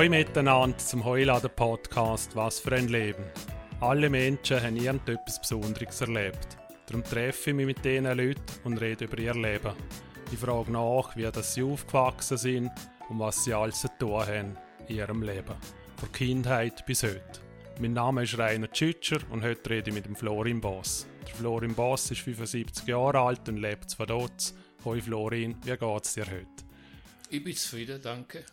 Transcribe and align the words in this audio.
Hallo 0.00 0.12
miteinander 0.12 0.78
zum 0.78 1.04
Heuladen 1.04 1.50
Podcast 1.54 2.34
Was 2.34 2.58
für 2.58 2.72
ein 2.72 2.88
Leben. 2.88 3.22
Alle 3.80 4.08
Menschen 4.08 4.62
haben 4.62 4.76
irgendetwas 4.76 5.38
Besonderes 5.38 6.00
erlebt. 6.00 6.56
Darum 6.86 7.04
treffe 7.04 7.50
ich 7.50 7.56
mich 7.56 7.66
mit 7.66 7.84
diesen 7.84 8.06
Leuten 8.06 8.40
und 8.64 8.78
rede 8.78 9.04
über 9.04 9.18
ihr 9.18 9.34
Leben. 9.34 9.74
Ich 10.32 10.38
frage 10.38 10.72
nach, 10.72 11.14
wie 11.16 11.30
das 11.30 11.52
sie 11.52 11.62
aufgewachsen 11.62 12.38
sind 12.38 12.70
und 13.10 13.18
was 13.18 13.44
sie 13.44 13.52
alles 13.52 13.86
tun 13.98 14.26
haben 14.26 14.56
in 14.88 14.96
ihrem 14.96 15.22
Leben. 15.22 15.56
Von 15.98 16.12
Kindheit 16.12 16.86
bis 16.86 17.02
heute. 17.02 17.40
Mein 17.78 17.92
Name 17.92 18.22
ist 18.22 18.38
Rainer 18.38 18.72
Tschütscher 18.72 19.18
und 19.28 19.42
heute 19.42 19.68
rede 19.68 19.90
ich 19.90 19.94
mit 19.94 20.06
dem 20.06 20.16
Florin 20.16 20.62
Boss. 20.62 21.06
Der 21.28 21.34
Florin 21.34 21.74
Boss 21.74 22.10
ist 22.10 22.22
75 22.22 22.86
Jahre 22.86 23.18
alt 23.20 23.46
und 23.50 23.58
lebt 23.58 23.92
von 23.92 24.06
dort. 24.06 24.54
Hoi 24.82 25.02
Florin, 25.02 25.56
wie 25.62 25.76
geht's 25.76 26.14
dir 26.14 26.24
heute? 26.24 26.64
Ich 27.28 27.44
bin 27.44 27.54
zufrieden, 27.54 28.00
danke. 28.02 28.46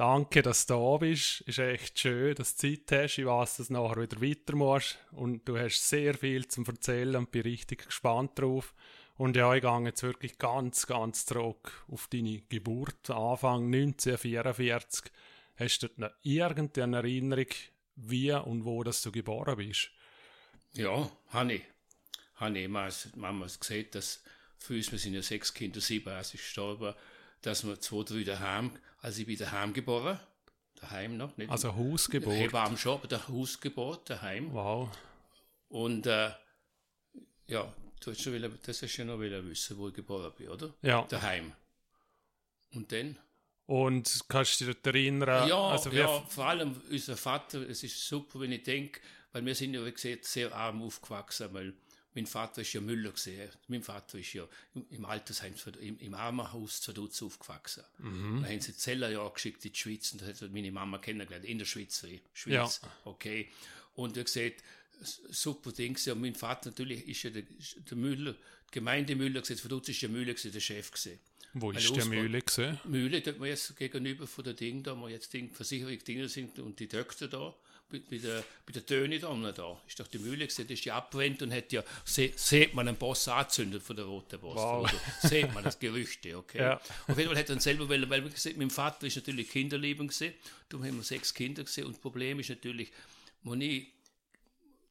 Danke, 0.00 0.40
dass 0.40 0.64
du 0.64 0.72
da 0.72 0.96
bist. 0.96 1.42
Ist 1.42 1.58
echt 1.58 1.98
schön, 1.98 2.34
dass 2.34 2.56
du 2.56 2.74
Zeit 2.74 3.02
hast. 3.02 3.18
Ich 3.18 3.26
weiß, 3.26 3.58
dass 3.58 3.66
du 3.66 3.74
nachher 3.74 4.00
wieder 4.00 4.22
weiter 4.22 4.56
musst. 4.56 4.96
Und 5.12 5.46
du 5.46 5.58
hast 5.58 5.86
sehr 5.86 6.14
viel 6.14 6.48
zum 6.48 6.64
Erzählen 6.64 7.16
und 7.16 7.30
bin 7.30 7.42
richtig 7.42 7.84
gespannt 7.84 8.38
drauf. 8.38 8.72
Und 9.18 9.36
ja, 9.36 9.54
ich 9.54 9.60
gehe 9.60 9.84
jetzt 9.84 10.02
wirklich 10.02 10.38
ganz, 10.38 10.86
ganz 10.86 11.26
zurück 11.26 11.84
auf 11.86 12.08
deine 12.08 12.40
Geburt, 12.48 13.10
Anfang 13.10 13.66
1944. 13.66 15.12
Hast 15.56 15.82
du 15.82 15.88
noch 15.96 16.12
irgendeine 16.22 16.96
Erinnerung, 16.96 17.48
wie 17.96 18.32
und 18.32 18.64
wo 18.64 18.82
dass 18.82 19.02
du 19.02 19.12
geboren 19.12 19.58
bist? 19.58 19.90
Ja, 20.72 21.10
habe 21.28 21.52
ich. 21.52 21.62
Habe 22.36 22.58
ich. 22.58 22.72
Hat 22.72 23.60
gesagt, 23.60 23.94
dass 23.96 24.22
für 24.56 24.76
uns, 24.76 24.90
wir 24.92 24.98
sind 24.98 25.12
ja 25.12 25.20
sechs 25.20 25.52
Kinder, 25.52 25.82
sieben, 25.82 26.08
als 26.08 26.32
ich 26.32 26.40
gestorben 26.40 26.94
dass 27.42 27.66
wir 27.66 27.80
zwei, 27.80 28.02
drei 28.04 28.22
daheim, 28.22 28.72
also 29.00 29.20
ich 29.20 29.26
bin 29.26 29.38
daheim 29.38 29.72
geboren, 29.72 30.18
daheim 30.74 31.16
noch, 31.16 31.36
nicht? 31.36 31.50
Also 31.50 31.74
Hausgeburt? 31.74 32.34
Hebamme 32.34 32.76
schon, 32.76 32.98
aber 32.98 33.08
der 33.08 33.26
Hausgeburt, 33.28 34.10
daheim. 34.10 34.52
Wow. 34.52 34.88
Und, 35.68 36.06
äh, 36.06 36.30
ja, 37.46 37.72
du 38.00 38.10
hast 38.10 38.22
schon 38.22 38.34
wieder, 38.34 38.48
das 38.48 38.82
hast 38.82 38.96
du 38.96 39.04
noch 39.04 39.20
wieder 39.20 39.44
wissen, 39.44 39.76
wo 39.78 39.88
ich 39.88 39.94
geboren 39.94 40.32
bin, 40.36 40.48
oder? 40.48 40.72
Ja. 40.82 41.02
Daheim. 41.08 41.52
Und 42.74 42.92
dann? 42.92 43.16
Und 43.66 44.24
kannst 44.28 44.60
du 44.60 44.66
dich 44.66 44.84
erinnern? 44.84 45.48
Ja, 45.48 45.68
also 45.68 45.90
ja, 45.90 46.20
vor 46.22 46.46
allem 46.46 46.80
unser 46.90 47.16
Vater, 47.16 47.68
es 47.68 47.84
ist 47.84 48.04
super, 48.06 48.40
wenn 48.40 48.52
ich 48.52 48.64
denke, 48.64 49.00
weil 49.32 49.44
wir 49.46 49.54
sind 49.54 49.74
ja, 49.74 49.84
wie 49.84 49.92
gesagt, 49.92 50.24
sehr 50.24 50.52
arm 50.52 50.82
aufgewachsen, 50.82 51.48
weil 51.52 51.74
mein 52.14 52.26
Vater 52.26 52.62
ist 52.62 52.72
ja 52.72 52.80
Müller 52.80 53.12
gesehen. 53.12 53.50
Mein 53.68 53.82
Vater 53.82 54.18
ist 54.18 54.32
ja 54.32 54.46
im 54.90 55.04
Altersheim, 55.04 55.54
im, 55.80 55.98
im 55.98 56.14
Armenhaus 56.14 56.80
zu 56.80 56.92
Dutz 56.92 57.22
aufgewachsen. 57.22 57.84
Mhm. 57.98 58.42
Da 58.42 58.48
haben 58.48 58.60
sie 58.60 58.76
Zeller 58.76 59.10
ja 59.10 59.28
geschickt 59.28 59.64
in 59.64 59.72
die 59.72 59.78
Schweiz 59.78 60.12
und 60.12 60.22
da 60.22 60.26
hat 60.26 60.42
meine 60.52 60.72
Mama 60.72 60.98
kennengelernt, 60.98 61.44
in 61.44 61.58
der 61.58 61.66
Schweiz. 61.66 62.04
Schweiz. 62.32 62.80
Ja. 62.82 62.92
Okay. 63.04 63.48
Und 63.94 64.16
er 64.16 64.24
gesagt, 64.24 64.62
super 65.02 65.72
Ding. 65.72 65.96
Ja, 66.04 66.14
mein 66.14 66.34
Vater 66.34 66.70
natürlich 66.70 67.06
ist 67.08 67.22
ja 67.22 67.30
der, 67.30 67.42
der 67.42 67.96
Müller, 67.96 68.32
die 68.32 68.72
Gemeinde 68.72 69.14
Müller 69.14 69.40
gesehen, 69.40 69.58
von 69.58 69.68
Dutz 69.68 69.88
ist 69.88 70.00
ja 70.00 70.08
Müller 70.08 70.34
gewesen, 70.34 70.52
der 70.52 70.60
Chef 70.60 70.90
gesehen. 70.90 71.20
Wo 71.52 71.72
ist 71.72 71.94
der 71.96 72.04
Mühle 72.06 72.42
gesehen? 72.42 72.78
Mühle, 72.84 73.20
dort 73.20 73.40
wir 73.40 73.48
jetzt 73.48 73.76
gegenüber 73.76 74.26
von 74.26 74.44
der 74.44 74.54
Ding, 74.54 74.82
da 74.82 74.98
wo 74.98 75.08
jetzt 75.08 75.32
Ding, 75.32 75.52
Versicherung 75.52 75.98
Dinge 75.98 76.28
sind 76.28 76.58
und 76.60 76.78
die 76.78 76.86
Doktor 76.86 77.28
da 77.28 77.54
bei, 77.90 78.18
der, 78.18 78.44
bei 78.64 78.72
der 78.72 78.86
Töne 78.86 79.18
da 79.18 79.52
da, 79.52 79.80
ist 79.86 79.98
doch 79.98 80.06
die 80.06 80.18
Mühle 80.18 80.46
gesehen, 80.46 80.68
ist 80.68 80.84
ja 80.84 80.96
abgewendet 80.96 81.42
und 81.42 81.52
hat 81.52 81.72
ja, 81.72 81.82
se, 82.04 82.30
sieht 82.36 82.74
man 82.74 82.88
einen 82.88 82.96
Boss 82.96 83.26
angezündet 83.28 83.82
von 83.82 83.96
der 83.96 84.04
roten 84.04 84.38
Boss. 84.40 84.56
Wow. 84.56 84.82
Oder, 84.82 85.28
sieht 85.28 85.52
man 85.52 85.64
das 85.64 85.78
Gerüchte, 85.78 86.36
okay. 86.36 86.58
Ja. 86.58 86.80
Auf 87.08 87.18
jeden 87.18 87.28
Fall 87.28 87.38
hat 87.38 87.48
er 87.48 87.54
dann 87.54 87.60
selber, 87.60 87.88
weil, 87.88 88.08
weil 88.08 88.22
gesagt, 88.22 88.56
mein 88.56 88.70
Vater 88.70 89.06
ist 89.06 89.16
natürlich 89.16 89.50
Kinderlieben 89.50 90.08
gesehen, 90.08 90.34
darum 90.68 90.86
haben 90.86 90.96
wir 90.96 91.02
sechs 91.02 91.34
Kinder 91.34 91.64
gesehen 91.64 91.86
und 91.86 91.94
das 91.94 92.00
Problem 92.00 92.40
ist 92.40 92.50
natürlich, 92.50 92.90
Moni, 93.42 93.92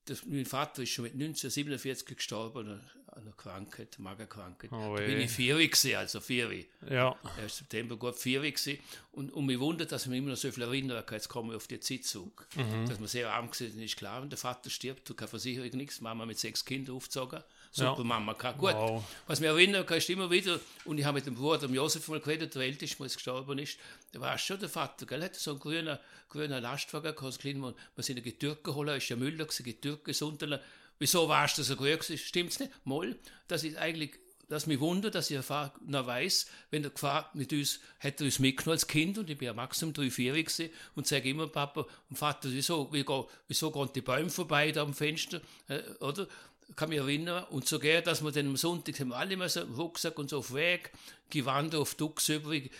das, 0.10 0.26
mein 0.26 0.46
Vater 0.46 0.84
ist 0.84 0.90
schon 0.90 1.04
mit 1.04 1.14
1947 1.14 2.18
gestorben 2.18 2.68
an 2.68 3.22
einer 3.22 3.32
Krankheit, 3.34 3.98
Magerkrankheit. 4.00 4.72
Oh, 4.72 4.96
da 4.96 5.04
bin 5.04 5.20
ich 5.20 5.32
vier 5.32 5.56
gewesen, 5.56 5.96
also 5.96 6.20
vier. 6.20 6.66
Ja. 6.90 7.16
1. 7.42 7.58
September 7.58 7.96
gut 7.98 8.16
vier 8.16 8.42
gewesen. 8.42 8.80
Und, 9.12 9.32
und 9.32 9.46
mich 9.46 9.60
wundert, 9.60 9.92
dass 9.92 10.04
ich 10.04 10.10
mich 10.10 10.20
immer 10.20 10.32
noch 10.32 10.38
so 10.38 10.52
viel 10.52 10.64
erinnern 10.64 11.06
kann, 11.06 11.18
jetzt 11.18 11.30
komme 11.30 11.50
ich 11.50 11.58
auf 11.58 11.68
die 11.68 11.80
Zeit 11.80 12.06
zurück. 12.06 12.48
Mhm. 12.56 12.88
Dass 12.88 13.00
man 13.00 13.08
sehr 13.08 13.32
arm 13.32 13.52
gewesen 13.52 13.82
ist, 13.82 13.98
klar, 13.98 14.22
wenn 14.22 14.30
der 14.30 14.38
Vater 14.38 14.70
stirbt, 14.70 15.08
du 15.10 15.14
keine 15.14 15.28
Versicherung, 15.28 15.70
nichts, 15.72 16.02
Mama 16.02 16.26
mit 16.26 16.40
sechs 16.40 16.66
Kindern 16.66 16.96
aufgezogen. 16.96 17.44
Super 17.72 18.00
ja. 18.00 18.04
Mama, 18.04 18.34
kann 18.34 18.58
gut. 18.58 18.74
Wow. 18.74 19.04
Was 19.28 19.40
mich 19.40 19.50
erinnern 19.50 19.86
kann, 19.86 19.98
ist 19.98 20.10
immer 20.10 20.32
wieder, 20.32 20.60
und 20.86 20.98
ich 20.98 21.06
habe 21.06 21.16
mit 21.16 21.26
dem 21.26 21.36
Bruder, 21.36 21.60
dem 21.60 21.76
Josef, 21.76 22.08
mal 22.08 22.20
geredet, 22.20 22.56
der 22.56 22.64
älteste, 22.64 23.04
als 23.04 23.14
gestorben 23.14 23.60
ist, 23.60 23.78
der 24.14 24.22
war 24.22 24.38
schon 24.38 24.60
der 24.60 24.70
Vater, 24.70 25.06
gell, 25.06 25.24
hatte 25.24 25.40
so 25.40 25.52
einen 25.52 25.60
grünen, 25.60 26.00
grünen 26.30 26.64
Lastwagen 26.64 27.16
gehabt, 27.16 27.44
wir 27.44 27.74
sind 27.98 28.18
in 28.18 28.24
Getürke 28.24 28.64
geholt, 28.64 28.90
ist 28.90 29.10
ja 29.10 29.16
Müller 29.16 29.46
gewesen, 29.46 29.64
Getürke, 29.64 30.14
Sunderland, 30.14 30.64
Wieso 31.00 31.30
warst 31.30 31.58
du 31.58 31.64
so 31.64 31.78
gut? 31.78 32.04
Stimmt's 32.04 32.60
nicht? 32.60 32.72
Moll, 32.84 33.18
das 33.48 33.64
ist 33.64 33.78
eigentlich, 33.78 34.20
das 34.50 34.68
mich 34.68 34.82
wundert, 34.82 35.16
dass 35.16 35.32
ich 35.32 35.40
noch 35.40 36.08
weiß, 36.08 36.48
wenn 36.72 36.82
der 36.82 36.92
Gefahr 36.92 37.32
mit 37.34 37.54
uns, 37.54 37.80
hätte 38.00 38.24
er 38.24 38.26
uns 38.26 38.40
mitgenommen 38.40 38.74
als 38.74 38.86
Kind 38.86 39.18
und 39.18 39.30
ich 39.30 39.38
bin 39.38 39.46
ja 39.46 39.54
maximal 39.54 39.94
drei, 39.94 40.12
vier 40.12 40.34
gewesen 40.34 40.70
und 40.96 41.08
sage 41.08 41.30
immer 41.30 41.48
Papa 41.48 41.86
und 42.10 42.18
Vater, 42.18 42.50
wieso, 42.52 42.90
wieso, 42.92 43.30
wieso 43.48 43.72
gehen 43.72 43.90
die 43.96 44.02
Bäume 44.02 44.30
vorbei 44.30 44.74
da 44.74 44.82
am 44.82 44.94
Fenster, 44.94 45.40
äh, 45.70 45.80
oder? 46.02 46.28
Kann 46.76 46.90
mich 46.90 47.00
erinnern. 47.00 47.46
Und 47.46 47.68
so 47.68 47.80
geht, 47.80 48.08
dass 48.08 48.24
wir 48.24 48.32
dann 48.32 48.48
am 48.48 48.58
Sonntag 48.58 49.00
haben 49.00 49.10
wir 49.10 49.18
alle 49.18 49.34
immer 49.34 49.50
so 49.50 49.62
Rucksack 49.62 50.18
und 50.20 50.30
so 50.30 50.40
auf 50.40 50.54
Weg, 50.54 50.92
gewandert 51.30 51.82
auf 51.82 51.96
Ducks 51.96 52.30
übrig, 52.30 52.72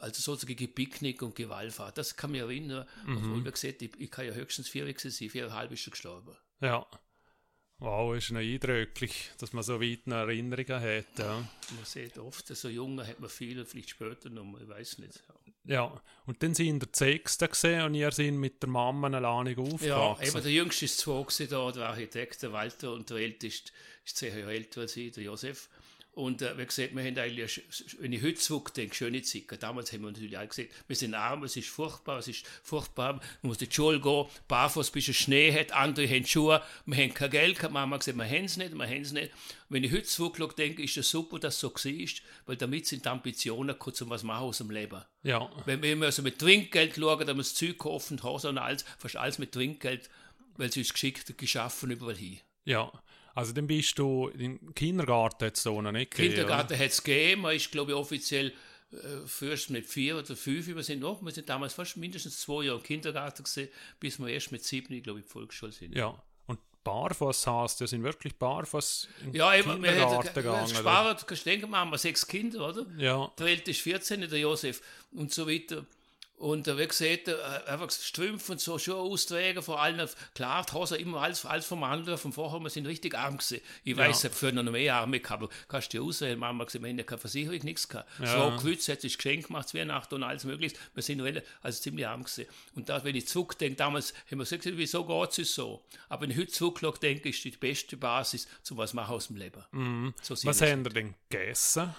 also 0.00 0.20
sozusagen 0.20 0.74
Picknick 0.74 1.22
und 1.22 1.34
Gewallfahrt. 1.34 1.98
Das 1.98 2.16
kann 2.16 2.30
mich 2.30 2.40
erinnern. 2.40 2.86
Mhm. 3.06 3.16
Obwohl, 3.16 3.44
wie 3.44 3.50
gesagt, 3.50 3.82
ich, 3.82 3.90
ich 3.98 4.10
kann 4.10 4.26
ja 4.26 4.32
höchstens 4.32 4.68
vier 4.68 4.84
gewesen 4.84 5.10
sein, 5.10 5.30
viereinhalb 5.30 5.72
ist 5.72 5.80
schon 5.80 5.92
gestorben. 5.92 6.36
Ja. 6.60 6.86
Wow, 7.80 8.16
ist 8.16 8.32
noch 8.32 8.40
eindrücklich, 8.40 9.30
dass 9.38 9.52
man 9.52 9.62
so 9.62 9.80
weit 9.80 10.00
eine 10.06 10.16
Erinnerungen 10.16 10.80
hat. 10.82 11.18
Ja. 11.18 11.48
Man 11.76 11.84
sieht 11.84 12.18
oft, 12.18 12.48
so 12.48 12.68
Junge 12.68 13.06
hat 13.06 13.20
man 13.20 13.30
viele, 13.30 13.64
vielleicht 13.64 13.90
später 13.90 14.30
noch, 14.30 14.58
ich 14.60 14.68
weiß 14.68 14.98
nicht. 14.98 15.22
Ja, 15.28 15.34
und 16.26 16.42
dann 16.42 16.54
sind 16.54 16.82
der 16.82 16.88
Sechste 16.92 17.48
gesehen 17.48 17.82
und 17.82 17.94
ihr 17.94 18.10
sind 18.10 18.38
mit 18.38 18.62
der 18.62 18.68
Mama 18.68 19.08
alleine 19.08 19.50
aufgewachsen. 19.50 19.86
Ja, 19.86 20.16
eben 20.20 20.42
der 20.42 20.52
Jüngste 20.52 20.84
ist 20.86 20.98
zwei 20.98 21.24
da, 21.46 21.70
der 21.72 21.88
Architekt, 21.88 22.42
der 22.42 22.52
Walter, 22.52 22.92
und 22.92 23.08
der 23.10 23.18
Älteste 23.18 23.72
ist 24.04 24.16
zehn 24.16 24.38
Jahre 24.38 24.52
älter 24.52 24.82
als 24.82 24.96
ich, 24.96 25.12
der 25.12 25.24
Josef. 25.24 25.68
Und 26.18 26.42
äh, 26.42 26.58
wie 26.58 26.66
gesagt, 26.66 26.96
wir 26.96 27.04
haben 27.04 27.16
eigentlich, 27.16 27.62
wenn 28.00 28.12
ich 28.12 28.20
heute 28.24 28.34
zurückdenke, 28.34 28.92
schöne 28.92 29.22
Zeit. 29.22 29.62
Damals 29.62 29.92
haben 29.92 30.00
wir 30.00 30.10
natürlich 30.10 30.36
auch 30.36 30.48
gesagt, 30.48 30.70
wir 30.88 30.96
sind 30.96 31.14
arm, 31.14 31.44
es 31.44 31.56
ist 31.56 31.68
furchtbar, 31.68 32.18
es 32.18 32.26
ist 32.26 32.44
furchtbar, 32.64 33.12
man 33.12 33.22
muss 33.42 33.62
in 33.62 33.68
die 33.68 33.74
Schule 33.76 34.00
gehen, 34.00 34.26
barfuß 34.48 34.90
bis 34.90 35.06
es 35.06 35.14
Schnee 35.14 35.52
hat, 35.52 35.70
andere 35.70 36.08
haben 36.08 36.26
Schuhe, 36.26 36.60
wir 36.86 36.96
haben 36.96 37.14
kein 37.14 37.30
Geld, 37.30 37.58
keine 37.60 37.72
Mama 37.72 37.94
hat 37.94 38.00
gesagt, 38.00 38.18
wir 38.18 38.24
haben 38.24 38.46
es 38.46 38.56
nicht, 38.56 38.74
wir 38.74 38.84
haben 38.84 39.00
es 39.00 39.12
nicht. 39.12 39.32
Und 39.32 39.36
wenn 39.68 39.84
ich 39.84 39.92
heute 39.92 40.02
zurückdenke, 40.02 40.82
ist 40.82 40.96
es 40.96 41.08
super, 41.08 41.38
dass 41.38 41.54
es 41.54 41.60
so 41.60 41.72
war, 41.72 42.08
weil 42.46 42.56
damit 42.56 42.88
sind 42.88 43.04
die 43.04 43.08
Ambitionen 43.08 43.78
kurz 43.78 44.00
um 44.00 44.10
was 44.10 44.24
machen 44.24 44.42
aus 44.42 44.58
dem 44.58 44.72
Leben. 44.72 45.00
Ja. 45.22 45.48
Wenn 45.66 45.80
wir 45.80 46.02
also 46.02 46.22
mit 46.22 46.40
Trinkgeld 46.40 46.96
schauen, 46.96 47.28
dann 47.28 47.36
wir 47.36 47.44
das 47.44 47.54
Zeug 47.54 47.78
kaufen, 47.78 48.20
Hose 48.24 48.48
und 48.48 48.58
alles, 48.58 48.84
fast 48.98 49.14
alles 49.14 49.38
mit 49.38 49.52
Trinkgeld, 49.52 50.10
weil 50.56 50.72
sie 50.72 50.80
uns 50.80 50.92
geschickt 50.92 51.38
geschaffen 51.38 51.92
überall 51.92 52.16
hin. 52.16 52.40
Ja. 52.64 52.90
Also 53.38 53.52
dann 53.52 53.68
bist 53.68 53.96
du 54.00 54.26
im 54.36 54.74
Kindergarten 54.74 55.44
jetzt 55.44 55.62
so 55.62 55.80
noch 55.80 55.92
nicht 55.92 56.10
gegeben, 56.10 56.34
Kindergarten 56.34 56.76
hat 56.76 56.90
es 56.90 57.00
gegeben, 57.00 57.42
man 57.42 57.54
ist 57.54 57.70
glaube 57.70 57.92
ich 57.92 57.96
offiziell 57.96 58.52
äh, 58.90 58.96
first 59.26 59.70
mit 59.70 59.86
vier 59.86 60.18
oder 60.18 60.34
fünf, 60.34 60.66
wir 60.66 60.82
sind 60.82 60.98
noch, 60.98 61.22
wir 61.22 61.30
sind 61.30 61.48
damals 61.48 61.72
fast 61.72 61.96
mindestens 61.96 62.40
zwei 62.40 62.64
Jahre 62.64 62.78
im 62.78 62.82
Kindergarten 62.82 63.44
gesehen, 63.44 63.68
bis 64.00 64.18
wir 64.18 64.26
erst 64.26 64.50
mit 64.50 64.64
sieben, 64.64 65.00
glaube 65.04 65.20
ich, 65.20 65.26
in 65.26 65.30
Volksschule 65.30 65.70
sind. 65.70 65.94
Ja, 65.94 66.20
und 66.46 66.58
Barfuß 66.82 67.46
heißt, 67.46 67.80
das 67.80 67.90
sind 67.90 68.02
wirklich 68.02 68.36
Barfuß 68.36 69.08
im 69.26 69.34
ja, 69.36 69.54
eben, 69.54 69.70
Kindergarten 69.70 70.34
wir 70.34 70.42
gegangen. 70.42 70.68
Gespart, 70.68 71.24
kannst 71.24 71.46
denken, 71.46 71.70
wir 71.70 71.78
haben 71.78 71.96
sechs 71.96 72.26
Kinder, 72.26 72.68
oder? 72.70 72.86
Ja. 72.96 73.30
Der 73.38 73.46
Älteste 73.46 73.70
ist 73.70 73.80
14, 73.82 74.28
der 74.28 74.38
Josef 74.40 74.82
und 75.12 75.32
so 75.32 75.46
weiter. 75.46 75.86
Und 76.38 76.68
äh, 76.68 76.78
wie 76.78 76.86
gesagt, 76.86 77.26
äh, 77.26 77.34
einfach 77.66 77.90
Strümpfe 77.90 78.52
und 78.52 78.60
so 78.60 78.78
Schuhe 78.78 78.96
austragen, 78.96 79.60
vor 79.60 79.82
allem, 79.82 80.08
klar, 80.34 80.64
die 80.64 80.72
Hose 80.72 80.96
immer 80.96 81.22
alles, 81.22 81.44
alles 81.44 81.66
vom 81.66 81.82
anderen, 81.82 82.16
vom 82.16 82.32
Vorher, 82.32 82.60
wir 82.60 82.70
sind 82.70 82.86
richtig 82.86 83.16
arm 83.16 83.38
gewesen. 83.38 83.60
Ich 83.82 83.96
ja. 83.96 84.06
weiß, 84.06 84.24
ich 84.24 84.42
habe 84.42 84.52
noch 84.52 84.70
mehr 84.70 84.94
Arme 84.94 85.18
gehabt, 85.18 85.42
aber 85.42 85.52
kannst 85.66 85.92
du 85.92 85.98
dir 85.98 86.04
auswählen, 86.04 86.38
Mama 86.38 86.64
wir 86.70 86.88
haben 86.88 86.98
ja 86.98 87.04
keine 87.04 87.18
Versicherung, 87.18 87.58
nichts 87.64 87.88
gehabt. 87.88 88.08
Ja. 88.20 88.50
So 88.50 88.56
Gewürz 88.56 88.88
hat 88.88 89.00
sich 89.00 89.16
Geschenk 89.16 89.48
gemacht, 89.48 89.74
Weihnachten 89.74 90.14
und 90.14 90.22
alles 90.22 90.44
mögliche. 90.44 90.76
Wir 90.94 91.02
sind 91.02 91.20
also 91.60 91.82
ziemlich 91.82 92.06
arm 92.06 92.22
gewesen. 92.22 92.46
Und 92.76 92.88
da, 92.88 93.02
wenn 93.02 93.16
ich 93.16 93.26
zurückdenke, 93.26 93.74
damals 93.74 94.14
haben 94.30 94.38
wir 94.38 94.44
gesagt, 94.44 94.64
wieso 94.64 95.04
geht 95.04 95.38
es 95.38 95.54
so? 95.54 95.82
Aber 96.08 96.22
wenn 96.22 96.30
ich 96.30 96.38
heute 96.38 96.52
zurück 96.52 97.00
denke, 97.00 97.30
ist 97.30 97.44
die 97.44 97.50
beste 97.50 97.96
Basis, 97.96 98.46
zum 98.62 98.78
was 98.78 98.94
machen 98.94 99.14
aus 99.14 99.26
dem 99.26 99.36
Leben. 99.36 99.64
Mhm. 99.72 100.14
So 100.22 100.36
was 100.46 100.62
haben 100.62 100.84
wir 100.84 100.92
denn 100.92 101.14
gegessen? 101.28 101.94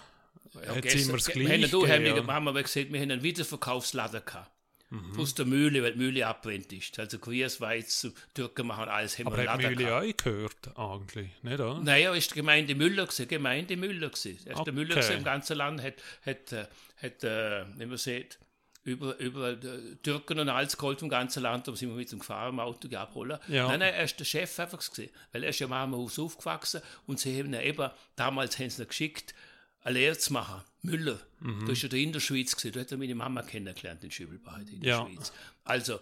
Ja, 0.53 0.75
Jetzt 0.75 0.91
sind 0.91 1.07
wir 1.07 1.13
das 1.13 1.25
gleich. 1.27 1.71
Wir 1.71 1.87
haben, 1.87 2.05
ja. 2.05 2.27
haben 2.27 2.43
wir 2.45 2.63
gesagt, 2.63 2.91
wir 2.91 2.99
haben 2.99 3.11
einen 3.11 3.23
Wiederverkaufsladen 3.23 4.21
gehabt. 4.25 4.51
Mhm. 4.91 5.19
Aus 5.19 5.35
der 5.35 5.45
Mühle, 5.45 5.83
weil 5.83 5.93
die 5.93 5.99
Mühle 5.99 6.25
abwendet 6.25 6.73
ist. 6.73 6.97
Also 6.97 7.19
Queers, 7.19 7.61
Weiz, 7.61 8.07
Türken 8.33 8.65
machen 8.65 8.89
alles. 8.89 9.19
Haben 9.19 9.27
Aber 9.27 9.37
hat 9.37 9.61
die 9.61 9.67
Mühle 9.67 9.75
gehabt. 9.75 10.03
auch 10.03 10.23
gehört 10.23 10.77
eigentlich, 10.77 11.29
nicht 11.43 11.59
oder? 11.59 11.79
Naja, 11.79 12.13
ist 12.15 12.31
die 12.31 12.35
Gemeinde 12.35 12.73
Müller 12.73 13.05
gewesen, 13.05 13.27
Gemeinde 13.27 13.77
Müller 13.77 14.09
gewesen. 14.09 14.39
Erst 14.45 14.61
okay. 14.61 14.63
der 14.65 14.73
Müller 14.73 14.95
gewesen, 14.95 15.17
im 15.17 15.23
ganzen 15.23 15.57
Land 15.57 15.83
hat, 15.83 15.93
hat, 16.25 16.51
äh, 16.53 16.65
hat 16.97 17.23
äh, 17.23 17.65
wie 17.77 17.85
man 17.85 17.97
sieht, 17.97 18.39
über, 18.83 19.17
über 19.17 19.57
Türken 20.01 20.39
und 20.39 20.49
alles 20.49 20.77
geholt 20.77 20.99
vom 20.99 21.09
ganzen 21.09 21.43
Land, 21.43 21.67
da 21.67 21.75
sind 21.75 21.89
wir 21.89 21.95
mit 21.95 22.11
dem 22.11 22.19
Gefahren 22.19 22.53
im 22.53 22.59
Auto 22.59 22.87
abholen. 22.95 23.37
Ja. 23.47 23.67
Nein, 23.67 23.79
nein, 23.79 23.93
er 23.93 24.05
ist 24.05 24.19
der 24.19 24.25
Chef 24.25 24.59
einfach 24.59 24.79
gesehen, 24.79 25.11
weil 25.31 25.43
er 25.43 25.49
ist 25.49 25.59
ja 25.59 25.67
im 25.67 25.95
Haus 25.95 26.17
aufgewachsen 26.17 26.81
und 27.05 27.19
sie 27.19 27.37
haben 27.37 27.53
ihn 27.53 27.61
eben, 27.61 27.89
damals 28.15 28.57
haben 28.57 28.69
sie 28.69 28.81
ihn 28.81 28.87
geschickt, 28.87 29.35
eine 29.83 29.97
Lehre 29.99 30.17
zu 30.17 30.33
machen. 30.33 30.61
Müller, 30.81 31.19
Mhm. 31.41 31.65
da 31.65 31.71
ist 31.73 31.83
er 31.83 31.93
in 31.93 32.13
der 32.13 32.19
Schweiz 32.19 32.55
gesehen, 32.55 32.71
da 32.73 32.79
hat 32.81 32.91
er 32.91 32.97
meine 32.97 33.15
Mama 33.15 33.41
kennengelernt 33.43 34.03
in 34.03 34.11
Schübelbach 34.11 34.59
in 34.59 34.79
der 34.81 34.89
Ja. 34.89 35.05
Schweiz. 35.07 35.31
Also, 35.65 35.99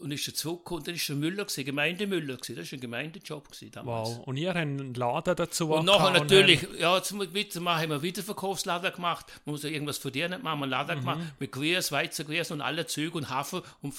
und 0.00 0.10
ist 0.10 0.26
er 0.28 0.34
zurückgekommen, 0.34 0.84
dann 0.84 0.94
ist 0.96 1.08
er 1.08 1.16
Müller 1.16 1.44
gewesen, 1.44 1.64
Gemeindemüller 1.64 2.36
gewesen, 2.36 2.56
das 2.56 2.70
war 2.70 2.76
ein 2.76 2.80
Gemeindejob 2.80 3.48
gewesen 3.50 3.70
damals. 3.70 4.08
Wow. 4.10 4.26
Und 4.26 4.36
ihr 4.36 4.48
habt 4.48 4.58
einen 4.58 4.94
Laden 4.94 5.36
dazu 5.36 5.70
Und 5.70 5.86
nachher 5.86 6.10
natürlich, 6.10 6.66
ja, 6.78 7.02
zum 7.02 7.20
Weitermachen 7.20 7.82
haben 7.82 7.90
wir 7.90 8.02
wieder 8.02 8.22
Verkaufsladen 8.22 8.92
gemacht. 8.92 9.26
Man 9.44 9.52
muss 9.54 9.62
ja 9.62 9.70
irgendwas 9.70 9.98
verdienen, 9.98 10.42
machen 10.42 10.58
wir 10.58 10.64
einen 10.64 10.70
Laden 10.70 11.00
gemacht 11.00 11.20
mit 11.38 11.52
Gewürz, 11.52 11.92
Weizengewürz 11.92 12.50
und 12.50 12.60
alle 12.60 12.86
Züge 12.86 13.16
und 13.16 13.30
Hafer 13.30 13.62
und 13.80 13.94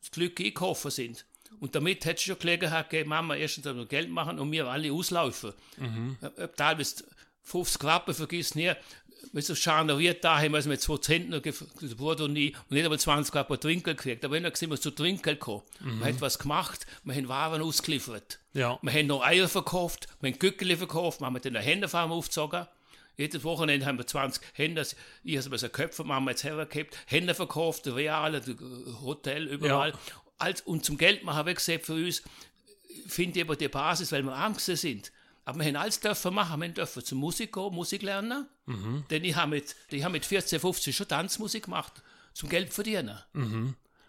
das 0.00 0.10
Glück 0.10 0.40
einkaufen 0.40 0.90
sind. 0.90 1.24
Und 1.58 1.74
damit 1.74 2.04
hätte 2.04 2.14
es 2.16 2.22
schon 2.22 2.38
Gelegenheit 2.38 2.88
gegeben, 2.90 3.08
Mama 3.10 3.34
erstens 3.34 3.66
einmal 3.66 3.86
Geld 3.86 4.08
machen 4.08 4.38
und 4.38 4.52
wir 4.52 4.66
alle 4.68 4.92
auslaufen. 4.92 5.52
Äh, 6.36 6.48
Teilweise 6.56 7.04
50 7.42 7.82
Wappen, 7.84 8.14
vergiss 8.14 8.54
nie. 8.54 8.72
Wenn 9.32 9.42
so 9.42 9.54
scharniert 9.54 10.24
da 10.24 10.38
haben 10.38 10.52
wir 10.52 10.66
mit 10.66 10.80
zwei 10.80 10.96
Zentner, 10.96 11.40
Bruder 11.40 12.24
und 12.24 12.36
ich, 12.36 12.54
und 12.56 12.70
nicht 12.70 12.84
einmal 12.84 12.98
20 12.98 13.34
Wappen 13.34 13.60
Trinkel 13.60 13.94
gekriegt. 13.94 14.24
Aber 14.24 14.34
wenn 14.34 14.44
wir 14.44 14.56
sind 14.56 14.70
wir 14.70 14.80
zu 14.80 14.90
Trinkel 14.90 15.34
gekommen. 15.34 15.62
Wir 15.80 16.06
haben 16.06 16.20
was 16.20 16.38
gemacht, 16.38 16.86
wir 17.04 17.14
haben 17.14 17.28
Waren 17.28 17.62
ausgeliefert. 17.62 18.38
Ja. 18.54 18.78
Wir 18.82 18.92
haben 18.92 19.06
noch 19.06 19.22
Eier 19.22 19.48
verkauft, 19.48 20.08
wir 20.20 20.30
haben 20.30 20.38
Gückeli 20.38 20.76
verkauft, 20.76 21.20
wir 21.20 21.26
haben 21.26 21.40
den 21.40 21.54
Händefarm 21.56 22.12
aufgezogen. 22.12 22.66
Jedes 23.16 23.44
Wochenende 23.44 23.84
haben 23.84 23.98
wir 23.98 24.06
20 24.06 24.42
Hände, 24.54 24.86
ich 25.24 25.36
habe 25.36 25.58
so 25.58 25.68
Köpfe, 25.68 26.08
haben 26.08 26.24
wir 26.24 26.30
jetzt 26.30 26.44
hergehabt, 26.44 26.96
Hände 27.06 27.34
verkauft, 27.34 27.86
Real, 27.86 28.40
Hotel, 29.02 29.46
überall. 29.46 29.92
Als, 30.38 30.62
und 30.62 30.86
zum 30.86 30.96
Geld 30.96 31.22
machen 31.22 31.44
wir 31.44 31.52
gesagt, 31.52 31.84
für 31.84 31.92
uns, 31.92 32.22
finde 33.06 33.38
ich 33.38 33.44
aber 33.44 33.56
die 33.56 33.68
Basis, 33.68 34.10
weil 34.10 34.22
wir 34.22 34.48
gewesen 34.48 34.76
sind. 34.76 35.12
Aber 35.44 35.58
wir 35.58 35.66
haben 35.66 35.76
alles 35.76 36.00
dürfen 36.00 36.34
machen. 36.34 36.60
Wir 36.60 36.68
dürfen 36.68 37.04
zur 37.04 37.18
Musik 37.18 37.52
gehen, 37.52 37.74
Musik 37.74 38.02
lernen. 38.02 38.46
Denn 39.10 39.24
ich 39.24 39.34
habe 39.34 39.50
mit, 39.50 39.74
ich 39.90 40.04
habe 40.04 40.12
mit 40.12 40.24
14, 40.24 40.60
15 40.60 40.92
schon 40.92 41.08
Tanzmusik 41.08 41.64
gemacht, 41.64 42.02
zum 42.34 42.48
Geld 42.48 42.72
verdienen. 42.72 43.18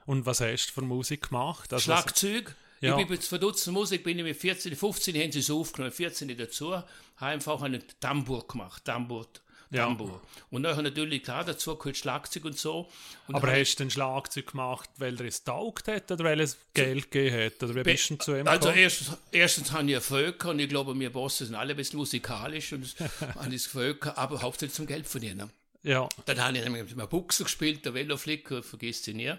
Und 0.06 0.26
was 0.26 0.42
hast 0.42 0.68
du 0.68 0.74
für 0.74 0.82
Musik 0.82 1.30
gemacht? 1.30 1.72
Also, 1.74 1.84
Schlagzeug. 1.84 2.56
Ja. 2.82 2.98
Ich 2.98 3.08
bin 3.08 3.16
jetzt 3.16 3.28
verdutzt 3.28 3.68
Musik, 3.68 4.04
bin 4.04 4.18
ich 4.18 4.24
mit 4.24 4.36
14, 4.36 4.76
15 4.76 5.16
haben 5.16 5.32
sie 5.32 5.40
es 5.40 5.52
aufgenommen, 5.52 5.94
14 5.94 6.36
dazu, 6.36 6.74
habe 6.76 6.86
einfach 7.18 7.62
einen 7.62 7.84
Tambour 8.00 8.48
gemacht, 8.48 8.84
Tambour, 8.86 9.28
Ja. 9.72 9.86
Tambour. 9.86 10.22
Und 10.50 10.64
dann 10.64 10.84
natürlich, 10.84 11.24
klar, 11.24 11.46
dazu 11.46 11.76
gehört 11.78 11.96
Schlagzeug 11.96 12.44
und 12.44 12.58
so. 12.58 12.90
Und 13.28 13.36
aber 13.36 13.52
hast 13.52 13.76
du 13.76 13.84
den 13.84 13.90
Schlagzeug 13.90 14.48
gemacht, 14.48 14.90
weil 14.98 15.18
er 15.18 15.26
es 15.26 15.44
taugt 15.46 15.88
hat 15.88 16.12
oder 16.12 16.26
weil 16.26 16.42
es 16.42 16.58
Geld 16.74 17.10
gegeben 17.10 17.46
hat? 17.46 17.64
Oder 17.64 17.76
wie 17.76 17.84
bist 17.84 18.10
du 18.10 18.18
zu 18.18 18.38
ihm 18.38 18.48
Also 18.48 18.70
erstens, 18.70 19.18
erstens 19.32 19.72
habe 19.72 19.90
ich 19.90 20.00
Völker 20.04 20.50
und 20.50 20.60
ich 20.60 20.68
glaube, 20.68 20.98
wir 21.00 21.10
Bosse 21.10 21.46
sind 21.46 21.56
alle 21.56 21.72
ein 21.72 21.78
bisschen 21.78 22.00
musikalisch 22.00 22.74
und 22.74 22.94
habe 23.36 23.56
ich 23.56 23.68
Völker, 23.68 24.18
aber 24.18 24.42
hauptsächlich 24.42 24.76
zum 24.76 24.88
Geld 24.88 25.08
verdienen. 25.08 25.50
Ja, 25.84 26.08
Dann 26.26 26.40
habe 26.40 26.58
ich 26.58 26.64
nämlich 26.64 26.84
mit 26.84 27.00
einem 27.00 27.10
Buchser 27.10 27.46
gespielt, 27.46 27.86
der 27.86 27.94
Veloflicker, 27.94 28.62
vergisst 28.62 29.08
ihn 29.08 29.18
nie. 29.18 29.34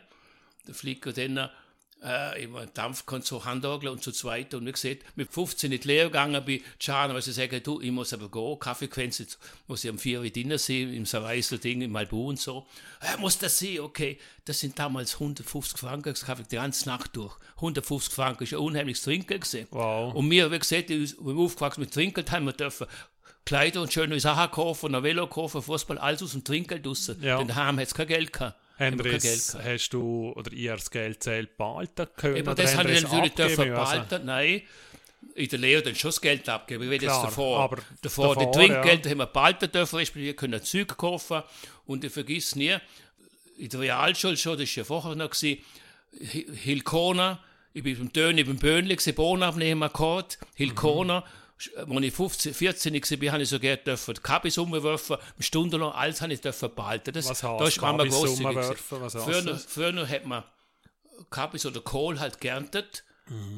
Der 0.66 0.74
Flicker, 0.74 1.12
dann 1.12 1.50
äh, 2.04 2.44
immer 2.44 2.66
Dampfkonsole, 2.66 3.44
Handorgel 3.44 3.88
und 3.88 4.02
zu 4.02 4.12
zweit. 4.12 4.54
Und 4.54 4.66
wie 4.66 4.72
gesagt, 4.72 5.04
mit 5.14 5.32
15 5.32 5.72
in 5.72 5.80
die 5.80 5.86
Lehre 5.86 6.06
gegangen 6.06 6.44
bin, 6.44 6.62
Schade, 6.78 7.14
weil 7.14 7.22
sie 7.22 7.32
sagen, 7.32 7.62
du, 7.62 7.80
ich 7.80 7.90
muss 7.90 8.12
aber 8.12 8.30
gehen, 8.30 8.58
Kaffeequenze, 8.58 9.26
muss 9.66 9.84
ich 9.84 9.90
am 9.90 9.98
4 9.98 10.20
Uhr 10.20 10.30
drinnen 10.30 10.58
sein, 10.58 10.92
im 10.92 11.06
Saweisel 11.06 11.58
Ding, 11.58 11.82
im 11.82 11.92
Malbu 11.92 12.30
und 12.30 12.40
so. 12.40 12.66
Ja, 13.02 13.16
muss 13.18 13.38
das 13.38 13.58
sein, 13.58 13.80
okay. 13.80 14.18
Das 14.44 14.60
sind 14.60 14.78
damals 14.78 15.14
150 15.14 15.78
Franken, 15.78 16.10
das 16.10 16.24
Kaffee 16.24 16.44
die 16.50 16.56
ganze 16.56 16.88
Nacht 16.88 17.16
durch. 17.16 17.36
150 17.56 18.12
Franken, 18.12 18.44
ist 18.44 18.52
ein 18.52 18.58
unheimliches 18.58 19.02
Trinken 19.02 19.40
gesehen. 19.40 19.68
Wow. 19.70 20.14
Und 20.14 20.30
wir, 20.30 20.50
wie 20.50 20.58
gesagt, 20.58 20.88
wir 20.88 21.06
sind 21.06 21.38
aufgewachsen 21.38 21.80
mit 21.80 21.94
Trinkgeld, 21.94 22.30
haben 22.30 22.46
wir 22.46 22.52
dürfen 22.52 22.86
Kleider 23.44 23.82
und 23.82 23.92
schöne 23.92 24.18
Sachen 24.20 24.52
kaufen, 24.52 24.94
ein 24.94 25.02
Velo 25.02 25.26
kaufen, 25.26 25.62
Fußball, 25.62 25.98
alles 25.98 26.22
aus 26.22 26.32
dem 26.32 26.44
Trinkgeld 26.44 26.86
raus. 26.86 27.12
Ja. 27.20 27.38
Denn 27.38 27.48
daheim 27.48 27.78
hat 27.78 27.86
es 27.86 27.94
kein 27.94 28.06
Geld 28.06 28.32
gehabt. 28.32 28.56
Wir 28.82 29.18
gehabt. 29.18 29.56
hast 29.64 29.90
du 29.90 30.32
oder 30.36 30.52
ihr 30.52 30.72
das 30.74 30.90
Geld 30.90 31.22
zählt 31.22 31.56
behalten 31.56 32.06
können? 32.16 32.36
Eben, 32.36 32.54
das 32.56 32.76
habe 32.76 32.90
ich 32.92 33.02
natürlich 33.02 33.34
dürfen 33.34 33.68
müssen? 33.68 33.74
behalten. 33.74 34.24
Nein, 34.26 34.62
in 35.34 35.48
der 35.48 35.58
Lehre 35.58 35.82
dann 35.82 35.94
schon 35.94 36.08
das 36.08 36.20
Geld 36.20 36.48
abgeben. 36.48 36.84
Ich 36.84 36.90
jetzt 36.90 37.02
Klar, 37.02 37.24
davor, 37.26 37.60
aber 37.60 37.76
davor, 38.02 38.34
davor, 38.34 38.50
die 38.52 38.58
Trinkgeld 38.58 39.06
haben 39.06 39.18
wir 39.18 39.26
behalten 39.26 39.70
dürfen, 39.70 39.96
respektive 39.96 40.34
können 40.34 40.62
Zeug 40.62 40.96
kaufen. 40.96 41.42
Und 41.86 42.04
ich 42.04 42.12
vergiss 42.12 42.56
nie, 42.56 42.76
in 43.58 43.68
der 43.68 43.80
Realschule 43.80 44.36
schon, 44.36 44.58
das 44.58 44.68
war 44.76 44.80
ja 44.80 44.84
vorher 44.84 45.14
noch, 45.14 45.30
gewesen, 45.30 45.62
Hi- 46.20 46.46
Hilkona, 46.54 47.38
ich 47.72 47.82
bin 47.82 47.96
beim 47.96 48.12
Töni, 48.12 48.44
beim 48.44 48.56
Böhnli, 48.58 48.96
gewesen, 48.96 49.14
Bohnen 49.14 49.42
abnehmen, 49.44 49.82
Akkord, 49.82 50.38
Hilkona. 50.54 51.20
Mhm. 51.20 51.41
Als 51.76 52.04
ich 52.04 52.14
15, 52.14 52.54
14 52.54 52.94
war, 52.94 53.32
habe 53.32 53.42
ich 53.42 53.48
sogar 53.48 53.76
dürfen 53.76 54.14
Kabis 54.22 54.58
umwerfen, 54.58 55.16
stundenlang 55.38 55.92
alles 55.92 56.20
habe 56.20 56.32
ich 56.32 56.40
dürfen 56.40 56.74
behalten. 56.74 57.12
Das, 57.12 57.28
Was 57.28 57.40
da 57.40 57.58
heißt 57.58 57.76
ist 57.76 57.80
Mama 57.80 58.04
heißt 58.04 59.70
Früher, 59.70 60.08
hat 60.08 60.26
man 60.26 60.44
Kabis 61.30 61.66
oder 61.66 61.80
Kohl 61.80 62.18
halt 62.18 62.40
geerntet. 62.40 63.04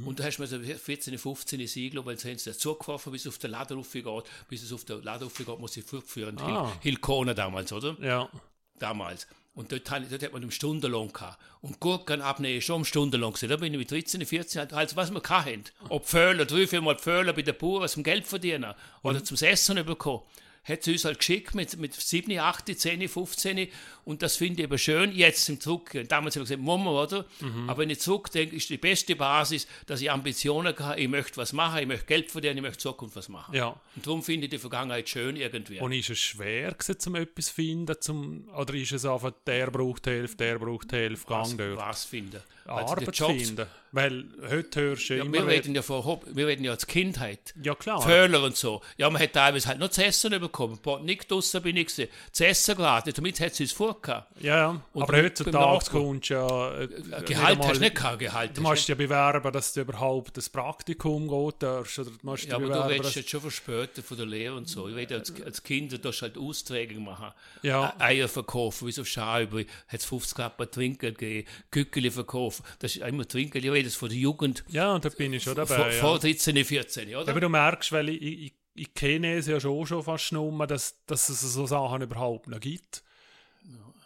Und 0.05 0.21
da 0.21 0.25
hast 0.25 0.37
du 0.37 0.43
mir 0.43 0.49
so 0.49 0.59
14, 0.61 1.19
15 1.19 1.67
Siegel, 1.67 2.05
weil 2.05 2.19
sie 2.19 2.29
haben 2.29 2.37
es 2.37 2.45
dazu 2.45 2.75
geworfen, 2.77 3.11
bis 3.13 3.23
es 3.23 3.29
auf 3.29 3.39
den 3.39 3.51
Laden 3.51 3.79
raufgeht. 3.79 4.05
Bis 4.49 4.63
es 4.63 4.73
auf 4.73 4.85
den 4.85 5.03
Laden 5.03 5.25
raufgeht, 5.25 5.59
muss 5.59 5.77
ich 5.77 5.85
fortführen. 5.85 6.39
Ah. 6.39 6.71
Hil 6.81 6.93
Hilkona 6.93 7.35
damals, 7.35 7.73
oder? 7.73 7.97
Ja, 8.01 8.29
Damals. 8.79 9.27
Und 9.55 9.71
dort, 9.71 9.83
ich- 10.03 10.09
dort 10.11 10.23
hat 10.23 10.33
man 10.33 10.43
um 10.45 10.51
Stundenlohn 10.51 11.13
gehabt. 11.13 11.39
Und 11.61 11.79
Gurken 11.81 12.21
abnehmen 12.21 12.59
ist 12.59 12.65
schon 12.65 12.77
um 12.77 12.85
Stundenlohn 12.85 13.33
gewesen. 13.33 13.49
Da 13.49 13.57
bin 13.57 13.73
ich 13.73 13.79
mit 13.79 13.91
13, 13.91 14.25
14, 14.27 14.73
also 14.73 14.97
was 14.97 15.13
wir 15.13 15.23
hatten. 15.29 15.65
Ob 15.89 16.07
Pföhler, 16.07 16.45
drei, 16.45 16.67
vier 16.67 16.81
Mal 16.83 16.97
Pföhler 16.97 17.33
bei 17.33 17.43
der 17.43 17.53
Bauern, 17.53 17.83
was 17.83 17.93
zum 17.93 18.03
Geld 18.03 18.27
verdienen. 18.27 18.75
Oder 19.03 19.23
zum 19.23 19.37
Essen 19.37 19.85
bekommen. 19.87 20.23
Hat 20.65 20.83
sie 20.83 20.93
uns 20.93 21.05
halt 21.05 21.19
geschickt 21.19 21.55
mit, 21.55 21.77
mit 21.79 21.95
7, 21.95 22.39
8, 22.39 22.79
10, 22.79 23.09
15. 23.09 23.69
Und 24.05 24.23
das 24.23 24.37
finde 24.37 24.63
ich 24.63 24.69
aber 24.69 24.79
schön, 24.79 25.13
jetzt 25.13 25.49
im 25.49 25.59
Druck. 25.59 25.91
Damals 26.09 26.37
habe 26.37 26.45
ich 26.45 26.51
gesagt, 26.51 26.63
Mama, 26.63 26.91
oder? 26.91 27.25
Aber 27.67 27.79
wenn 27.79 27.91
ich 27.91 28.01
zurückdenke, 28.01 28.57
ist 28.57 28.69
die 28.71 28.77
beste 28.79 29.17
Basis, 29.17 29.67
dass 29.87 30.01
ich 30.01 30.11
Ambitionen 30.11 30.75
habe, 30.79 31.01
ich 31.01 31.09
möchte 31.09 31.37
was 31.37 31.53
machen, 31.53 31.81
ich 31.81 31.87
möchte 31.87 32.07
Geld 32.07 32.31
verdienen, 32.31 32.57
ich 32.57 32.63
möchte 32.63 32.79
Zukunft 32.79 33.17
was 33.17 33.29
machen. 33.29 33.55
ja. 33.55 33.69
Und 33.97 34.07
darum 34.07 34.23
finde 34.23 34.47
ich 34.47 34.51
die 34.51 34.59
Vergangenheit 34.59 35.09
schön 35.09 35.37
irgendwie. 35.37 35.81
Und 35.81 35.93
ist 35.93 36.11
es 36.11 36.19
schwer 36.19 36.73
gewesen, 36.73 36.99
zum 36.99 37.15
etwas 37.15 37.47
zu 37.47 37.55
finden? 37.55 37.97
Zum, 38.01 38.49
oder 38.57 38.75
ist 38.75 38.93
es 38.93 39.05
einfach, 39.05 39.33
der 39.47 39.71
braucht 39.71 40.07
Hälfte, 40.07 40.37
der 40.45 40.59
braucht 40.59 40.93
die 40.93 40.97
Hälfte, 40.97 41.27
gang 41.29 41.57
dort? 41.57 41.77
was 41.77 42.05
finden. 42.05 42.41
Arbeit 42.67 43.17
finden? 43.17 43.67
Weil 43.93 44.25
heute 44.51 44.81
hörst 44.81 45.09
du 45.09 45.15
ja, 45.17 45.23
immer 45.23 45.35
wir 45.35 45.47
reden 45.47 45.73
ja 45.73 45.81
von 45.83 46.21
wir 46.33 46.49
reden 46.49 46.65
ja 46.65 46.73
als 46.73 46.85
Kindheit. 46.85 47.55
Ja, 47.63 47.77
klar. 47.77 48.03
Föhler 48.03 48.43
und 48.43 48.57
so. 48.57 48.83
Ja, 48.97 49.09
man 49.09 49.23
hat 49.23 49.35
teilweise 49.35 49.69
halt 49.69 49.79
noch 49.79 49.89
zu 49.91 50.05
essen 50.05 50.31
bekommen. 50.41 50.81
Nicht 51.05 51.31
draussen 51.31 51.63
bin 51.63 51.77
ich 51.77 51.87
gewesen. 51.87 52.11
Zu 52.33 52.45
essen 52.45 52.75
gerade. 52.75 53.13
Damit 53.13 53.39
hat 53.39 53.55
sie 53.55 53.63
es 53.63 53.73
vorgehabt. 53.73 54.33
Ja, 54.43 54.57
ja. 54.57 54.83
Und 54.93 55.03
aber 55.03 55.17
heutzutage 55.23 55.91
kommst 55.93 56.29
du 56.29 56.35
ja... 56.35 56.75
Äh, 56.81 56.89
Gehalt 56.89 57.29
wieder 57.29 57.39
hast 57.47 57.59
mal- 57.59 57.73
du 57.75 57.81
nicht 57.81 57.95
gehabt, 57.95 58.19
Gehalt. 58.19 58.57
Du 58.57 58.63
musst 58.63 58.89
ja 58.89 58.95
bewerben, 58.97 59.53
dass 59.53 59.73
du 59.75 59.83
überhaupt 59.83 60.37
das 60.37 60.49
Praktikum 60.49 61.29
gehen 61.29 61.53
darfst. 61.61 61.97
Oder 62.01 62.11
du 62.11 62.17
musst 62.23 62.47
ja, 62.47 62.57
aber 62.57 62.65
du 62.65 62.71
bewerben, 62.73 62.89
redest 62.89 63.09
dass- 63.11 63.15
jetzt 63.15 63.31
schon 63.31 63.41
verspätet 63.43 64.05
von 64.05 64.17
der 64.17 64.27
Lehre 64.27 64.57
und 64.57 64.69
so. 64.69 64.89
Ich 64.89 64.97
rede 64.97 65.15
als, 65.15 65.33
als 65.41 65.63
Kind, 65.63 65.93
du 65.93 66.01
darfst 66.01 66.23
halt 66.23 66.37
Austräge 66.37 66.99
machen. 66.99 67.31
Ja. 67.63 67.95
Eier 68.01 68.27
verkaufen, 68.27 68.89
wie 68.89 68.93
so 68.93 69.05
Schauber, 69.05 69.61
hat 69.61 70.01
es 70.01 70.05
50 70.05 70.37
Kappen 70.37 70.69
Trinkgeld 70.69 71.17
gegeben, 71.17 71.49
Kückeli 71.71 72.11
Das 72.79 72.97
ist 72.97 73.03
immer 73.03 73.27
Trinkgeld. 73.27 73.65
Ich 73.65 73.71
rede 73.71 73.91
von 73.91 74.09
der 74.09 74.19
Jugend 74.19 74.65
Ja, 74.69 74.95
und 74.95 75.05
da 75.05 75.09
bin 75.09 75.33
ich 75.33 75.43
schon 75.43 75.55
dabei. 75.55 75.77
vor, 75.77 75.87
ja. 75.87 76.01
vor 76.01 76.19
13, 76.19 76.65
14, 76.65 77.15
oder? 77.15 77.29
Aber 77.31 77.41
du 77.41 77.49
merkst, 77.49 77.93
weil 77.93 78.09
ich, 78.09 78.23
ich, 78.23 78.53
ich 78.75 78.95
kenne 78.95 79.35
es 79.35 79.47
ja 79.47 79.61
schon, 79.61 79.87
schon 79.87 80.03
fast 80.03 80.33
nur, 80.33 80.67
dass, 80.67 81.05
dass 81.07 81.29
es 81.29 81.41
so 81.41 81.67
Sachen 81.67 82.03
überhaupt 82.03 82.49
noch 82.49 82.61
gibt. 82.61 83.03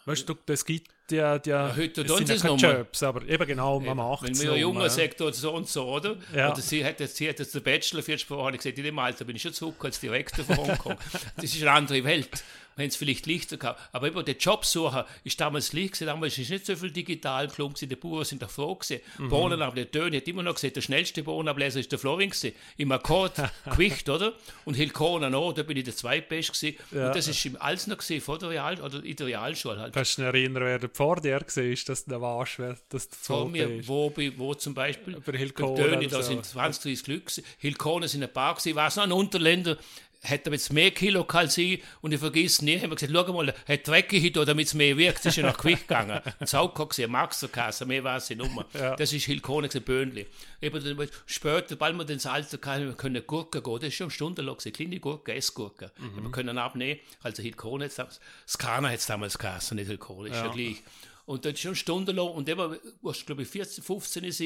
Weißt 0.08 0.26
du, 0.26 0.34
das 0.46 0.64
gibt 0.64 0.90
ja, 1.10 1.38
die, 1.38 1.50
ja 1.50 1.74
heute 1.76 2.00
es 2.00 2.16
sind 2.16 2.28
ja 2.30 2.34
es 2.34 2.42
keine 2.42 2.54
noch. 2.54 2.62
Jobs, 2.62 3.02
aber 3.02 3.28
eben 3.28 3.46
genau, 3.46 3.78
man 3.78 3.96
macht 3.96 4.22
Wenn 4.22 4.32
es 4.32 4.38
mir 4.38 4.44
ein 4.46 4.48
nur, 4.48 4.56
junger 4.56 4.82
ja. 4.84 4.88
sagt, 4.88 5.18
so 5.18 5.52
und 5.52 5.68
so, 5.68 5.86
oder? 5.86 6.16
Ja. 6.34 6.50
Oder 6.50 6.62
sie 6.62 6.82
hat, 6.82 6.98
jetzt, 7.00 7.16
sie 7.16 7.28
hat 7.28 7.38
jetzt 7.38 7.54
den 7.54 7.62
Bachelor 7.62 8.02
für 8.02 8.16
Sprache, 8.16 8.40
habe 8.40 8.52
ich 8.52 8.62
gesagt, 8.62 8.78
in 8.78 8.84
dem 8.84 8.98
Alter 8.98 9.26
bin 9.26 9.36
ich 9.36 9.42
schon 9.42 9.52
zurück 9.52 9.84
als 9.84 10.00
Direktor 10.00 10.46
von 10.46 10.56
Hongkong. 10.56 10.96
das 11.36 11.44
ist 11.44 11.60
eine 11.60 11.72
andere 11.72 12.02
Welt. 12.04 12.42
Wenn 12.78 12.88
es 12.88 12.96
vielleicht 12.96 13.26
leichter 13.26 13.56
gehabt. 13.56 13.80
Aber 13.92 14.06
über 14.06 14.22
den 14.22 14.38
Jobsucher 14.38 15.04
ist 15.24 15.40
damals 15.40 15.72
leicht 15.72 15.94
gewesen. 15.94 16.06
Damals 16.06 16.38
ist 16.38 16.48
nicht 16.48 16.64
so 16.64 16.76
viel 16.76 16.92
digital 16.92 17.48
gelungen 17.48 17.74
gewesen. 17.74 17.88
Die 17.88 17.96
Bauern 17.96 18.24
sind 18.24 18.40
doch 18.40 18.50
froh 18.50 18.76
gewesen. 18.76 19.00
Mhm. 19.18 19.28
Bohnen 19.28 19.60
ab 19.62 19.74
der 19.74 19.90
Töne 19.90 20.16
hat 20.18 20.28
immer 20.28 20.44
noch 20.44 20.54
gesagt, 20.54 20.76
der 20.76 20.80
schnellste 20.82 21.22
Bohnenableser 21.24 21.80
ist 21.80 21.90
der 21.90 21.98
Florin 21.98 22.30
gewesen. 22.30 22.52
Im 22.76 22.92
Akkord, 22.92 23.34
Gewicht, 23.70 24.08
oder? 24.08 24.32
Und 24.64 24.74
Hilkona 24.74 25.28
noch, 25.28 25.52
da 25.52 25.64
bin 25.64 25.76
ich 25.76 25.84
der 25.84 25.96
Zweitbeste 25.96 26.72
gewesen. 26.72 26.96
Ja. 26.96 27.08
Und 27.08 27.16
das 27.16 27.26
ist 27.26 27.44
im 27.44 27.60
alles 27.60 27.88
noch 27.88 27.98
gesehen, 27.98 28.20
vor 28.20 28.38
der 28.38 28.50
Real, 28.50 28.80
oder 28.80 29.02
in 29.02 29.16
der 29.16 29.26
Realschule 29.26 29.80
halt. 29.80 29.92
Kannst 29.92 30.16
du 30.16 30.22
dich 30.22 30.32
erinnern, 30.42 30.62
wer 30.62 30.78
der 30.78 30.90
vor 30.92 31.16
dir 31.16 31.32
war, 31.40 31.40
dass 31.86 32.04
du 32.04 32.20
warst, 32.20 32.58
wer 32.60 32.76
das 32.88 33.08
der 33.08 33.18
vor 33.20 33.48
mir, 33.48 33.68
ist? 33.68 33.88
wo, 33.88 34.12
wo 34.36 34.54
zum 34.54 34.74
Beispiel 34.74 35.20
Bei 35.20 35.36
Hilkona 35.36 35.74
Töne, 35.82 36.06
da 36.06 36.22
so. 36.22 36.28
sind 36.28 36.46
20, 36.46 36.82
30 36.82 37.04
Glück. 37.04 37.26
gewesen. 37.26 37.44
Hilkona 37.58 38.06
sind 38.06 38.22
ein 38.22 38.32
paar 38.32 38.54
gewesen. 38.54 38.68
Ich 38.68 38.76
weiß 38.76 38.96
noch, 38.96 39.02
ein 39.04 39.12
Unterländer, 39.12 39.76
hätte 40.20 40.50
jetzt 40.50 40.72
mehr 40.72 40.90
Kilo 40.90 41.24
kann 41.24 41.48
sein 41.48 41.78
und 42.00 42.12
ich 42.12 42.20
vergiss 42.20 42.60
nie, 42.60 42.78
haben 42.78 42.90
wir 42.90 42.96
gesagt, 42.96 43.12
schau 43.14 43.32
mal, 43.32 43.54
hat 43.66 43.86
dreckig 43.86 44.32
da, 44.32 44.44
damit 44.44 44.66
es 44.66 44.74
mehr 44.74 44.96
wirkt, 44.96 45.24
ist 45.24 45.36
ja 45.36 45.44
nach 45.44 45.56
Gewicht 45.56 45.86
gegangen. 45.86 46.20
Und 46.40 46.48
Sauko 46.48 46.86
gesehen, 46.86 47.10
Maxerkasse, 47.10 47.86
mehr 47.86 48.02
war 48.02 48.16
es 48.16 48.28
nicht 48.28 48.40
mehr. 48.40 48.66
Ja. 48.74 48.96
Das 48.96 49.12
ist 49.12 49.24
Hilkone, 49.26 49.68
ein 49.72 49.82
Böhnli. 49.82 50.26
Eben 50.60 50.96
dann, 50.96 51.08
später, 51.26 51.76
bald 51.76 51.96
wir 51.96 52.04
den 52.04 52.18
Salz 52.18 52.52
hatten, 52.52 52.86
wir 52.86 52.94
können 52.94 53.24
Gurken 53.26 53.62
gehen, 53.62 53.78
das 53.80 53.88
ist 53.88 53.94
schon 53.94 54.10
stundenlang 54.10 54.56
kleine 54.58 55.00
Gurken, 55.00 55.36
Essgurken. 55.36 55.90
Mhm. 55.98 56.24
Wir 56.24 56.30
können 56.30 56.58
abnehmen, 56.58 56.98
also 57.22 57.42
Hilkone 57.42 57.84
jetzt, 57.84 58.00
Skana 58.48 58.88
hat 58.88 58.98
es 58.98 59.06
damals 59.06 59.38
geheißen, 59.38 59.76
nicht 59.76 59.86
Hilkone, 59.86 60.30
ist 60.30 60.36
ja, 60.36 60.46
ja 60.46 60.52
gleich. 60.52 60.82
Und 61.26 61.44
das 61.44 61.52
ist 61.52 61.60
schon 61.60 61.76
stundenlang 61.76 62.28
und 62.28 62.48
eben, 62.48 62.76
was 63.02 63.24
glaube 63.24 63.42
ich 63.42 63.48
14, 63.48 63.84
15 63.84 64.24
ist, 64.24 64.42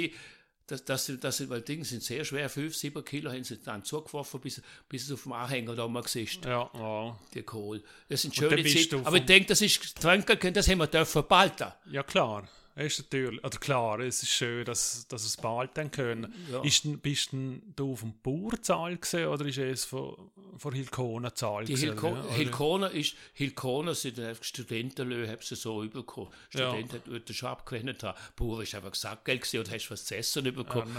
das, 0.72 0.84
das, 0.84 1.12
das, 1.20 1.50
weil 1.50 1.60
Dinge 1.60 1.84
sind 1.84 2.02
sehr 2.02 2.24
schwer, 2.24 2.48
5, 2.48 2.74
7 2.74 3.04
Kilo 3.04 3.30
haben 3.30 3.44
sie 3.44 3.58
dann 3.58 3.84
zugeworfen, 3.84 4.40
bis, 4.40 4.62
bis 4.88 5.04
es 5.04 5.12
auf 5.12 5.24
dem 5.24 5.32
Anhänger 5.32 5.74
da 5.74 5.86
mal 5.86 6.06
siehst. 6.06 6.44
Ja, 6.44 6.70
wow. 6.72 7.16
Die 7.34 7.42
Kohl. 7.42 7.82
Das 8.08 8.22
sind 8.22 8.34
schöne 8.34 8.64
Zeiten. 8.64 9.04
Aber 9.04 9.16
ich 9.16 9.26
denke, 9.26 9.48
das 9.48 9.60
ist 9.60 10.00
trinken 10.00 10.52
das 10.54 10.68
haben 10.68 10.78
wir 10.78 10.86
dürfen 10.86 11.22
behalten. 11.28 11.72
Ja, 11.90 12.02
klar 12.02 12.48
ist 12.74 12.98
natürlich, 12.98 13.44
oder 13.44 13.58
klar, 13.58 14.00
es 14.00 14.22
ist 14.22 14.30
schön, 14.30 14.64
dass, 14.64 15.06
dass 15.08 15.24
es 15.24 15.36
bald 15.36 15.70
dann 15.74 15.90
können. 15.90 16.32
Ja. 16.50 16.62
Ist, 16.64 16.86
bist 17.02 17.30
du 17.32 17.92
auf 17.92 18.00
dem 18.00 18.14
Bauerzahl 18.22 18.96
gesehen 18.96 19.28
oder 19.28 19.44
ist 19.44 19.58
es 19.58 19.84
von, 19.84 20.30
von 20.56 20.72
Hilkona 20.72 21.34
Zahl 21.34 21.66
Die 21.66 21.76
Hilko, 21.76 22.16
Hilkona 22.30 22.86
ist, 22.88 23.14
Hilkona 23.34 23.94
sind 23.94 24.18
Studentenlöhne, 24.40 25.30
haben 25.30 25.42
sie 25.42 25.56
so 25.56 25.86
bekommen. 25.88 26.30
Studenten 26.48 27.02
ja. 27.06 27.14
hätten 27.14 27.34
schon 27.34 27.48
abgerechnet 27.50 28.02
haben. 28.02 28.18
Bauer 28.36 28.62
ist 28.62 28.74
einfach 28.74 28.94
Sackgeld 28.94 29.42
gesehen 29.42 29.60
und 29.60 29.70
hast 29.70 29.90
was 29.90 30.06
zu 30.06 30.16
essen 30.16 30.44
bekommen. 30.44 30.96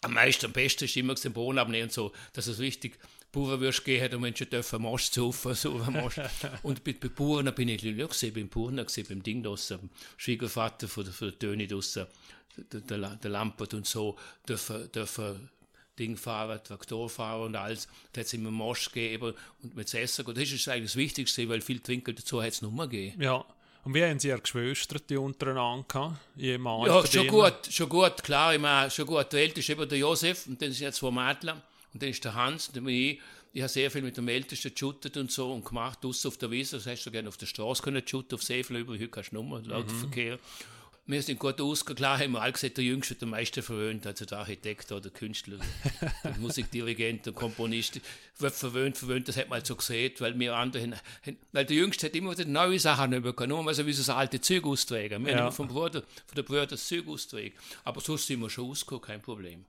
Am 0.00 0.12
meisten, 0.12 0.46
am 0.46 0.52
besten 0.52 0.84
ist 0.84 0.96
immer 0.96 1.14
den 1.14 1.32
Boden 1.32 1.58
abnehmen 1.58 1.84
und 1.84 1.92
so, 1.92 2.12
dass 2.34 2.46
es 2.46 2.58
richtig 2.58 2.98
Bauernwürste 3.34 3.82
gegeben 3.82 4.16
und 4.16 4.20
Menschen 4.22 4.48
dürfen 4.48 4.82
Mosch 4.82 5.10
saufen, 5.10 5.54
so 5.54 5.72
Mosch. 5.72 6.20
und 6.62 6.84
bei, 6.84 6.92
bei 6.92 7.08
Bauern 7.08 7.54
bin 7.54 7.68
ich 7.68 8.02
auch 8.02 8.08
gesehen, 8.08 8.34
beim 8.34 8.48
Bauern 8.48 8.76
gesehen, 8.76 9.06
beim 9.08 9.22
Ding 9.22 9.42
draussen, 9.42 9.78
beim 9.78 9.90
Schwiegervater 10.16 10.88
von 10.88 11.04
der, 11.04 11.12
von 11.12 11.28
der 11.28 11.38
Töne 11.38 11.66
draussen, 11.66 12.06
der, 12.72 12.80
der, 12.80 13.16
der 13.16 13.30
Lampert 13.30 13.74
und 13.74 13.86
so, 13.86 14.16
dürfen, 14.48 14.90
dürfen 14.92 15.50
Ding 15.98 16.16
fahren, 16.16 16.60
Traktor 16.64 17.08
fahren 17.08 17.42
und 17.42 17.56
alles. 17.56 17.88
Da 18.12 18.20
hat 18.20 18.26
es 18.26 18.32
immer 18.32 18.50
Mosch 18.50 18.90
gegeben 18.90 19.34
und 19.62 19.76
mit 19.76 19.92
Essen. 19.92 20.24
Und 20.26 20.36
das 20.36 20.50
ist 20.50 20.68
eigentlich 20.68 20.90
das 20.90 20.96
Wichtigste, 20.96 21.48
weil 21.48 21.60
viel 21.60 21.80
Trinkel 21.80 22.14
dazu 22.14 22.42
hat 22.42 22.52
es 22.52 22.62
nicht 22.62 22.74
mehr 22.74 22.86
gegeben. 22.86 23.22
Ja. 23.22 23.44
Und 23.84 23.94
wie 23.94 24.02
haben 24.02 24.18
Sie 24.18 24.28
Ihre 24.28 24.40
Geschwister 24.40 24.98
die 24.98 25.16
untereinander 25.16 25.84
gehabt? 25.86 26.16
Ja, 26.36 27.06
schon 27.06 27.28
gut, 27.28 27.68
schon 27.70 27.88
gut, 27.88 28.22
klar. 28.22 28.54
Ich 28.54 28.60
meine, 28.60 28.90
schon 28.90 29.06
gut. 29.06 29.30
Der 29.32 29.40
Älteste 29.40 29.60
ist 29.60 29.68
eben 29.68 29.88
der 29.88 29.98
Josef 29.98 30.46
und 30.46 30.60
dann 30.60 30.72
sind 30.72 30.86
jetzt 30.86 30.96
zwei 30.96 31.10
Mädchen. 31.10 31.60
Und 31.94 32.02
dann 32.02 32.10
ist 32.10 32.24
der 32.24 32.34
Hans, 32.34 32.68
bin 32.68 32.88
ich, 32.88 33.20
ich 33.52 33.62
habe 33.62 33.68
sehr 33.68 33.88
viel 33.90 34.02
mit 34.02 34.16
dem 34.16 34.26
Ältesten 34.26 34.74
geshootet 34.74 35.16
und 35.16 35.30
so 35.30 35.52
und 35.52 35.64
gemacht, 35.64 36.02
draussen 36.02 36.26
auf 36.26 36.36
der 36.36 36.50
Wiese, 36.50 36.76
das 36.76 36.86
hast 36.86 37.04
du 37.04 37.12
gerne 37.12 37.28
auf 37.28 37.36
der 37.36 37.46
Straße 37.46 37.82
können 37.82 38.06
shooten, 38.06 38.34
auf 38.34 38.42
Seefel 38.42 38.78
über, 38.78 38.94
heute 38.94 39.08
kannst 39.08 39.30
du 39.30 39.36
Nummer, 39.36 39.58
Autoverkehr. 39.58 40.36
Mhm. 40.36 40.40
Wir 41.06 41.22
sind 41.22 41.38
gut 41.38 41.60
ausgegangen, 41.60 41.96
klar 41.96 42.18
haben 42.18 42.32
wir 42.32 42.40
alle 42.40 42.52
gesagt, 42.52 42.78
der 42.78 42.84
Jüngste 42.84 43.14
der 43.14 43.28
meiste 43.28 43.62
verwöhnt, 43.62 44.06
also 44.06 44.24
der 44.24 44.38
Architekt 44.38 44.90
oder 44.90 45.02
der 45.02 45.10
Künstler, 45.12 45.58
der 46.24 46.38
Musikdirigent, 46.38 47.26
der 47.26 47.34
Komponist, 47.34 48.00
wird 48.38 48.54
verwöhnt, 48.54 48.96
verwöhnt, 48.96 49.28
das 49.28 49.36
hat 49.36 49.50
man 49.50 49.58
halt 49.58 49.66
so 49.66 49.76
gesehen, 49.76 50.14
weil 50.18 50.36
wir 50.36 50.56
anderen, 50.56 50.94
weil 51.52 51.66
der 51.66 51.76
Jüngste 51.76 52.06
hat 52.06 52.16
immer 52.16 52.34
neue 52.46 52.80
Sachen 52.80 53.22
bekommen, 53.22 53.50
nur 53.50 53.62
mal 53.62 53.74
so 53.74 53.86
wie 53.86 53.92
so 53.92 54.00
das 54.00 54.08
alte 54.08 54.40
Zeug 54.40 54.64
austragen. 54.64 55.26
Wir 55.26 55.32
ja. 55.32 55.40
haben 55.40 55.52
vom 55.52 55.68
Bruder, 55.68 56.00
von 56.00 56.36
der 56.36 56.42
Bruder 56.42 56.66
das 56.66 56.88
Zeug 56.88 57.06
austragen. 57.06 57.52
Aber 57.84 58.00
sonst 58.00 58.26
sind 58.26 58.40
wir 58.40 58.48
schon 58.48 58.70
ausgekommen, 58.70 59.02
kein 59.02 59.20
Problem. 59.20 59.66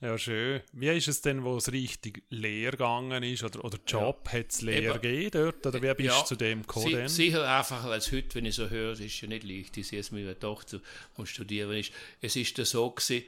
Ja, 0.00 0.18
schön. 0.18 0.60
Wie 0.72 0.88
ist 0.88 1.08
es 1.08 1.22
denn, 1.22 1.42
wo 1.42 1.56
es 1.56 1.72
richtig 1.72 2.22
leer 2.28 2.72
gegangen 2.72 3.22
ist? 3.22 3.42
Oder, 3.42 3.64
oder 3.64 3.78
Job 3.86 4.26
ja. 4.26 4.38
hat 4.38 4.50
es 4.50 4.60
leer 4.60 4.98
gegeben 4.98 5.30
dort? 5.32 5.66
Oder 5.66 5.80
wie 5.80 5.94
bist 5.94 6.14
ja, 6.14 6.20
du 6.20 6.26
zu 6.26 6.36
dem 6.36 6.62
gekommen? 6.62 7.08
Si 7.08 7.24
sicher 7.24 7.48
einfacher 7.48 7.90
als 7.90 8.12
heute, 8.12 8.34
wenn 8.34 8.44
ich 8.44 8.56
so 8.56 8.68
höre. 8.68 8.92
Es 8.92 9.00
ist 9.00 9.18
ja 9.22 9.28
nicht 9.28 9.44
leicht. 9.44 9.76
Ich 9.78 9.88
sehe 9.88 10.00
es 10.00 10.10
mit 10.10 10.24
meiner 10.24 10.38
Tochter 10.38 10.80
und 11.14 11.28
studieren 11.28 11.72
ist. 11.72 11.92
Es 12.20 12.36
ist 12.36 12.56
so 12.56 12.90
gewesen, 12.90 13.24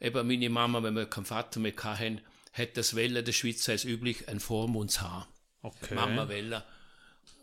eben 0.00 0.26
meine 0.26 0.48
Mama, 0.48 0.82
wenn 0.82 0.94
wir 0.94 1.06
keinen 1.06 1.24
Vater 1.24 1.58
mehr 1.58 1.74
hatten, 1.76 2.20
hat 2.52 2.76
das 2.76 2.94
Welle 2.94 3.24
der 3.24 3.32
Schweizer 3.32 3.72
als 3.72 3.84
üblich 3.84 4.28
ein 4.28 4.38
Vormundshaar. 4.38 5.28
Okay. 5.62 5.94
Mama 5.94 6.28
Welle. 6.28 6.62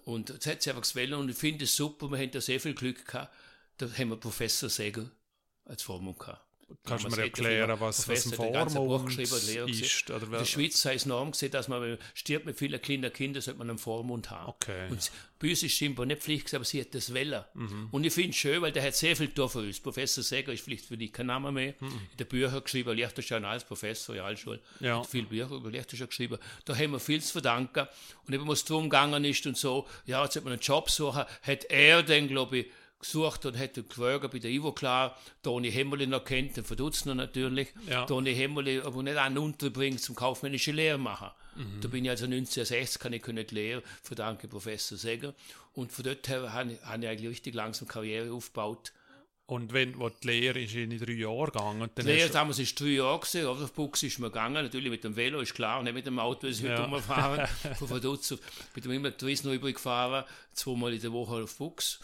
Und 0.05 0.29
jetzt 0.29 0.47
hat 0.47 0.61
sie 0.61 0.69
einfach 0.69 0.83
das 0.83 0.95
Welle 0.95 1.17
und 1.17 1.29
ich 1.29 1.37
finde 1.37 1.65
es 1.65 1.75
super. 1.75 2.09
Wir 2.09 2.17
haben 2.17 2.31
da 2.31 2.39
sehr 2.39 2.59
viel 2.61 2.73
Glück 2.73 3.05
gehabt. 3.05 3.33
Da 3.77 3.87
haben 3.91 4.09
wir 4.09 4.17
Professor 4.17 4.69
Segel 4.69 5.11
als 5.65 5.83
Vormund 5.83 6.19
gehabt. 6.19 6.48
Kannst 6.85 7.05
du 7.05 7.09
mir 7.09 7.23
erklären, 7.23 7.79
was, 7.79 8.07
was 8.07 8.25
ein 8.25 8.33
Vormund 8.33 9.17
ist? 9.17 10.09
Oder 10.09 10.23
in 10.23 10.31
der 10.31 10.45
Schweiz 10.45 10.81
sei 10.81 10.95
es 10.95 11.05
Norm 11.05 11.31
gesehen, 11.31 11.51
dass 11.51 11.67
man, 11.67 11.81
wenn 11.81 11.89
man 11.91 11.99
stirbt 12.13 12.45
mit 12.45 12.57
vielen 12.57 12.81
kleinen 12.81 13.11
Kindern, 13.11 13.41
sollte 13.41 13.59
man 13.59 13.69
einen 13.69 13.77
Vormund 13.77 14.29
haben. 14.29 14.49
Okay. 14.49 14.87
Und 14.89 15.11
bei 15.39 15.49
uns 15.49 15.63
ist 15.63 15.73
scheinbar 15.73 16.05
nicht 16.05 16.21
Pflicht, 16.21 16.53
aber 16.53 16.65
sie 16.65 16.81
hat 16.81 16.93
das 16.93 17.13
Welle. 17.13 17.47
Mhm. 17.53 17.87
Und 17.91 18.03
ich 18.03 18.13
finde 18.13 18.31
es 18.31 18.35
schön, 18.35 18.61
weil 18.61 18.71
der 18.71 18.83
hat 18.83 18.95
sehr 18.95 19.15
viel 19.15 19.27
getan 19.27 19.49
für 19.49 19.59
uns. 19.59 19.79
Professor 19.79 20.23
Seger 20.23 20.51
ist 20.51 20.63
vielleicht 20.63 20.85
für 20.85 20.97
dich 20.97 21.13
kein 21.13 21.27
Name 21.27 21.51
mehr. 21.51 21.75
Mhm. 21.79 21.87
In 21.87 22.17
den 22.19 22.27
Büchern 22.27 22.63
geschrieben, 22.63 22.95
Liechtenstein 22.95 23.45
als 23.45 23.63
Professor, 23.63 24.15
ja, 24.15 24.35
schon. 24.35 24.59
Ja. 24.79 24.99
Hat 24.99 25.07
viele 25.07 25.27
Bücher 25.27 25.51
über 25.51 25.69
Liechtenstein 25.69 26.09
geschrieben. 26.09 26.37
Da 26.65 26.75
haben 26.75 26.91
wir 26.91 26.99
viel 26.99 27.21
zu 27.21 27.31
verdanken. 27.31 27.87
Und 28.27 28.33
eben, 28.33 28.47
was 28.47 28.65
darum 28.65 28.83
gegangen 28.89 29.23
ist 29.25 29.45
und 29.45 29.57
so, 29.57 29.87
ja, 30.05 30.23
jetzt 30.23 30.35
hat 30.35 30.43
man 30.43 30.53
einen 30.53 30.61
Job 30.61 30.89
suchen, 30.89 31.23
hat 31.41 31.65
er 31.65 32.03
dann, 32.03 32.27
glaube 32.27 32.57
ich, 32.57 32.65
gesucht 32.99 33.45
und 33.45 33.53
hätte 33.55 33.83
gefragt 33.83 34.31
bei 34.31 34.39
der 34.39 34.51
Ivo 34.51 34.71
klar, 34.71 35.17
Toni 35.41 35.71
Hemmeli 35.71 36.07
noch 36.07 36.23
kennt, 36.23 36.57
den 36.57 36.63
Verdutzner 36.63 37.15
natürlich, 37.15 37.69
ja. 37.89 38.05
Toni 38.05 38.35
Hemmeli, 38.35 38.81
aber 38.81 39.01
nicht 39.03 39.17
einen 39.17 39.37
unterbringt 39.37 40.01
zum 40.01 40.15
kaufmännischen 40.15 40.75
Lehrer 40.75 40.97
machen. 40.97 41.29
Mhm. 41.55 41.81
Da 41.81 41.87
bin 41.87 42.05
ich 42.05 42.11
also 42.11 42.25
1960, 42.25 43.01
kann 43.01 43.13
ich 43.13 43.25
nicht 43.25 43.51
lehren, 43.51 43.83
verdanke 44.03 44.47
Professor 44.47 44.97
Seger. 44.97 45.33
Und 45.73 45.91
von 45.91 46.03
dort 46.03 46.27
her 46.27 46.53
habe 46.53 46.73
ich, 46.73 46.81
habe 46.81 47.03
ich 47.03 47.09
eigentlich 47.09 47.29
richtig 47.29 47.55
langsam 47.55 47.87
Karriere 47.87 48.33
aufgebaut. 48.33 48.91
Und 49.45 49.73
wenn 49.73 49.97
wo 49.97 50.09
die 50.09 50.27
Lehre 50.27 50.59
ist 50.59 50.75
in 50.75 50.95
drei 50.99 51.13
Jahre 51.13 51.45
gegangen? 51.51 51.89
die 51.97 52.01
Lehre 52.03 52.29
damals 52.29 52.59
war 52.59 52.65
drei 52.77 52.93
Jahre, 52.93 53.19
gewesen, 53.19 53.47
auf 53.47 53.73
Buchs 53.73 54.03
ist 54.03 54.19
man 54.19 54.29
gegangen, 54.31 54.63
natürlich 54.63 54.91
mit 54.91 55.03
dem 55.03 55.15
Velo, 55.15 55.39
ist 55.39 55.55
klar, 55.55 55.81
nicht 55.81 55.93
mit 55.93 56.05
dem 56.05 56.19
Auto, 56.19 56.45
das 56.45 56.59
ich 56.59 56.65
ja. 56.65 56.77
heute 56.77 56.91
rumfahren. 56.91 57.47
Von 57.79 57.87
Verdutz, 57.87 58.37
bin 58.75 58.91
immer 58.91 59.17
Tourismus 59.17 59.55
übrig 59.55 59.77
gefahren, 59.77 60.23
zweimal 60.53 60.93
in 60.93 61.01
der 61.01 61.11
Woche 61.11 61.43
auf 61.43 61.57
Buchs 61.57 61.99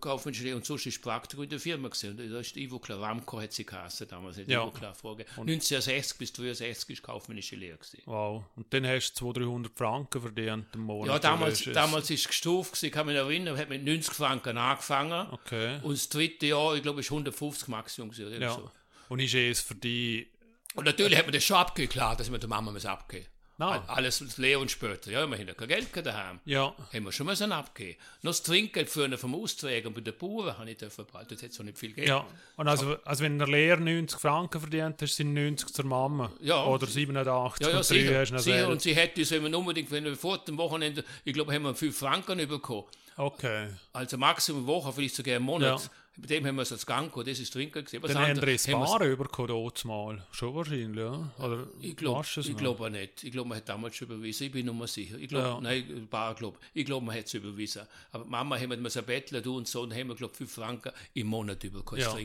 kaufmännische 0.00 0.54
und 0.54 0.64
sonst 0.64 0.86
ist 0.86 1.02
Praktikum 1.02 1.44
in 1.44 1.50
der 1.50 1.60
Firma 1.60 1.88
gewesen. 1.88 2.18
Und 2.18 2.30
da 2.30 2.40
ist 2.40 2.56
Ivo 2.56 2.80
Ramco 2.88 3.40
hat 3.40 3.52
sie 3.52 3.64
geheißen 3.64 4.08
damals, 4.08 4.36
nicht 4.36 4.50
ja. 4.50 4.62
Ivo 4.62 4.70
Klar 4.70 4.94
vorgegeben. 4.94 5.30
1960 5.30 6.18
bis 6.18 6.30
1963 6.30 6.98
ist 6.98 7.02
kaufmännische 7.02 7.56
Lehre 7.56 7.78
gewesen. 7.78 8.02
Wow. 8.06 8.44
Und 8.56 8.72
dann 8.72 8.86
hast 8.86 9.12
du 9.12 9.32
200, 9.32 9.44
300 9.44 9.72
Franken 9.76 10.20
verdient 10.20 10.66
im 10.74 10.80
Monat? 10.82 11.08
Ja, 11.08 11.18
damals, 11.18 11.64
damals 11.64 12.10
ist 12.10 12.20
es 12.20 12.28
gestuft 12.28 12.82
ich 12.82 12.92
kann 12.92 13.06
mich 13.06 13.16
erinnern, 13.16 13.56
hat 13.56 13.68
mit 13.68 13.84
90 13.84 14.12
Franken 14.12 14.56
angefangen. 14.56 15.28
Okay. 15.32 15.80
Und 15.82 15.92
das 15.92 16.08
dritte 16.08 16.46
Jahr, 16.46 16.74
ich 16.74 16.82
glaube, 16.82 17.00
ist 17.00 17.10
150 17.10 17.68
Maximum 17.68 18.10
gewesen. 18.10 18.40
Ja. 18.40 18.54
So. 18.54 18.70
Und 19.08 19.20
ist 19.20 19.34
es 19.34 19.60
für 19.60 19.74
die... 19.74 20.28
Und 20.74 20.84
natürlich 20.84 21.16
hat 21.18 21.26
man 21.26 21.32
das 21.32 21.44
schon 21.44 21.64
klar, 21.88 22.16
dass 22.16 22.30
man 22.30 22.40
der 22.40 22.48
Mama 22.48 22.74
abgeben 22.76 23.26
Nein. 23.56 23.82
Alles 23.86 24.36
leer 24.36 24.58
und 24.58 24.70
später. 24.70 25.10
Ja, 25.10 25.26
wir 25.26 25.38
haben 25.38 25.46
ja 25.46 25.54
kein 25.54 25.68
Geld 25.68 25.88
daheim. 26.04 26.40
Ja. 26.44 26.74
Haben 26.92 27.04
wir 27.04 27.12
schon 27.12 27.26
mal 27.26 27.36
so 27.36 27.44
abgegeben. 27.44 27.98
Noch 28.22 28.32
das 28.32 28.42
Trinkgeld 28.42 28.90
für 28.90 29.04
einen 29.04 29.16
vom 29.16 29.34
Austräger 29.34 29.88
und 29.88 29.94
bei 29.94 30.00
den 30.00 30.16
Bauern 30.16 30.58
habe 30.58 30.70
ich 30.70 30.78
dafür 30.78 31.04
behalten. 31.04 31.34
Das 31.34 31.42
hat 31.44 31.52
so 31.52 31.62
nicht 31.62 31.78
viel 31.78 31.92
Geld. 31.92 32.08
Ja. 32.08 32.26
Und 32.56 32.66
also, 32.66 32.96
also 33.04 33.22
wenn 33.22 33.38
der 33.38 33.46
Lehrer 33.46 33.78
90 33.78 34.18
Franken 34.18 34.60
verdient, 34.60 35.00
hast 35.00 35.16
sind 35.16 35.34
90 35.34 35.72
zur 35.72 35.84
Mama. 35.84 36.32
Ja. 36.40 36.64
Oder 36.64 36.86
87. 36.86 37.66
Ja, 37.66 37.72
ja, 37.72 37.82
sicher. 37.82 38.20
Hast 38.20 38.44
sicher. 38.44 38.68
Und 38.68 38.82
sie 38.82 38.94
hätte 38.94 39.22
es, 39.22 39.30
wenn 39.30 39.54
unbedingt, 39.54 39.90
wenn 39.92 40.04
wir 40.04 40.16
vor 40.16 40.38
dem 40.38 40.58
Wochenende, 40.58 41.04
ich 41.24 41.32
glaube, 41.32 41.54
haben 41.54 41.62
wir 41.62 41.74
5 41.74 41.96
Franken 41.96 42.38
bekommen. 42.48 42.84
Okay. 43.16 43.68
Also 43.92 44.18
Maximum 44.18 44.66
Woche, 44.66 44.92
vielleicht 44.92 45.14
sogar 45.14 45.36
einen 45.36 45.44
Monat. 45.44 45.80
Ja. 45.80 45.90
Bei 46.16 46.26
dem 46.28 46.46
haben 46.46 46.56
wir 46.56 46.62
es 46.62 46.70
als 46.70 46.86
Gang 46.86 47.10
gehabt, 47.12 47.28
das 47.28 47.40
ist 47.40 47.52
Trinken 47.52 47.84
gesehen. 47.84 48.00
Dann 48.02 48.18
haben 48.18 48.40
wir 48.40 48.48
es 48.48 48.66
Bar 48.68 49.00
bekommen, 49.00 49.72
mal. 49.84 50.26
Schon 50.30 50.54
wahrscheinlich, 50.54 50.96
ja? 50.96 51.32
Oder 51.38 51.66
ich 51.80 51.96
glaube 51.96 52.24
glaub 52.56 52.90
nicht. 52.90 53.24
Ich 53.24 53.32
glaube, 53.32 53.48
man 53.48 53.58
hat 53.58 53.68
damals 53.68 53.96
schon 53.96 54.06
überwiesen. 54.08 54.46
Ich 54.46 54.52
bin 54.52 54.66
noch 54.66 54.74
mal 54.74 54.86
sicher. 54.86 55.18
Ich 55.18 55.28
glaube, 55.28 55.46
ja. 55.46 55.60
nein, 55.60 56.06
Bar, 56.08 56.36
glaub. 56.36 56.58
Ich 56.72 56.86
glaube, 56.86 57.04
man 57.04 57.16
hat 57.16 57.26
es 57.26 57.34
überwiesen. 57.34 57.82
Aber 58.12 58.24
Mama 58.24 58.56
haben 58.56 58.80
wir 58.80 58.90
so 58.90 59.02
Bettler, 59.02 59.40
du 59.40 59.56
und 59.56 59.66
so, 59.66 59.82
und 59.82 59.92
haben 59.92 60.08
wir, 60.08 60.14
glaube 60.14 60.32
ich, 60.34 60.38
5 60.38 60.52
Franken 60.52 60.92
im 61.14 61.26
Monat 61.26 61.58
bekommen. 61.58 62.00
Ja. 62.00 62.16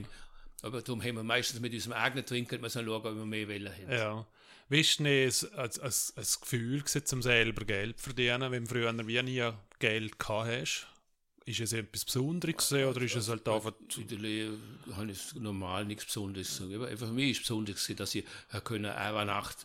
Aber 0.62 0.82
darum 0.82 1.02
haben 1.02 1.16
wir 1.16 1.24
meistens 1.24 1.60
mit 1.60 1.74
unserem 1.74 1.94
eigenen 1.94 2.26
Trinken 2.26 2.62
mal 2.62 2.70
so 2.70 2.84
schauen, 2.84 2.96
ob 2.96 3.04
wir 3.06 3.26
mehr 3.26 3.48
Welle 3.48 3.72
haben. 3.72 3.92
Ja. 3.92 4.26
Wie 4.68 4.82
ist 4.82 5.00
es 5.00 5.52
ein, 5.54 5.70
ein, 5.82 6.26
Gefühl, 6.42 6.84
um 7.12 7.22
selber 7.24 7.66
Geld 7.66 7.98
zu 7.98 8.04
verdienen, 8.04 8.52
wenn 8.52 8.66
du 8.66 8.70
früher 8.70 9.08
wie 9.08 9.24
nie 9.24 9.50
Geld 9.80 10.20
gehabt 10.20 10.48
hast? 10.48 10.88
Ist 11.46 11.60
es 11.62 11.74
etwas 11.74 12.06
Besonderes 12.06 12.72
oder 12.72 13.02
ist 13.02 13.16
es 13.16 13.30
halt 13.30 13.48
einfach... 13.48 13.74
In 13.98 14.08
der 14.08 14.18
Lehre 14.18 14.58
habe 14.96 15.12
ich 15.12 15.34
normal 15.36 15.86
nichts 15.86 16.06
Besonderes 16.06 16.60
gesagt. 16.60 17.00
Für 17.00 17.08
mich 17.08 17.32
ist 17.32 17.38
es 17.38 17.44
besonders, 17.44 17.92
dass 17.96 18.16
ich 18.16 18.26
können 18.64 18.86
eine 18.86 19.26
Nacht 19.26 19.58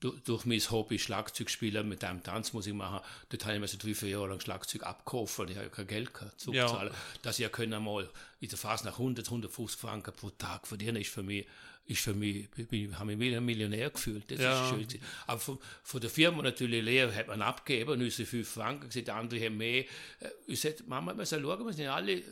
durch, 0.00 0.44
mein 0.44 0.60
Hobby 0.60 0.98
Schlagzeug 0.98 1.50
spielen, 1.50 1.88
mit 1.88 2.04
einem 2.04 2.22
Tanzmusik 2.22 2.74
machen, 2.74 3.00
dort 3.30 3.44
habe 3.44 3.54
ich 3.54 3.60
mir 3.60 3.68
so 3.68 3.78
drei, 3.78 3.94
vier 3.94 4.10
Jahre 4.10 4.28
lang 4.28 4.40
Schlagzeug 4.40 4.84
abgekauft, 4.84 5.38
weil 5.38 5.50
ich 5.50 5.56
habe 5.56 5.70
kein 5.70 5.86
Geld 5.86 6.14
gehabt, 6.14 6.40
zu 6.40 6.52
ja. 6.52 6.90
dass 7.22 7.38
ich 7.38 7.42
ja 7.42 7.48
können 7.48 7.82
mal 7.82 8.08
in 8.40 8.48
der 8.48 8.58
Phase 8.58 8.84
nach 8.84 8.98
100, 8.98 9.26
150 9.26 9.80
Franken 9.80 10.14
pro 10.14 10.30
Tag 10.30 10.66
verdienen, 10.66 10.96
ist 10.96 11.10
für 11.10 11.22
mich 11.22 11.46
ist 11.88 12.00
für 12.02 12.14
mich, 12.14 12.46
ich 12.70 12.92
habe 12.94 13.06
mich 13.06 13.18
wie 13.18 13.34
ein 13.36 13.44
Millionär 13.44 13.90
gefühlt. 13.90 14.30
Das 14.30 14.38
Ja. 14.38 14.62
ist 14.64 14.68
schön. 14.70 14.86
gewesen. 14.86 15.02
Aber 15.26 15.40
von, 15.40 15.58
von 15.82 16.00
der 16.00 16.10
Firma 16.10 16.42
natürlich 16.42 16.84
leer 16.84 17.14
hat 17.14 17.26
man 17.28 17.42
abgegeben, 17.42 18.00
unsere 18.02 18.26
fünf 18.28 18.48
Franken, 18.48 18.88
gesagt, 18.88 19.06
die 19.08 19.10
anderen 19.10 19.42
haben 19.42 19.56
mehr. 19.56 19.80
Äh, 20.20 20.28
Ich 20.46 20.60
sagte, 20.60 20.84
Mama, 20.86 21.16
wir 21.16 21.24
sollen 21.26 21.42
schauen, 21.44 21.66
wir 21.66 21.72
sind 21.72 21.86
alle, 21.88 22.22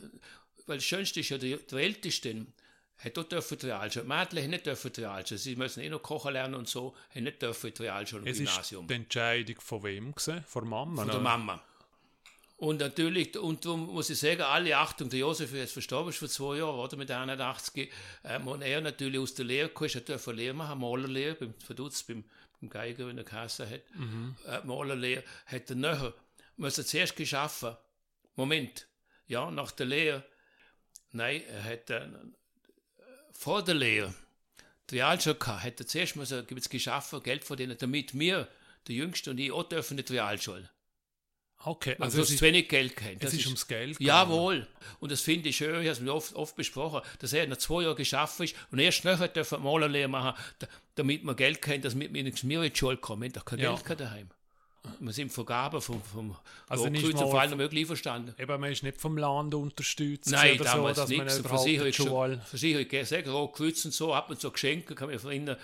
weil 0.67 0.77
das 0.77 0.85
Schönste 0.85 1.19
ist 1.21 1.29
ja, 1.29 1.37
der, 1.37 1.57
der 1.57 1.79
Älteste, 1.79 2.45
hat 2.99 3.15
dort 3.17 3.31
dürfen 3.31 3.57
die. 3.59 3.65
Die 3.67 3.99
Mädchen 4.03 4.09
haben 4.43 4.49
nicht 4.49 4.65
dürfen 4.65 4.91
die 4.93 5.01
Realschule. 5.01 5.37
Sie 5.39 5.55
müssen 5.55 5.81
eh 5.83 5.89
noch 5.89 6.01
kochen 6.01 6.33
lernen 6.33 6.55
und 6.55 6.67
so, 6.67 6.95
haben 7.13 7.23
nicht 7.23 7.41
dürfen 7.41 7.73
die 7.73 7.81
Realschule 7.83 8.21
und 8.23 8.27
Es 8.27 8.39
ist 8.39 8.47
Gymnasium. 8.49 8.87
die 8.87 8.93
Entscheidung 8.93 9.55
von 9.59 9.83
wem 9.83 10.11
gewesen? 10.15 10.43
Von 10.47 10.67
Mama? 10.67 11.01
Von 11.03 11.11
der? 11.11 11.19
Mama. 11.19 11.63
Und 12.57 12.79
natürlich, 12.79 13.37
und 13.37 13.65
darum 13.65 13.85
muss 13.85 14.09
ich 14.09 14.17
sagen, 14.17 14.41
alle 14.41 14.75
Achtung, 14.77 15.09
der 15.09 15.19
Josef 15.19 15.53
ist 15.53 15.59
jetzt 15.59 15.73
verstorben, 15.73 16.09
ist 16.09 16.17
vor 16.17 16.27
zwei 16.27 16.57
Jahren, 16.57 16.79
oder, 16.79 16.97
mit 16.97 17.11
81, 17.11 17.91
ähm, 18.23 18.47
und 18.47 18.63
er 18.63 18.81
natürlich 18.81 19.19
aus 19.19 19.35
der 19.35 19.45
Lehre 19.45 19.69
ist, 19.85 19.93
er 19.93 20.01
durfte 20.01 20.31
Lehre 20.31 20.55
machen, 20.55 20.79
Malerlehre, 20.79 21.35
beim 21.35 21.53
Verdutz, 21.59 22.01
beim, 22.01 22.23
beim 22.59 22.69
Geiger, 22.69 23.07
wenn 23.07 23.17
er 23.19 23.23
Kasse 23.23 23.69
hat, 23.69 23.81
äh, 24.47 24.65
Malerlehre, 24.65 25.23
hat 25.45 25.69
er 25.69 25.75
nachher, 25.75 26.13
muss 26.55 26.79
er 26.79 26.85
zuerst 26.85 27.15
geschaffen, 27.15 27.77
Moment, 28.35 28.87
ja, 29.27 29.51
nach 29.51 29.69
der 29.71 29.85
Lehre, 29.85 30.25
nein, 31.11 31.43
er 31.47 31.63
hat 31.63 31.91
äh, 31.91 32.07
vor 33.33 33.63
der 33.63 33.75
Lehre, 33.75 34.15
die 34.89 34.95
Realschule 34.95 35.35
gehabt, 35.35 35.63
hat 35.63 35.79
er 35.79 35.85
zuerst 35.85 36.15
müssen, 36.15 36.47
gibt's 36.47 36.69
geschaffen, 36.69 37.21
Geld 37.21 37.43
verdienen, 37.43 37.77
damit 37.77 38.17
wir, 38.17 38.47
der 38.87 38.95
Jüngste 38.95 39.29
und 39.29 39.37
ich, 39.37 39.51
auch 39.51 39.63
dürfen 39.63 39.99
in 39.99 40.03
die 40.03 40.13
Realschule. 40.13 40.67
Okay, 41.67 41.91
Also 41.99 42.03
also 42.03 42.21
hast 42.21 42.29
ist, 42.31 42.37
zu 42.39 42.45
wenig 42.45 42.69
Geld 42.69 42.95
gehabt. 42.95 43.15
es 43.15 43.19
Das 43.21 43.33
ist 43.33 43.39
ist, 43.41 43.45
ums 43.47 43.67
Geld 43.67 43.97
gegangen. 43.97 44.29
Jawohl. 44.31 44.67
Und 44.99 45.11
das 45.11 45.21
finde 45.21 45.49
ich 45.49 45.57
schön, 45.57 45.71
ich 45.81 45.87
habe 45.87 45.89
es 45.89 45.99
mir 45.99 46.13
oft, 46.13 46.33
oft 46.35 46.55
besprochen, 46.55 47.01
dass 47.19 47.33
er 47.33 47.45
nach 47.47 47.57
zwei 47.57 47.83
Jahren 47.83 47.95
geschafft 47.95 48.39
ist 48.39 48.55
und 48.71 48.79
erst 48.79 49.03
nachher 49.05 49.27
dürfen 49.27 49.63
wir 49.63 49.71
Malerlehre 49.71 50.07
machen, 50.07 50.39
da- 50.59 50.67
damit 50.95 51.23
wir 51.23 51.35
Geld 51.35 51.61
kriegen, 51.61 51.81
dass 51.81 51.97
wir 51.99 52.09
in 52.13 52.25
die 52.31 52.71
Schule 52.75 52.97
kommen. 52.97 53.31
Doch 53.33 53.43
kein 53.45 53.59
Ja. 53.59 53.75
Geld 53.75 53.99
daheim. 53.99 54.29
Wir 55.01 55.11
sind 55.11 55.33
Vergaben 55.33 55.81
vom, 55.81 56.01
vom 56.01 56.35
Also 56.69 56.85
auf 56.85 56.91
mal 57.33 57.39
allen 57.39 57.57
möglichen 57.57 57.87
verstanden. 57.87 58.33
Eben, 58.39 58.61
man 58.61 58.71
ist 58.71 58.83
nicht 58.83 59.01
vom 59.01 59.17
Land 59.17 59.53
unterstützt 59.53 60.31
Nein, 60.31 60.57
damals 60.59 60.95
so, 60.97 61.01
dass 61.03 61.11
man 61.11 61.25
nichts. 61.25 61.39
Versicherung. 61.41 62.39
Versicherung, 62.45 63.05
sagen, 63.05 63.29
Rotkreuz 63.29 63.83
und 63.83 63.93
so, 63.93 64.13
ab 64.13 64.29
und 64.29 64.39
zu 64.39 64.49
Geschenke, 64.49 64.95
kann 64.95 65.09
mich 65.09 65.21
erinnern, 65.21 65.57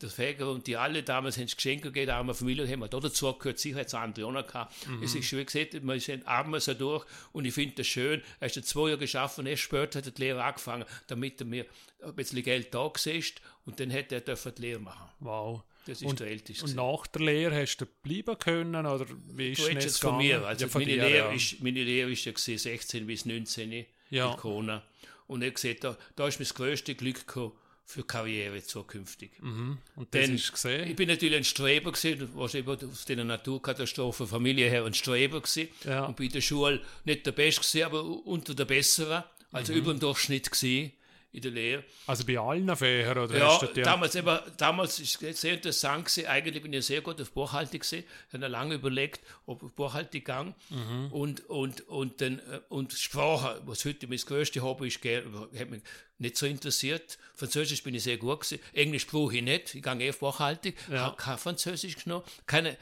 der 0.00 0.10
Fäger 0.10 0.50
und 0.50 0.66
die 0.66 0.76
alle 0.76 1.02
damals 1.02 1.38
haben 1.38 1.46
Geschenke 1.46 1.84
gegeben, 1.88 2.06
der 2.06 2.16
arme 2.16 2.34
Familie 2.34 2.68
haben 2.68 2.80
wir 2.80 2.88
da 2.88 3.00
dazu 3.00 3.32
gehört, 3.32 3.58
sicher 3.58 3.78
hat 3.80 3.86
es 3.86 3.94
andere 3.94 4.26
auch 4.26 4.46
gehabt. 4.46 4.74
Es 5.02 5.14
ist 5.14 5.24
schön 5.26 5.46
gesehen, 5.46 5.68
man 5.84 5.96
ist 5.96 6.10
arm 6.26 6.58
so 6.60 6.74
durch 6.74 7.04
und 7.32 7.44
ich 7.44 7.54
finde 7.54 7.76
das 7.76 7.86
schön, 7.86 8.22
er 8.40 8.46
ist 8.46 8.56
jetzt 8.56 8.68
zwei 8.68 8.88
Jahre 8.88 8.98
geschaffen, 8.98 9.46
erst 9.46 9.62
später 9.62 9.98
hat 9.98 10.06
er 10.06 10.12
die 10.12 10.20
Lehre 10.22 10.42
angefangen, 10.42 10.84
damit 11.06 11.40
er 11.40 11.46
mir 11.46 11.66
ein 12.04 12.14
bisschen 12.14 12.42
Geld 12.42 12.74
da 12.74 12.90
ist 13.04 13.40
und 13.64 13.78
dann 13.80 13.90
hätte 13.90 14.16
er 14.16 14.20
dürfen 14.20 14.52
die 14.56 14.62
Lehre 14.62 14.80
machen. 14.80 15.08
Wow. 15.20 15.62
Das 15.86 16.00
ist 16.00 16.08
Und- 16.08 16.20
der 16.20 16.28
Älteste. 16.28 16.64
Und 16.64 16.76
nach 16.76 17.06
der 17.08 17.22
Lehre 17.22 17.56
hast 17.60 17.76
du 17.76 17.84
bleiben 18.02 18.38
können, 18.38 18.86
oder 18.86 19.06
wie 19.34 19.52
ist 19.52 19.60
Du 19.60 19.68
es 19.68 19.84
jetzt 19.84 20.00
von 20.00 20.16
mir. 20.16 20.42
Also 20.46 20.64
Ja, 20.64 20.70
von 20.70 20.80
meine, 20.80 20.94
dir, 20.94 21.02
Lehre 21.02 21.28
ja. 21.28 21.32
ist, 21.32 21.60
meine 21.62 21.82
Lehre 21.84 22.10
ist 22.10 22.24
ja 22.24 22.32
gewesen, 22.32 22.56
16 22.58 23.06
bis 23.06 23.26
19 23.26 23.84
Ja. 24.10 24.30
in 24.32 24.36
Kona. 24.38 24.82
Und 25.26 25.42
ich 25.42 25.52
gesehen, 25.54 25.76
da, 25.80 25.96
da 26.16 26.26
ist 26.26 26.40
mein 26.40 26.48
größtes 26.48 26.96
Glück 26.96 27.26
gekommen 27.26 27.52
für 27.86 28.02
Karriere 28.04 28.62
zukünftig. 28.62 29.30
Mhm. 29.40 29.78
Und 29.96 30.14
das 30.14 30.22
Denn 30.22 30.34
ist 30.34 30.52
gesehen. 30.52 30.88
Ich 30.88 30.96
bin 30.96 31.08
natürlich 31.08 31.36
ein 31.36 31.44
Streber 31.44 31.92
gewesen, 31.92 32.30
eben 32.56 32.90
aus 32.90 33.04
den 33.04 33.26
Naturkatastrophen 33.26 34.26
Familie 34.26 34.68
her 34.70 34.84
ein 34.84 34.94
Streber 34.94 35.40
gewesen. 35.40 35.68
Ja. 35.84 36.06
Und 36.06 36.16
bei 36.16 36.28
der 36.28 36.40
Schule 36.40 36.80
nicht 37.04 37.26
der 37.26 37.32
Beste 37.32 37.60
gewesen, 37.60 37.84
aber 37.84 38.04
unter 38.04 38.54
der 38.54 38.64
Besseren, 38.64 39.24
also 39.52 39.72
Mhm. 39.72 39.78
über 39.78 39.92
dem 39.94 40.00
Durchschnitt 40.00 40.50
gewesen 40.50 40.92
in 41.34 41.42
der 41.42 41.50
Lehre. 41.50 41.84
Also 42.06 42.24
bei 42.24 42.38
allen 42.38 42.74
Fächern, 42.76 43.18
oder 43.18 43.36
Ja, 43.36 43.58
die... 43.66 43.82
damals, 43.82 44.14
eben, 44.14 44.38
damals 44.56 45.00
ist 45.00 45.20
es 45.20 45.40
sehr 45.40 45.54
interessant 45.54 46.04
gewesen. 46.06 46.28
Eigentlich 46.28 46.62
bin 46.62 46.72
ich 46.72 46.86
sehr 46.86 47.00
gut 47.00 47.20
auf 47.20 47.32
Buchhaltung 47.32 47.80
gewesen. 47.80 48.04
Ich 48.28 48.34
habe 48.34 48.46
lange 48.46 48.76
überlegt, 48.76 49.20
ob 49.46 49.62
ich 49.64 49.70
Buchhaltung 49.70 50.22
gang. 50.22 50.54
Mhm. 50.70 51.08
Und, 51.10 51.50
und, 51.50 51.88
und, 51.88 52.20
dann, 52.20 52.38
äh, 52.38 52.60
und 52.68 52.92
Sprache, 52.92 53.60
was 53.66 53.84
heute 53.84 54.06
mein 54.06 54.18
größtes 54.18 54.62
Hobby 54.62 54.86
ist, 54.86 55.04
hat 55.04 55.70
mich 55.70 55.82
nicht 56.18 56.36
so 56.36 56.46
interessiert. 56.46 57.18
Französisch 57.34 57.82
bin 57.82 57.96
ich 57.96 58.04
sehr 58.04 58.16
gut 58.16 58.42
gewesen. 58.42 58.62
Englisch 58.72 59.06
brauche 59.08 59.36
ich 59.36 59.42
nicht. 59.42 59.74
Ich 59.74 59.82
gehe 59.82 60.00
eh 60.00 60.10
auf 60.10 60.20
Buchhaltung. 60.20 60.72
Ja. 60.88 61.00
Habe 61.00 61.16
kein 61.16 61.38
Französisch 61.38 61.96
genommen. 61.96 62.24
Keine, 62.46 62.76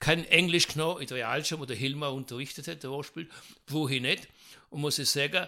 kein 0.00 0.24
Englisch 0.24 0.66
genommen 0.66 1.02
in 1.02 1.06
der 1.06 1.18
Realschule, 1.18 1.60
wo 1.60 1.66
der 1.66 1.76
Hilmar 1.76 2.12
unterrichtet 2.12 2.66
hat, 2.66 2.82
der 2.82 2.90
Hochspiel. 2.90 3.28
Brauche 3.66 3.94
ich 3.94 4.02
nicht. 4.02 4.26
Und 4.70 4.80
muss 4.80 4.98
ich 4.98 5.08
sagen, 5.08 5.46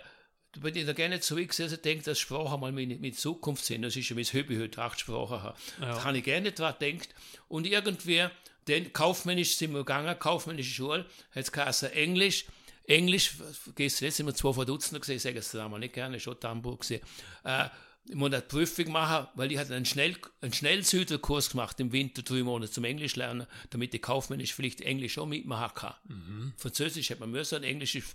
da 0.54 0.60
bin 0.60 0.76
ich 0.76 0.86
da 0.86 0.92
gerne 0.92 1.20
zurückgesessen 1.20 1.76
und 1.76 1.84
denke, 1.84 2.04
dass 2.04 2.18
Sprache 2.18 2.58
mal 2.58 2.72
meine, 2.72 2.96
meine 2.96 3.12
Zukunft 3.12 3.64
sind. 3.64 3.82
Das 3.82 3.96
ist 3.96 4.08
ja 4.08 4.14
mein 4.14 4.24
Hobby 4.24 4.56
heute, 4.56 4.80
acht 4.80 5.00
Sprachen 5.00 5.42
haben. 5.42 5.58
Da 5.80 6.04
habe 6.04 6.18
ich 6.18 6.24
gerne 6.24 6.52
dran 6.52 6.74
gedacht. 6.78 7.08
Und 7.48 7.66
irgendwie, 7.66 8.26
denn 8.68 8.92
kaufmännisch 8.92 9.56
sind 9.56 9.72
wir 9.72 9.80
gegangen, 9.80 10.18
kaufmännische 10.18 10.72
Schule, 10.72 11.06
hat 11.32 11.42
es 11.44 11.52
geheißen, 11.52 11.92
Englisch, 11.92 12.46
Englisch, 12.86 13.32
vergiss 13.62 14.00
jetzt 14.00 14.16
sind 14.16 14.26
wir 14.26 14.34
zwei 14.34 14.52
von 14.52 14.66
Dutzender 14.66 15.00
gesehen, 15.00 15.16
ich 15.16 15.22
sage 15.22 15.38
es 15.38 15.50
damals 15.50 15.80
nicht 15.80 15.94
gerne, 15.94 16.20
schon 16.20 16.36
Hamburg 16.42 16.80
gesehen. 16.80 17.00
Äh, 17.44 17.68
ich 18.06 18.14
muss 18.14 18.32
eine 18.32 18.42
Prüfung 18.42 18.92
machen, 18.92 19.28
weil 19.34 19.50
ich 19.50 19.56
hatte 19.56 19.74
einen, 19.74 19.86
Schnell, 19.86 20.14
einen 20.42 20.52
Schnellsüderkurs 20.52 21.50
gemacht 21.50 21.80
im 21.80 21.90
Winter, 21.92 22.22
drei 22.22 22.42
Monate 22.42 22.70
zum 22.70 22.84
Englisch 22.84 23.16
lernen, 23.16 23.46
damit 23.70 23.94
ich 23.94 24.02
kaufmännisch 24.02 24.52
vielleicht 24.52 24.82
Englisch 24.82 25.16
auch 25.16 25.24
mitmachen 25.24 25.74
kann. 25.74 25.94
Französisch 26.58 27.10
hat 27.10 27.20
man 27.20 27.30
müssen, 27.30 27.62
Englisch 27.62 27.94
ist, 27.94 28.14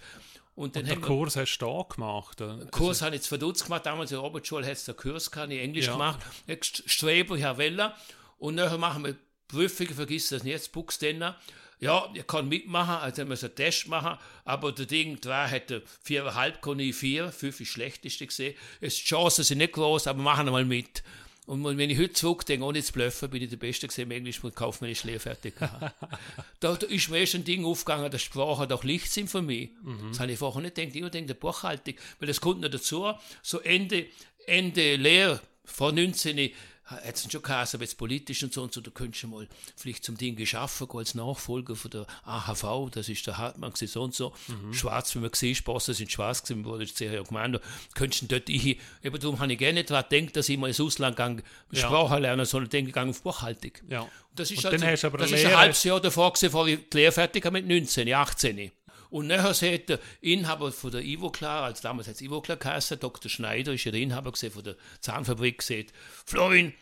und 0.59 0.75
dann 0.75 0.83
Den 0.85 0.95
haben 0.95 1.01
wir, 1.01 1.07
Kurs 1.07 1.35
hast 1.35 1.57
du 1.57 1.65
da 1.65 1.85
gemacht. 1.95 2.41
oder? 2.41 2.65
Kurs 2.67 3.01
habe 3.01 3.15
ich 3.15 3.21
zu 3.21 3.29
verdutzt 3.29 3.63
gemacht, 3.63 3.85
damals 3.85 4.11
in 4.11 4.17
der 4.17 4.23
Oberschule 4.23 4.65
hat 4.65 4.73
es 4.73 4.85
den 4.85 4.95
Kurs 4.97 5.31
gehabt, 5.31 5.51
ich 5.51 5.59
Englisch 5.61 5.85
Ja. 5.87 5.93
gemacht, 5.93 6.19
jetzt 6.47 6.83
Streber, 6.89 7.37
Herr 7.37 7.57
Weller, 7.57 7.95
und 8.37 8.55
nachher 8.55 8.77
machen 8.77 9.05
wir 9.05 9.15
Prüfungen, 9.47 9.93
vergiss 9.93 10.29
das 10.29 10.43
nicht, 10.43 10.51
jetzt 10.53 10.71
Buchständer. 10.71 11.37
Ja, 11.79 12.09
ich 12.13 12.27
kann 12.27 12.49
mitmachen, 12.49 12.95
also 12.95 13.25
wir 13.29 13.37
einen 13.41 13.55
Test 13.55 13.87
machen, 13.87 14.19
aber 14.43 14.73
der 14.73 14.85
Ding, 14.85 15.21
drei 15.21 15.47
hätte 15.47 15.81
viereinhalb, 16.03 16.61
kann 16.61 16.77
ich 16.79 16.93
vier, 16.95 17.31
fünf 17.31 17.61
ist 17.61 17.69
schlechteste 17.69 18.27
gesehen. 18.27 18.53
Es, 18.81 18.95
die 18.97 19.05
Chancen 19.05 19.45
sind 19.45 19.59
nicht 19.59 19.71
groß, 19.71 20.07
aber 20.07 20.21
machen 20.21 20.45
wir 20.47 20.51
mal 20.51 20.65
mit. 20.65 21.03
Und 21.49 21.63
wenn 21.63 21.89
ich 21.89 21.97
heute 21.97 22.13
zurückdenke, 22.13 22.63
ohne 22.63 22.83
zu 22.83 22.93
bluffen, 22.93 23.27
bin 23.27 23.41
ich 23.41 23.49
der 23.49 23.57
Beste 23.57 23.87
gesehen 23.87 24.03
im 24.03 24.11
Englisch 24.11 24.43
und 24.43 24.55
kaufmännisch 24.55 25.03
Lehre 25.03 25.19
fertig 25.19 25.55
da, 26.59 26.75
da 26.75 26.85
ist 26.85 27.09
mir 27.09 27.17
erst 27.17 27.33
ein 27.33 27.43
Ding 27.43 27.65
aufgegangen, 27.65 28.11
dass 28.11 28.21
Sprache 28.21 28.67
doch 28.67 28.83
Licht 28.83 29.11
sind 29.11 29.31
für 29.31 29.41
mich. 29.41 29.71
Das 30.09 30.19
habe 30.19 30.31
ich 30.31 30.37
vorher 30.37 30.61
nicht 30.61 30.75
gedacht. 30.75 30.95
Ich 30.95 31.01
gedacht, 31.01 31.27
der 31.27 31.33
Buchhaltung, 31.33 31.95
weil 32.19 32.27
das 32.27 32.39
kommt 32.39 32.61
noch 32.61 32.69
dazu, 32.69 33.13
so 33.41 33.61
Ende, 33.61 34.05
Ende 34.45 34.95
Lehre, 34.95 35.41
vor 35.65 35.91
19 35.91 36.51
hat 36.89 37.15
es 37.15 37.31
schon 37.31 37.41
geheißen, 37.41 37.77
aber 37.77 37.83
jetzt 37.83 37.97
politisch 37.97 38.43
und 38.43 38.53
so 38.53 38.63
und 38.63 38.73
so, 38.73 38.81
da 38.81 38.91
könntest 38.91 39.23
du 39.23 39.27
mal 39.27 39.47
vielleicht 39.75 40.03
zum 40.03 40.17
Ding 40.17 40.35
geschaffen, 40.35 40.87
als 40.93 41.15
Nachfolger 41.15 41.75
von 41.75 41.91
der 41.91 42.07
AHV, 42.25 42.89
das 42.91 43.09
ist 43.09 43.25
der 43.27 43.37
Hartmann 43.37 43.71
gewesen, 43.71 43.91
so 43.91 44.03
und 44.03 44.15
so, 44.15 44.33
schwarz, 44.71 45.13
wie 45.15 45.19
man 45.19 45.31
gesehen 45.31 45.57
Bosse 45.63 45.93
sind 45.93 46.11
schwarz 46.11 46.43
gewesen, 46.43 46.65
wurde 46.65 46.83
ich 46.83 46.93
sehr 46.93 47.23
gemeint, 47.23 47.59
könntest 47.95 48.23
du 48.23 48.27
dort 48.27 48.49
ich, 48.49 48.79
eben 49.03 49.19
darum 49.19 49.39
habe 49.39 49.51
ich 49.53 49.59
gerne 49.59 49.83
daran 49.83 50.05
gedacht, 50.09 50.35
dass 50.35 50.49
ich 50.49 50.57
mal 50.57 50.67
ins 50.67 50.81
Ausland 50.81 51.15
gegangen, 51.15 51.43
Ja. 51.71 51.81
Sprache 51.81 52.19
lernen, 52.19 52.45
sondern 52.45 52.69
denke 52.69 52.91
gegangen 52.91 53.11
auf 53.11 53.21
Buchhaltung. 53.21 53.71
Ja. 53.87 54.01
Und 54.01 54.09
das 54.35 54.51
ist, 54.51 54.63
Und 54.65 54.83
also, 54.83 55.09
das 55.09 55.31
ist 55.31 55.45
ein 55.45 55.57
halbes 55.57 55.83
Jahr 55.83 55.99
davor 55.99 56.31
gewesen, 56.31 56.45
bevor 56.47 56.67
ich 56.67 56.79
die 56.89 56.97
Lehre 56.97 57.11
fertig 57.11 57.45
habe 57.45 57.61
mit 57.61 57.67
19, 57.67 58.11
18. 58.13 58.71
Und 59.09 59.27
nachher 59.27 59.53
sagt 59.53 59.89
der 59.89 59.99
Inhaber 60.21 60.71
von 60.71 60.91
der 60.91 61.03
Ivoclar, 61.03 61.63
als 61.63 61.81
damals 61.81 62.07
hat 62.07 62.15
es 62.15 62.21
Ivoclar 62.21 62.57
geheißen, 62.57 62.99
Dr. 62.99 63.29
Schneider 63.29 63.73
ist 63.73 63.83
ja 63.83 63.91
der 63.91 64.01
Inhaber 64.01 64.33
von 64.33 64.63
der 64.63 64.75
Zahnfabrik, 65.01 65.59
gesagt, 65.59 65.93
Florin, 66.25 66.73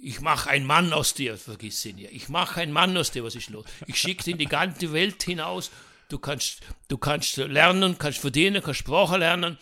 ich 0.00 0.20
mache 0.20 0.50
einen 0.50 0.66
Mann 0.66 0.92
aus 0.92 1.14
dir, 1.14 1.36
vergiss 1.36 1.84
ihn 1.84 1.98
ja. 1.98 2.08
Ich 2.12 2.28
mache 2.28 2.60
einen 2.60 2.72
Mann 2.72 2.96
aus 2.96 3.10
dir, 3.10 3.24
was 3.24 3.34
ist 3.34 3.50
los? 3.50 3.64
Ich 3.86 3.96
schicke 3.96 4.30
in 4.30 4.38
die 4.38 4.46
ganze 4.46 4.92
Welt 4.92 5.22
hinaus. 5.22 5.70
Du 6.08 6.18
kannst, 6.18 6.60
du 6.88 6.98
kannst 6.98 7.36
lernen, 7.38 7.96
kannst 7.98 8.18
verdienen, 8.18 8.62
kannst 8.62 8.80
Sprache 8.80 9.16
lernen. 9.16 9.58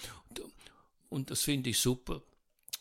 Und, 1.08 1.30
das 1.30 1.42
finde 1.42 1.70
ich 1.70 1.78
super. 1.78 2.22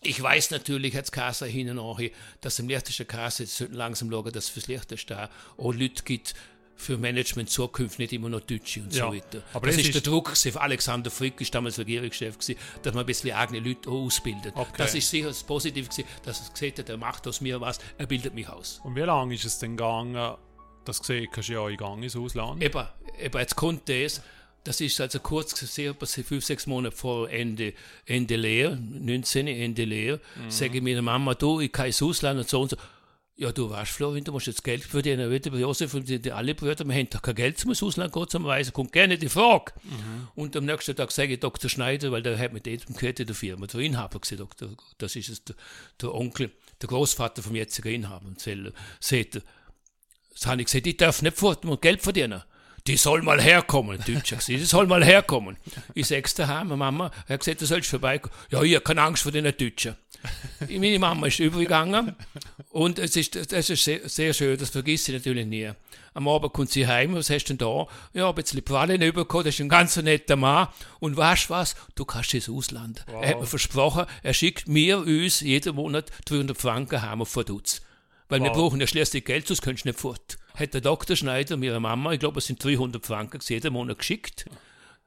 Ich 0.01 0.21
weiß 0.21 0.49
natürlich, 0.51 0.95
Kasse 1.11 1.45
hin 1.45 1.69
und 1.69 1.75
nachher, 1.75 2.11
dass 2.39 2.57
im 2.57 2.67
leichtesten 2.67 3.05
Kasse 3.05 3.43
jetzt 3.43 3.59
langsam 3.69 4.09
schauen, 4.09 4.31
dass 4.31 4.45
es 4.45 4.49
fürs 4.49 5.05
da 5.05 5.29
auch 5.57 5.73
Leute 5.73 6.03
gibt, 6.03 6.33
für 6.81 6.97
Management 6.97 7.49
Zukunft 7.49 7.99
nicht 7.99 8.11
immer 8.13 8.27
noch 8.29 8.41
Deutsche 8.41 8.81
und 8.81 8.93
Ja, 8.93 9.05
so 9.07 9.13
weiter. 9.15 9.43
aber 9.53 9.67
das 9.67 9.77
es 9.77 9.83
ist, 9.85 9.93
der 9.93 10.01
Druck. 10.01 10.33
Alexander 10.55 11.11
Frick 11.11 11.39
ist 11.39 11.53
damals 11.53 11.77
Regierungschef 11.79 12.37
gewesen, 12.37 12.59
dass 12.83 12.93
man 12.93 13.03
ein 13.03 13.05
bisschen 13.05 13.31
eigene 13.33 13.59
Leute 13.59 13.89
auch 13.89 14.05
ausbildet. 14.05 14.53
Okay. 14.55 14.71
Das 14.77 14.95
ist 14.95 15.09
sicher 15.09 15.27
das 15.27 15.43
Positive 15.43 15.87
gewesen, 15.87 16.05
dass 16.23 16.41
er 16.47 16.51
gesagt 16.53 16.79
hat, 16.79 16.89
er 16.89 16.97
macht 16.97 17.27
aus 17.27 17.41
mir 17.41 17.61
was, 17.61 17.79
er 17.97 18.07
bildet 18.07 18.33
mich 18.33 18.49
aus. 18.49 18.81
Und 18.83 18.95
wie 18.95 19.01
lange 19.01 19.33
ist 19.35 19.45
es 19.45 19.59
denn 19.59 19.77
gegangen, 19.77 20.35
das 20.85 20.99
gesehen 20.99 21.27
hast 21.35 21.47
du 21.49 21.53
ja 21.53 21.69
in 21.69 21.77
Gang 21.77 22.03
ins 22.03 22.15
Ausland? 22.15 22.61
Eben, 22.63 22.83
eben 23.19 23.37
jetzt 23.39 23.55
kommt 23.55 23.87
das, 23.87 24.21
das 24.63 24.79
ist 24.81 24.99
also 25.01 25.19
kurz 25.19 25.59
gesehen, 25.59 25.95
fünf, 25.99 26.45
sechs 26.45 26.67
Monate 26.67 26.95
vor 26.95 27.29
Ende, 27.29 27.73
Ende 28.05 28.35
Lehre, 28.35 28.75
19, 28.77 29.47
Ende 29.47 29.85
Lehre, 29.85 30.19
Mhm. 30.35 30.51
sage 30.51 30.77
ich 30.77 30.83
meiner 30.83 31.01
Mama, 31.01 31.33
du, 31.35 31.59
ich 31.61 31.71
kann 31.71 31.87
ins 31.87 32.01
Ausland 32.01 32.39
und 32.39 32.49
so 32.49 32.61
und 32.61 32.69
so. 32.71 32.77
Ja, 33.35 33.51
du 33.51 33.69
weißt, 33.69 33.91
Florian, 33.91 34.23
du 34.23 34.31
musst 34.31 34.47
jetzt 34.47 34.63
Geld 34.63 34.83
verdienen, 34.83 35.31
wieder 35.31 35.51
bei 35.51 35.57
Josef 35.57 35.93
und 35.93 36.07
die, 36.07 36.31
alle 36.31 36.53
Brüder, 36.53 36.85
wir 36.85 36.93
haben 36.93 37.09
doch 37.09 37.21
kein 37.21 37.35
Geld 37.35 37.57
zum 37.57 37.71
Ausland 37.71 38.13
gehen 38.13 38.29
zum 38.29 38.45
Reisen, 38.45 38.73
kommt 38.73 38.91
gerne 38.91 39.17
die 39.17 39.29
Frage. 39.29 39.73
Mhm. 39.83 40.27
Und 40.35 40.55
am 40.55 40.65
nächsten 40.65 40.95
Tag 40.95 41.11
sage 41.11 41.33
ich 41.33 41.39
Dr. 41.39 41.69
Schneider, 41.69 42.11
weil 42.11 42.21
der 42.21 42.37
hat 42.37 42.53
mit 42.53 42.65
dem 42.65 42.79
gehört 42.95 43.19
in 43.19 43.27
der 43.27 43.35
Firma, 43.35 43.67
der 43.67 43.79
Inhaber 43.79 44.19
gesagt, 44.19 44.41
Doktor, 44.41 44.69
das 44.97 45.15
ist 45.15 45.29
es, 45.29 45.43
der, 45.43 45.55
der, 46.01 46.13
Onkel, 46.13 46.51
der 46.81 46.89
Großvater 46.89 47.41
vom 47.41 47.55
jetzigen 47.55 47.93
Inhaber. 47.93 48.27
Und 48.27 48.39
sagt, 48.39 49.41
das 50.33 50.45
habe 50.45 50.61
ich 50.61 50.67
gesagt, 50.67 50.87
ich 50.87 50.97
darf 50.97 51.21
nicht 51.21 51.37
fort, 51.37 51.63
muss 51.63 51.81
Geld 51.81 52.01
verdienen 52.01 52.43
die 52.87 52.97
soll 52.97 53.21
mal 53.21 53.41
herkommen, 53.41 53.99
Deutscher 54.05 54.37
die 54.37 54.57
soll 54.59 54.87
mal 54.87 55.03
herkommen. 55.03 55.57
Ich 55.93 56.07
sag's 56.07 56.33
daheim, 56.33 56.69
Mama, 56.69 57.11
er 57.27 57.33
hat 57.33 57.41
gesagt, 57.41 57.61
du 57.61 57.65
sollst 57.65 57.89
vorbeikommen. 57.89 58.33
Ja, 58.49 58.61
ich 58.61 58.75
habe 58.75 58.83
keine 58.83 59.03
Angst 59.03 59.23
vor 59.23 59.31
den 59.31 59.43
Deutschen. 59.43 59.95
Meine 60.69 60.99
Mama 60.99 61.27
ist 61.27 61.39
übergegangen 61.39 62.15
und 62.69 62.99
es 62.99 63.15
ist, 63.15 63.51
das 63.51 63.69
ist 63.69 63.83
sehr, 63.83 64.07
sehr 64.07 64.33
schön, 64.33 64.57
das 64.57 64.69
vergisst 64.69 65.05
sie 65.05 65.13
natürlich 65.13 65.47
nie. 65.47 65.71
Am 66.13 66.27
Abend 66.27 66.53
kommt 66.53 66.69
sie 66.69 66.85
heim, 66.85 67.15
was 67.15 67.29
hast 67.29 67.45
du 67.45 67.53
denn 67.53 67.57
da? 67.57 67.87
Ja, 68.13 68.29
ein 68.29 68.35
bisschen 68.35 68.61
Prallen 68.63 68.99
bekommen, 69.13 69.45
das 69.45 69.55
ist 69.55 69.61
ein 69.61 69.69
ganz 69.69 69.95
netter 69.95 70.35
Mann. 70.35 70.67
Und 70.99 71.15
weißt 71.15 71.45
du 71.45 71.53
was? 71.53 71.75
Du 71.95 72.03
kannst 72.03 72.33
ins 72.33 72.49
Ausland. 72.49 73.05
Wow. 73.07 73.23
Er 73.23 73.29
hat 73.29 73.39
mir 73.39 73.45
versprochen, 73.47 74.05
er 74.21 74.33
schickt 74.33 74.67
mir, 74.67 74.99
uns, 74.99 75.39
jeden 75.39 75.75
Monat 75.75 76.11
200 76.25 76.57
Franken 76.57 77.01
heim 77.01 77.21
auf 77.21 77.29
Verdutz. 77.29 77.81
Weil 78.31 78.39
wow. 78.39 78.47
wir 78.47 78.53
brauchen 78.53 78.79
ja 78.79 78.87
schließlich 78.87 79.25
Geld, 79.25 79.45
sonst 79.45 79.61
kannst 79.61 79.83
du 79.83 79.89
nicht 79.89 79.99
fort. 79.99 80.37
Hat 80.55 80.73
der 80.73 80.79
Dr. 80.79 81.17
Schneider 81.17 81.57
mir 81.57 81.77
Mama, 81.81 82.13
ich 82.13 82.19
glaube, 82.19 82.39
es 82.39 82.45
sind 82.45 82.63
300 82.63 83.05
Franken 83.05 83.41
jeden 83.45 83.73
Monat 83.73 83.99
geschickt. 83.99 84.45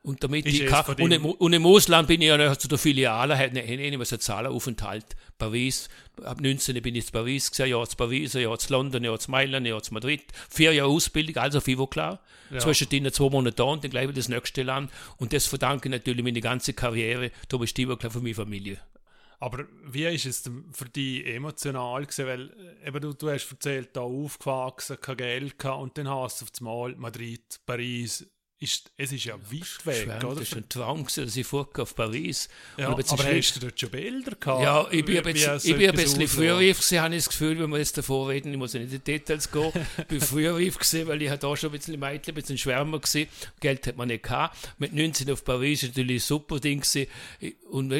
Und 0.03 0.23
damit 0.23 0.45
ich 0.45 0.67
kann, 0.67 0.85
und, 0.97 1.11
im, 1.11 1.25
und 1.25 1.53
im 1.55 1.65
Ausland 1.65 2.07
bin 2.07 2.21
ich 2.21 2.29
ja 2.29 2.37
noch 2.37 2.59
zu 2.59 2.69
der 2.69 2.77
Filiale, 2.77 3.39
hat 3.39 3.55
nicht 3.55 3.67
eh 3.67 3.99
was 3.99 4.11
Zahleraufenthalt. 4.11 5.17
Paris, 5.39 5.89
ab 6.23 6.43
19 6.43 6.83
bin 6.83 6.95
ich 6.95 7.07
in 7.07 7.13
Paris 7.13 7.51
gesehen, 7.51 7.71
ja 7.71 7.83
zu 7.87 7.97
Paris, 7.97 8.35
ja 8.35 8.55
zu 8.59 8.71
London, 8.75 9.03
ja 9.03 9.19
zu 9.19 9.31
Mailand, 9.31 9.67
ja 9.67 9.81
zu 9.81 9.95
Madrid. 9.95 10.25
Vier 10.51 10.75
Jahre 10.75 10.91
Ausbildung, 10.91 11.39
also 11.39 11.63
FIVO 11.63 11.87
klar. 11.87 12.21
Ja. 12.51 12.59
Zwischendrin 12.59 13.11
zwei 13.11 13.31
Monate 13.31 13.57
da 13.57 13.65
und 13.65 13.83
dann 13.83 13.91
gleich 13.91 14.05
wieder 14.07 14.17
das 14.17 14.29
nächste 14.29 14.63
Land. 14.65 14.91
Und 15.17 15.33
das 15.33 15.47
verdanke 15.47 15.89
ich 15.89 15.93
natürlich 15.93 16.23
meine 16.23 16.43
ganze 16.43 16.75
Karriere, 16.75 17.31
du 17.49 17.59
klar 17.59 18.11
für 18.11 18.21
meine 18.21 18.35
Familie. 18.35 18.81
Aber 19.45 19.67
wie 19.85 20.07
ist 20.07 20.25
es 20.25 20.51
für 20.73 20.87
dich 20.87 21.27
emotional 21.27 22.07
gewesen? 22.07 22.27
Weil 22.27 22.51
äh, 22.83 22.89
eben 22.89 23.01
du, 23.03 23.13
du 23.13 23.29
hast 23.29 23.51
erzählt, 23.51 23.91
da 23.93 24.01
aufgewachsen, 24.01 24.97
kein 24.99 25.19
Geld 25.19 25.59
gehabt 25.59 25.83
und 25.83 25.99
dann 25.99 26.09
hast 26.09 26.41
du 26.41 26.47
auf 26.47 26.51
einmal 26.59 26.97
Madrid, 26.97 27.43
Paris, 27.67 28.27
ist, 28.59 28.91
es 28.97 29.13
ist 29.13 29.25
ja 29.25 29.35
weit 29.35 29.87
weg, 29.87 30.05
Schwärmt, 30.05 30.25
oder? 30.25 30.41
Das 30.41 30.51
war 30.53 30.59
ein 30.59 30.69
Traum, 30.71 31.05
dass 31.05 31.37
ich 31.37 31.47
fuhr 31.47 31.69
auf 31.77 31.95
Paris. 31.95 32.49
Ja, 32.79 32.89
aber 32.89 33.03
hast 33.03 33.57
du 33.57 33.61
dort 33.61 33.79
schon 33.79 33.91
Bilder 33.91 34.35
gehabt? 34.35 34.63
Ja, 34.63 34.89
ich 34.91 35.05
bin, 35.05 35.19
ein 35.19 35.23
bisschen, 35.25 35.57
ich 35.63 35.77
bin 35.77 35.91
ein 35.91 35.95
bisschen 35.95 36.27
früher 36.27 36.57
reif 36.57 36.79
gewesen, 36.79 37.01
habe 37.03 37.15
ich 37.15 37.25
das 37.25 37.29
Gefühl, 37.29 37.59
wenn 37.59 37.69
wir 37.69 37.79
jetzt 37.79 37.99
davor 37.99 38.31
reden, 38.31 38.51
ich 38.51 38.59
muss 38.59 38.73
nicht 38.73 38.85
in 38.85 38.91
die 38.93 38.99
Details 38.99 39.53
gehen, 39.53 39.73
ich 39.99 40.05
bin 40.05 40.23
früher 40.23 40.55
reif 40.55 40.79
gewesen, 40.79 41.07
weil 41.07 41.21
ich 41.21 41.31
da 41.31 41.55
schon 41.55 41.69
ein 41.69 41.77
bisschen 41.77 42.01
Mädchen, 42.01 42.33
ein 42.33 42.41
bisschen 42.41 42.57
schwärmer 42.57 42.99
gewesen. 42.99 43.29
Geld 43.61 43.87
hat 43.87 43.99
man 43.99 44.09
nicht 44.09 44.23
gehabt. 44.23 44.57
Mit 44.79 44.95
19 44.95 45.31
auf 45.31 45.45
Paris 45.45 45.83
war 45.83 45.89
natürlich 45.91 46.23
ein 46.23 46.27
super 46.27 46.59
Ding 46.61 46.81
gewesen. 46.81 47.11
Und 47.69 47.93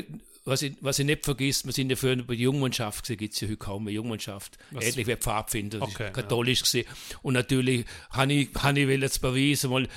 was 0.47 0.61
ich, 0.61 0.75
was 0.83 0.99
ich 0.99 1.07
nicht 1.07 1.25
vergisst, 1.25 1.65
wir 1.65 1.73
sind 1.73 1.89
ja 1.89 1.97
früher 1.97 2.17
bei 2.17 2.35
der 2.35 2.37
Jungmannschaft 2.37 3.05
gesehen, 3.05 3.17
gibt 3.17 3.33
es 3.33 3.41
ja 3.41 3.49
heute 3.49 3.57
kaum 3.57 3.85
mehr 3.85 3.95
Jungmannschaft. 3.95 4.59
Was? 4.73 4.85
Ähnlich 4.85 5.07
wie 5.07 5.17
Pfadfinder, 5.17 5.81
okay, 5.81 6.11
katholisch 6.13 6.61
ja. 6.61 6.65
gesehen. 6.65 6.87
Und 7.23 7.33
natürlich 7.33 7.87
habe 8.11 8.33
ich, 8.33 8.49
hab 8.55 8.77
ich 8.77 8.87
jetzt 8.87 9.23
Paris 9.23 9.65
mal 9.65 9.89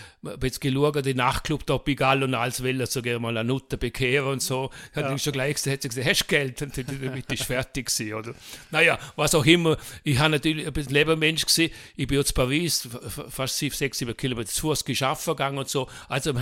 jetzt 0.42 0.62
geschaut, 0.62 1.06
die 1.06 1.14
Nachtclub 1.14 1.66
da 1.66 1.78
Pigalle 1.78 2.24
und 2.24 2.34
alles 2.34 2.64
will 2.64 2.86
sogar 2.86 3.20
mal 3.20 3.38
eine 3.38 3.46
Nutte 3.46 3.78
bekehren 3.78 4.30
und 4.30 4.42
so. 4.42 4.72
Hat 4.96 5.04
ja. 5.04 5.18
schon 5.18 5.34
gleich 5.34 5.56
gesagt, 5.56 5.74
hat 5.74 5.82
sie 5.82 5.90
gesagt, 5.90 6.08
hast 6.08 6.22
du 6.22 6.28
Geld? 6.28 6.62
Und 6.78 6.78
damit 6.78 7.32
ist 7.32 7.44
fertig 7.44 7.88
gewesen, 7.88 8.14
oder? 8.14 8.36
Naja, 8.72 8.98
was 9.16 9.36
auch 9.36 9.46
immer. 9.46 9.78
Ich 10.04 10.18
habe 10.18 10.30
natürlich 10.30 10.66
ein 10.66 10.74
bisschen 10.74 10.94
Lebermensch 10.94 11.46
gesehen. 11.46 11.72
Ich 11.96 12.08
bin 12.08 12.18
jetzt 12.18 12.34
Paris, 12.34 12.88
fast 13.30 13.58
sechs, 13.58 13.98
sieben 13.98 14.16
Kilometer 14.16 14.50
zu 14.50 14.62
Fuß 14.62 14.86
geschafft 14.86 15.26
gegangen 15.26 15.58
und 15.58 15.70
so. 15.70 15.88
Also, 16.08 16.34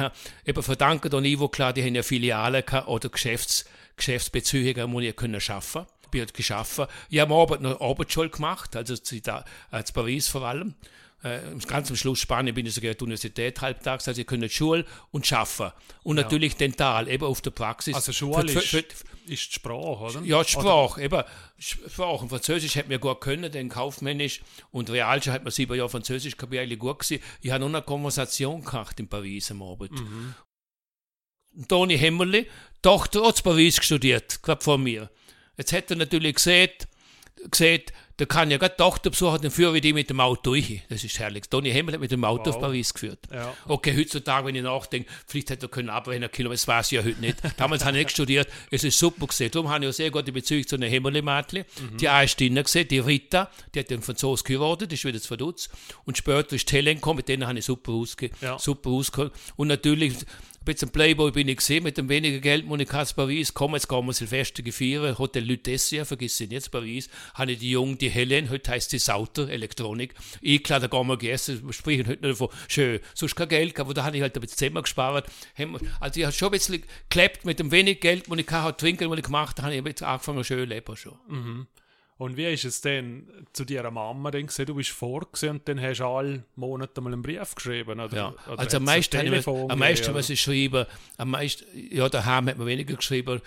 eben 0.45 0.63
verdanken 0.63 1.13
an 1.13 1.25
Ivo 1.25 1.49
klar, 1.49 1.73
die 1.73 1.83
haben 1.83 1.95
ja 1.95 2.03
Filialen 2.03 2.63
oder 2.85 3.09
Geschäfts 3.09 3.65
Geschäftsbeziehungen 3.97 4.89
muss 4.89 5.03
ich 5.03 5.15
können 5.15 5.41
schaffen. 5.41 5.85
Ich 6.13 6.21
habe 6.21 6.31
geschaffen. 6.31 6.85
Ich 7.09 7.19
habe 7.19 7.33
Arbeit 7.33 7.59
noch 7.61 7.81
Arbeitsschule 7.81 8.29
gemacht, 8.29 8.75
also 8.75 8.95
als 9.71 9.91
Paris 9.91 10.29
vor 10.29 10.43
allem. 10.43 10.75
Äh, 11.25 11.39
ganz 11.65 11.89
am 11.89 11.95
Schluss 11.95 12.19
Spanien 12.19 12.53
bin 12.53 12.67
ich 12.67 12.75
sogar 12.75 12.91
an 12.91 12.97
der 12.97 13.03
Universität 13.03 13.59
halbtags, 13.59 14.07
also 14.07 14.21
ich 14.21 14.27
kann 14.27 14.47
Schule 14.47 14.85
und 15.09 15.25
schaffen. 15.25 15.71
Und 16.03 16.17
ja. 16.17 16.23
natürlich 16.23 16.55
dental, 16.55 17.07
eben 17.07 17.25
auf 17.25 17.41
der 17.41 17.49
Praxis. 17.49 17.95
Also 17.95 18.13
Schule 18.13 18.47
für, 18.47 18.61
für, 18.61 18.79
ist, 18.79 19.05
ist 19.25 19.49
die 19.49 19.53
Sprache, 19.55 20.03
oder? 20.03 20.21
Ja, 20.21 20.43
die 20.43 20.51
Sprache, 20.51 21.01
eben. 21.01 21.23
Sprache. 21.57 22.23
Und 22.23 22.29
Französisch 22.29 22.75
hat 22.75 22.89
mir 22.89 22.99
gut 22.99 23.21
können, 23.21 23.51
denn 23.51 23.69
kaufmännisch 23.69 24.41
und 24.71 24.91
Realschule 24.91 25.33
hat 25.33 25.43
mir 25.43 25.51
sieben 25.51 25.75
Jahre 25.75 25.89
Französisch 25.89 26.37
gehabt, 26.37 26.53
eigentlich 26.53 26.77
gut 26.77 26.99
gewesen. 26.99 27.23
Ich 27.41 27.49
habe 27.49 27.61
noch 27.61 27.69
eine 27.69 27.81
Konversation 27.81 28.63
gehabt 28.63 28.99
in 28.99 29.07
Paris 29.07 29.49
am 29.49 29.63
Abend. 29.63 29.93
Mhm. 29.93 30.35
Toni 31.67 31.97
Hemmerli, 31.97 32.47
Tochter 32.81 33.25
hat 33.25 33.43
Paris 33.43 33.77
studiert, 33.83 34.41
gerade 34.43 34.63
vor 34.63 34.77
mir. 34.77 35.09
Jetzt 35.57 35.73
hat 35.73 35.89
er 35.89 35.97
natürlich 35.97 36.35
gesehen, 36.35 36.71
gesehen 37.49 37.83
der 38.19 38.27
kann 38.27 38.49
ja 38.49 38.57
gerade 38.57 38.77
Tochter 38.77 39.09
besuchen, 39.09 39.41
dann 39.41 39.51
führe 39.51 39.75
ich 39.75 39.81
die 39.81 39.91
mit 39.91 40.09
dem 40.09 40.21
Auto 40.21 40.51
durch. 40.51 40.81
Das 40.87 41.03
ist 41.03 41.19
herrlich. 41.19 41.43
Toni 41.49 41.71
Hemmel 41.71 41.95
hat 41.95 42.01
mit 42.01 42.11
dem 42.11 42.23
Auto 42.23 42.45
wow. 42.45 42.55
auf 42.55 42.61
Paris 42.61 42.93
geführt. 42.93 43.19
Ja. 43.31 43.53
Okay, 43.67 43.93
heutzutage, 43.97 44.47
wenn 44.47 44.55
ich 44.55 44.63
nachdenke, 44.63 45.09
vielleicht 45.27 45.49
hätte 45.49 45.65
er 45.65 45.69
können 45.69 45.89
abwählen 45.89 46.31
Kilometer, 46.31 46.55
das 46.55 46.67
weiß 46.67 46.91
ich 46.91 46.91
ja 46.93 47.03
heute 47.03 47.19
nicht. 47.19 47.37
Damals 47.57 47.83
habe 47.83 47.97
ich 47.97 48.05
nicht 48.05 48.11
studiert, 48.11 48.47
es 48.71 48.85
ist 48.85 48.97
super 48.97 49.27
gesehen. 49.27 49.51
Darum 49.51 49.69
habe 49.69 49.83
ich 49.83 49.89
auch 49.89 49.93
sehr 49.93 50.11
gute 50.11 50.31
Beziehung 50.31 50.65
zu 50.65 50.75
einer 50.77 50.87
Hemmerle-Mädchen. 50.87 51.65
Mhm. 51.91 51.97
Die 51.97 52.07
eine 52.07 52.25
ist 52.25 52.39
drinnen 52.39 52.63
gesehen, 52.63 52.87
die 52.87 52.99
Rita, 52.99 53.51
die 53.73 53.79
hat 53.79 53.89
den 53.89 54.01
Franzosen 54.01 54.45
geheiratet, 54.45 54.93
ist 54.93 55.03
wieder 55.03 55.19
zu 55.19 55.27
Verdutz. 55.27 55.69
Und 56.05 56.17
später 56.17 56.55
ist 56.55 56.71
Helen 56.71 56.95
gekommen, 56.95 57.17
mit 57.17 57.27
denen 57.27 57.45
habe 57.45 57.59
ich 57.59 57.65
super, 57.65 57.91
ausge 57.91 58.29
ja. 58.39 58.57
super 58.57 58.91
ausgeholt. 58.91 59.33
Und 59.57 59.67
natürlich 59.67 60.13
bisschen 60.65 60.89
Playboy 60.89 61.31
bin 61.31 61.47
ich 61.47 61.57
gesehen, 61.57 61.83
mit 61.83 61.97
dem 61.97 62.09
weniger 62.09 62.39
Geld 62.39 62.65
muss 62.65 62.79
ich 62.79 62.91
nach 62.91 63.15
Paris. 63.15 63.53
Kommen, 63.53 63.75
jetzt 63.75 63.87
gehen 63.87 64.05
wir 64.05 64.13
Silvester 64.13 64.63
gefeiern, 64.63 65.17
Hotel 65.17 65.45
Lutetia, 65.45 66.03
vergiss 66.05 66.39
ich 66.39 66.51
jetzt 66.51 66.71
Paris, 66.71 67.09
habe 67.35 67.53
ich 67.53 67.59
die 67.59 67.71
Junge, 67.71 67.95
die 67.95 68.09
Helen, 68.09 68.49
heute 68.49 68.71
heißt 68.71 68.89
sie 68.89 68.99
Sauter, 68.99 69.49
Elektronik, 69.49 70.13
eingeladen, 70.43 70.89
da 70.89 70.97
gehen 70.97 71.07
wir 71.07 71.17
gegessen, 71.17 71.61
wir 71.65 71.73
sprechen 71.73 72.07
heute 72.07 72.27
nicht 72.27 72.39
davon, 72.39 72.49
schön, 72.67 72.99
sonst 73.13 73.35
kein 73.35 73.47
Geld 73.47 73.79
aber 73.79 73.93
da 73.93 74.03
habe 74.03 74.17
ich 74.17 74.21
halt 74.21 74.35
ein 74.35 74.41
bisschen 74.41 74.57
Zimmer 74.57 74.81
gespart, 74.81 75.27
also 75.99 76.19
ich 76.19 76.25
habe 76.25 76.33
schon 76.33 76.47
ein 76.49 76.51
bisschen 76.51 76.83
geklebt 77.09 77.45
mit 77.45 77.59
dem 77.59 77.71
wenig 77.71 78.01
Geld, 78.01 78.25
das 78.27 78.37
ich 78.37 78.49
hatte, 78.49 78.77
trinken, 78.77 79.09
was 79.09 79.17
ich 79.17 79.23
gemacht 79.23 79.57
habe, 79.59 79.67
habe 79.67 79.77
ich 79.77 79.85
jetzt 79.85 80.03
angefangen, 80.03 80.43
schön 80.43 80.67
leben 80.67 80.95
schon. 80.97 81.17
Mhm. 81.27 81.67
Und 82.17 82.37
wie 82.37 82.45
ist 82.45 82.63
es 82.63 82.79
denn 82.79 83.27
zu 83.51 83.65
deiner 83.65 83.91
Mama 83.91 84.31
denn 84.31 84.47
gesehen? 84.47 84.67
Du 84.67 84.75
bist 84.75 84.91
vorgesehen 84.91 85.57
und 85.57 85.67
dann 85.67 85.81
hast 85.81 85.99
du 85.99 86.05
alle 86.05 86.45
Monate 86.55 87.01
mal 87.01 87.11
einen 87.11 87.21
Brief 87.21 87.55
geschrieben? 87.55 87.99
Oder, 87.99 88.15
ja, 88.15 88.33
oder 88.47 88.59
also 88.59 88.77
am 88.77 88.85
meisten, 88.85 89.33
ich, 89.33 89.47
am 89.47 89.79
meisten 89.79 90.13
muss 90.13 90.29
ich 90.29 90.39
schreiben, 90.39 90.85
am 91.17 91.31
meisten, 91.31 91.65
ja, 91.73 92.07
daheim 92.07 92.47
hat 92.47 92.57
man 92.57 92.67
weniger 92.67 92.95
geschrieben, 92.95 93.41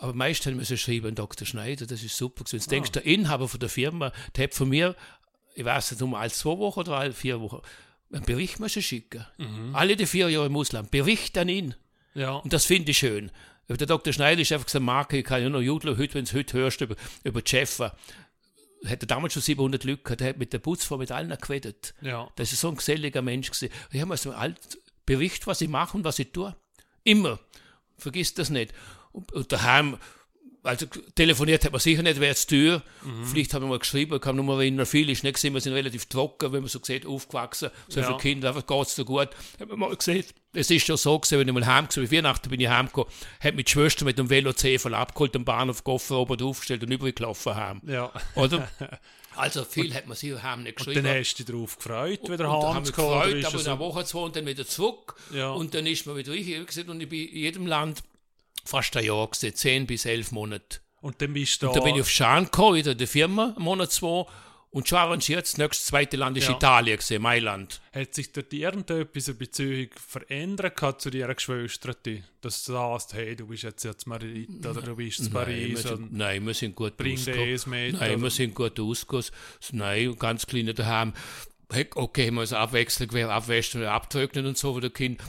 aber 0.00 0.10
am 0.10 0.18
meisten 0.18 0.54
müssen 0.54 0.76
schreiben 0.76 1.14
Dr. 1.14 1.46
Schneider, 1.46 1.86
das 1.86 2.02
ist 2.02 2.16
super 2.16 2.44
gewesen. 2.44 2.56
Jetzt 2.56 2.68
ah. 2.68 2.70
denkst 2.70 2.92
der 2.92 3.06
Inhaber 3.06 3.48
von 3.48 3.60
der 3.60 3.70
Firma, 3.70 4.12
der 4.36 4.44
hat 4.44 4.54
von 4.54 4.68
mir, 4.68 4.94
ich 5.54 5.64
weiß 5.64 5.92
nicht, 5.92 6.02
um 6.02 6.14
alle 6.14 6.30
zwei 6.30 6.58
Wochen 6.58 6.80
oder 6.80 6.98
alle 6.98 7.12
vier 7.12 7.40
Wochen, 7.40 7.62
einen 8.12 8.24
Bericht 8.24 8.60
müssen 8.60 8.82
schicken. 8.82 9.24
Mhm. 9.38 9.74
Alle 9.74 9.96
die 9.96 10.04
vier 10.04 10.28
Jahre 10.28 10.46
im 10.46 10.56
Ausland, 10.56 10.90
Bericht 10.90 11.38
an 11.38 11.48
ihn. 11.48 11.74
Ja. 12.12 12.34
Und 12.36 12.52
das 12.52 12.66
finde 12.66 12.90
ich 12.90 12.98
schön. 12.98 13.30
Der 13.68 13.86
Dr. 13.86 14.12
Schneider 14.12 14.42
ist 14.42 14.52
einfach 14.52 14.66
gesagt, 14.66 14.84
Marke, 14.84 15.18
ich 15.18 15.24
kann 15.24 15.42
ja 15.42 15.48
noch 15.48 15.60
judeln, 15.60 15.96
heute, 15.96 16.14
wenn 16.14 16.24
du 16.24 16.32
heute 16.34 16.58
hörst 16.58 16.80
über, 16.80 16.96
über 17.22 17.40
Jeffa, 17.44 17.96
hat 18.86 19.02
er 19.02 19.06
damals 19.06 19.32
schon 19.32 19.42
700 19.42 19.84
Leute 19.84 20.02
gehabt, 20.02 20.20
der 20.20 20.28
hat 20.30 20.38
mit 20.38 20.52
der 20.52 20.58
Putzfrau 20.58 20.98
mit 20.98 21.10
allen 21.10 21.36
geredet. 21.40 21.94
Ja. 22.02 22.28
Das 22.36 22.52
ist 22.52 22.60
so 22.60 22.68
ein 22.68 22.76
geselliger 22.76 23.22
Mensch 23.22 23.50
gewesen. 23.50 23.72
Ich 23.90 24.00
habe 24.00 24.10
mir 24.10 24.16
so 24.16 24.32
alt 24.32 24.78
Bericht, 25.06 25.46
was 25.46 25.60
ich 25.60 25.68
mache 25.68 25.96
und 25.96 26.04
was 26.04 26.18
ich 26.18 26.32
tue. 26.32 26.54
Immer. 27.02 27.38
Vergiss 27.96 28.34
das 28.34 28.50
nicht. 28.50 28.74
Und, 29.12 29.32
und 29.32 29.52
daheim, 29.52 29.98
also 30.64 30.86
telefoniert 31.14 31.64
hat 31.64 31.72
man 31.72 31.80
sicher 31.80 32.02
nicht, 32.02 32.18
wer 32.18 32.28
jetzt 32.28 32.46
Tür. 32.46 32.82
Mhm. 33.02 33.26
Vielleicht 33.26 33.52
haben 33.52 33.62
wir 33.62 33.68
mal 33.68 33.78
geschrieben, 33.78 34.18
kann 34.18 34.36
nur 34.36 34.44
mal 34.44 34.60
erinnern, 34.60 34.86
viel 34.86 35.10
ist 35.10 35.22
nicht 35.22 35.34
gesehen, 35.34 35.52
wir 35.52 35.60
sind 35.60 35.74
relativ 35.74 36.06
trocken, 36.06 36.52
wenn 36.52 36.62
man 36.62 36.68
so 36.68 36.80
sieht, 36.82 37.06
aufgewachsen, 37.06 37.70
so 37.88 38.00
ja. 38.00 38.06
viele 38.06 38.18
Kinder, 38.18 38.48
einfach 38.48 38.66
geht 38.66 38.86
es 38.86 38.96
so 38.96 39.04
gut. 39.04 39.28
Haben 39.60 39.70
wir 39.70 39.76
mal 39.76 39.94
gesehen, 39.94 40.24
es 40.54 40.70
ist 40.70 40.86
schon 40.86 40.96
so 40.96 41.18
gewesen, 41.18 41.38
wenn 41.38 41.48
ich 41.48 41.54
mal 41.54 41.66
heimgekommen 41.66 42.08
bin, 42.08 42.18
Weihnachten 42.18 42.48
bin 42.48 42.60
ich 42.60 42.68
heimgekommen, 42.68 43.10
hat 43.40 43.54
die 43.58 43.70
Schwester 43.70 44.04
mit 44.04 44.18
dem 44.18 44.30
Velo 44.30 44.52
voll 44.78 44.94
abgeholt, 44.94 45.34
den 45.34 45.44
Bahnhof 45.44 45.84
Koffer 45.84 46.16
oben 46.16 46.42
aufgestellt 46.42 46.82
und 46.82 46.90
übergelaufen 46.90 47.54
haben. 47.54 47.82
Ja. 47.86 48.10
Oder? 48.34 48.68
Also 49.36 49.64
viel 49.64 49.92
hat 49.94 50.06
man 50.06 50.16
sich 50.16 50.40
heim 50.44 50.62
nicht 50.62 50.76
geschrieben. 50.76 50.98
Und 50.98 51.06
dann 51.06 51.18
hast 51.18 51.34
du 51.34 51.42
dich 51.42 51.52
darauf 51.52 51.76
gefreut, 51.76 52.30
wieder 52.30 52.48
heim 52.48 52.84
zu 52.84 52.92
kommen? 52.92 53.32
gefreut, 53.32 53.44
aber 53.44 53.58
so? 53.58 53.70
eine 53.70 53.78
Woche, 53.80 54.04
zwei 54.04 54.20
und 54.20 54.36
dann 54.36 54.46
wieder 54.46 54.64
zurück. 54.64 55.16
Ja. 55.32 55.50
Und 55.50 55.74
dann 55.74 55.86
ist 55.86 56.06
man 56.06 56.16
wieder 56.16 56.30
richtig 56.30 56.88
und 56.88 57.00
ich 57.00 57.08
bin 57.08 57.28
in 57.28 57.36
jedem 57.36 57.66
Land 57.66 58.04
fast 58.64 58.96
ein 58.96 59.04
Jahr 59.04 59.28
gesehen, 59.28 59.54
zehn 59.54 59.86
bis 59.86 60.06
elf 60.06 60.32
Monate. 60.32 60.80
Und 61.00 61.20
dann 61.20 61.32
bist 61.34 61.62
du 61.62 61.66
da. 61.66 61.72
Und 61.72 61.76
dann 61.76 61.84
bin 61.84 61.94
ich 61.96 62.00
auf 62.00 62.10
Schaan 62.10 62.44
gekommen, 62.44 62.76
wieder 62.76 62.92
in 62.92 62.98
der 62.98 63.08
Firma, 63.08 63.54
Monat, 63.58 63.92
zwei. 63.92 64.26
Und 64.74 64.88
schon 64.88 64.98
arrangiert, 64.98 65.42
das 65.42 65.56
nächste 65.56 65.84
zweite 65.84 66.16
Land 66.16 66.36
ist 66.36 66.48
ja. 66.48 66.56
Italien, 66.56 66.96
gewesen, 66.96 67.22
Mailand. 67.22 67.80
Hat 67.92 68.12
sich 68.12 68.32
dort 68.32 68.52
irgendetwas 68.52 69.28
eine 69.28 69.36
Beziehung 69.36 69.86
verändert 69.94 71.00
zu 71.00 71.10
ihrer 71.10 71.32
Geschwister? 71.32 71.94
Dass 72.40 72.64
du 72.64 72.72
sagst, 72.72 73.14
hey, 73.14 73.36
du 73.36 73.46
bist 73.46 73.62
jetzt 73.62 73.84
in 73.84 73.92
Madrid 74.06 74.66
oder 74.66 74.82
du 74.82 74.96
bist 74.96 75.20
in 75.20 75.30
Paris? 75.30 75.84
Nein, 75.84 75.98
wir, 76.00 76.08
nein, 76.10 76.46
wir 76.46 76.54
sind 76.54 76.74
gut 76.74 77.00
ausgekommen. 77.00 77.60
Nein, 77.66 77.94
oder? 77.94 78.22
wir 78.22 78.30
sind 78.30 78.54
gut 78.56 78.80
ausgekommen. 78.80 79.26
Nein, 79.70 80.16
ganz 80.18 80.44
kleine 80.44 80.74
daheim. 80.74 81.12
Okay, 81.94 82.32
wir 82.32 82.40
also 82.40 82.56
Abwechslung, 82.56 83.10
abwäschen 83.30 83.80
oder 83.80 83.92
abtrocknen 83.92 84.44
und 84.44 84.58
so, 84.58 84.74
wo 84.74 84.80
der 84.80 84.90
Kind 84.90 85.22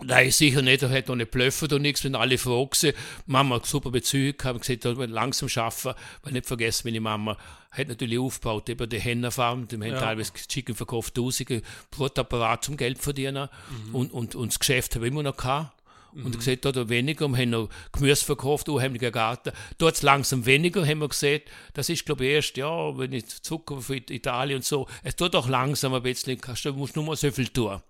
Nein, 0.00 0.30
sicher 0.30 0.62
nicht. 0.62 0.82
Er 0.82 0.90
hat 0.90 1.08
noch 1.08 1.16
nicht 1.16 1.32
blöffert 1.32 1.72
und 1.72 1.82
nichts, 1.82 2.04
wenn 2.04 2.14
alle 2.14 2.38
froh 2.38 2.70
waren. 2.70 2.94
Mama 3.26 3.56
hat 3.56 3.66
super 3.66 3.90
Bezüge 3.90 4.44
haben 4.44 4.60
gesagt, 4.60 4.84
er 4.84 4.94
langsam 5.08 5.48
schaffen, 5.48 5.94
weil 6.22 6.32
nicht 6.32 6.46
vergessen, 6.46 6.82
meine 6.86 7.00
Mama 7.00 7.36
hat 7.72 7.88
natürlich 7.88 8.18
aufgebaut, 8.18 8.68
über 8.68 8.86
die 8.86 9.00
Hennerfarm, 9.00 9.66
die 9.66 9.74
haben 9.74 9.82
ja. 9.82 9.98
teilweise 9.98 10.32
Chicken 10.32 10.74
verkauft, 10.74 11.14
tausende 11.14 11.62
Brotapparat 11.90 12.64
zum 12.64 12.76
Geld 12.76 12.98
verdienen 12.98 13.48
mhm. 13.88 13.94
und, 13.94 14.12
und, 14.12 14.34
und 14.36 14.52
das 14.52 14.58
Geschäft 14.58 14.94
haben 14.94 15.02
wir 15.02 15.08
immer 15.08 15.24
noch 15.24 15.36
gehabt. 15.36 15.74
Mhm. 16.14 16.26
Und 16.26 16.38
gesagt, 16.38 16.64
da 16.64 16.88
weniger, 16.88 17.28
wir 17.28 17.36
haben 17.36 17.50
noch 17.50 17.68
Gemüse 17.92 18.24
verkauft, 18.24 18.68
unheimlicher 18.68 19.10
Garten. 19.10 19.52
Dort 19.76 20.00
langsam 20.02 20.46
weniger, 20.46 20.86
haben 20.86 21.00
wir 21.00 21.08
gesehen. 21.08 21.42
Das 21.74 21.88
ist, 21.90 22.06
glaube 22.06 22.24
ich, 22.24 22.30
erst, 22.30 22.56
ja, 22.56 22.96
wenn 22.96 23.12
ich 23.12 23.26
Zucker 23.42 23.82
für 23.82 23.96
Italien 23.96 24.58
und 24.58 24.64
so, 24.64 24.86
es 25.02 25.16
tut 25.16 25.34
auch 25.34 25.48
langsam 25.48 25.92
ein 25.92 26.02
bisschen, 26.02 26.40
du 26.40 26.72
musst 26.72 26.96
nur 26.96 27.04
mal 27.04 27.16
so 27.16 27.30
viel 27.30 27.48
tun. 27.48 27.82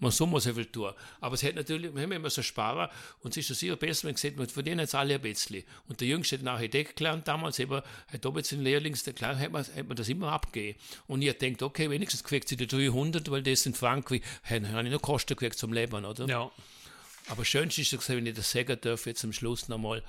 Man 0.00 0.10
soll 0.10 0.26
mal 0.26 0.40
so 0.40 0.52
viel 0.52 0.66
tun. 0.66 0.92
Aber 1.20 1.34
es 1.34 1.42
hat 1.42 1.54
natürlich, 1.54 1.94
wir 1.94 2.02
haben 2.02 2.12
immer 2.12 2.30
so 2.30 2.42
sparen 2.42 2.88
und 3.20 3.30
es 3.32 3.36
ist 3.36 3.46
schon 3.46 3.56
sicher 3.56 3.76
besser, 3.76 4.04
wenn 4.04 4.12
man 4.12 4.16
sieht, 4.16 4.36
man 4.36 4.48
verdienen 4.48 4.80
jetzt 4.80 4.94
alle 4.94 5.14
ein 5.14 5.20
bisschen. 5.20 5.62
Und 5.88 6.00
der 6.00 6.08
Jüngste 6.08 6.36
hat 6.36 6.40
einen 6.40 6.48
Architekt 6.48 6.96
gelernt 6.96 7.28
damals, 7.28 7.58
eben, 7.58 7.82
hat 8.08 8.24
da 8.24 8.30
jetzt 8.30 8.52
einen 8.52 8.62
Lehrlings, 8.62 9.04
klar 9.14 9.38
hat 9.38 9.52
man, 9.52 9.62
hat 9.62 9.86
man 9.86 9.96
das 9.96 10.08
immer 10.08 10.32
abgegeben. 10.32 10.78
Und 11.06 11.22
ich 11.22 11.38
denkt, 11.38 11.62
okay, 11.62 11.90
wenigstens 11.90 12.24
kriegt 12.24 12.48
sie 12.48 12.56
die 12.56 12.66
300, 12.66 13.30
weil 13.30 13.42
das 13.42 13.66
in 13.66 13.74
Frankreich, 13.74 14.22
habe 14.44 14.64
ich 14.84 14.92
noch 14.92 15.02
Kosten 15.02 15.36
gekriegt 15.36 15.58
zum 15.58 15.72
Leben, 15.72 16.04
oder? 16.04 16.26
Ja. 16.26 16.50
Aber 17.28 17.44
schönste 17.44 17.82
ist, 17.82 18.08
wenn 18.08 18.26
ich 18.26 18.34
das 18.34 18.50
sagen 18.50 18.76
darf, 18.80 19.06
jetzt 19.06 19.22
am 19.24 19.32
Schluss 19.32 19.68
nochmal, 19.68 20.02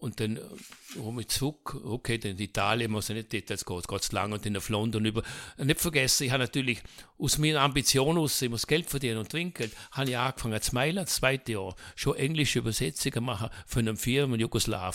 und 0.00 0.20
dann 0.20 0.38
komme 0.94 1.22
ich 1.22 1.28
zurück, 1.28 1.80
okay, 1.84 2.18
dann 2.18 2.32
in 2.32 2.38
Italien, 2.38 2.90
muss 2.90 3.08
ich 3.08 3.16
nicht 3.16 3.32
Details 3.32 3.64
gehen, 3.64 3.80
geht 3.86 4.12
lang 4.12 4.32
und 4.32 4.44
dann 4.44 4.56
auf 4.56 4.68
London 4.68 5.04
über. 5.04 5.22
Nicht 5.58 5.80
vergessen, 5.80 6.24
ich 6.24 6.30
habe 6.30 6.42
natürlich 6.42 6.82
aus 7.18 7.38
meiner 7.38 7.60
Ambition 7.60 8.18
aus, 8.18 8.40
ich 8.42 8.50
muss 8.50 8.66
Geld 8.66 8.90
verdienen 8.90 9.18
und 9.18 9.30
trinken, 9.30 9.70
habe 9.92 10.10
ich 10.10 10.18
angefangen 10.18 10.60
zu 10.60 10.74
Mailand, 10.74 11.08
das 11.08 11.16
zweite 11.16 11.52
Jahr, 11.52 11.74
schon 11.96 12.16
englische 12.16 12.58
Übersetzungen 12.58 13.24
machen 13.24 13.48
für 13.66 13.78
einen 13.78 13.96
Firmen 13.96 14.38
Jugoslaw. 14.38 14.92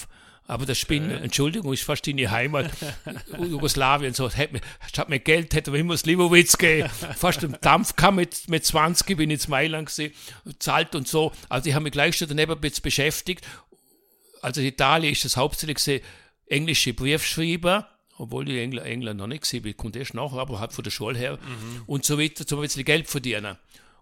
Aber 0.49 0.65
das 0.65 0.79
Spinnen, 0.79 1.11
okay. 1.11 1.23
Entschuldigung, 1.23 1.73
ist 1.73 1.83
fast 1.83 2.07
in 2.07 2.17
die 2.17 2.27
Heimat, 2.27 2.71
Jugoslawien, 3.39 4.15
so, 4.15 4.31
hat 4.31 4.51
mir, 4.51 4.61
statt 4.87 5.07
mir 5.07 5.19
Geld 5.19 5.53
hätte 5.53 5.69
mir 5.69 5.77
immer 5.77 5.95
Slivovitz 5.95 6.57
gegeben. 6.57 6.89
Fast 6.89 7.43
im 7.43 7.55
Dampf 7.61 7.95
kam 7.95 8.15
mit, 8.15 8.49
mit 8.49 8.65
20, 8.65 9.15
bin 9.15 9.29
ich 9.29 9.45
in 9.45 9.51
Mailand 9.51 9.89
gesehen, 9.89 10.11
zahlt 10.57 10.95
und 10.95 11.07
so. 11.07 11.31
Also 11.49 11.69
ich 11.69 11.75
habe 11.75 11.83
mich 11.83 11.93
gleich 11.93 12.17
schon 12.17 12.29
daneben 12.29 12.59
beschäftigt 12.59 13.45
also 14.41 14.61
in 14.61 14.67
Italien 14.67 15.13
ist 15.13 15.25
das 15.25 15.37
hauptsächlich 15.37 16.01
englische 16.47 16.93
Briefschreiber, 16.93 17.89
obwohl 18.17 18.49
ich 18.49 18.57
Engl 18.57 18.79
England 18.79 19.19
noch 19.19 19.27
nicht 19.27 19.41
gesehen 19.41 19.63
bin, 19.63 19.77
kommt 19.77 19.95
erst 19.95 20.13
nachher, 20.13 20.39
aber 20.39 20.59
halt 20.59 20.73
von 20.73 20.83
der 20.83 20.91
Schule 20.91 21.17
her 21.17 21.37
mhm. 21.37 21.83
und 21.85 22.05
so 22.05 22.19
weiter, 22.19 22.45
zum 22.45 22.59
ein 22.59 22.63
bisschen 22.63 22.85
Geld 22.85 23.07
verdienen. 23.07 23.57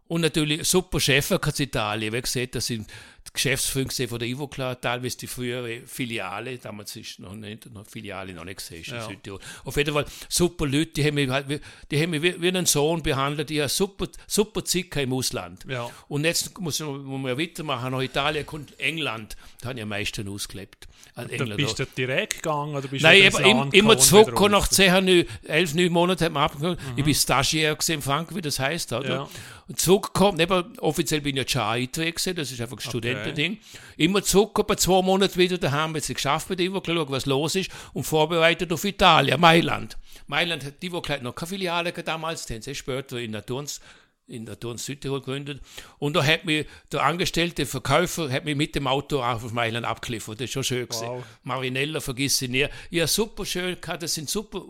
Und 0.07 0.21
natürlich 0.21 0.65
super 0.67 0.99
Chef 0.99 1.31
in 1.31 1.39
Italien, 1.59 2.13
wie 2.13 2.21
gesagt, 2.21 2.55
das 2.55 2.67
sind 2.67 2.89
die 3.27 3.33
Geschäftsführung 3.33 3.89
von 3.91 4.19
der 4.19 4.27
Ivoclar, 4.27 4.79
teilweise 4.79 5.17
die 5.17 5.27
frühere 5.27 5.81
Filiale, 5.85 6.57
damals 6.57 6.95
ist 6.95 7.19
noch 7.19 7.35
nicht, 7.35 7.71
noch 7.73 7.85
Filiale 7.85 8.33
noch 8.33 8.45
nicht 8.45 8.57
gesehen, 8.57 8.83
ja. 8.87 9.07
Südtirol. 9.07 9.39
Auf 9.65 9.77
jeden 9.77 9.93
Fall 9.93 10.05
super 10.29 10.65
Leute, 10.65 10.91
die 10.93 11.05
haben 11.05 11.15
mich, 11.15 11.29
halt, 11.29 11.61
die 11.91 12.01
haben 12.01 12.09
mich 12.09 12.21
wie, 12.21 12.41
wie 12.41 12.47
einen 12.47 12.65
Sohn 12.65 13.03
behandelt, 13.03 13.49
die 13.49 13.61
haben 13.61 13.69
super, 13.69 14.07
super 14.27 14.63
Zicker 14.63 15.01
im 15.01 15.13
Ausland. 15.13 15.65
Ja. 15.67 15.89
Und 16.07 16.25
jetzt 16.25 16.57
muss 16.59 16.79
man 16.79 17.23
weitermachen, 17.37 17.91
nach 17.91 18.01
Italien 18.01 18.45
kommt 18.45 18.79
England, 18.79 19.35
da 19.61 19.69
habe 19.69 19.79
ich 19.79 19.83
am 19.83 19.89
meisten 19.89 20.27
ausgelebt. 20.27 20.87
Also 21.15 21.45
bist 21.55 21.79
du 21.79 21.85
direkt 21.85 22.43
gegangen 22.43 22.75
oder 22.75 22.87
bist 22.87 23.03
Nein, 23.03 23.31
du 23.31 23.37
im, 23.39 23.71
immer 23.71 23.97
zurück, 23.97 24.39
nach 24.51 24.67
10, 24.67 25.25
11, 25.47 25.73
9 25.73 25.91
Monaten 25.91 26.25
hat 26.25 26.31
man 26.31 26.43
abgekommen. 26.43 26.77
Mhm. 26.77 26.97
Ich 26.97 27.03
bin 27.03 27.15
Stagiaire 27.15 27.77
in 27.87 28.01
Frankreich, 28.03 28.37
wie 28.37 28.41
das 28.41 28.59
heißt. 28.59 28.93
Oder? 28.93 29.09
Ja. 29.09 29.29
Und 29.67 29.79
zurückgekommen, 29.79 30.39
offiziell 30.79 31.21
bin 31.21 31.35
ich 31.35 31.43
ja 31.43 31.49
schon 31.49 31.61
eingetreten, 31.61 32.35
das 32.35 32.51
ist 32.51 32.61
einfach 32.61 32.79
ein 33.17 33.23
Studentending. 33.23 33.59
Immer 33.97 34.23
zurück, 34.23 34.57
etwa 34.59 34.77
zwei 34.77 35.01
Monate 35.01 35.37
wieder 35.37 35.57
daheim, 35.57 35.95
jetzt 35.95 36.13
geschafft 36.13 36.49
mit 36.49 36.59
Ivo, 36.59 36.81
geschaut, 36.81 37.11
was 37.11 37.25
los 37.25 37.55
ist 37.55 37.71
und 37.93 38.03
vorbereitet 38.03 38.71
auf 38.71 38.83
Italien, 38.83 39.39
Mailand. 39.39 39.97
Mailand 40.27 40.65
hat 40.65 40.83
Ivo 40.83 41.01
noch 41.21 41.35
keine 41.35 41.47
Filiale 41.47 41.91
damals, 41.91 42.45
den 42.45 42.61
sie 42.61 42.75
später 42.75 43.17
in 43.17 43.31
der 43.31 43.45
Turns 43.45 43.81
in 44.27 44.45
der 44.45 44.59
Turn 44.59 44.77
Südtirol 44.77 45.19
gegründet. 45.19 45.61
Und 45.99 46.15
da 46.15 46.25
hat 46.25 46.45
mir 46.45 46.65
der 46.91 47.03
angestellte 47.03 47.65
Verkäufer 47.65 48.29
hat 48.29 48.45
mich 48.45 48.55
mit 48.55 48.75
dem 48.75 48.85
Auto 48.85 49.23
auf 49.23 49.51
Mailand 49.53 49.85
abgeliefert. 49.85 50.39
Das 50.39 50.45
ist 50.45 50.51
schon 50.51 50.63
schön 50.63 50.87
wow. 50.89 51.23
Marinella, 51.43 52.01
vergiss 52.01 52.37
sie 52.37 52.49
nie. 52.49 52.67
Ja, 52.89 53.07
super 53.07 53.45
schön. 53.45 53.77
Das 53.99 54.13
sind 54.13 54.29
super 54.29 54.65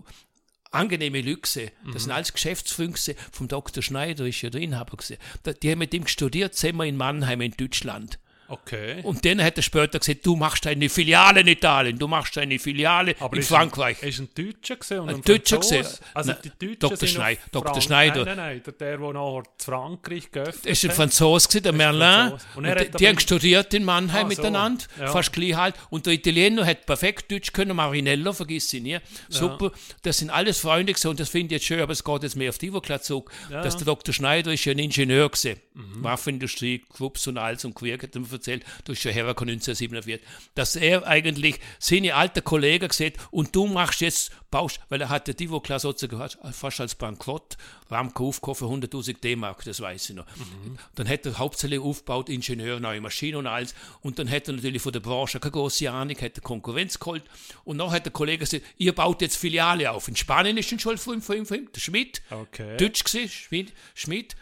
angenehme 0.72 1.22
Lüchse. 1.22 1.72
Das 1.86 1.94
mhm. 1.94 2.00
sind 2.00 2.12
alles 2.12 2.34
Geschäftsfüchse 2.34 3.16
vom 3.32 3.48
Dr. 3.48 3.82
Schneider, 3.82 4.28
ist 4.28 4.42
ja 4.42 4.50
der 4.50 4.62
Inhaber 4.62 4.98
gewesen. 4.98 5.18
Die 5.62 5.72
haben 5.72 5.80
mit 5.80 5.94
ihm 5.94 6.08
studiert, 6.08 6.56
sind 6.56 6.76
wir 6.78 6.86
in 6.86 6.98
Mannheim 6.98 7.42
in 7.42 7.52
Deutschland. 7.52 8.20
Okay. 8.50 9.02
Und 9.04 9.26
dann 9.26 9.44
hat 9.44 9.58
er 9.58 9.64
später 9.64 10.00
gesagt, 10.00 10.26
du 10.26 10.36
machst 10.36 10.66
eine 10.68 10.90
Filiale 10.90 11.42
in 11.42 11.48
Italien, 11.48 11.98
du 11.98 12.08
machst 12.08 12.38
eine 12.38 12.58
Filiale 12.60 13.16
Aber 13.20 13.36
in 13.36 13.44
Frankreich. 13.44 13.98
Er 14.02 14.10
ist 14.10 14.20
ein 14.20 14.30
Deutscher 14.34 14.78
gesehen 14.78 15.00
und 15.02 15.10
ein, 15.10 15.16
ein 15.16 15.22
Deutscher 15.22 15.58
gesehen. 15.58 15.86
Also 16.14 16.34
die 16.34 16.50
Deutschen 16.50 16.80
Dr. 16.80 17.08
Schneider. 17.08 17.42
Dr. 17.52 17.82
Schneider. 17.82 18.26
Nein, 18.26 18.38
nein, 18.38 18.62
nein, 18.66 18.76
der, 18.80 18.98
der, 18.98 19.00
nachher 19.00 19.44
Frankreich 19.58 20.32
geöffnet 20.32 20.64
hat. 20.64 20.66
ist 20.66 20.86
ein 20.86 20.92
Franzose, 20.92 21.62
der 21.62 21.74
Merlin. 21.74 22.34
Und, 22.56 22.68
und 22.68 22.80
die, 22.80 22.98
die 22.98 23.08
haben 23.08 23.20
studiert 23.20 23.74
in 23.74 23.84
Mannheim 23.84 24.26
ah, 24.26 24.30
miteinander, 24.30 24.84
so. 24.96 25.04
ja. 25.04 25.12
fast 25.12 25.34
gleich 25.34 25.56
halt. 25.56 25.76
Und 25.90 26.06
der 26.06 26.14
Italiener 26.14 26.66
hat 26.66 26.86
perfekt 26.86 27.32
Deutsch 27.32 27.52
können, 27.52 27.76
Marinello, 27.76 28.32
vergiss 28.34 28.70
sie 28.70 28.80
nie. 28.80 28.98
Super, 29.30 29.66
ja. 29.66 29.72
das 30.04 30.20
sind 30.20 30.30
alles 30.30 30.60
Freunde 30.60 30.94
gewesen 30.94 31.10
und 31.10 31.20
das 31.20 31.30
finde 31.30 31.56
ich 31.56 31.62
jetzt 31.62 31.66
schön, 31.68 31.82
aber 31.82 31.92
es 31.92 32.04
geht 32.04 32.24
jetzt 32.24 32.36
mehr 32.36 32.50
auf 32.50 32.58
die 32.58 32.72
Zug, 33.02 33.32
ja. 33.52 33.62
dass 33.62 33.76
der 33.76 33.86
Dr. 33.86 34.14
Schneider 34.14 34.54
ist 34.54 34.64
ja 34.66 34.72
ein 34.72 34.80
Ingenieur 34.80 35.30
gesehen. 35.30 35.60
Mhm. 35.74 36.04
Waffenindustrie, 36.04 36.80
Clubs 36.80 37.28
und 37.28 37.38
alles 37.38 37.66
und 37.66 37.76
Quirk 37.76 38.04
hat 38.04 38.16
erzählt, 38.38 38.64
du 38.86 38.94
hast 38.94 39.04
ja 39.04 39.12
Herako 39.12 39.44
1947, 39.44 40.26
dass 40.56 40.76
er 40.76 41.06
eigentlich 41.06 41.60
seine 41.80 42.16
alten 42.16 42.44
Kollegen 42.44 42.88
gesagt 42.88 43.18
und 43.32 43.56
du 43.56 43.68
machst 43.68 44.02
jetzt, 44.02 44.32
baust, 44.50 44.80
weil 44.90 45.02
er 45.02 45.10
hatte 45.10 45.34
die, 45.34 45.50
wo 45.50 45.60
klar 45.60 45.80
sozusagen 45.80 46.30
fast 46.54 46.80
als 46.80 46.96
Bankrott, 46.96 47.58
Ramco 47.90 48.28
aufgekauft 48.28 48.60
für 48.60 48.66
100.000 48.66 49.20
D-Mark, 49.20 49.64
das 49.66 49.82
weiß 49.82 50.10
ich 50.10 50.16
noch. 50.16 50.26
Mhm. 50.36 50.78
Dann 50.96 51.08
hat 51.08 51.26
er 51.26 51.38
hauptsächlich 51.38 51.80
aufgebaut, 51.80 52.30
Ingenieur, 52.30 52.80
neue 52.80 53.02
Maschinen 53.02 53.38
und 53.38 53.48
alles 53.48 53.76
und 54.02 54.20
dann 54.20 54.30
hat 54.30 54.48
er 54.48 54.54
natürlich 54.54 54.82
von 54.82 54.94
der 54.94 55.00
Branche 55.00 55.40
keine 55.40 55.52
große 55.52 55.92
Ahnung, 55.92 56.16
hat 56.16 56.38
er 56.38 56.42
Konkurrenz 56.42 57.00
geholt 57.00 57.24
und 57.66 57.78
dann 57.78 57.92
hat 57.92 58.06
der 58.06 58.14
Kollege 58.14 58.46
gesagt, 58.46 58.64
ihr 58.78 58.94
baut 58.94 59.22
jetzt 59.22 59.38
Filiale 59.38 59.92
auf. 59.92 60.08
In 60.08 60.16
Spanien 60.16 60.58
ist 60.58 60.72
ein 60.72 60.80
schon 60.80 60.98
von 60.98 61.22
ihm, 61.30 61.70
der 61.74 61.80
Schmidt, 61.80 62.22
okay. 62.30 62.78
Deutsch 62.78 63.04
gesehen, 63.04 63.30
Schmidt, 63.30 63.74
Schmidt 63.96 64.36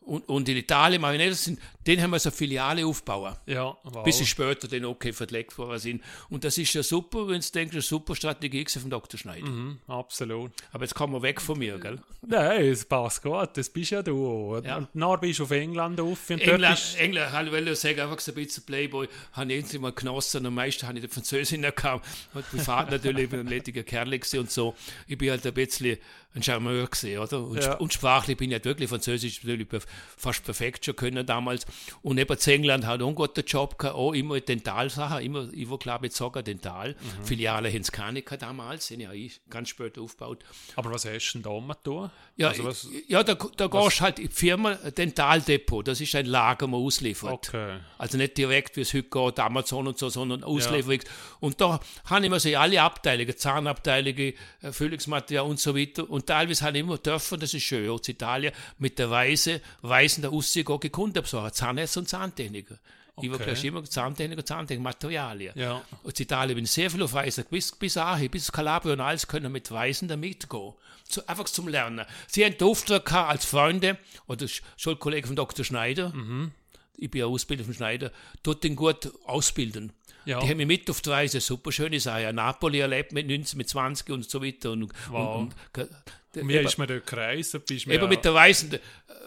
und, 0.00 0.28
und 0.28 0.48
in 0.48 0.56
Italien, 0.56 1.02
Marinello 1.02 1.34
sind 1.34 1.60
den 1.88 2.02
haben 2.02 2.10
wir 2.10 2.18
so 2.18 2.28
eine 2.28 2.36
Filiale 2.36 2.84
aufgebaut. 2.84 3.38
Ja, 3.46 3.74
wow. 3.82 4.04
Bis 4.04 4.18
sie 4.18 4.26
später 4.26 4.68
dann 4.68 4.84
okay 4.84 5.14
verlegt 5.14 5.56
worden 5.56 5.78
sind. 5.78 6.04
Und 6.28 6.44
das 6.44 6.58
ist 6.58 6.74
ja 6.74 6.82
super, 6.82 7.28
wenn 7.28 7.40
du 7.40 7.48
denkst, 7.48 7.72
eine 7.72 7.80
super 7.80 8.14
Strategie 8.14 8.66
von 8.68 8.90
Dr. 8.90 9.18
Schneider. 9.18 9.46
Mhm, 9.46 9.78
absolut. 9.86 10.52
Aber 10.70 10.84
jetzt 10.84 10.94
kommen 10.94 11.14
wir 11.14 11.22
weg 11.22 11.40
von 11.40 11.58
mir, 11.58 11.78
gell? 11.78 11.98
Nein, 12.26 12.66
es 12.66 12.84
passt 12.84 13.22
gut, 13.22 13.48
das 13.54 13.70
bist 13.70 13.90
ja 13.92 14.02
du. 14.02 14.60
Ja. 14.62 14.76
Und 14.76 14.88
dann 14.92 15.20
bist 15.20 15.38
du 15.38 15.44
auf 15.44 15.50
England 15.50 15.98
auf. 15.98 16.28
Und 16.28 16.40
England, 16.40 16.96
England, 16.98 17.46
ich 17.46 17.52
will 17.52 17.74
sagen, 17.74 18.00
einfach 18.00 18.20
so 18.20 18.32
ein 18.32 18.34
bisschen 18.34 18.64
Playboy, 18.64 19.08
habe 19.32 19.50
ich 19.50 19.60
endlich 19.60 19.80
mal 19.80 19.92
genossen. 19.92 20.44
Am 20.44 20.54
meisten 20.54 20.86
habe 20.86 20.98
ich 20.98 21.04
die 21.04 21.10
Französin 21.10 21.62
gehabt. 21.62 22.06
Und 22.34 22.50
privat 22.50 22.90
natürlich 22.90 23.32
ein 23.32 23.46
lediger 23.46 23.82
Kerl 23.82 24.12
und 24.36 24.50
so. 24.50 24.74
Ich 25.06 25.16
bin 25.16 25.30
halt 25.30 25.46
ein 25.46 25.54
bisschen 25.54 25.96
ein 26.34 26.42
Charmeur 26.42 26.86
gesehen, 26.86 27.20
oder? 27.20 27.42
Und, 27.42 27.62
ja. 27.62 27.74
und, 27.74 27.92
sprachlich 27.92 28.36
bin 28.36 28.50
ich 28.50 28.54
halt 28.54 28.64
wirklich 28.64 28.88
Französisch 28.88 29.42
natürlich 29.42 29.68
fast 30.16 30.44
perfekt 30.44 30.84
schon 30.84 30.96
können 30.96 31.26
damals. 31.26 31.66
Und 32.02 32.16
neben 32.16 32.38
England 32.38 32.86
hat 32.86 33.02
auch 33.02 33.06
einen 33.06 33.14
guten 33.14 33.44
Job 33.44 33.78
gehabt, 33.78 33.96
auch 33.96 34.12
immer 34.12 34.40
Dentalsachen, 34.40 35.24
immer, 35.24 35.48
ich 35.52 35.68
war 35.70 35.78
klar 35.78 36.00
bezogen 36.00 36.44
Dental. 36.44 36.90
Mhm. 36.90 37.24
Filiale 37.24 37.70
in 37.70 37.84
Skanika 37.84 38.36
damals, 38.36 38.88
den 38.88 39.00
ja 39.00 39.12
ich 39.12 39.40
ganz 39.50 39.68
spät 39.68 39.98
aufgebaut. 39.98 40.44
Aber 40.76 40.92
was 40.92 41.04
hast 41.04 41.32
du 41.32 41.40
denn 41.40 41.66
da 41.68 41.74
tun? 41.74 42.10
Ja, 42.36 42.48
also 42.48 42.64
was, 42.64 42.88
ja 43.08 43.22
da, 43.22 43.34
da 43.34 43.66
gehst 43.66 44.00
halt 44.00 44.18
in 44.18 44.28
die 44.28 44.34
Firma 44.34 44.74
Dentaldepot, 44.74 45.88
das 45.88 46.00
ist 46.00 46.14
ein 46.14 46.26
Lager, 46.26 46.66
man 46.66 46.80
ausliefert. 46.80 47.48
Okay. 47.48 47.78
Also 47.98 48.16
nicht 48.16 48.36
direkt, 48.36 48.76
wie 48.76 48.82
es 48.82 48.94
heute 48.94 49.08
geht, 49.08 49.40
Amazon 49.40 49.88
und 49.88 49.98
so, 49.98 50.08
sondern 50.08 50.44
Auslieferung. 50.44 51.00
Ja. 51.00 51.08
Und 51.40 51.60
da 51.60 51.80
habe 52.04 52.24
ich 52.24 52.30
mir 52.30 52.40
so 52.40 52.56
alle 52.56 52.80
Abteilungen, 52.80 53.36
Zahnabteilungen, 53.36 54.34
äh, 54.62 54.72
Füllungsmaterial 54.72 55.46
und 55.46 55.58
so 55.58 55.76
weiter. 55.76 56.08
Und 56.08 56.26
teilweise 56.26 56.64
habe 56.64 56.78
ich 56.78 56.84
immer 56.84 56.98
dürfen, 56.98 57.40
das 57.40 57.54
ist 57.54 57.64
schön, 57.64 57.90
aus 57.90 58.08
Italien, 58.08 58.52
mit 58.78 58.98
der 58.98 59.10
Weise, 59.10 59.60
Weisen 59.82 60.22
der 60.22 60.32
Aussicht 60.32 60.68
auch 60.68 60.80
gekundet, 60.80 61.26
so 61.26 61.40
Zahnärzte 61.68 62.00
und 62.00 62.08
Zahntechniker. 62.08 62.78
Ich 63.20 63.30
war 63.32 63.38
gleich 63.38 63.64
immer 63.64 63.82
Zahntechniker, 63.84 64.44
Zahntechniker, 64.44 64.82
Materialien. 64.82 65.52
Ja. 65.58 65.82
Und 66.04 66.18
in 66.20 66.22
Italien 66.24 66.54
bin 66.54 66.64
ich 66.64 66.70
sehr 66.70 66.88
viel 66.90 67.02
auf 67.02 67.14
Reisen, 67.14 67.44
bis, 67.50 67.72
bis 67.72 67.96
Ahi, 67.96 68.28
bis 68.28 68.50
Calabria 68.52 68.92
und 68.94 69.00
alles 69.00 69.26
können 69.26 69.50
mit 69.50 69.70
Reisenden 69.72 70.20
mitgehen. 70.20 70.72
Zu, 71.08 71.26
einfach 71.28 71.46
zum 71.46 71.66
Lernen. 71.68 72.06
Sie 72.28 72.44
haben 72.44 72.56
den 72.56 72.68
Auftrag 72.68 73.10
als 73.12 73.44
Freunde, 73.44 73.98
oder 74.28 74.46
Schulkollege 74.76 75.26
von 75.26 75.34
Dr. 75.36 75.64
Schneider, 75.64 76.10
Mhm. 76.14 76.52
ich 76.96 77.10
bin 77.10 77.20
ja 77.20 77.26
Ausbilder 77.26 77.64
von 77.64 77.74
Schneider, 77.74 78.12
dort 78.44 78.62
den 78.62 78.76
gut 78.76 79.10
ausbilden. 79.24 79.92
Ja. 80.24 80.38
Die 80.40 80.48
haben 80.48 80.58
mich 80.58 80.66
mit 80.66 80.88
auf 80.90 81.00
die 81.00 81.08
Reise, 81.10 81.40
super 81.40 81.72
schöne 81.72 81.98
Sache. 82.00 82.30
Napoli 82.32 82.80
erlebt 82.80 83.12
mit 83.12 83.26
19, 83.26 83.56
mit 83.56 83.68
20 83.68 84.10
und 84.10 84.28
so 84.30 84.44
weiter. 84.44 84.72
Und, 84.72 84.92
Wow. 85.08 85.36
und, 85.38 85.54
und, 85.76 85.88
Wie 86.34 86.56
ist 86.56 86.78
man 86.78 86.86
dort 86.86 87.06
gereist? 87.06 87.52
Bist 87.66 87.86
Eben 87.86 88.02
ja- 88.02 88.06
mit 88.06 88.24
der 88.24 88.34
Reisenden. 88.34 88.80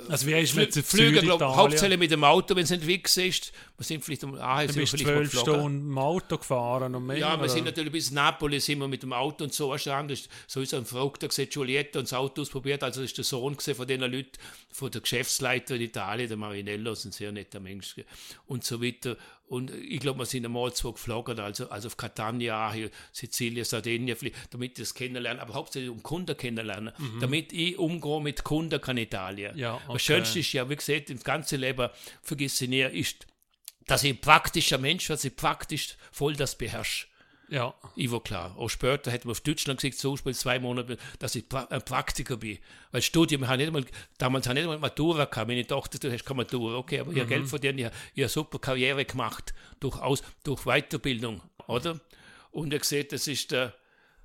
also 0.08 0.28
wie 0.28 0.34
ist 0.34 0.56
man 0.56 0.70
zu 0.72 0.84
Flüge, 0.84 1.22
glaube 1.22 1.46
hauptsächlich 1.46 1.98
mit 1.98 2.12
dem 2.12 2.24
Auto, 2.24 2.56
wenn 2.56 2.64
es 2.64 2.70
nicht 2.70 2.86
weg 2.86 3.06
ist. 3.06 3.18
Wir 3.18 3.84
sind 3.84 4.04
vielleicht 4.04 4.24
um 4.24 4.36
ah, 4.36 4.62
sind 4.68 4.76
bist 4.76 4.98
zwölf. 4.98 5.32
Stunden 5.32 5.90
im 5.90 5.98
Auto 5.98 6.38
gefahren 6.38 6.94
und 6.94 7.08
mehr? 7.08 7.18
Ja, 7.18 7.36
wir 7.36 7.40
oder? 7.40 7.50
sind 7.50 7.66
natürlich 7.66 7.92
bis 7.92 8.12
Napoli 8.12 8.60
sind 8.60 8.80
wir 8.80 8.88
mit 8.88 9.02
dem 9.02 9.14
Auto 9.14 9.44
und 9.44 9.54
so 9.54 9.72
erstanden. 9.72 10.18
So 10.48 10.62
ist 10.62 10.74
ein 10.74 10.86
Verrückter 10.86 11.28
gesehen, 11.28 11.50
Giulietta 11.50 12.00
und 12.00 12.06
das 12.06 12.14
Auto 12.14 12.42
ausprobiert. 12.42 12.84
Also 12.84 13.02
das 13.02 13.10
ist 13.10 13.18
der 13.18 13.26
Sohn 13.26 13.58
gesehen 13.58 13.76
von 13.76 13.88
den 13.88 14.02
Leuten, 14.02 14.32
von 14.72 14.92
der 14.92 15.02
Geschäftsleiter 15.02 15.76
in 15.76 15.82
Italien, 15.82 16.28
der 16.28 16.38
Marinello, 16.38 16.92
ist 16.92 17.06
ein 17.06 17.12
sehr 17.12 17.32
netter 17.32 17.60
Mensch 17.60 17.96
und 18.46 18.64
so 18.64 18.82
weiter. 18.82 19.18
Und 19.52 19.70
ich 19.70 20.00
glaube, 20.00 20.20
wir 20.20 20.26
sind 20.26 20.46
einmal 20.46 20.72
zwei 20.72 20.92
geflogen, 20.92 21.38
also, 21.38 21.70
also 21.70 21.88
auf 21.88 21.98
Catania, 21.98 22.72
hier 22.72 22.90
Sizilien, 23.12 23.66
Sardinien, 23.66 24.16
damit 24.50 24.72
ich 24.72 24.86
das 24.86 24.94
kennenlernen, 24.94 25.42
aber 25.42 25.56
hauptsächlich 25.56 25.92
um 25.92 26.02
Kunden 26.02 26.38
kennenlernen, 26.38 26.94
damit 27.20 27.52
ich 27.52 27.78
umgehe 27.78 28.22
mit 28.22 28.46
Kunden 28.46 28.80
kann 28.80 28.96
Italien. 28.96 29.54
Mhm. 29.54 29.60
Ja, 29.60 29.76
okay. 29.76 29.92
Das 29.92 30.02
Schönste 30.04 30.40
ist 30.40 30.54
ja, 30.54 30.70
wie 30.70 30.78
gesagt, 30.78 31.10
im 31.10 31.20
ganzen 31.20 31.60
Leben, 31.60 31.90
vergiss 32.22 32.62
ich 32.62 32.70
nie, 32.70 32.84
ist, 32.84 33.28
dass 33.88 34.06
ich 34.06 34.12
ein 34.12 34.22
praktischer 34.22 34.78
Mensch, 34.78 35.08
dass 35.08 35.26
ich 35.26 35.36
praktisch 35.36 35.98
voll 36.14 36.34
das 36.34 36.58
beherrsche. 36.58 37.08
Ja, 37.52 37.74
Ich 37.98 38.10
war 38.10 38.24
klar. 38.24 38.56
Auch 38.58 38.70
später 38.70 39.12
hätte 39.12 39.28
man 39.28 39.34
auf 39.34 39.42
Deutschland 39.42 39.82
gesagt, 39.82 40.00
zum 40.00 40.14
Beispiel 40.14 40.34
zwei 40.34 40.58
Monate, 40.58 40.98
dass 41.20 41.36
ich 41.36 41.50
pra 41.50 41.66
ein 41.66 41.82
Praktiker 41.82 42.38
bin. 42.38 42.58
Weil 42.94 43.02
Studium, 43.02 43.44
ich 43.44 43.50
habe 43.50 43.58
nicht 43.58 43.74
mal, 43.74 43.84
damals 44.18 44.48
habe 44.48 44.58
ich 44.58 44.66
nicht 44.66 44.74
mal 44.74 44.80
Matura 44.80 45.26
gehabt. 45.26 45.50
Meine 45.50 45.68
Tochter, 45.68 46.00
du 46.00 46.10
hast 46.14 46.26
keine 46.26 46.38
Matura, 46.38 46.78
okay, 46.78 47.02
aber 47.02 47.12
ich 47.12 47.20
habe 47.20 47.28
Geld 47.28 47.50
verdient, 47.50 47.92
ich 48.16 48.24
habe 48.24 48.30
super 48.30 48.58
Karriere 48.58 49.04
gemacht, 49.04 49.54
durch, 49.82 50.00
Aus, 50.00 50.24
durch 50.44 50.64
Weiterbildung, 50.64 51.42
oder? 51.68 52.00
Und 52.52 52.74
ich 52.74 52.86
sehe, 52.86 53.04
das 53.04 53.28
ist 53.28 53.52
der, 53.52 53.74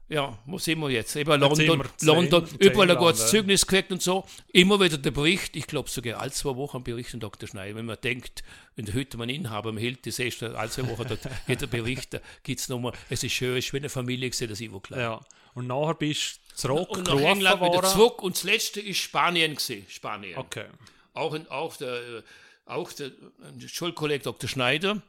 ja, 0.08 0.38
wo 0.46 0.58
sind 0.58 0.78
wir 0.78 0.90
jetzt? 0.90 1.16
Eben 1.16 1.40
London, 1.40 1.82
London, 2.02 2.48
überall 2.60 2.90
ein 2.90 2.96
gutes. 2.96 3.28
Zeugnis 3.28 3.66
gekriegt 3.66 3.90
und 3.90 4.00
so. 4.00 4.24
Immer 4.52 4.78
wieder 4.80 4.98
der 4.98 5.10
Bericht, 5.10 5.56
ich 5.56 5.66
glaube 5.66 5.90
sogar 5.90 6.20
alle 6.20 6.30
zwei 6.30 6.54
Wochen 6.54 6.84
Bericht 6.84 7.10
von 7.10 7.18
Dr. 7.18 7.48
Schneider. 7.48 7.74
Wenn 7.74 7.86
man 7.86 8.00
denkt, 8.00 8.44
wenn 8.76 8.92
heute 8.94 9.16
man 9.16 9.28
Inhaber 9.28 9.70
am 9.70 9.78
Hilt, 9.78 10.06
ist 10.06 10.42
alle 10.42 10.70
zwei 10.70 10.88
Wochen 10.88 11.08
dort 11.08 11.20
jeder 11.48 11.66
Bericht, 11.66 12.14
da 12.14 12.20
gibt 12.44 12.60
es 12.60 12.68
nochmal, 12.68 12.92
es 13.10 13.24
ist 13.24 13.32
schön, 13.32 13.56
es 13.56 13.66
ist 13.66 13.72
wie 13.72 13.78
eine 13.78 13.88
Familie 13.88 14.30
gesehen, 14.30 14.48
das 14.48 14.60
Ivo 14.60 14.78
klar. 14.78 15.00
ja. 15.00 15.20
Und 15.54 15.66
nachher 15.66 15.94
bist 15.94 16.40
du 16.50 16.56
zurück, 16.56 16.90
Und 16.90 17.08
nach 17.08 17.18
England 17.18 17.60
wieder 17.60 17.82
zurück 17.82 18.22
und 18.22 18.36
das 18.36 18.44
letzte 18.44 18.80
ist 18.80 18.98
Spanien 18.98 19.54
gesehen, 19.54 19.86
Spanien. 19.88 20.36
Okay. 20.38 20.66
Auch, 21.14 21.34
in, 21.34 21.48
auch 21.48 21.76
der, 21.76 21.94
äh, 21.94 22.22
auch 22.66 22.92
der, 22.92 23.10
der 23.54 23.68
Schulkollege 23.68 24.22
Dr. 24.22 24.48
Schneider 24.48 25.02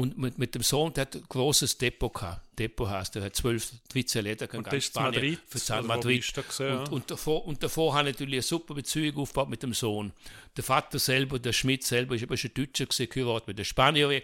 und 0.00 0.16
mit, 0.16 0.38
mit 0.38 0.54
dem 0.54 0.62
Sohn, 0.62 0.94
der 0.94 1.02
hat 1.02 1.14
ein 1.14 1.24
großes 1.28 1.76
Depot 1.76 2.12
gehabt. 2.12 2.40
Depot 2.58 2.88
heißt, 2.88 3.14
der 3.14 3.24
hat 3.24 3.36
zwölf 3.36 3.70
Twitzer 3.90 4.22
Leder, 4.22 4.46
kann 4.46 4.64
das 4.64 4.74
ist 4.74 4.94
Madrid, 4.94 5.38
für 5.46 5.82
Madrid. 5.82 6.34
gesehen, 6.34 6.78
und, 6.78 6.86
ja? 6.86 6.92
und, 6.92 7.10
davor, 7.10 7.46
und 7.46 7.62
davor 7.62 7.92
hat 7.94 8.06
er 8.06 8.12
natürlich 8.12 8.36
eine 8.36 8.42
super 8.42 8.74
Beziehung 8.74 9.16
aufgebaut 9.18 9.50
mit 9.50 9.62
dem 9.62 9.74
Sohn. 9.74 10.12
Der 10.56 10.64
Vater 10.64 10.98
selber, 10.98 11.38
der 11.38 11.52
Schmidt 11.52 11.84
selber, 11.84 12.14
ist 12.14 12.22
aber 12.22 12.38
schon 12.38 12.52
Deutscher 12.54 12.86
gewesen, 12.86 13.08
geheiratet 13.10 13.48
mit 13.48 13.58
der 13.58 13.64
Spanierin. 13.64 14.22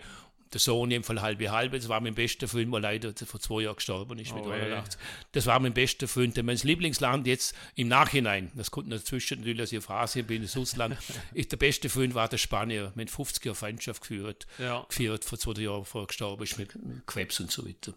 Der 0.52 0.60
Sohn 0.60 0.84
in 0.86 0.92
jedem 0.92 1.04
Fall 1.04 1.20
halbe 1.20 1.50
halbe. 1.50 1.76
Das 1.78 1.88
war 1.88 2.00
mein 2.00 2.14
bester 2.14 2.46
Freund, 2.46 2.72
der 2.72 2.80
leider 2.80 3.12
vor 3.26 3.40
zwei 3.40 3.62
Jahren 3.62 3.74
gestorben 3.76 4.18
ist 4.18 4.32
mit 4.32 4.44
Oh, 4.44 4.50
weh. 4.50 4.54
81. 4.72 5.00
Das 5.32 5.46
war 5.46 5.58
mein 5.58 5.74
bester 5.74 6.06
Freund. 6.06 6.40
Mein 6.42 6.56
Lieblingsland 6.56 7.26
jetzt 7.26 7.54
im 7.74 7.88
Nachhinein, 7.88 8.52
das 8.54 8.70
kommt 8.70 8.90
dazwischen 8.92 9.38
natürlich, 9.38 9.58
dass 9.58 9.72
ich 9.72 9.78
auf 9.78 9.90
Asien 9.90 10.24
bin, 10.26 10.42
ins 10.42 10.56
Ausland, 10.56 10.96
ist 11.34 11.50
der 11.50 11.56
beste 11.56 11.88
Freund 11.88 12.14
war 12.14 12.28
der 12.28 12.38
Spanier. 12.38 12.92
Haben 12.96 13.08
50 13.08 13.44
Jahre 13.44 13.56
Freundschaft 13.56 14.02
geführt 14.02 14.46
Ja. 14.58 14.86
geführt, 14.88 15.24
vor 15.24 15.38
zwei 15.38 15.60
Jahren 15.60 15.84
vor 15.84 16.02
er 16.02 16.06
gestorben 16.06 16.42
ist 16.44 16.58
mit 16.58 16.70
Krebs 17.06 17.40
und 17.40 17.50
so 17.50 17.66
weiter. 17.66 17.92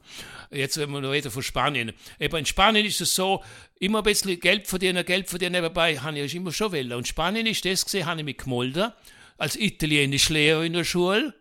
Jetzt, 0.49 0.77
wenn 0.77 0.89
wir 0.91 1.01
noch 1.01 1.11
reden 1.11 1.31
von 1.31 1.43
Spanien. 1.43 1.93
Eben 2.19 2.35
in 2.37 2.45
Spanien 2.45 2.85
ist 2.85 2.99
es 2.99 3.13
so, 3.13 3.43
immer 3.79 3.99
ein 3.99 4.03
bisschen 4.03 4.39
Geld 4.39 4.67
verdienen, 4.67 5.05
Geld 5.05 5.29
verdienen 5.29 5.51
nebenbei, 5.53 5.97
habe 5.99 6.17
ich 6.19 6.33
immer 6.35 6.51
schon 6.51 6.71
wollen. 6.71 6.93
Und 6.93 7.07
Spanien 7.07 7.45
ist 7.45 7.63
das 7.65 7.85
gesehen, 7.85 8.05
habe 8.07 8.19
ich 8.21 8.25
mich 8.25 8.37
gemolden, 8.37 8.91
als 9.37 9.55
Italienischlehrer 9.55 10.63
in 10.63 10.73
der 10.73 10.83
Schule, 10.83 11.33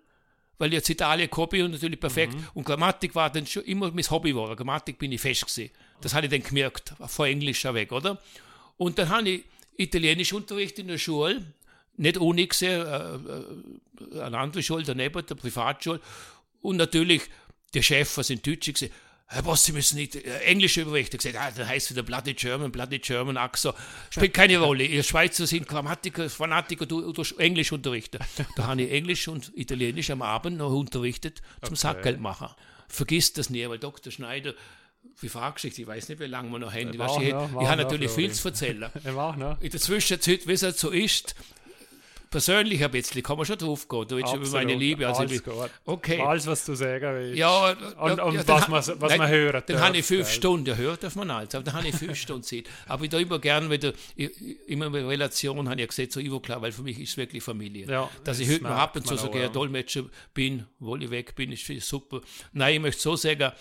weil 0.59 0.71
ich 0.71 0.75
jetzt 0.75 0.91
Italien 0.91 1.31
Hobby 1.35 1.63
und 1.63 1.71
natürlich 1.71 2.01
perfekt. 2.01 2.35
Und 2.55 2.65
Grammatik 2.65 3.15
war 3.15 3.31
dann 3.31 3.47
schon 3.47 3.65
immer 3.65 3.91
mein 3.91 4.11
Hobby 4.11 4.31
geworden. 4.31 4.57
Grammatik 4.57 4.99
bin 4.99 5.13
ich 5.13 5.21
fest 5.21 5.47
gesehen. 5.47 5.71
Das 6.01 6.15
habe 6.15 6.27
ich 6.27 6.33
dann 6.33 6.43
gemerkt, 6.43 6.95
vor 7.07 7.27
Englisch 7.27 7.65
weg, 7.65 7.93
oder? 7.93 8.21
Und 8.77 8.99
dann 8.99 9.09
habe 9.09 9.29
ich 9.29 9.45
Italienischunterricht 9.77 10.79
in 10.79 10.89
der 10.89 10.99
Schule, 10.99 11.45
nicht 11.97 12.17
Uni 12.17 12.47
gesehen, 12.47 12.87
äh, 12.87 14.17
äh, 14.17 14.21
eine 14.21 14.39
andere 14.39 14.63
Schule 14.63 14.85
daneben, 14.85 15.25
der 15.25 15.35
Privatschule. 15.35 16.01
Und 16.61 16.77
natürlich 16.77 17.23
der 17.75 17.83
Chef, 17.83 18.17
was 18.17 18.31
in 18.31 18.43
Deutsch 18.43 18.73
gesehen, 18.73 18.93
Herr 19.31 19.43
Boss, 19.43 19.63
Sie 19.65 19.73
müssen 19.73 19.97
nicht 19.97 20.17
äh, 20.17 20.39
Englisch 20.41 20.79
überrichten. 20.79 21.19
gesagt, 21.19 21.37
ah, 21.39 21.51
dann 21.55 21.69
heißt 21.69 21.91
wieder 21.91 22.03
Bloody 22.03 22.33
German, 22.33 22.73
Bloody 22.73 22.99
German, 22.99 23.37
Axo. 23.37 23.75
Spielt 24.09 24.33
keine 24.33 24.59
Rolle. 24.59 24.85
Ihr 24.85 25.03
Schweizer 25.03 25.47
sind 25.47 25.69
Grammatiker, 25.69 26.31
Fanatiker, 26.31 26.87
du, 26.87 27.13
du 27.13 27.23
Englisch 27.37 27.71
unterrichten. 27.71 28.19
Da 28.57 28.67
habe 28.67 28.83
ich 28.83 28.91
Englisch 28.91 29.29
und 29.29 29.53
Italienisch 29.55 30.11
am 30.11 30.23
Abend 30.23 30.57
noch 30.57 30.73
unterrichtet 30.73 31.43
zum 31.63 31.77
Sackgeld 31.77 32.21
machen. 32.21 32.49
Vergiss 32.89 33.35
das 33.35 33.51
nie, 33.51 33.69
weil 33.69 33.79
Dr. 33.79 34.11
Schneider, 34.11 34.55
wie 35.21 35.29
fragst 35.29 35.65
du 35.65 35.69
dich, 35.69 35.79
ich 35.79 35.87
weiß 35.87 36.09
nicht, 36.09 36.21
wie 36.21 36.25
lange 36.25 36.51
wir 36.51 36.59
noch 36.59 36.73
haben. 36.73 36.89
Ich, 36.89 36.95
ich 36.95 36.99
mach 36.99 37.69
habe 37.69 37.83
natürlich 37.83 38.11
viel 38.11 38.33
zu 38.33 38.49
erzählen. 38.49 38.91
Ja, 39.05 39.13
mach 39.13 39.37
noch. 39.37 39.61
In 39.61 39.71
der 39.71 39.81
Zwischenzeit, 39.81 40.47
wie 40.47 40.53
es 40.53 40.63
halt 40.63 40.79
so 40.79 40.89
ist, 40.89 41.35
persönlich 42.31 42.83
ein 42.85 42.91
bisschen, 42.91 43.23
kann 43.23 43.37
man 43.37 43.47
schon 43.47 43.59
drauf 43.59 43.89
gehen. 43.89 44.07
Du 44.09 44.17
willst 44.17 44.35
über 44.35 44.49
meine. 44.49 44.75
Liebe. 44.75 45.07
Also 45.07 45.23
Alles 45.23 45.43
gut. 45.43 45.71
okay. 45.85 46.21
Alles, 46.21 46.47
was 46.47 46.65
du 46.65 46.75
sagen 46.75 47.15
willst. 47.15 47.39
Ja, 47.39 47.71
Und, 47.99 48.21
und 48.21 48.35
ja, 48.35 48.47
was, 48.47 48.69
man, 48.69 49.01
was 49.01 49.11
nein, 49.11 49.19
man 49.19 49.29
hören 49.31 49.63
Dann 49.67 49.81
habe 49.81 49.97
ich 49.97 50.07
fünf? 50.07 50.31
Stunden, 50.31 50.67
ja, 50.67 50.75
hört 50.75 51.03
darf 51.03 51.17
man 51.17 51.31
alles, 51.31 51.55
aber 51.55 51.65
dann 51.65 51.75
habe 51.75 51.89
ich 51.89 51.95
fünf 51.95 52.17
Stunden 52.19 52.43
Zeit. 52.43 52.65
Aber 52.87 53.05
ich 53.05 53.11
da 53.11 53.19
immer 53.19 53.39
gern 53.39 53.71
wieder, 53.71 53.93
immer 54.67 54.91
mit 54.91 55.05
Relation 55.07 55.69
habe 55.69 55.81
ich 55.81 55.89
gesagt, 55.89 56.13
so 56.13 56.21
Ivo 56.21 56.41
klar, 56.41 56.61
weil 56.63 56.73
für 56.73 56.83
mich 56.83 56.99
ist 56.99 57.11
es 57.11 57.17
wirklich 57.17 57.43
Familie. 57.43 57.87
Ja, 57.87 58.11
Dass 58.25 58.39
ich 58.39 58.49
heute 58.49 58.63
noch 58.63 58.71
merkt 58.71 58.83
ab 58.83 58.97
und 58.97 59.07
zu 59.07 59.17
sogar 59.17 59.43
ja. 59.43 59.49
Dolmetscher 59.49 60.05
bin, 60.35 60.67
obwohl 60.81 61.03
ich 61.03 61.11
weg 61.11 61.35
bin, 61.35 61.53
ist 61.53 61.67
super. 61.81 62.21
Nein, 62.53 62.75
ich 62.75 62.81
möchte 62.81 63.01
so 63.03 63.17
sagen, 63.17 63.53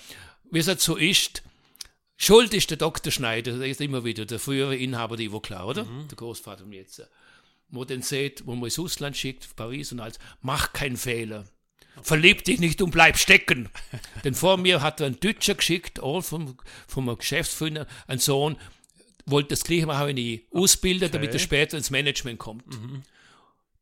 wie 0.52 0.60
es 0.60 0.68
halt 0.68 0.82
so 0.82 0.96
ist, 0.96 1.44
Schuld 2.18 2.54
ist 2.56 2.72
der 2.72 2.78
Dr. 2.78 3.12
Schneider, 3.12 3.58
der 3.60 3.68
ist 3.68 3.80
immer 3.80 4.04
wieder 4.04 4.26
der 4.26 4.40
frühere 4.40 4.76
Inhaber 4.76 5.18
der 5.18 5.28
Ivo 5.28 5.40
klar, 5.40 5.68
oder? 5.68 5.86
Mhm. 5.86 6.08
Der 6.08 6.16
Großvater 6.18 6.64
von 6.64 6.74
jetzt. 6.74 7.08
Wo 7.70 7.84
den 7.84 8.02
sieht, 8.02 8.46
wo 8.46 8.56
man 8.56 8.66
ins 8.66 8.80
Ausland 8.80 9.18
schickt, 9.18 9.56
Paris 9.56 9.92
und 9.92 10.00
alles, 10.00 10.20
mach 10.42 10.74
keinen 10.74 10.98
Fehler. 10.98 11.46
Verlieb 12.02 12.44
dich 12.44 12.60
nicht 12.60 12.82
und 12.82 12.92
bleib 12.92 13.18
stecken. 13.18 13.70
Denn 14.24 14.34
vor 14.36 14.58
mir 14.58 14.82
hat 14.82 15.00
er 15.02 15.08
einen 15.08 15.20
Deutscher 15.20 15.56
geschickt, 15.56 16.00
auch 16.00 16.22
vom, 16.22 16.58
vom 16.88 17.18
Geschäftsführer, 17.18 17.88
ein 18.08 18.20
Sohn, 18.20 18.58
wollte 19.26 19.50
das 19.50 19.64
gleiche 19.64 19.86
machen 19.86 20.16
wie 20.16 20.36
ich, 20.36 20.42
ausbilden, 20.52 21.12
damit 21.12 21.34
er 21.34 21.40
später 21.40 21.78
ins 21.78 21.90
Management 21.90 22.40
kommt. 22.40 22.64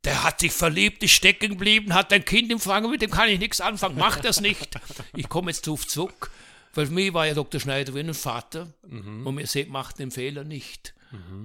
Der 0.03 0.23
hat 0.23 0.39
sich 0.39 0.51
verliebt, 0.51 1.03
ist 1.03 1.11
stecken 1.11 1.49
geblieben, 1.51 1.93
hat 1.93 2.13
ein 2.13 2.25
Kind 2.25 2.51
im 2.51 2.59
Fragen, 2.59 2.89
mit 2.89 3.01
dem 3.01 3.11
kann 3.11 3.29
ich 3.29 3.39
nichts 3.39 3.61
anfangen, 3.61 3.97
mach 3.97 4.19
das 4.19 4.41
nicht. 4.41 4.75
Ich 5.15 5.29
komme 5.29 5.51
jetzt 5.51 5.67
drauf 5.67 5.87
zurück, 5.87 6.31
weil 6.73 6.87
für 6.87 6.93
mich 6.93 7.13
war 7.13 7.25
ja 7.25 7.33
Dr. 7.33 7.59
Schneider 7.59 7.93
wie 7.95 7.99
ein 7.99 8.13
Vater 8.13 8.73
und 8.83 9.35
mir 9.35 9.47
seht, 9.47 9.69
macht 9.69 9.99
den 9.99 10.11
Fehler 10.11 10.43
nicht. 10.43 10.93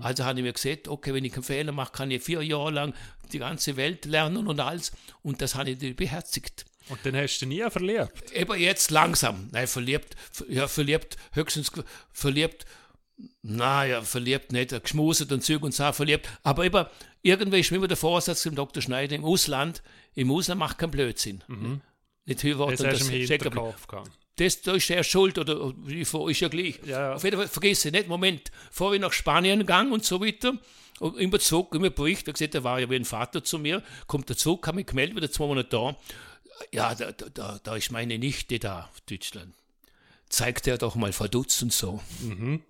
Also 0.01 0.25
habe 0.25 0.39
ich 0.39 0.45
mir 0.45 0.53
gesagt, 0.53 0.89
okay, 0.89 1.15
wenn 1.15 1.25
ich 1.25 1.35
einen 1.35 1.43
Fehler 1.43 1.73
mache, 1.73 1.93
kann 1.93 2.11
ich 2.11 2.23
vier 2.23 2.43
Jahre 2.43 2.71
lang 2.71 2.95
die 3.33 3.39
ganze 3.39 3.77
Welt 3.77 4.05
lernen 4.05 4.47
und 4.47 4.61
alles. 4.61 4.93
Und 5.23 5.41
das 5.41 5.55
habe 5.55 5.71
ich 5.71 5.97
beherzigt. 5.97 6.65
Und 6.89 6.99
dann 7.05 7.15
hast 7.17 7.39
du 7.39 7.47
nie 7.47 7.65
verliebt. 7.71 8.33
Eben 8.33 8.59
jetzt 8.59 8.91
langsam. 8.91 9.49
Nein, 9.53 9.67
verliebt, 9.67 10.17
ja, 10.49 10.67
verliebt, 10.67 11.17
höchstens 11.33 11.71
verliebt, 12.13 12.65
naja, 13.43 14.03
verliebt 14.03 14.53
nicht, 14.53 14.83
geschmuset 14.83 15.31
und 15.31 15.43
Züg 15.43 15.63
und 15.63 15.75
so, 15.75 15.93
verliebt. 15.93 16.29
Aber 16.43 16.65
eben, 16.65 16.87
irgendwie 17.23 17.61
ist 17.61 17.71
mir 17.71 17.77
immer 17.77 17.89
der 17.89 17.97
Vorsatz 17.97 18.43
dem 18.43 18.55
Dr. 18.55 18.83
Schneider 18.83 19.15
im 19.15 19.25
Ausland, 19.25 19.83
im 20.15 20.31
Ausland 20.31 20.59
macht 20.59 20.79
keinen 20.79 20.91
Blödsinn. 20.91 21.43
Nicht 22.25 22.43
heiraten, 22.43 22.77
Das 22.77 22.85
hast 22.85 23.09
du 23.09 23.15
im 23.15 23.25
stecken 23.25 23.51
bleiben. 23.51 23.67
Hinterkopf 23.67 23.87
gehabt. 23.87 24.11
Das, 24.41 24.63
da 24.63 24.73
ist 24.75 24.89
er 24.89 25.05
schuld 25.05 25.39
oder 25.39 25.73
wie 25.85 26.05
vor, 26.07 26.31
ist 26.31 26.41
ja 26.41 26.49
gleich. 26.49 26.81
Ja, 26.87 27.01
ja. 27.01 27.15
Auf 27.15 27.25
jeden 27.25 27.37
Fall, 27.37 27.49
vergiss 27.49 27.85
ich 27.85 27.93
nicht, 27.93 28.09
Moment, 28.09 28.51
ich 28.95 29.01
nach 29.01 29.13
Spanien 29.13 29.59
gegangen 29.61 29.93
und 29.93 30.05
so 30.05 30.21
weiter, 30.25 30.55
und 30.99 31.19
immer 31.19 31.39
zurück, 31.39 31.75
immer 31.75 31.91
Bericht, 31.91 32.27
er 32.27 32.33
gesagt, 32.33 32.55
er 32.55 32.65
war 32.65 32.81
ja 32.81 32.89
wie 32.89 32.97
ein 32.97 33.05
Vater 33.05 33.45
zu 33.45 33.59
mir, 33.59 33.83
kommt 34.07 34.31
er 34.31 34.37
zurück, 34.37 34.67
hat 34.67 34.75
mich 34.75 34.87
gemeldet, 34.87 35.17
wieder 35.17 35.31
zwei 35.31 35.47
Monate 35.47 35.69
da. 35.69 35.97
Ja, 36.73 36.95
da, 36.95 37.13
da- 37.13 37.59
da, 37.63 37.77
ist 37.77 37.91
meine 37.93 38.19
Nichte 38.19 38.59
da, 38.59 38.91
Deutschland. 39.09 39.55
Zeigt 40.29 40.67
er 40.67 40.79
doch 40.79 40.95
mal 40.95 41.13
verdutzt 41.13 41.63
und 41.63 41.73
so. 41.73 42.01
Mhm. 42.23 42.63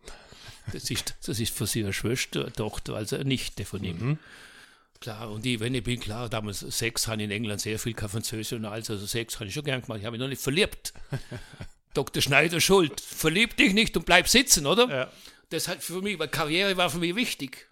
Das, 0.72 0.90
ist, 0.90 1.14
das 1.26 1.38
ist 1.40 1.54
für 1.54 1.66
sie 1.66 1.82
eine 1.84 1.92
Schwester, 1.92 2.52
Tochter, 2.52 2.94
also 2.94 3.16
eine 3.16 3.24
Nichte 3.26 3.64
von 3.64 3.82
ihm. 3.84 3.98
Mhm. 3.98 4.18
Klar, 5.00 5.30
und 5.30 5.46
ich, 5.46 5.58
wenn 5.60 5.74
ich 5.74 5.82
bin, 5.82 5.98
klar, 5.98 6.28
damals 6.28 6.60
Sex 6.60 7.08
habe 7.08 7.22
in 7.22 7.30
England 7.30 7.62
sehr 7.62 7.78
viel 7.78 7.94
kein 7.94 8.10
Französisch 8.10 8.52
und 8.52 8.66
alles, 8.66 8.90
also 8.90 9.06
Sex 9.06 9.36
habe 9.36 9.46
ich 9.46 9.54
schon 9.54 9.64
gern 9.64 9.80
gemacht, 9.80 10.00
ich 10.00 10.04
habe 10.04 10.12
mich 10.12 10.20
noch 10.20 10.28
nicht 10.28 10.42
verliebt. 10.42 10.92
Dr. 11.94 12.20
Schneider 12.22 12.60
schuld, 12.60 13.00
verlieb 13.00 13.56
dich 13.56 13.72
nicht 13.72 13.96
und 13.96 14.04
bleib 14.04 14.28
sitzen, 14.28 14.66
oder? 14.66 14.88
Ja. 14.90 15.10
Das 15.48 15.68
hat 15.68 15.82
für 15.82 16.02
mich, 16.02 16.18
weil 16.18 16.28
Karriere 16.28 16.76
war 16.76 16.90
für 16.90 16.98
mich 16.98 17.16
wichtig. 17.16 17.69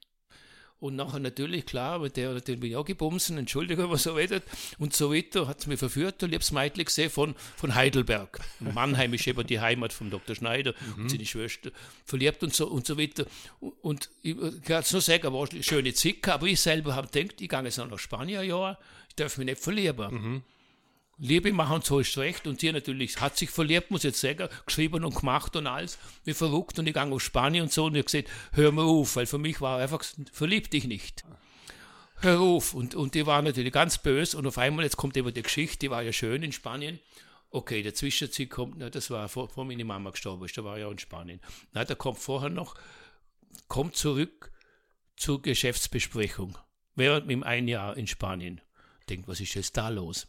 Und 0.80 0.94
nachher 0.94 1.18
natürlich, 1.18 1.66
klar, 1.66 1.98
mit 1.98 2.16
der, 2.16 2.40
den 2.40 2.60
bin 2.60 2.70
ich 2.70 2.76
auch 2.76 2.84
gebumsen, 2.84 3.36
Entschuldigung, 3.36 3.90
was 3.90 4.04
so 4.04 4.12
redet. 4.12 4.44
Und 4.78 4.94
so 4.94 5.12
weiter 5.12 5.48
hat 5.48 5.58
es 5.58 5.66
mich 5.66 5.78
verführt, 5.78 6.22
und 6.22 6.28
ich 6.28 6.34
habe 6.34 6.44
das 6.44 6.52
Mädchen 6.52 6.84
gesehen 6.84 7.10
von, 7.10 7.34
von 7.56 7.74
Heidelberg. 7.74 8.38
Mannheim 8.60 9.12
ist 9.14 9.26
eben 9.26 9.44
die 9.44 9.58
Heimat 9.58 9.92
von 9.92 10.08
Dr. 10.08 10.36
Schneider 10.36 10.74
mhm. 10.96 11.02
und 11.02 11.10
seine 11.10 11.26
Schwester. 11.26 11.70
Verliebt 12.04 12.44
und 12.44 12.54
so, 12.54 12.68
und 12.68 12.86
so 12.86 12.96
weiter. 12.96 13.26
Und 13.58 14.08
ich 14.22 14.36
kann 14.62 14.82
es 14.82 14.92
nur 14.92 15.00
sagen, 15.00 15.32
war 15.32 15.48
eine 15.50 15.62
schöne 15.64 15.92
Zicke, 15.94 16.32
aber 16.32 16.46
ich 16.46 16.60
selber 16.60 16.94
habe 16.94 17.08
gedacht, 17.08 17.40
ich 17.40 17.48
gehe 17.48 17.62
jetzt 17.62 17.78
noch 17.78 17.90
nach 17.90 17.98
Spanien 17.98 18.40
ein 18.40 18.48
Jahr, 18.48 18.78
ich 19.08 19.16
darf 19.16 19.36
mich 19.36 19.46
nicht 19.46 19.60
verlieben. 19.60 20.14
Mhm. 20.14 20.42
Liebe 21.18 21.52
machen, 21.52 21.82
so 21.82 21.98
ist 21.98 22.16
recht. 22.16 22.46
Und 22.46 22.60
sie 22.60 22.72
natürlich 22.72 23.20
hat 23.20 23.36
sich 23.36 23.50
verliebt, 23.50 23.90
muss 23.90 24.04
ich 24.04 24.10
jetzt 24.10 24.20
sagen, 24.20 24.48
geschrieben 24.66 25.04
und 25.04 25.14
gemacht 25.14 25.56
und 25.56 25.66
alles, 25.66 25.98
wie 26.24 26.34
verrückt. 26.34 26.78
Und 26.78 26.86
ich 26.86 26.94
gehe 26.94 27.02
auf 27.02 27.22
Spanien 27.22 27.64
und 27.64 27.72
so 27.72 27.86
und 27.86 27.96
ich 27.96 28.04
gesagt, 28.04 28.28
hör 28.52 28.72
mal 28.72 28.84
auf, 28.84 29.16
weil 29.16 29.26
für 29.26 29.38
mich 29.38 29.60
war 29.60 29.80
einfach, 29.80 30.04
verlieb 30.32 30.70
dich 30.70 30.84
nicht. 30.84 31.24
Hör 32.20 32.40
auf. 32.40 32.74
Und, 32.74 32.94
und 32.94 33.14
die 33.14 33.26
war 33.26 33.42
natürlich 33.42 33.72
ganz 33.72 33.98
böse 33.98 34.36
und 34.36 34.46
auf 34.46 34.58
einmal, 34.58 34.84
jetzt 34.84 34.96
kommt 34.96 35.16
eben 35.16 35.32
die 35.32 35.42
Geschichte, 35.42 35.78
die 35.78 35.90
war 35.90 36.02
ja 36.02 36.12
schön 36.12 36.42
in 36.42 36.52
Spanien. 36.52 36.98
Okay, 37.50 37.82
der 37.82 37.94
Zwischenzeit 37.94 38.50
kommt, 38.50 38.76
na, 38.78 38.90
das 38.90 39.10
war 39.10 39.28
vor, 39.28 39.48
vor 39.48 39.64
meine 39.64 39.84
Mama 39.84 40.10
gestorben 40.10 40.44
ist, 40.44 40.58
da 40.58 40.64
war 40.64 40.78
ja 40.78 40.90
in 40.90 40.98
Spanien. 40.98 41.40
Na, 41.72 41.84
da 41.84 41.94
kommt 41.94 42.18
vorher 42.18 42.50
noch, 42.50 42.74
kommt 43.68 43.96
zurück 43.96 44.52
zur 45.16 45.40
Geschäftsbesprechung, 45.40 46.58
während 46.94 47.26
mit 47.26 47.42
ein 47.44 47.66
Jahr 47.66 47.96
in 47.96 48.06
Spanien. 48.06 48.60
Denkt, 49.08 49.28
was 49.28 49.40
ist 49.40 49.54
jetzt 49.54 49.76
da 49.76 49.88
los? 49.88 50.28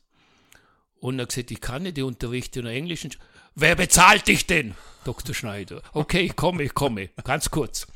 Und 0.99 1.19
er 1.19 1.23
hat 1.23 1.29
gesagt, 1.29 1.51
ich 1.51 1.61
kann 1.61 1.83
nicht, 1.83 1.97
die 1.97 2.01
unterrichte 2.01 2.61
nur 2.61 2.71
Englisch. 2.71 3.05
Und, 3.05 3.17
Wer 3.55 3.75
bezahlt 3.75 4.27
dich 4.27 4.47
denn? 4.47 4.75
Dr. 5.03 5.33
Schneider. 5.35 5.81
Okay, 5.93 6.21
ich 6.21 6.35
komme, 6.35 6.63
ich 6.63 6.73
komme. 6.73 7.09
Ganz 7.23 7.49
kurz. 7.49 7.87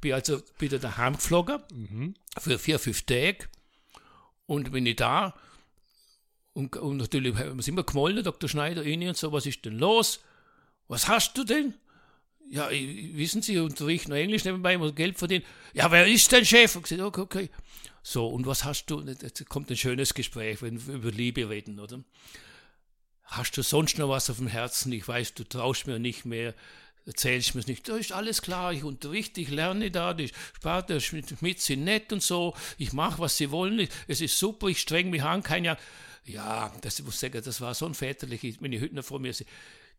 Bin 0.00 0.14
also 0.14 0.42
wieder 0.58 0.78
daheim 0.80 1.14
geflogen 1.14 1.60
mhm. 1.72 2.14
für 2.38 2.58
vier, 2.58 2.78
fünf 2.78 3.02
Tage. 3.02 3.48
Und 4.46 4.72
bin 4.72 4.84
ich 4.86 4.96
da. 4.96 5.34
Und, 6.54 6.76
und 6.76 6.96
natürlich 6.96 7.36
sind 7.58 7.76
wir 7.76 7.84
gemolden, 7.84 8.24
Dr. 8.24 8.48
Schneider, 8.48 8.84
Ihnen 8.84 9.08
und 9.08 9.16
so. 9.16 9.32
Was 9.32 9.46
ist 9.46 9.64
denn 9.64 9.78
los? 9.78 10.20
Was 10.88 11.08
hast 11.08 11.38
du 11.38 11.44
denn? 11.44 11.74
Ja, 12.50 12.68
wissen 12.70 13.40
Sie, 13.40 13.58
unterrichten 13.58 14.10
nur 14.10 14.18
Englisch 14.18 14.44
nebenbei, 14.44 14.76
muss 14.76 14.94
Geld 14.94 15.18
verdienen. 15.18 15.44
Ja, 15.72 15.90
wer 15.90 16.06
ist 16.06 16.30
denn 16.32 16.44
Chef? 16.44 16.74
Ich 16.76 16.82
gesagt, 16.82 17.00
okay, 17.00 17.20
okay. 17.20 17.50
So, 18.02 18.26
und 18.26 18.44
was 18.44 18.64
hast 18.64 18.86
du? 18.86 19.00
Jetzt 19.00 19.48
kommt 19.48 19.70
ein 19.70 19.76
schönes 19.76 20.12
Gespräch, 20.12 20.60
wenn 20.60 20.84
wir 20.84 20.94
über 20.94 21.10
Liebe 21.12 21.48
reden, 21.48 21.78
oder? 21.78 22.02
Hast 23.24 23.56
du 23.56 23.62
sonst 23.62 23.98
noch 23.98 24.08
was 24.08 24.30
auf 24.30 24.36
dem 24.36 24.46
Herzen? 24.46 24.92
Ich 24.92 25.06
weiß, 25.06 25.34
du 25.34 25.44
traust 25.44 25.86
mir 25.86 25.98
nicht 25.98 26.24
mehr, 26.24 26.54
erzählst 27.06 27.54
mir 27.54 27.64
nicht. 27.66 27.88
Da 27.88 27.96
ist 27.96 28.12
alles 28.12 28.42
klar, 28.42 28.72
ich 28.72 28.84
unterrichte, 28.84 29.40
ich 29.40 29.48
lerne 29.48 29.90
da, 29.90 30.14
die 30.14 30.30
Sparte 30.54 30.98
mit 31.40 31.60
sind 31.60 31.84
nett 31.84 32.12
und 32.12 32.22
so, 32.22 32.54
ich 32.78 32.92
mache, 32.92 33.18
was 33.20 33.36
sie 33.36 33.50
wollen, 33.50 33.88
es 34.06 34.20
ist 34.20 34.38
super, 34.38 34.68
ich 34.68 34.80
streng 34.80 35.10
mich 35.10 35.22
an, 35.22 35.42
kein 35.42 35.64
Jahr. 35.64 35.78
Ja, 36.24 36.72
das 36.82 37.02
muss 37.02 37.18
sagen, 37.18 37.42
das 37.44 37.60
war 37.60 37.74
so 37.74 37.86
ein 37.86 37.94
väterlich, 37.94 38.58
wenn 38.60 38.72
ich 38.72 38.80
Hüttner 38.80 39.02
vor 39.02 39.18
mir 39.18 39.32
sehe, 39.32 39.46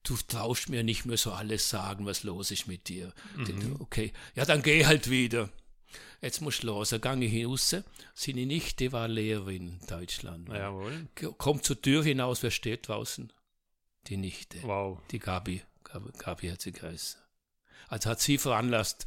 du 0.04 0.16
traust 0.28 0.70
mir 0.70 0.84
nicht 0.84 1.06
mehr 1.06 1.18
so 1.18 1.32
alles 1.32 1.70
sagen, 1.70 2.06
was 2.06 2.24
los 2.24 2.52
ist 2.52 2.68
mit 2.68 2.88
dir. 2.88 3.14
Mhm. 3.36 3.78
Okay, 3.80 4.14
ja, 4.36 4.46
dann 4.46 4.62
geh 4.62 4.86
halt 4.86 5.10
wieder. 5.10 5.50
Jetzt 6.22 6.42
muss 6.42 6.56
ich 6.58 6.64
los. 6.64 6.90
Dann 6.90 7.20
gehe 7.20 7.30
ich 7.30 7.48
raus. 7.48 7.76
Seine 8.14 8.46
Nichte 8.46 8.92
war 8.92 9.08
Lehrerin 9.08 9.80
in 9.80 9.88
Deutschland. 9.88 10.50
Jawohl. 10.50 11.08
Kommt 11.38 11.66
zur 11.66 11.82
Tür 11.82 12.04
hinaus, 12.04 12.44
wer 12.44 12.52
steht 12.52 12.88
draußen? 12.88 13.32
Die 14.08 14.18
Nichte. 14.18 14.62
Wow. 14.64 15.00
Die 15.12 15.20
Gabi. 15.20 15.62
Gabi, 15.84 16.12
Gabi 16.18 16.50
hat 16.50 16.62
sie 16.62 16.72
geheißen. 16.72 17.20
Also 17.88 18.10
hat 18.10 18.22
sie 18.22 18.38
veranlasst, 18.38 19.06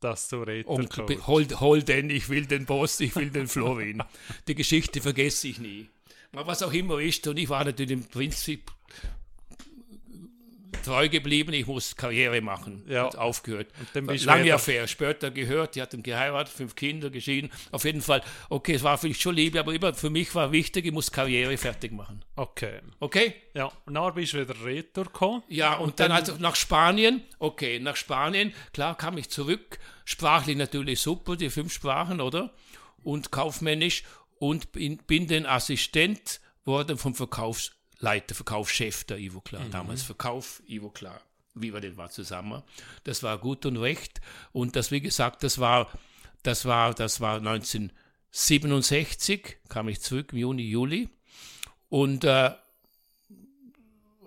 dass 0.00 0.28
du 0.28 0.42
redest. 0.42 0.98
hol, 1.26 1.46
hol 1.60 1.82
den, 1.82 2.10
ich 2.10 2.28
will 2.28 2.46
den 2.46 2.66
Boss, 2.66 3.00
ich 3.00 3.14
will 3.16 3.30
den 3.30 3.48
Florin. 3.48 4.02
Die 4.48 4.54
Geschichte 4.54 5.00
vergesse 5.00 5.48
ich 5.48 5.58
nie. 5.58 5.88
Aber 6.32 6.46
was 6.46 6.62
auch 6.62 6.72
immer 6.72 6.98
ist, 6.98 7.26
und 7.26 7.38
ich 7.38 7.48
war 7.48 7.64
natürlich 7.64 7.92
im 7.92 8.04
Prinzip 8.04 8.72
treu 10.82 11.08
geblieben, 11.08 11.52
ich 11.52 11.66
muss 11.66 11.96
Karriere 11.96 12.40
machen. 12.40 12.84
Ja. 12.88 13.04
Hat 13.04 13.16
aufgehört. 13.16 13.68
Lange 13.94 14.52
Affäre, 14.54 14.88
später 14.88 15.30
gehört, 15.30 15.74
die 15.74 15.82
hat 15.82 15.94
ihn 15.94 16.02
geheiratet, 16.02 16.52
fünf 16.52 16.74
Kinder 16.74 17.10
geschieden. 17.10 17.50
Auf 17.70 17.84
jeden 17.84 18.02
Fall, 18.02 18.22
okay, 18.50 18.74
es 18.74 18.82
war 18.82 18.98
für 18.98 19.08
mich 19.08 19.20
schon 19.20 19.34
Liebe, 19.34 19.60
aber 19.60 19.74
immer 19.74 19.94
für 19.94 20.10
mich 20.10 20.34
war 20.34 20.52
wichtig, 20.52 20.86
ich 20.86 20.92
muss 20.92 21.10
Karriere 21.10 21.56
fertig 21.56 21.92
machen. 21.92 22.24
Okay. 22.36 22.80
Okay? 23.00 23.34
Ja, 23.54 23.72
und 23.86 23.94
dann 23.94 24.14
bist 24.14 24.32
du 24.32 24.40
wieder 24.40 24.64
retour 24.64 25.04
gekommen. 25.04 25.42
Ja, 25.48 25.74
und, 25.74 25.90
und 25.90 26.00
dann, 26.00 26.08
dann 26.08 26.18
also 26.18 26.36
nach 26.38 26.56
Spanien, 26.56 27.22
okay, 27.38 27.78
nach 27.78 27.96
Spanien, 27.96 28.52
klar 28.72 28.96
kam 28.96 29.18
ich 29.18 29.30
zurück, 29.30 29.78
sprachlich 30.04 30.56
natürlich 30.56 31.00
super, 31.00 31.36
die 31.36 31.50
fünf 31.50 31.72
Sprachen, 31.72 32.20
oder? 32.20 32.52
Und 33.02 33.30
kaufmännisch 33.32 34.04
und 34.38 34.72
bin, 34.72 34.98
bin 34.98 35.26
den 35.26 35.46
Assistent 35.46 36.40
worden 36.64 36.98
vom 36.98 37.14
Verkaufs 37.14 37.72
Leiter, 38.02 38.34
Verkaufschef 38.34 39.04
der 39.04 39.16
Ivo 39.18 39.40
Klar, 39.40 39.64
mhm. 39.64 39.70
damals 39.70 40.02
Verkauf 40.02 40.62
Ivo 40.66 40.90
Klar. 40.90 41.22
Wie 41.54 41.72
wir 41.72 41.80
denn 41.80 41.96
war 41.96 42.10
zusammen. 42.10 42.62
Das 43.04 43.22
war 43.22 43.38
gut 43.38 43.64
und 43.66 43.76
recht. 43.76 44.20
Und 44.52 44.74
das, 44.74 44.90
wie 44.90 45.00
gesagt, 45.00 45.44
das 45.44 45.58
war, 45.58 45.88
das 46.42 46.64
war, 46.64 46.94
das 46.94 47.20
war 47.20 47.36
1967, 47.36 49.58
kam 49.68 49.86
ich 49.88 50.00
zurück, 50.00 50.32
im 50.32 50.38
Juni, 50.38 50.62
Juli. 50.62 51.08
Und 51.90 52.24
äh, 52.24 52.50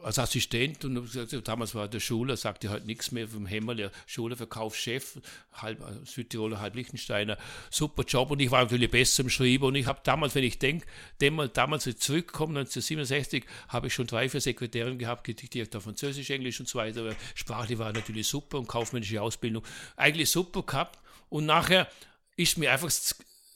als 0.05 0.19
Assistent 0.19 0.85
und 0.85 1.47
damals 1.47 1.73
war 1.73 1.87
der 1.87 1.99
Schule, 1.99 2.37
sagte 2.37 2.69
halt 2.69 2.85
nichts 2.85 3.11
mehr 3.11 3.27
vom 3.27 3.47
Hämmerl, 3.47 3.75
der 3.75 3.91
Schuleverkaufschef, 4.05 5.19
halb 5.53 5.81
äh, 5.81 6.05
Südtiroler, 6.05 6.59
halb 6.59 6.75
Liechtensteiner, 6.75 7.39
super 7.71 8.03
Job. 8.03 8.29
Und 8.29 8.39
ich 8.39 8.51
war 8.51 8.61
natürlich 8.61 8.91
besser 8.91 9.23
im 9.23 9.31
Schreiben. 9.31 9.63
Und 9.63 9.73
ich 9.73 9.87
habe 9.87 10.01
damals, 10.03 10.35
wenn 10.35 10.43
ich 10.43 10.59
denke, 10.59 10.85
damals, 11.17 11.87
als 11.87 11.87
ich 11.87 11.97
zurückkomme, 11.97 12.59
1967, 12.59 13.45
habe 13.69 13.87
ich 13.87 13.95
schon 13.95 14.05
drei, 14.05 14.29
vier 14.29 14.41
Sekretärinnen 14.41 14.99
gehabt, 14.99 15.23
gediktiert 15.23 15.75
auf 15.75 15.83
Französisch, 15.83 16.29
Englisch 16.29 16.59
und 16.59 16.69
so 16.69 16.77
weiter, 16.77 17.15
sprachlich 17.33 17.79
war 17.79 17.91
natürlich 17.91 18.27
super 18.27 18.59
und 18.59 18.67
kaufmännische 18.67 19.19
Ausbildung. 19.23 19.63
Eigentlich 19.95 20.29
super 20.29 20.61
gehabt. 20.61 20.99
Und 21.29 21.47
nachher 21.47 21.89
ist 22.37 22.59
mir 22.59 22.71
einfach 22.71 22.91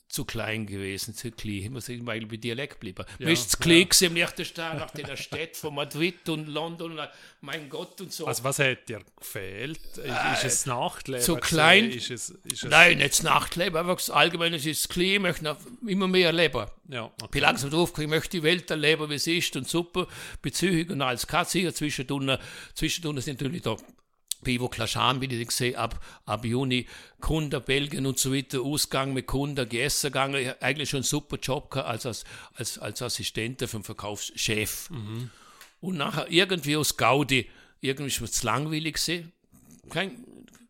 zu 0.09 0.25
klein 0.25 0.65
gewesen, 0.65 1.13
zu 1.13 1.31
klein. 1.31 1.53
Ich 1.53 1.69
muss 1.69 1.87
mal 1.87 2.19
bei 2.25 2.37
Dialekt 2.37 2.79
bleiben. 2.79 3.05
Ja, 3.19 3.29
ist 3.29 3.51
zu 3.51 3.57
klein 3.59 3.87
ja. 3.91 4.07
im 4.07 4.15
Liechtenstein, 4.15 4.77
nach 4.77 4.89
den 4.89 5.15
Städten 5.15 5.55
von 5.55 5.75
Madrid 5.75 6.27
und 6.29 6.47
London, 6.47 6.99
mein 7.41 7.69
Gott 7.69 8.01
und 8.01 8.11
so. 8.11 8.25
Also 8.25 8.43
was 8.43 8.57
hat 8.57 8.89
dir 8.89 9.01
gefehlt? 9.19 9.77
Ist, 9.77 9.97
äh, 9.99 10.33
ist 10.33 10.43
es 10.43 10.65
Nachtleben? 10.65 11.23
Zu 11.23 11.35
klein? 11.35 11.91
Ist 11.91 12.09
es, 12.09 12.29
ist 12.31 12.63
es 12.63 12.69
Nein, 12.69 12.97
nicht 12.97 13.11
das 13.11 13.23
Nachtleben, 13.23 13.77
einfach 13.77 14.09
allgemein, 14.09 14.55
es 14.55 14.65
ist 14.65 14.89
klein, 14.89 15.05
ich 15.05 15.19
möchte 15.19 15.55
immer 15.85 16.07
mehr 16.07 16.33
leben. 16.33 16.65
Ja, 16.87 17.03
okay. 17.03 17.25
Ich 17.25 17.29
bin 17.29 17.41
langsam 17.43 17.69
drauf, 17.69 17.93
ich 17.95 18.07
möchte 18.07 18.31
die 18.31 18.43
Welt 18.43 18.69
erleben, 18.71 19.11
wie 19.11 19.15
es 19.15 19.27
ist 19.27 19.55
und 19.55 19.69
super, 19.69 20.07
bezüglich 20.41 20.89
und 20.89 21.03
alles. 21.03 21.27
Kann 21.27 21.45
sicher 21.45 21.73
zwischendurch, 21.73 22.39
zwischendurch 22.73 23.25
sind 23.25 23.39
natürlich 23.39 23.61
da 23.61 23.77
Pivo 24.43 24.69
Klaschan, 24.69 25.21
wie 25.21 25.25
ich 25.25 25.47
gesehen 25.47 25.75
ab, 25.75 26.03
ab 26.25 26.45
Juni, 26.45 26.87
Kunden, 27.19 27.61
Belgien 27.61 28.05
und 28.05 28.17
so 28.17 28.33
weiter, 28.33 28.61
Ausgang 28.61 29.13
mit 29.13 29.27
Kunden, 29.27 29.55
gegessen 29.55 30.07
gegangen, 30.07 30.53
eigentlich 30.61 30.89
schon 30.89 30.99
einen 30.99 31.03
super 31.03 31.37
Job 31.37 31.71
gehabt 31.71 31.89
als, 31.89 32.05
als, 32.05 32.23
als, 32.55 32.77
als 32.79 33.01
Assistent 33.01 33.61
vom 33.69 33.83
Verkaufschef. 33.83 34.89
Mhm. 34.89 35.29
Und 35.81 35.97
nachher 35.97 36.29
irgendwie 36.29 36.77
aus 36.77 36.97
Gaudi, 36.97 37.49
irgendwie 37.81 38.07
ist 38.07 38.21
mir 38.21 38.29
zu 38.29 38.45
langweilig 38.45 38.95
gesehen. 38.95 39.31
Kein, 39.89 40.23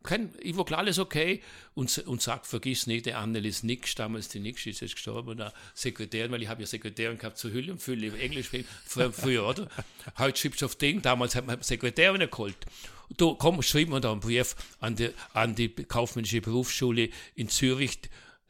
kein, 0.03 0.33
ich 0.39 0.55
war 0.55 0.65
klar, 0.65 0.79
alles 0.79 0.99
okay. 0.99 1.41
Und, 1.73 1.97
und 1.99 2.21
sagt, 2.21 2.47
vergiss 2.47 2.87
nicht, 2.87 3.05
der 3.05 3.19
Annelies 3.19 3.63
Nix, 3.63 3.95
damals 3.95 4.29
die 4.29 4.39
Nix 4.39 4.65
ist 4.65 4.81
jetzt 4.81 4.95
gestorben, 4.95 5.37
der 5.37 5.53
Sekretärin, 5.73 6.31
weil 6.31 6.41
ich 6.41 6.47
habe 6.47 6.61
ja 6.61 6.67
Sekretärin 6.67 7.17
gehabt 7.17 7.37
zur 7.37 7.51
Hülle 7.51 7.73
und 7.73 7.81
Fülle, 7.81 8.17
Englisch 8.17 8.49
früher, 8.85 9.11
früher 9.11 9.47
oder? 9.47 9.69
Heute 10.17 10.39
schreibst 10.39 10.61
du 10.61 10.65
auf 10.65 10.75
Ding, 10.75 11.01
damals 11.01 11.35
hat 11.35 11.47
man 11.47 11.61
Sekretärin 11.61 12.29
geholt. 12.29 12.57
Da 13.17 13.35
komm, 13.37 13.61
schreiben 13.61 13.91
wir 13.91 13.99
da 13.99 14.11
einen 14.11 14.21
Brief 14.21 14.55
an 14.79 14.95
die, 14.95 15.09
an 15.33 15.55
die 15.55 15.69
kaufmännische 15.69 16.41
Berufsschule 16.41 17.09
in 17.35 17.49
Zürich, 17.49 17.99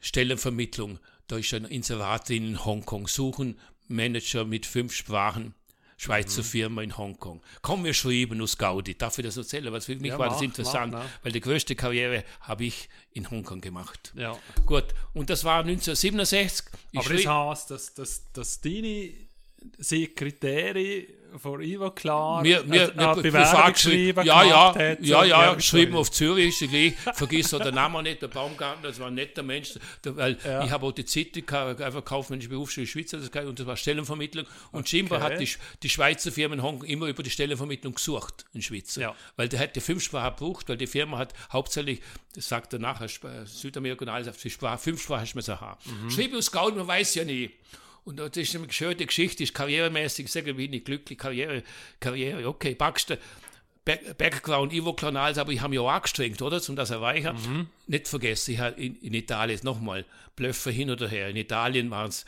Stellenvermittlung. 0.00 0.98
Da 1.26 1.38
ist 1.38 1.54
ein 1.54 1.64
Inserat 1.64 2.30
in 2.30 2.64
Hongkong, 2.64 3.06
suchen 3.08 3.58
Manager 3.88 4.44
mit 4.44 4.66
fünf 4.66 4.94
Sprachen. 4.94 5.54
Schweizer 6.00 6.40
mhm. 6.40 6.46
Firma 6.46 6.82
in 6.82 6.96
Hongkong. 6.96 7.42
Komm, 7.60 7.84
wir 7.84 7.92
schreiben 7.92 8.40
aus 8.40 8.56
Gaudi. 8.56 8.96
Darf 8.96 9.18
ich 9.18 9.24
das 9.26 9.36
erzählen? 9.36 9.70
Was 9.70 9.84
für 9.84 9.96
mich 9.96 10.12
ja, 10.12 10.18
war 10.18 10.28
mach, 10.28 10.32
das 10.32 10.42
interessant, 10.42 10.94
mach, 10.94 11.04
weil 11.22 11.32
die 11.32 11.42
größte 11.42 11.74
Karriere 11.76 12.24
habe 12.40 12.64
ich 12.64 12.88
in 13.12 13.30
Hongkong 13.30 13.60
gemacht. 13.60 14.10
Ja. 14.16 14.34
Gut, 14.64 14.86
und 15.12 15.28
das 15.28 15.44
war 15.44 15.60
1967. 15.60 16.68
Ich 16.92 17.00
Aber 17.00 17.14
das 17.14 17.26
heißt, 17.26 17.70
dass, 17.70 17.92
dass, 17.92 18.32
dass 18.32 18.60
deine 18.62 19.10
Sekretärin 19.76 21.04
von 21.38 21.60
Ivo 21.62 21.90
klar 21.90 22.42
mir, 22.42 22.62
mir, 22.64 22.92
eine 22.96 23.22
mir 23.22 23.72
geschrieben, 23.72 24.24
ja, 24.26 24.42
ja, 24.44 24.74
hat, 24.74 25.00
ja, 25.04 25.24
ja, 25.24 25.54
geschrieben 25.54 25.96
auf 25.96 26.10
Zürich, 26.10 26.58
gleich, 26.58 26.94
vergiss 27.14 27.50
so 27.50 27.58
den 27.58 27.74
Namen 27.74 28.02
nicht, 28.02 28.22
der 28.22 28.28
Baumgartner, 28.28 28.88
das 28.88 28.98
war 29.00 29.08
ein 29.08 29.14
netter 29.14 29.42
Mensch, 29.42 29.74
der, 30.04 30.16
weil 30.16 30.38
Ja. 30.44 30.64
ich 30.64 30.70
habe 30.70 30.86
auch 30.86 30.92
die 30.92 31.04
Zeitung, 31.04 31.48
einfach 31.80 32.04
kaufmännische 32.04 32.48
Berufsschule 32.48 32.86
Schweiz, 32.86 33.10
das 33.10 33.30
gehabt, 33.30 33.48
und 33.48 33.58
das 33.58 33.66
war 33.66 33.76
Stellenvermittlung 33.76 34.46
und 34.72 34.88
Schimba 34.88 35.20
hat 35.20 35.38
die, 35.40 35.48
die 35.82 35.88
Schweizer 35.88 36.30
in 36.54 36.62
Hongkong 36.62 36.88
immer 36.88 37.06
über 37.06 37.22
die 37.22 37.30
Stellenvermittlung 37.30 37.94
gesucht 37.94 38.44
in 38.52 38.62
Schweiz, 38.62 38.96
Ja. 38.96 39.14
weil 39.36 39.48
der 39.48 39.60
hat 39.60 39.76
die 39.76 39.80
fünf 39.80 40.02
Sprachen 40.02 40.36
gebraucht, 40.36 40.68
weil 40.68 40.76
die 40.76 40.86
Firma 40.86 41.18
hat 41.18 41.34
hauptsächlich, 41.52 42.00
das 42.34 42.48
sagt 42.48 42.72
er 42.72 42.78
nachher, 42.78 43.08
Südamerika 43.46 44.04
und 44.04 44.08
alles, 44.08 44.28
auf 44.28 44.36
die 44.36 44.50
Sprache, 44.50 44.78
fünf 44.78 45.02
Sprachen 45.02 45.22
hast 45.22 45.48
du 45.48 45.60
haben. 45.60 45.78
Mhm. 46.04 46.10
Schrieb 46.10 46.34
aus 46.34 46.50
Gaul, 46.50 46.72
man 46.72 46.86
weiß 46.86 47.14
ja 47.16 47.24
nie. 47.24 47.50
Und 48.04 48.18
das 48.18 48.36
ist 48.36 48.54
eine 48.56 48.70
schöne 48.72 48.96
Geschichte, 49.06 49.42
ist 49.42 49.54
karrieremäßig, 49.54 50.32
bin 50.56 50.72
ich 50.72 50.84
glücklich, 50.84 51.18
Karriere, 51.18 51.62
Karriere, 52.00 52.46
okay, 52.48 52.74
Baxter, 52.74 53.18
Back- 53.84 54.16
Background, 54.18 54.72
Ivo 54.72 54.92
Clonals, 54.94 55.38
aber 55.38 55.52
ich 55.52 55.60
habe 55.60 55.70
mich 55.70 55.78
auch 55.78 55.90
angestrengt, 55.90 56.40
oder, 56.42 56.60
um 56.68 56.76
das 56.76 56.90
erreichen. 56.90 57.34
Mhm. 57.36 57.66
Nicht 57.86 58.08
vergessen, 58.08 58.52
ich 58.52 58.58
habe 58.58 58.80
in, 58.80 58.96
in 58.96 59.14
Italien, 59.14 59.60
nochmal, 59.62 60.04
Blöffer 60.36 60.70
hin 60.70 60.90
oder 60.90 61.08
her, 61.08 61.28
in 61.28 61.36
Italien 61.36 61.90
waren 61.90 62.08
es 62.08 62.24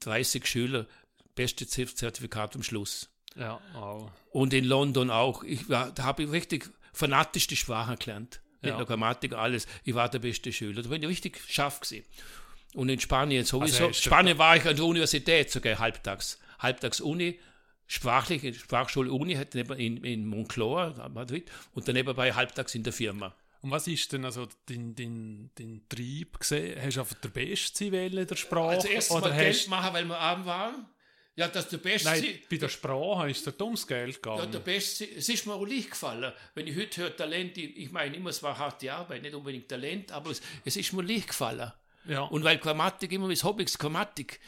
30 0.00 0.46
Schüler, 0.46 0.86
beste 1.34 1.66
Zertifikat 1.66 2.54
am 2.56 2.62
Schluss. 2.62 3.08
Ja, 3.36 3.60
wow. 3.74 4.10
Und 4.32 4.52
in 4.52 4.64
London 4.64 5.10
auch. 5.10 5.44
Ich 5.44 5.68
war, 5.68 5.92
da 5.92 6.02
habe 6.04 6.24
ich 6.24 6.30
richtig 6.32 6.70
fanatisch 6.92 7.46
die 7.46 7.56
Sprache 7.56 7.96
gelernt. 7.96 8.40
Ja. 8.62 8.82
Grammatik, 8.82 9.34
alles. 9.34 9.68
Ich 9.84 9.94
war 9.94 10.08
der 10.08 10.18
beste 10.18 10.52
Schüler. 10.52 10.82
Da 10.82 10.88
bin 10.88 11.00
ich 11.02 11.08
richtig 11.08 11.40
scharf 11.48 11.78
gewesen. 11.78 12.04
Und 12.74 12.88
in 12.88 13.00
Spanien 13.00 13.44
sowieso. 13.44 13.88
du- 13.88 13.92
Spanien 13.94 14.36
war 14.38 14.56
ich 14.56 14.64
an 14.66 14.76
der 14.76 14.84
Universität 14.84 15.50
sogar 15.50 15.78
halbtags. 15.78 16.38
Halbtags 16.58 17.00
Uni, 17.00 17.38
sprachlich, 17.86 18.58
Sprachschule 18.60 19.10
Uni, 19.12 19.32
in, 19.76 20.04
in 20.04 20.26
Moncloa, 20.26 21.08
Madrid, 21.08 21.50
und 21.74 21.86
dann 21.88 21.94
nebenbei 21.94 22.32
halbtags 22.32 22.74
in 22.74 22.82
der 22.82 22.92
Firma. 22.92 23.34
Und 23.60 23.70
was 23.72 23.86
ist 23.88 24.12
denn 24.12 24.24
also 24.24 24.46
dein, 24.66 24.94
dein, 24.94 25.50
dein 25.56 25.82
Trieb 25.88 26.38
gesehen? 26.38 26.80
Hast 26.80 26.96
du 26.96 27.00
einfach 27.00 27.16
der 27.16 27.28
Beste 27.30 27.86
in 27.86 28.26
der 28.26 28.36
Sprache? 28.36 28.68
Als 28.76 28.84
erstes 28.84 29.16
oder 29.16 29.30
mal 29.30 29.36
Geld 29.38 29.68
machen, 29.68 29.94
weil 29.94 30.04
wir 30.04 30.18
arm 30.18 30.44
waren. 30.46 30.86
Ja, 31.34 31.46
dass 31.48 31.68
der 31.68 31.78
Beste 31.78 32.08
Nein, 32.08 32.24
bei 32.50 32.56
der 32.56 32.68
Sprache 32.68 33.30
ist 33.30 33.46
dir 33.46 33.60
ums 33.64 33.86
Geld 33.86 34.16
Ja, 34.16 34.32
gegangen. 34.34 34.50
der 34.52 34.58
Beste, 34.58 35.04
es 35.08 35.28
ist 35.28 35.46
mir 35.46 35.54
auch 35.54 35.64
leicht 35.64 35.90
gefallen. 35.92 36.32
Wenn 36.54 36.66
ich 36.66 36.76
heute 36.76 37.02
höre 37.02 37.16
Talent, 37.16 37.56
ich, 37.56 37.76
ich 37.76 37.90
meine 37.92 38.16
immer, 38.16 38.30
es 38.30 38.42
war 38.42 38.58
harte 38.58 38.92
Arbeit, 38.92 39.22
nicht 39.22 39.34
unbedingt 39.36 39.68
Talent, 39.68 40.10
aber 40.12 40.30
es, 40.32 40.42
es 40.64 40.76
ist 40.76 40.92
mir 40.92 41.02
leicht 41.02 41.28
gefallen. 41.28 41.72
Ja. 42.06 42.22
Und 42.22 42.44
weil 42.44 42.58
Grammatik 42.58 43.12
immer 43.12 43.26
mein 43.26 43.36
Hobby 43.36 43.64
ist, 43.64 43.78
Grammatik. 43.78 44.40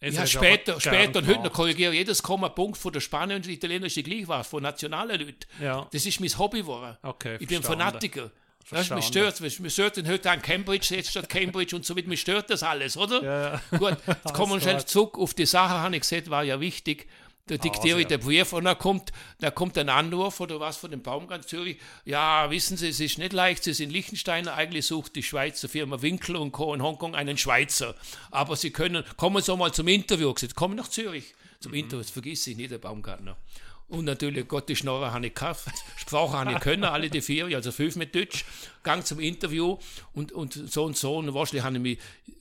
Jetzt 0.00 0.14
Ich 0.14 0.20
du 0.20 0.26
später, 0.26 0.80
später 0.80 1.20
und 1.20 1.26
heute 1.28 1.50
korrigiere 1.50 1.94
jedes 1.94 2.22
Komma 2.22 2.50
Punkt 2.50 2.76
von 2.76 2.92
der 2.92 3.00
Spanier 3.00 3.36
und 3.36 3.46
der 3.46 3.52
Italienische 3.54 4.02
gleich 4.02 4.28
war, 4.28 4.44
von 4.44 4.62
nationalen 4.62 5.18
Leuten. 5.18 5.38
Ja. 5.60 5.88
Das 5.92 6.04
ist 6.04 6.20
mein 6.20 6.38
Hobby 6.38 6.58
geworden. 6.58 6.96
Okay, 7.02 7.36
ich 7.40 7.48
bin 7.48 7.62
verstanden. 7.62 7.84
Fanatiker. 7.84 8.30
Weißt, 8.70 8.90
du, 8.90 8.94
mich 8.94 9.06
stört, 9.06 9.40
mich 9.40 9.72
stört 9.72 9.96
den 9.98 10.08
heute 10.08 10.30
an 10.30 10.40
Cambridge, 10.40 10.94
jetzt 10.94 11.10
statt 11.10 11.28
Cambridge 11.28 11.76
und 11.76 11.84
so 11.84 11.94
mit, 11.94 12.06
mich 12.06 12.22
stört 12.22 12.48
das 12.48 12.62
alles, 12.62 12.96
oder? 12.96 13.22
Ja, 13.70 13.78
Gut, 13.78 13.96
jetzt 14.06 14.24
kommen 14.34 14.52
wir 14.52 14.60
schnell 14.60 14.84
zurück 14.84 15.18
auf 15.18 15.34
die 15.34 15.44
Sache, 15.44 15.74
habe 15.74 15.94
ich 15.94 16.00
gesagt, 16.00 16.30
war 16.30 16.44
ja 16.44 16.60
wichtig. 16.60 17.06
Da 17.46 17.58
diktiere 17.58 18.00
ich 18.00 18.06
den 18.06 18.20
Brief 18.20 18.54
und 18.54 18.64
dann 18.64 18.78
kommt, 18.78 19.12
da 19.38 19.50
kommt 19.50 19.76
ein 19.76 19.90
Anruf 19.90 20.40
oder 20.40 20.60
was 20.60 20.78
von 20.78 20.90
dem 20.90 21.02
Baumgart 21.02 21.46
Zürich. 21.46 21.78
Ja, 22.06 22.50
wissen 22.50 22.78
Sie, 22.78 22.88
es 22.88 23.00
ist 23.00 23.18
nicht 23.18 23.34
leicht, 23.34 23.64
Sie 23.64 23.74
sind 23.74 23.90
Liechtensteiner, 23.90 24.54
eigentlich 24.54 24.86
sucht 24.86 25.14
die 25.14 25.22
Schweizer 25.22 25.68
Firma 25.68 26.00
Winkler 26.00 26.40
und 26.40 26.52
Co. 26.52 26.72
in 26.72 26.82
Hongkong 26.82 27.14
einen 27.14 27.36
Schweizer. 27.36 27.94
Aber 28.30 28.56
Sie 28.56 28.70
können, 28.70 29.04
kommen 29.18 29.42
Sie 29.42 29.54
mal 29.58 29.72
zum 29.74 29.88
Interview. 29.88 30.32
Gesagt, 30.32 30.54
kommen 30.54 30.74
nach 30.74 30.88
Zürich 30.88 31.34
zum 31.60 31.72
Mhm. 31.72 31.78
Interview, 31.78 31.98
das 32.02 32.10
vergiss 32.10 32.46
ich 32.46 32.56
nicht, 32.56 32.70
der 32.70 32.78
Baumgartner. 32.78 33.36
Und 33.88 34.06
natürlich, 34.06 34.48
Gott, 34.48 34.68
die 34.68 34.76
Schnorrer 34.76 35.12
habe 35.12 35.26
ich 35.26 35.34
gehabt, 35.34 35.64
Sprache 35.96 36.32
habe 36.32 36.52
ich 36.52 36.60
können, 36.60 36.84
alle 36.84 37.10
die 37.10 37.20
vier, 37.20 37.46
also 37.54 37.70
fünf 37.70 37.96
mit 37.96 38.14
Deutsch, 38.14 38.44
Gang 38.82 39.04
zum 39.06 39.20
Interview 39.20 39.78
und, 40.14 40.32
und 40.32 40.52
so 40.54 40.84
und 40.84 40.96
so. 40.96 41.16
Und 41.18 41.32
wahrscheinlich 41.34 41.64
habe 41.64 41.76
ich 41.76 41.82
mich 41.82 41.98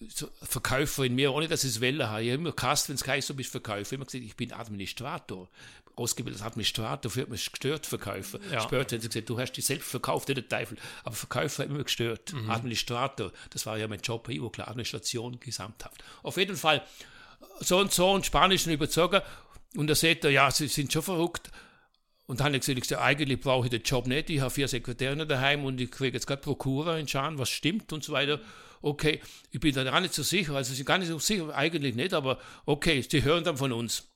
so 0.10 0.30
Verkäufer 0.42 1.04
in 1.04 1.16
mir, 1.16 1.34
ohne 1.34 1.48
dass 1.48 1.64
ich 1.64 1.72
es 1.72 1.82
wollen 1.82 2.08
habe. 2.08 2.24
Ich 2.24 2.32
habe 2.32 2.42
immer 2.42 2.54
gehasst, 2.54 2.88
wenn 2.90 2.96
es 2.96 3.06
heißt, 3.06 3.30
du 3.30 3.34
bist 3.36 3.52
Verkäufer. 3.52 3.82
Ich 3.82 3.88
habe 3.88 3.96
immer 3.96 4.06
gesagt, 4.06 4.24
ich 4.24 4.36
bin 4.36 4.54
Administrator. 4.54 5.50
Ausgebildet 5.96 6.42
als 6.42 6.48
Administrator, 6.48 7.12
für 7.12 7.28
mich 7.28 7.52
gestört 7.52 7.86
Verkäufer. 7.86 8.40
Ja. 8.52 8.62
Später 8.62 8.96
haben 8.96 9.02
sie 9.02 9.10
gesagt, 9.10 9.30
du 9.30 9.38
hast 9.38 9.52
dich 9.52 9.66
selbst 9.66 9.92
verkauft, 9.92 10.28
der 10.28 10.48
Teufel. 10.48 10.78
Aber 11.04 11.14
Verkäufer 11.14 11.64
hat 11.64 11.70
mich 11.70 11.76
immer 11.76 11.84
gestört. 11.84 12.34
Administrator, 12.48 13.32
das 13.52 13.68
war 13.68 13.78
ja 13.78 13.88
mein 13.88 14.00
Job, 14.00 14.28
ich 14.30 14.42
war 14.42 14.52
klar, 14.52 14.70
Administration 14.70 15.40
gesamthaft. 15.40 16.04
Auf 16.24 16.38
jeden 16.38 16.56
Fall, 16.56 16.82
so 17.60 17.78
und 17.78 17.92
so 17.92 18.10
und 18.12 18.26
Spanisch 18.26 18.66
und 18.66 18.74
überzogen. 18.74 19.22
Und 19.76 19.88
da 19.88 19.96
sagt 19.96 20.24
er, 20.24 20.32
ja, 20.32 20.52
sie 20.52 20.68
sind 20.68 20.94
schon 20.94 21.02
verrückt. 21.02 21.52
Und 22.26 22.40
dann 22.40 22.46
habe 22.48 22.58
ich 22.58 22.66
gesagt, 22.66 22.92
ich 22.92 22.98
eigentlich 22.98 23.40
brauche 23.40 23.66
ich 23.66 23.72
den 23.72 23.84
Job 23.84 24.08
nicht. 24.08 24.30
Ich 24.30 24.40
habe 24.40 24.50
vier 24.50 24.68
Sekretärinnen 24.68 25.28
daheim 25.28 25.66
und 25.66 25.80
ich 25.82 25.92
kriege 25.92 26.16
jetzt 26.16 26.26
gerade 26.26 26.42
Prokura 26.42 26.98
in 26.98 27.08
Schaden, 27.08 27.38
was 27.38 27.50
stimmt 27.50 27.92
und 27.92 28.04
so 28.04 28.14
weiter. 28.14 28.40
Okay, 28.82 29.22
ich 29.52 29.60
bin 29.60 29.74
da 29.74 29.84
gar 29.84 30.02
nicht 30.02 30.14
so 30.14 30.24
sicher. 30.24 30.56
Also, 30.56 30.74
ich 30.74 30.80
bin 30.80 30.86
gar 30.86 30.98
nicht 30.98 31.08
so 31.08 31.20
sicher, 31.20 31.56
eigentlich 31.56 31.96
nicht, 31.96 32.14
aber 32.14 32.40
okay, 32.66 33.02
die 33.02 33.24
hören 33.24 33.44
dann 33.44 33.58
von 33.58 33.72
uns. 33.72 34.12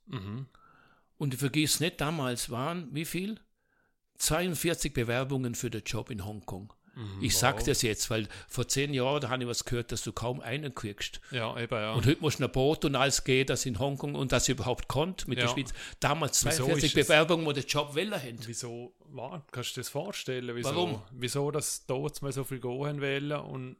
Und 1.18 1.34
ich 1.34 1.39
vergiss 1.39 1.80
nicht, 1.80 1.99
damals 1.99 2.49
waren 2.49 2.88
wie 2.93 3.05
viel? 3.05 3.39
42 4.18 4.93
Bewerbungen 4.93 5.55
für 5.55 5.70
den 5.70 5.84
Job 5.84 6.10
in 6.10 6.26
Hongkong. 6.26 6.74
Ich 7.22 7.38
sage 7.38 7.64
das 7.66 7.82
jetzt, 7.82 8.10
weil 8.10 8.28
vor 8.48 8.68
zehn 8.68 8.93
Jahren 8.93 9.22
da 9.22 9.30
habe 9.30 9.43
ich 9.43 9.50
was 9.50 9.66
gehört, 9.66 9.91
dass 9.91 10.02
du 10.04 10.12
kaum 10.12 10.39
einen 10.41 10.74
kriegst. 10.76 11.20
ja, 11.32 11.58
eben, 11.60 11.74
ja. 11.76 11.93
Und 11.93 12.06
heute 12.06 12.22
musst 12.22 12.39
du 12.39 12.43
nach 12.43 12.52
Boot 12.52 12.86
und 12.86 12.95
alles 12.95 13.24
gehen, 13.24 13.45
dass 13.48 13.66
in 13.66 13.78
Hongkong 13.80 14.16
und 14.16 14.32
dass 14.32 14.43
ich 14.50 14.54
überhaupt 14.56 14.88
konnte 14.88 15.30
mit 15.30 15.38
der 15.38 15.45
Ja. 15.45 15.52
Schweiz. 15.52 15.74
Damals 16.00 16.43
Wieso 16.45 16.66
42 16.66 16.84
ist 16.95 16.98
es- 17.02 17.08
Bewerbungen, 17.08 17.45
die 17.48 17.62
den 17.62 17.68
Job 17.68 17.95
wollen 17.95 18.14
haben. 18.14 18.38
Wieso, 18.45 18.93
war, 19.12 19.45
kannst 19.52 19.72
du 19.72 19.74
dir 19.76 19.82
das 19.82 19.89
vorstellen? 19.89 20.56
Wieso, 20.56 20.70
Warum? 20.70 21.02
Wieso 21.12 21.52
das 21.52 21.86
dort 21.86 22.22
mal 22.22 22.32
so 22.32 22.43
viel 22.43 22.60
gehen 22.60 23.02
wollen 23.02 23.32
und 23.32 23.78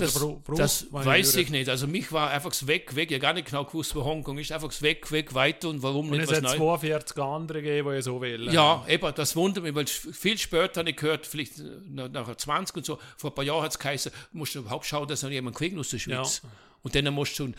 Das, 0.00 0.16
oder 0.16 0.26
bra- 0.34 0.40
braucht 0.44 0.58
das 0.60 0.86
weiß 0.90 1.36
ich 1.36 1.50
nicht. 1.50 1.68
Also 1.68 1.86
mich 1.86 2.10
war 2.12 2.30
einfach 2.30 2.50
das 2.50 2.66
weg, 2.66 2.94
weg. 2.94 3.10
Ich 3.10 3.14
habe 3.16 3.22
gar 3.22 3.32
nicht 3.34 3.46
genau 3.48 3.64
gewusst, 3.64 3.94
wo 3.94 4.04
Hongkong 4.04 4.38
ist. 4.38 4.52
Einfach 4.52 4.68
das 4.68 4.82
weg, 4.82 5.10
weg, 5.12 5.34
weiter 5.34 5.68
und 5.68 5.82
warum 5.82 6.06
Und 6.06 6.12
nicht 6.18 6.22
es 6.24 6.30
was 6.30 6.36
hat 6.36 6.42
Neues. 6.44 6.56
42 6.56 7.18
andere 7.22 7.62
gegeben, 7.62 7.94
die 7.94 8.02
so 8.02 8.20
wollen. 8.20 8.52
Ja, 8.52 8.84
eben, 8.88 9.12
das 9.14 9.36
wundert 9.36 9.64
mich, 9.64 9.74
weil 9.74 9.86
viel 9.86 10.38
später 10.38 10.80
habe 10.80 10.90
ich 10.90 10.96
gehört, 10.96 11.26
vielleicht 11.26 11.54
nach, 11.88 12.08
nach 12.08 12.34
20 12.36 12.76
und 12.76 12.86
so, 12.86 12.98
vor 13.16 13.30
ein 13.30 13.34
paar 13.34 13.44
Jahren 13.44 13.62
hat 13.62 13.72
es 13.72 13.78
geheißen, 13.78 14.12
musst 14.32 14.54
du 14.54 14.60
überhaupt 14.60 14.86
schauen, 14.86 15.06
dass 15.08 15.22
noch 15.22 15.30
jemand 15.30 15.56
kriegen 15.56 15.78
aus 15.78 15.90
der 15.90 15.98
Schweiz. 15.98 16.42
Und 16.82 16.94
dann 16.94 17.12
musst 17.12 17.38
du, 17.38 17.52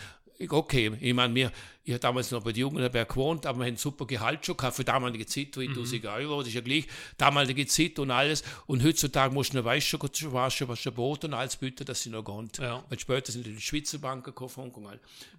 okay, 0.49 0.91
ich 1.01 1.13
meine, 1.13 1.35
wir, 1.35 1.51
ich 1.89 1.93
habe 1.93 2.01
damals 2.01 2.29
noch 2.29 2.43
bei 2.43 2.51
der 2.51 2.59
Jugendherberg 2.61 3.09
gewohnt, 3.09 3.47
aber 3.47 3.61
wir 3.61 3.65
haben 3.65 3.75
super 3.75 4.05
Gehalt 4.05 4.45
schon 4.45 4.55
gehabt 4.55 4.75
für 4.75 4.83
damalige 4.83 5.25
Zeit, 5.25 5.55
3000 5.55 6.05
Euro, 6.05 6.37
das 6.39 6.49
ist 6.49 6.53
ja 6.53 6.61
gleich 6.61 6.85
damalige 7.17 7.65
Zeit 7.65 7.97
und 7.97 8.11
alles. 8.11 8.43
Und 8.67 8.83
heutzutage 8.83 9.33
musst 9.33 9.53
du 9.53 9.57
noch, 9.57 9.65
weißt 9.65 9.87
schon, 9.87 9.99
schon, 10.13 10.31
was 10.31 10.53
schon 10.53 10.93
Brot 10.93 11.25
und 11.25 11.33
alles 11.33 11.55
bieten, 11.55 11.85
dass 11.85 12.03
sie 12.03 12.11
noch 12.11 12.23
gehen. 12.23 12.47
Ja. 12.59 12.83
Weil 12.89 12.99
später 12.99 13.31
sind 13.31 13.43
die 13.43 13.59
Schweizer 13.59 13.97
Banken 13.97 14.25
gekommen, 14.25 14.51
Hongkong. 14.55 14.87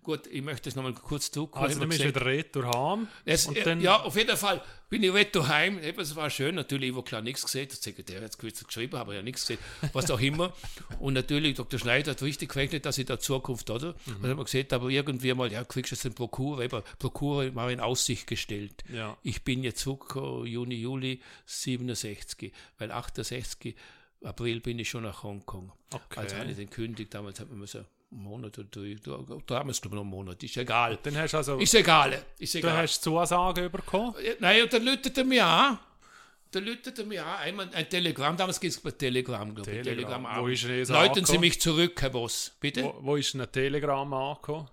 Gut, 0.03 0.26
ich 0.26 0.42
möchte 0.42 0.64
das 0.64 0.74
nochmal 0.74 0.92
kurz 0.94 1.30
zurückkommen. 1.30 1.66
Also 1.66 1.78
bist 1.86 2.01
du 2.01 2.05
gesehen- 2.05 2.14
wieder 2.16 2.26
retour 2.26 2.66
heim. 2.66 3.07
es, 3.24 3.46
und 3.46 3.64
dann, 3.64 3.80
ja, 3.80 4.03
auf 4.03 4.16
jeden 4.16 4.36
Fall 4.36 4.61
bin 4.88 5.05
ich 5.05 5.14
wieder. 5.14 5.64
Eben, 5.64 6.01
Es 6.01 6.16
war 6.16 6.28
schön. 6.30 6.57
Natürlich, 6.57 6.90
ich 6.90 6.96
habe 6.96 7.05
klar 7.05 7.22
nichts 7.22 7.42
gesehen. 7.42 7.68
Der 7.68 7.76
Sekretär 7.76 8.20
hat 8.22 8.32
es 8.44 8.66
geschrieben, 8.66 8.96
aber 8.96 9.14
ja 9.14 9.22
nichts 9.22 9.42
gesehen. 9.42 9.61
Was 9.92 10.11
auch 10.11 10.18
immer. 10.20 10.53
Und 10.98 11.12
natürlich, 11.14 11.55
Dr. 11.55 11.78
Schneider 11.78 12.11
hat 12.11 12.22
richtig 12.22 12.48
gerechnet, 12.51 12.86
dass 12.86 12.98
ich 12.98 13.07
da 13.07 13.20
Zukunft, 13.20 13.70
oder? 13.70 13.94
Mhm. 14.07 14.14
Und 14.16 14.22
dann 14.22 14.30
haben 14.32 14.38
wir 14.38 14.44
gesagt, 14.44 14.72
aber 14.72 14.88
irgendwie 14.88 15.32
mal, 15.34 15.53
ja, 15.53 15.62
kriegst 15.64 15.92
du 15.92 15.94
jetzt 15.94 16.05
den 16.05 16.14
Prokura. 16.41 16.64
Eben, 16.64 16.82
Prokura 16.99 17.55
war 17.55 17.70
in 17.70 17.80
Aussicht 17.80 18.26
gestellt. 18.26 18.82
Ja. 18.93 19.16
Ich 19.22 19.43
bin 19.43 19.62
jetzt 19.62 19.80
zurückgekommen, 19.80 20.47
Juni, 20.47 20.76
Juli 20.76 21.20
67. 21.47 22.53
Weil 22.78 22.91
68, 22.91 23.74
April 24.24 24.61
bin 24.61 24.78
ich 24.78 24.88
schon 24.88 25.03
nach 25.03 25.22
Hongkong. 25.22 25.72
Okay. 25.93 26.20
Also 26.20 26.36
habe 26.36 26.51
ich 26.51 26.57
den 26.57 26.70
kündigt. 26.70 27.14
Damals 27.14 27.41
hat 27.41 27.51
man 27.51 27.66
so 27.66 27.78
einen 27.78 27.86
Monat 28.11 28.59
oder 28.59 28.68
drei. 28.70 28.97
Da, 29.03 29.18
da 29.47 29.59
haben 29.59 29.68
wir 29.68 29.72
es, 29.72 29.80
glaube 29.80 29.97
ich, 29.97 29.99
noch 29.99 30.03
einen 30.03 30.11
Monat. 30.11 30.43
Ist 30.43 30.57
egal. 30.57 30.99
Dann 31.03 31.16
hast 31.16 31.32
du 31.32 31.36
also 31.38 31.59
Ist 31.59 31.74
egal. 31.74 32.24
Ist 32.38 32.55
du 32.55 32.59
egal. 32.59 32.76
hast 32.78 33.03
Zusagen 33.03 33.70
bekommen. 33.70 34.14
Nein, 34.38 34.62
und 34.62 34.72
dann 34.72 34.84
läutet 34.84 35.16
er 35.18 35.24
mir 35.24 35.47
an. 35.47 35.78
Dann 36.53 36.64
läutet 36.64 36.99
er 36.99 37.05
mir 37.05 37.24
an. 37.24 37.38
Einmal 37.38 37.70
ein 37.72 37.88
Telegramm. 37.88 38.36
Damals 38.36 38.59
gibt 38.59 38.74
es 38.74 38.80
bei 38.80 38.91
Telegramm, 38.91 39.55
glaube 39.55 39.70
ich. 39.70 39.82
Telegramm. 39.82 40.24
Telegramm 40.24 40.45
Wo 40.45 40.49
ist 40.49 40.88
Läuten 40.88 41.24
Sie 41.24 41.38
mich 41.38 41.61
zurück, 41.61 42.01
Herr 42.03 42.11
Boss. 42.11 42.53
Bitte? 42.61 42.82
Wo, 42.84 42.99
wo 43.01 43.16
ist 43.16 43.34
ein 43.34 43.51
Telegramm 43.53 44.12
angekommen? 44.12 44.68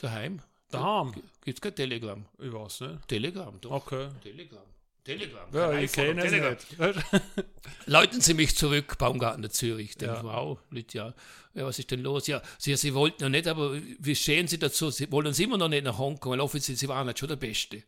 Daheim? 0.00 0.42
Daheim? 0.72 1.12
Gibt 1.44 1.58
es 1.58 1.60
kein 1.60 1.74
Telegramm? 1.74 2.26
Ich 2.38 2.52
weiß 2.52 2.80
nicht. 2.82 3.08
Telegramm, 3.08 3.60
doch. 3.60 3.70
Okay. 3.70 4.08
Telegramm. 4.22 4.62
Telegramm. 5.04 5.48
Ja, 5.52 5.72
ich 5.78 5.90
kenne 5.92 6.22
es 6.24 6.32
nicht. 6.32 6.66
Läuten 7.86 8.20
Sie 8.20 8.34
mich 8.34 8.54
zurück, 8.56 8.96
Baumgartner 8.98 9.50
Zürich. 9.50 9.96
Denke, 9.96 10.14
Ja. 10.16 10.22
wow, 10.22 10.58
Leute, 10.70 10.96
ja. 10.98 11.14
ja, 11.54 11.64
was 11.66 11.78
ist 11.78 11.90
denn 11.90 12.02
los? 12.02 12.26
Ja, 12.28 12.40
Sie, 12.58 12.76
Sie 12.76 12.94
wollten 12.94 13.22
ja 13.22 13.28
nicht, 13.28 13.48
aber 13.48 13.74
wie 13.74 14.14
stehen 14.14 14.46
Sie 14.46 14.58
dazu? 14.60 14.90
Sie 14.90 15.10
wollen 15.10 15.32
Sie 15.34 15.44
immer 15.44 15.58
noch 15.58 15.68
nicht 15.68 15.82
nach 15.84 15.98
Hongkong, 15.98 16.32
weil 16.32 16.40
offiziell 16.40 16.76
Sie 16.76 16.86
waren 16.88 17.06
halt 17.06 17.18
schon 17.18 17.28
der 17.28 17.36
Beste. 17.36 17.82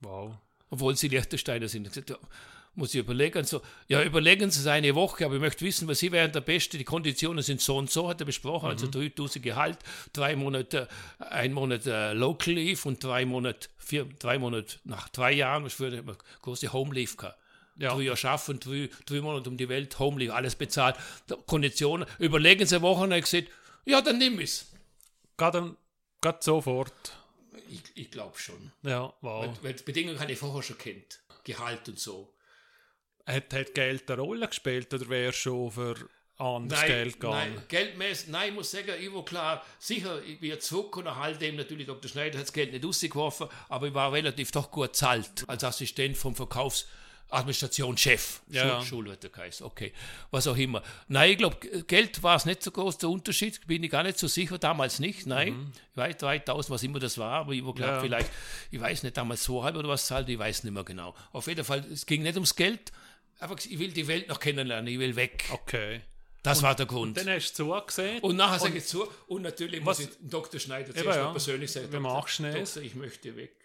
Wow. 0.00 0.36
obwohl 0.70 0.96
sie 0.96 1.08
Liechtensteiner 1.08 1.66
sind. 1.66 1.90
Muss 2.76 2.92
ich 2.92 3.00
überlegen. 3.00 3.44
So, 3.44 3.62
ja, 3.86 4.02
überlegen 4.02 4.50
Sie 4.50 4.60
es 4.60 4.66
eine 4.66 4.94
Woche, 4.94 5.24
aber 5.24 5.36
ich 5.36 5.40
möchte 5.40 5.64
wissen, 5.64 5.86
was 5.86 6.00
Sie 6.00 6.10
wären 6.10 6.32
der 6.32 6.40
Beste. 6.40 6.76
Die 6.76 6.84
Konditionen 6.84 7.42
sind 7.42 7.60
so 7.60 7.76
und 7.76 7.90
so, 7.90 8.08
hat 8.08 8.20
er 8.20 8.26
besprochen. 8.26 8.68
Also 8.68 8.86
mhm. 8.86 8.92
Also 8.94 9.08
3000 9.08 9.44
Gehalt, 9.44 9.78
drei 10.12 10.34
Monate, 10.34 10.88
ein 11.18 11.52
Monat 11.52 11.86
äh, 11.86 12.12
Local 12.12 12.54
Leave 12.54 12.88
und 12.88 13.02
drei 13.02 13.24
Monate, 13.24 13.68
vier, 13.78 14.06
drei 14.18 14.38
Monate 14.38 14.78
nach 14.84 15.08
drei 15.08 15.32
Jahren, 15.32 15.64
was 15.64 15.74
für 15.74 15.86
eine 15.86 16.02
große 16.42 16.72
Home 16.72 16.92
Leave 16.94 17.16
gehabt. 17.16 17.38
Ja. 17.76 17.94
Drei 17.94 18.02
Jahre 18.02 18.16
schaffen, 18.16 18.58
drei, 18.58 18.88
drei 19.06 19.20
Monate 19.20 19.50
um 19.50 19.56
die 19.56 19.68
Welt, 19.68 19.98
Home 19.98 20.18
Leave, 20.18 20.34
alles 20.34 20.56
bezahlt. 20.56 20.96
Konditionen, 21.46 22.08
überlegen 22.18 22.66
Sie 22.66 22.76
eine 22.76 22.82
Woche 22.82 23.04
und 23.04 23.12
er 23.12 23.20
gesagt, 23.20 23.48
ja, 23.84 24.00
dann 24.00 24.18
nimm 24.18 24.40
es. 24.40 24.72
Gerade 25.36 25.76
sofort. 26.40 26.92
Ich, 27.68 27.82
ich 27.94 28.10
glaube 28.10 28.38
schon. 28.38 28.72
Ja, 28.82 29.12
wow. 29.20 29.46
Weil, 29.46 29.64
weil 29.64 29.72
die 29.74 29.82
Bedingungen 29.84 30.18
habe 30.18 30.32
ich 30.32 30.38
vorher 30.38 30.62
schon 30.62 30.78
kennt. 30.78 31.20
Gehalt 31.44 31.88
und 31.88 31.98
so. 31.98 32.33
Hat, 33.26 33.54
hat 33.54 33.74
Geld 33.74 34.10
eine 34.10 34.20
Rolle 34.20 34.48
gespielt 34.48 34.92
oder 34.92 35.08
wäre 35.08 35.32
schon 35.32 35.70
für 35.70 35.94
anderes 36.36 36.80
nein, 36.80 36.88
Geld 36.88 37.12
gegangen? 37.14 37.54
Nein, 37.54 37.62
geldmäßig, 37.68 38.28
nein, 38.28 38.48
ich 38.48 38.54
muss 38.54 38.70
sagen, 38.70 38.92
ich 39.00 39.12
war 39.12 39.24
klar, 39.24 39.64
sicher, 39.78 40.22
ich 40.22 40.40
bin 40.40 40.60
zurück 40.60 40.96
und 40.96 41.04
nach 41.04 41.16
all 41.16 41.36
dem 41.36 41.56
natürlich, 41.56 41.86
Dr. 41.86 42.10
Schneider 42.10 42.38
hat 42.38 42.46
das 42.46 42.52
Geld 42.52 42.72
nicht 42.72 42.84
rausgeworfen, 42.84 43.48
aber 43.68 43.88
ich 43.88 43.94
war 43.94 44.12
relativ 44.12 44.50
doch 44.50 44.70
gut 44.70 44.94
zahlt 44.96 45.44
als 45.48 45.64
Assistent 45.64 46.16
vom 46.16 46.34
Verkaufs- 46.34 46.86
Administrationschef, 47.30 48.42
ja. 48.48 48.80
Schul 48.80 48.86
Schulwetterkreis, 48.86 49.62
okay, 49.62 49.92
was 50.30 50.46
auch 50.46 50.56
immer. 50.56 50.82
Nein, 51.08 51.32
ich 51.32 51.38
glaube, 51.38 51.56
Geld 51.86 52.22
war 52.22 52.36
es 52.36 52.44
nicht 52.44 52.62
so 52.62 52.70
groß, 52.70 52.98
der 52.98 53.08
Unterschied, 53.08 53.66
bin 53.66 53.82
ich 53.82 53.90
gar 53.90 54.02
nicht 54.02 54.18
so 54.18 54.28
sicher, 54.28 54.58
damals 54.58 55.00
nicht, 55.00 55.26
nein, 55.26 55.54
mhm. 55.54 55.72
ich 55.90 55.96
weiß 55.96 56.16
3000, 56.18 56.70
was 56.70 56.82
immer 56.82 56.98
das 57.00 57.18
war, 57.18 57.40
aber 57.40 57.52
ich 57.52 57.62
glaube 57.62 57.80
ja. 57.80 58.00
vielleicht, 58.00 58.30
ich 58.70 58.80
weiß 58.80 59.02
nicht, 59.02 59.16
damals 59.16 59.42
so 59.42 59.64
halb 59.64 59.76
oder 59.76 59.88
was 59.88 60.06
zahlt, 60.06 60.28
ich 60.28 60.38
weiß 60.38 60.64
nicht 60.64 60.72
mehr 60.72 60.84
genau. 60.84 61.14
Auf 61.32 61.46
jeden 61.46 61.64
Fall, 61.64 61.84
es 61.92 62.06
ging 62.06 62.22
nicht 62.22 62.34
ums 62.34 62.54
Geld, 62.54 62.92
einfach, 63.38 63.56
ich 63.64 63.78
will 63.78 63.92
die 63.92 64.06
Welt 64.06 64.28
noch 64.28 64.40
kennenlernen, 64.40 64.92
ich 64.92 64.98
will 64.98 65.16
weg. 65.16 65.44
Okay. 65.50 66.02
Das 66.42 66.58
und, 66.58 66.64
war 66.64 66.74
der 66.74 66.86
Grund. 66.86 67.16
Und 67.18 67.26
dann 67.26 67.34
hast 67.34 67.58
du 67.58 67.64
zugesehen. 67.64 68.20
Und 68.20 68.36
nachher 68.36 68.58
sage 68.58 68.78
ich 68.78 68.84
zu. 68.84 69.08
Und 69.28 69.42
natürlich 69.42 69.84
was, 69.84 69.98
muss 69.98 70.08
ich 70.08 70.14
Dr. 70.20 70.60
Schneider 70.60 70.92
zuerst 70.92 71.18
ja, 71.18 71.30
persönlich 71.30 71.72
sagen. 71.72 71.90
Wie 71.90 71.98
machst 71.98 72.38
du 72.38 72.52
Doktor, 72.52 72.82
ich 72.82 72.94
möchte 72.94 73.34
weg. 73.34 73.56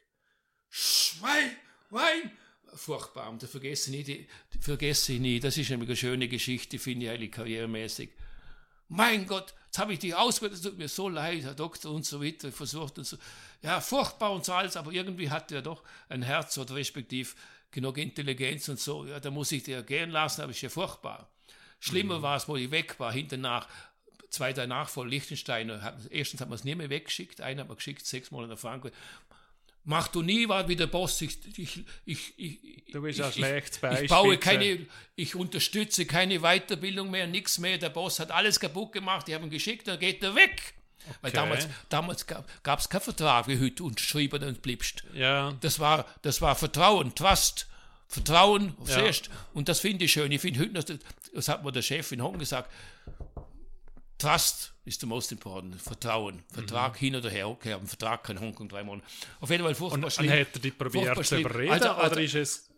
Schwein, 0.70 1.57
Wein, 1.89 2.32
furchtbar. 2.74 3.30
Und 3.30 3.41
das 3.41 3.49
vergesse 3.49 3.95
ich 3.95 4.07
nie, 4.07 4.28
vergesse 4.59 5.13
ich 5.13 5.20
nie. 5.20 5.39
Das 5.39 5.57
ist 5.57 5.70
nämlich 5.70 5.89
eine 5.89 5.97
schöne 5.97 6.28
Geschichte, 6.28 6.80
finde 6.80 7.07
ich 7.07 7.11
eigentlich 7.11 7.32
karrieremäßig. 7.32 8.11
Mein 8.88 9.28
Gott, 9.28 9.53
jetzt 9.65 9.78
habe 9.78 9.93
ich 9.93 9.99
die 9.99 10.15
Ausbildung, 10.15 10.55
es 10.55 10.63
tut 10.63 10.78
mir 10.78 10.88
so 10.88 11.09
leid, 11.09 11.43
Herr 11.43 11.53
Doktor 11.53 11.91
und 11.91 12.05
so 12.05 12.24
weiter, 12.24 12.51
versucht 12.51 12.97
und 12.97 13.03
so. 13.03 13.17
Ja, 13.61 13.82
furchtbar 13.82 14.32
und 14.32 14.45
so 14.45 14.53
alles, 14.53 14.78
aber 14.78 14.91
irgendwie 14.91 15.30
hat 15.30 15.51
er 15.51 15.61
doch 15.61 15.84
ein 16.09 16.22
Herz 16.24 16.57
oder 16.57 16.76
respektiv 16.76 17.36
genug 17.72 17.97
Intelligenz 17.97 18.70
und 18.70 18.80
so. 18.80 19.05
Ja, 19.05 19.20
da 19.20 19.32
muss 19.32 19.51
ich 19.51 19.63
dir 19.63 19.84
gehen 19.84 20.09
lassen, 20.09 20.41
aber 20.41 20.51
ist 20.51 20.61
ja 20.61 20.70
furchtbar. 20.70 21.30
Schlimmer 21.80 22.20
mhm. 22.20 22.24
war 22.24 22.38
es, 22.38 22.47
wo 22.47 22.55
ich 22.55 22.72
weg 22.72 22.99
war, 22.99 23.11
hinterher 23.13 23.65
zwei 24.30 24.53
danach 24.53 24.89
vor 24.89 25.07
Liechtenstein. 25.07 25.72
Erstens 26.09 26.41
hat 26.41 26.49
man 26.49 26.57
es 26.57 26.63
nie 26.63 26.76
mehr 26.76 26.89
weggeschickt, 26.89 27.41
einen 27.41 27.61
hat 27.61 27.67
man 27.67 27.78
geschickt, 27.78 28.05
sechs 28.05 28.32
Monate 28.32 28.53
nach 28.53 28.59
Frankreich. 28.59 28.93
Mach 29.86 30.07
du 30.09 30.22
nie 30.22 30.47
was 30.47 30.67
wie 30.67 30.76
der 30.76 30.88
Boss. 30.88 31.22
Ich, 31.22 31.39
ich, 31.57 31.84
ich, 32.05 32.34
ich, 32.38 32.86
du 32.91 33.01
bist 33.01 33.22
ein 33.22 33.32
schlechtes 33.32 33.80
Beispiel. 33.80 34.05
Ich 34.05 34.09
baue 34.09 34.38
keine, 34.38 34.86
ich 35.15 35.36
unterstütze 35.36 36.05
keine 36.05 36.41
Weiterbildung 36.41 37.09
mehr, 37.09 37.28
nichts 37.28 37.57
mehr. 37.57 37.78
Der 37.78 37.89
Boss 37.89 38.20
hat 38.20 38.30
alles 38.30 38.59
kaputt 38.59 38.91
gemacht, 38.91 39.28
die 39.28 39.34
haben 39.34 39.45
ihn 39.45 39.49
geschickt, 39.49 39.88
dann 39.88 39.97
geht 39.97 40.22
er 40.22 40.36
weg. 40.36 40.74
Okay. 41.08 41.18
Weil 41.22 41.32
damals, 41.32 41.68
damals 41.89 42.28
gab 42.28 42.80
es 42.80 42.89
keinen 42.89 43.02
Vertrag 43.02 43.47
wie 43.47 43.60
heute 43.60 43.84
unterschrieben 43.84 44.43
und 44.43 44.62
bliebst. 44.62 45.04
Ja. 45.14 45.54
Das 45.62 45.80
war, 45.80 46.06
das 46.22 46.41
war 46.41 46.56
Vertrauen, 46.56 47.16
Trust. 47.16 47.68
Vertrauen, 48.08 48.76
ja. 48.86 49.12
Und 49.54 49.70
das 49.70 49.82
finde 49.82 50.06
ich 50.06 50.12
schön. 50.12 50.32
Ich 50.32 50.41
finde 50.41 50.62
heute, 50.62 51.00
das 51.34 51.47
hat 51.47 51.64
mir 51.64 51.72
der 51.72 51.84
Chef 51.84 52.12
in 52.12 52.24
Hongkong 52.24 52.39
gesagt, 52.39 52.72
Trust 54.18 54.74
ist 54.84 55.00
the 55.00 55.06
most 55.06 55.32
important. 55.32 55.82
Vertrauen. 55.82 56.43
Vertrag 56.52 56.93
mhm. 56.93 56.97
hin 56.97 57.16
oder 57.16 57.30
her. 57.30 57.47
Okay, 57.47 57.74
aber 57.74 57.86
Vertrag 57.86 58.24
kann 58.24 58.39
Hongkong 58.39 58.68
drei 58.68 58.84
Monate. 58.84 59.08
Auf 59.39 59.50
jeden 59.50 59.64
Fall 59.64 59.76
furchtbar 59.76 60.04
und, 60.04 60.12
schlimm. 60.12 60.32
Und 60.32 60.38
er 60.38 60.45
dich 60.45 60.78
probiert 60.78 61.26
zu 61.26 61.38
überreden 61.38 61.72
also, 61.72 61.91
also, 61.91 62.12
oder 62.12 62.22
ist 62.22 62.36
es, 62.36 62.68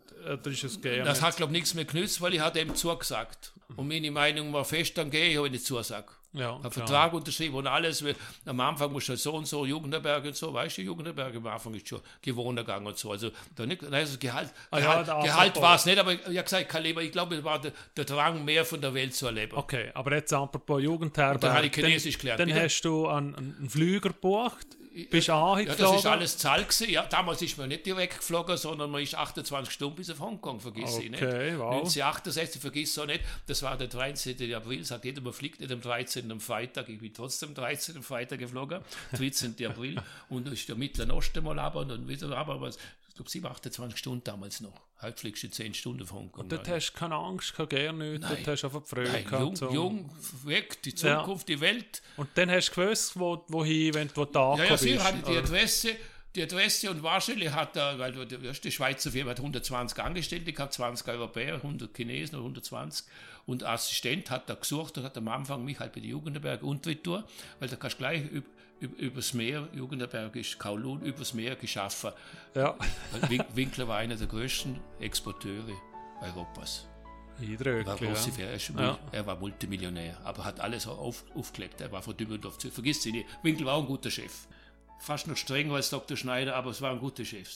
Das 1.04 1.22
hat, 1.22 1.36
glaube 1.36 1.52
ich, 1.52 1.58
nichts 1.58 1.74
mehr 1.74 1.84
genützt, 1.84 2.20
weil 2.20 2.34
ich 2.34 2.40
hatte 2.40 2.60
ihm 2.60 2.74
zugesagt. 2.74 3.52
Und 3.76 3.88
meine 3.88 4.10
Meinung 4.10 4.52
war 4.52 4.64
fest, 4.64 4.98
dann 4.98 5.10
gehe 5.10 5.28
ich, 5.28 5.44
ich 5.44 5.50
nicht 5.50 5.64
zugesagt. 5.64 6.10
Ja, 6.34 6.58
ein 6.62 6.70
Vertrag 6.70 7.12
unterschrieben 7.12 7.56
und 7.56 7.66
alles. 7.66 8.02
Am 8.46 8.58
Anfang 8.60 8.90
musst 8.90 9.08
du 9.10 9.16
so 9.16 9.34
und 9.34 9.46
so, 9.46 9.66
Jugendherberge 9.66 10.28
und 10.28 10.36
so, 10.36 10.52
weißt 10.52 10.78
du, 10.78 10.82
Jugendherberge 10.82 11.36
am 11.36 11.46
Anfang 11.46 11.74
ist 11.74 11.86
schon 11.86 12.00
gewohnt 12.22 12.58
gegangen 12.58 12.86
und 12.86 12.96
so. 12.96 13.10
Also 13.10 13.30
da 13.54 13.66
nicht, 13.66 13.84
also 13.84 14.18
Gehalt, 14.18 14.50
ah, 14.70 14.80
Gehalt, 14.80 15.08
ja, 15.08 15.22
Gehalt 15.22 15.60
war 15.60 15.76
es 15.76 15.84
nicht, 15.84 15.98
aber 15.98 16.14
ich 16.14 16.24
habe 16.24 16.42
gesagt, 16.42 16.70
kein 16.70 16.84
Leben, 16.84 17.00
ich 17.00 17.12
glaube, 17.12 17.34
es 17.36 17.44
war 17.44 17.60
der, 17.60 17.72
der, 17.94 18.06
Drang, 18.06 18.46
mehr 18.46 18.64
von 18.64 18.80
der 18.80 18.94
Welt 18.94 19.14
zu 19.14 19.26
erleben. 19.26 19.54
Okay, 19.54 19.90
aber 19.92 20.14
jetzt 20.14 20.32
apropos 20.32 20.82
Jugendherberge. 20.82 21.40
dann 21.40 21.54
habe 21.54 21.66
ich 21.66 21.74
Chinesisch 21.74 22.18
gelernt. 22.18 22.40
Dann 22.40 22.48
bitte? 22.48 22.62
hast 22.62 22.80
du 22.80 23.08
einen, 23.08 23.34
einen 23.34 23.68
Flüger 23.68 24.08
gebucht 24.08 24.66
bist 25.10 25.28
du 25.28 25.32
Ja, 25.32 25.64
das 25.64 25.96
ist 25.96 26.06
alles 26.06 26.38
Zahl 26.38 26.64
gewesen. 26.64 26.90
Ja, 26.90 27.04
damals 27.04 27.40
ist 27.42 27.56
man 27.56 27.68
nicht 27.68 27.86
direkt 27.86 28.18
geflogen, 28.18 28.56
sondern 28.56 28.90
man 28.90 29.02
ist 29.02 29.14
28 29.14 29.72
Stunden 29.72 29.96
bis 29.96 30.10
auf 30.10 30.20
Hongkong, 30.20 30.60
vergiss 30.60 30.94
okay, 30.94 31.04
ich 31.04 31.10
nicht. 31.10 31.22
Wow. 31.22 31.74
1968, 31.76 32.60
vergiss 32.60 32.98
auch 32.98 33.06
nicht, 33.06 33.20
das 33.46 33.62
war 33.62 33.76
der 33.76 33.88
13. 33.88 34.54
April, 34.54 34.84
sagt 34.84 35.04
jeder, 35.04 35.22
man 35.22 35.32
fliegt 35.32 35.60
nicht 35.60 35.72
am 35.72 35.80
13. 35.80 36.30
am 36.30 36.40
Freitag, 36.40 36.88
ich 36.88 36.98
bin 36.98 37.12
trotzdem 37.12 37.50
am 37.50 37.54
13. 37.54 37.96
am 37.96 38.02
Freitag 38.02 38.38
geflogen, 38.38 38.80
13. 39.16 39.54
April, 39.66 40.00
und 40.28 40.48
ist 40.48 40.68
der 40.68 40.76
Mittleren 40.76 41.10
Osten 41.10 41.42
mal 41.42 41.58
aber 41.58 41.80
und 41.80 41.88
dann 41.88 42.08
wieder 42.08 42.36
aber, 42.36 42.54
aber 42.54 42.70
ich 43.12 43.16
glaube, 43.16 43.30
7, 43.30 43.46
28 43.46 43.98
Stunden 43.98 44.24
damals 44.24 44.62
noch. 44.62 44.80
Heute 45.02 45.18
fliegst 45.18 45.42
du 45.42 45.50
10 45.50 45.74
Stunden 45.74 46.06
von 46.06 46.20
Hongkong. 46.20 46.44
Und 46.44 46.52
dort 46.52 46.66
hast 46.66 46.92
du 46.92 46.98
keine 46.98 47.16
Angst, 47.16 47.54
keine 47.54 47.68
gerne 47.68 48.12
nichts, 48.12 48.26
dort 48.26 48.46
hast 48.48 48.62
du 48.62 48.66
einfach 48.68 48.86
Freude 48.86 49.12
Nein, 49.12 49.24
gehabt. 49.24 49.42
Jung, 49.42 49.56
so. 49.56 49.70
jung, 49.70 50.10
weg, 50.44 50.82
die 50.82 50.94
Zukunft, 50.94 51.46
ja. 51.50 51.56
die 51.56 51.60
Welt. 51.60 52.02
Und 52.16 52.30
dann 52.36 52.50
hast 52.50 52.70
du 52.70 52.80
gewusst, 52.80 53.18
wo, 53.18 53.44
wohin, 53.48 53.92
wenn 53.92 54.08
du 54.08 54.24
da 54.24 54.56
ja, 54.56 54.64
ja, 54.64 54.70
bist. 54.70 54.84
Ja, 54.86 55.04
hatte 55.04 55.30
die 55.30 55.36
Adresse, 55.36 55.96
die 56.34 56.42
Adresse 56.42 56.90
und 56.90 57.02
wahrscheinlich 57.02 57.50
hat 57.50 57.76
er, 57.76 57.98
weil 57.98 58.24
die 58.24 58.72
Schweizer 58.72 59.10
Firma 59.10 59.32
hat 59.32 59.40
120 59.40 59.98
Angestellte 60.02 60.50
gehabt, 60.50 60.72
20 60.72 61.06
Europäer, 61.08 61.56
100 61.56 61.94
Chinesen 61.94 62.36
oder 62.36 62.44
120 62.44 63.04
und 63.44 63.62
Assistent 63.62 64.30
hat 64.30 64.48
er 64.48 64.56
gesucht 64.56 64.96
und 64.96 65.04
hat 65.04 65.18
am 65.18 65.28
Anfang 65.28 65.62
mich 65.66 65.78
halt 65.78 65.92
bei 65.92 66.00
der 66.00 66.08
Jugendherberge 66.08 66.64
und 66.64 66.82
Tour, 67.04 67.24
weil 67.60 67.68
da 67.68 67.76
kannst 67.76 67.96
du 67.96 67.98
gleich 67.98 68.22
übers 68.82 69.34
Meer, 69.34 69.68
Jugendherberge 69.72 70.40
ist 70.40 70.58
Kowloon, 70.58 71.02
übers 71.02 71.34
Meer 71.34 71.56
geschaffen. 71.56 72.12
Ja. 72.54 72.76
Winkler 73.54 73.88
war 73.88 73.98
einer 73.98 74.16
der 74.16 74.26
größten 74.26 74.78
Exporteure 75.00 75.80
Europas. 76.20 76.86
Eindrücklich. 77.38 78.38
Er, 78.38 78.56
ja. 78.82 78.98
er 79.10 79.26
war 79.26 79.36
Multimillionär, 79.36 80.20
aber 80.24 80.44
hat 80.44 80.60
alles 80.60 80.86
auf, 80.86 81.24
aufgelegt. 81.34 81.80
Er 81.80 81.90
war 81.90 82.02
von 82.02 82.16
Dübendorf 82.16 82.58
zu. 82.58 82.70
Vergiss 82.70 83.02
sie 83.02 83.12
nicht. 83.12 83.26
Winkler 83.42 83.66
war 83.66 83.78
ein 83.78 83.86
guter 83.86 84.10
Chef. 84.10 84.46
Fast 85.00 85.26
noch 85.26 85.36
strenger 85.36 85.74
als 85.74 85.90
Dr. 85.90 86.16
Schneider, 86.16 86.54
aber 86.54 86.70
es 86.70 86.80
war 86.80 86.92
ein 86.92 87.00
guter 87.00 87.24
Chef. 87.24 87.48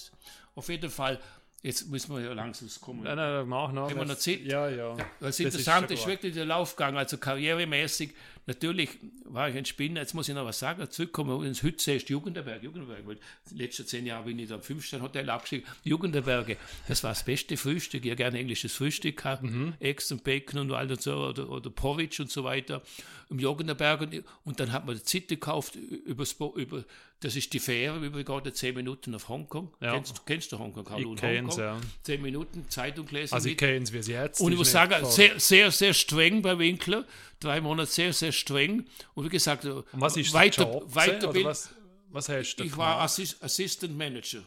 Auf 0.54 0.68
jeden 0.68 0.90
Fall 0.90 1.20
Jetzt 1.62 1.88
müssen 1.88 2.14
wir 2.14 2.22
ja 2.22 2.32
langsam 2.32 2.68
kommen. 2.80 3.02
Nein, 3.02 3.16
nein, 3.16 3.48
mach 3.48 3.72
noch. 3.72 3.90
Wenn 3.90 3.98
man 3.98 4.06
noch 4.06 4.16
Zeit, 4.16 4.42
ja, 4.42 4.68
ja. 4.68 4.94
Das, 4.94 5.36
das 5.36 5.40
Interessante 5.40 5.94
ist, 5.94 6.00
ist, 6.00 6.06
wirklich 6.06 6.32
der 6.32 6.44
Laufgang, 6.44 6.96
also 6.96 7.18
karrieremäßig. 7.18 8.14
Natürlich 8.46 8.90
war 9.24 9.48
ich 9.48 9.56
ein 9.56 9.64
Spinner. 9.64 10.00
Jetzt 10.00 10.14
muss 10.14 10.28
ich 10.28 10.34
noch 10.34 10.44
was 10.44 10.60
sagen. 10.60 10.88
Zurückkommen 10.88 11.44
ins 11.44 11.62
Hütze 11.64 11.94
ist 11.94 12.08
Jugenderberg. 12.08 12.62
Jugenderberg, 12.62 13.04
weil 13.04 13.18
die 13.50 13.56
letzten 13.56 13.86
zehn 13.86 14.06
Jahre 14.06 14.24
bin 14.24 14.38
ich 14.38 14.48
da 14.48 14.54
im 14.54 14.62
Fünf-Sterne-Hotel 14.62 15.28
abgestiegen. 15.28 15.66
Jugenderberge, 15.82 16.56
das 16.86 17.02
war 17.02 17.10
das 17.10 17.24
beste 17.24 17.56
Frühstück. 17.56 18.04
Ich 18.04 18.10
habe 18.10 18.16
gerne 18.16 18.38
englisches 18.38 18.72
Frühstück 18.72 19.16
gehabt. 19.16 19.42
Mhm. 19.42 19.74
Eggs 19.80 20.12
und 20.12 20.22
Bacon 20.22 20.60
und 20.60 20.72
all 20.72 20.88
und 20.88 21.02
so, 21.02 21.16
oder, 21.16 21.50
oder 21.50 21.70
Porridge 21.70 22.22
und 22.22 22.30
so 22.30 22.44
weiter. 22.44 22.82
Im 23.30 23.40
Jugenderberg. 23.40 24.02
Und, 24.02 24.22
und 24.44 24.60
dann 24.60 24.70
hat 24.70 24.86
man 24.86 24.94
die 24.94 25.02
Zeit 25.02 25.26
gekauft 25.26 25.74
übers, 25.74 26.36
über 26.54 26.84
das 27.20 27.34
ist 27.34 27.52
die 27.54 27.60
Fähre, 27.60 27.98
übrigens, 27.98 28.58
zehn 28.58 28.74
Minuten 28.74 29.14
auf 29.14 29.28
Hongkong. 29.30 29.72
Ja. 29.80 29.94
Kennst, 29.94 30.26
kennst 30.26 30.52
du 30.52 30.58
Hongkong? 30.58 30.88
Hallo 30.90 31.14
ich 31.14 31.20
kenn's, 31.20 31.56
ja. 31.56 31.80
Zehn 32.02 32.20
Minuten 32.20 32.68
Zeitung 32.68 33.08
lesen. 33.10 33.32
Also 33.32 33.48
ich 33.48 33.56
kenne 33.56 33.82
es, 33.82 33.92
wie 33.92 34.02
sie 34.02 34.12
jetzt 34.12 34.40
Und 34.40 34.52
ich 34.52 34.58
muss 34.58 34.70
sagen, 34.70 35.04
sehr, 35.06 35.40
sehr, 35.40 35.70
sehr 35.70 35.94
streng 35.94 36.42
bei 36.42 36.58
Winkler. 36.58 37.06
Drei 37.40 37.60
Monate 37.62 37.90
sehr, 37.90 38.12
sehr 38.12 38.32
streng. 38.36 38.86
Und 39.14 39.24
wie 39.24 39.28
gesagt, 39.28 39.64
Und 39.64 39.84
was 39.92 40.16
ist 40.16 40.32
weiter, 40.32 40.62
Job, 40.62 40.94
weiter 40.94 41.34
was, 41.44 41.70
was 42.08 42.28
hast 42.28 42.56
du 42.56 42.64
Ich 42.64 42.76
war 42.76 43.00
Assist, 43.00 43.42
Assistant 43.42 43.96
Manager. 43.96 44.42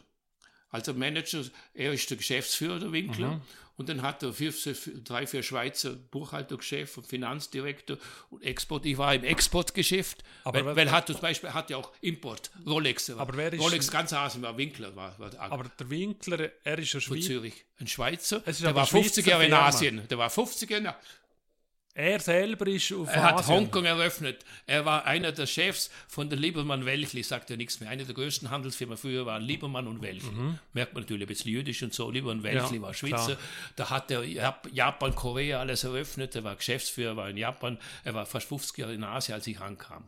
Also 0.70 0.94
Manager, 0.94 1.44
er 1.74 1.92
ist 1.92 2.08
der 2.08 2.16
Geschäftsführer 2.16 2.78
der 2.78 2.92
Winkler. 2.92 3.36
Mhm. 3.36 3.42
Und 3.80 3.88
dann 3.88 4.02
hat 4.02 4.22
er 4.22 4.34
vier, 4.34 4.52
drei, 5.04 5.26
vier 5.26 5.42
Schweizer 5.42 5.92
Buchhaltergeschäft 5.92 6.98
und 6.98 7.06
Finanzdirektor 7.06 7.96
und 8.28 8.42
Export. 8.42 8.84
Ich 8.84 8.98
war 8.98 9.14
im 9.14 9.24
Exportgeschäft, 9.24 10.22
aber 10.44 10.66
weil, 10.66 10.76
weil 10.76 10.90
hat 10.90 11.06
zum 11.06 11.18
Beispiel 11.18 11.54
hat 11.54 11.70
ja 11.70 11.78
auch 11.78 11.90
Import, 12.02 12.50
Rolex. 12.66 13.08
Aber 13.08 13.34
wer 13.38 13.50
ist 13.54 13.58
Rolex 13.58 13.90
ganz 13.90 14.12
Asien 14.12 14.42
war 14.42 14.54
Winkler. 14.58 14.94
War, 14.94 15.18
war 15.18 15.32
aber 15.40 15.70
der 15.78 15.88
Winkler, 15.88 16.50
er 16.62 16.78
ist 16.78 16.94
ein 16.94 17.00
Schweizer. 17.00 17.26
Zürich. 17.26 17.64
Ein 17.78 17.86
Schweizer. 17.86 18.40
Der 18.40 18.74
war 18.74 18.86
50 18.86 19.24
Jahre 19.24 19.46
in 19.46 19.54
Asien. 19.54 20.06
Der 20.10 20.18
war 20.18 20.28
50 20.28 20.68
Jahre 20.68 20.96
Er 22.00 22.18
selber 22.18 22.66
ist 22.66 22.90
auf 22.94 23.14
Er 23.14 23.22
hat 23.22 23.46
Hongkong 23.46 23.84
eröffnet. 23.84 24.42
Er 24.66 24.86
war 24.86 25.04
einer 25.04 25.32
der 25.32 25.44
Chefs 25.44 25.90
von 26.08 26.30
der 26.30 26.38
Liebermann 26.38 26.86
Welchli, 26.86 27.22
sagt 27.22 27.50
ja 27.50 27.56
nichts 27.56 27.78
mehr. 27.78 27.90
Eine 27.90 28.06
der 28.06 28.14
größten 28.14 28.48
Handelsfirmen 28.48 28.96
früher 28.96 29.26
waren 29.26 29.42
Liebermann 29.42 29.86
und 29.86 30.00
Welchli. 30.00 30.30
Mhm. 30.30 30.58
Merkt 30.72 30.94
man 30.94 31.02
natürlich 31.02 31.24
ein 31.24 31.28
bisschen 31.28 31.52
jüdisch 31.52 31.82
und 31.82 31.92
so. 31.92 32.10
Liebermann 32.10 32.42
Welchli 32.42 32.76
ja, 32.76 32.82
war 32.82 32.94
Schweizer. 32.94 33.36
Klar. 33.36 33.38
Da 33.76 33.90
hat 33.90 34.10
er 34.10 34.24
Japan, 34.24 35.14
Korea 35.14 35.60
alles 35.60 35.84
eröffnet. 35.84 36.34
Er 36.34 36.42
war 36.42 36.56
Geschäftsführer, 36.56 37.16
war 37.16 37.28
in 37.28 37.36
Japan. 37.36 37.76
Er 38.02 38.14
war 38.14 38.24
fast 38.24 38.48
50 38.48 38.78
Jahre 38.78 38.94
in 38.94 39.04
Asien, 39.04 39.34
als 39.34 39.46
ich 39.46 39.60
ankam. 39.60 40.04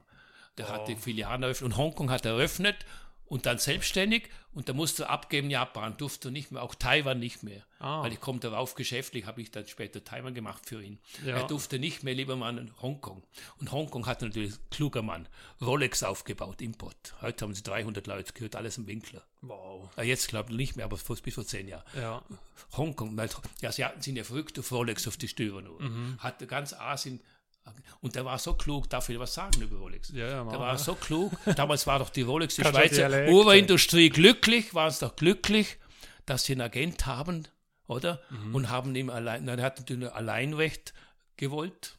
Der 0.57 0.71
oh. 0.71 0.73
hat 0.73 0.89
die 0.89 0.97
Filialen 0.97 1.43
eröffnet 1.43 1.73
und 1.73 1.77
Hongkong 1.77 2.11
hat 2.11 2.25
eröffnet 2.25 2.87
und 3.33 3.47
dann 3.47 3.57
selbstständig 3.57 4.29
und 4.53 4.69
da 4.69 4.75
musste 4.75 5.05
er 5.05 5.11
abgeben, 5.11 5.49
Japan 5.49 5.97
durfte 5.97 6.31
nicht 6.31 6.53
mehr, 6.53 6.63
auch 6.63 6.75
Taiwan 6.75 7.19
nicht 7.19 7.43
mehr. 7.43 7.65
Ah. 7.79 8.03
Weil 8.03 8.13
ich 8.13 8.21
komme 8.21 8.41
darauf, 8.41 8.75
geschäftlich 8.75 9.25
habe 9.25 9.41
ich 9.41 9.51
dann 9.51 9.67
später 9.67 10.05
Taiwan 10.05 10.35
gemacht 10.35 10.67
für 10.67 10.83
ihn. 10.83 10.99
Ja. 11.25 11.39
Er 11.39 11.47
durfte 11.47 11.79
nicht 11.79 12.03
mehr, 12.03 12.13
lieber 12.13 12.37
Mann, 12.37 12.59
in 12.59 12.83
Hongkong. 12.83 13.23
Und 13.57 13.73
Hongkong 13.73 14.05
hat 14.05 14.21
natürlich, 14.21 14.53
kluger 14.71 15.01
Mann, 15.01 15.27
Rolex 15.63 16.03
aufgebaut, 16.03 16.61
Import. 16.61 17.15
Heute 17.23 17.47
haben 17.47 17.55
sie 17.55 17.63
300 17.63 18.07
Leute, 18.07 18.35
gehört 18.35 18.55
alles 18.55 18.77
im 18.77 18.87
Winkler. 18.87 19.25
Wow. 19.41 19.89
Ja, 19.97 20.03
jetzt 20.03 20.29
glaube 20.29 20.51
ich 20.51 20.59
nicht 20.59 20.77
mehr, 20.77 20.85
aber 20.85 20.99
bis 20.99 21.35
vor 21.35 21.47
zehn 21.47 21.69
Jahren. 21.69 21.85
Ja. 21.97 22.23
Hongkong, 22.77 23.17
weil 23.17 23.31
die 23.63 23.67
Asiaten 23.67 24.03
sind 24.03 24.17
ja 24.17 24.25
verrückt 24.25 24.59
auf 24.59 24.71
Rolex, 24.73 25.09
auf 25.09 25.17
die 25.17 25.29
Stöber 25.29 25.63
nur. 25.63 25.81
Mhm. 25.81 26.19
Hat 26.19 26.47
ganz 26.49 26.75
Asien 26.75 27.23
und 28.01 28.17
der 28.17 28.25
war 28.25 28.39
so 28.39 28.55
klug, 28.55 28.91
darf 28.91 29.09
ich 29.09 29.19
was 29.19 29.35
sagen 29.35 29.63
über 29.63 29.77
Rolex? 29.77 30.11
Ja, 30.11 30.29
ja, 30.29 30.45
der 30.45 30.59
war 30.59 30.77
so 30.77 30.95
klug. 30.95 31.33
Damals 31.57 31.87
war 31.87 32.01
doch 32.01 32.11
die 32.11 32.23
Rolex, 32.23 32.57
die 32.57 32.63
Schweizer 32.63 33.29
Uhrindustrie 33.29 34.11
glücklich, 34.11 34.75
waren 34.75 34.89
es 34.89 34.99
doch 34.99 35.15
glücklich, 35.15 35.79
dass 36.27 36.45
sie 36.45 36.53
einen 36.53 36.63
Agent 36.63 37.07
haben, 37.07 37.47
oder? 37.87 38.21
Mhm. 38.31 38.55
Und 38.55 38.71
haben 38.71 38.95
ihm 38.97 39.09
allein, 39.09 39.47
er 39.47 39.63
hat 39.63 39.79
natürlich 39.79 40.09
ein 40.09 40.15
Alleinrecht 40.15 40.95
gewollt. 41.37 41.97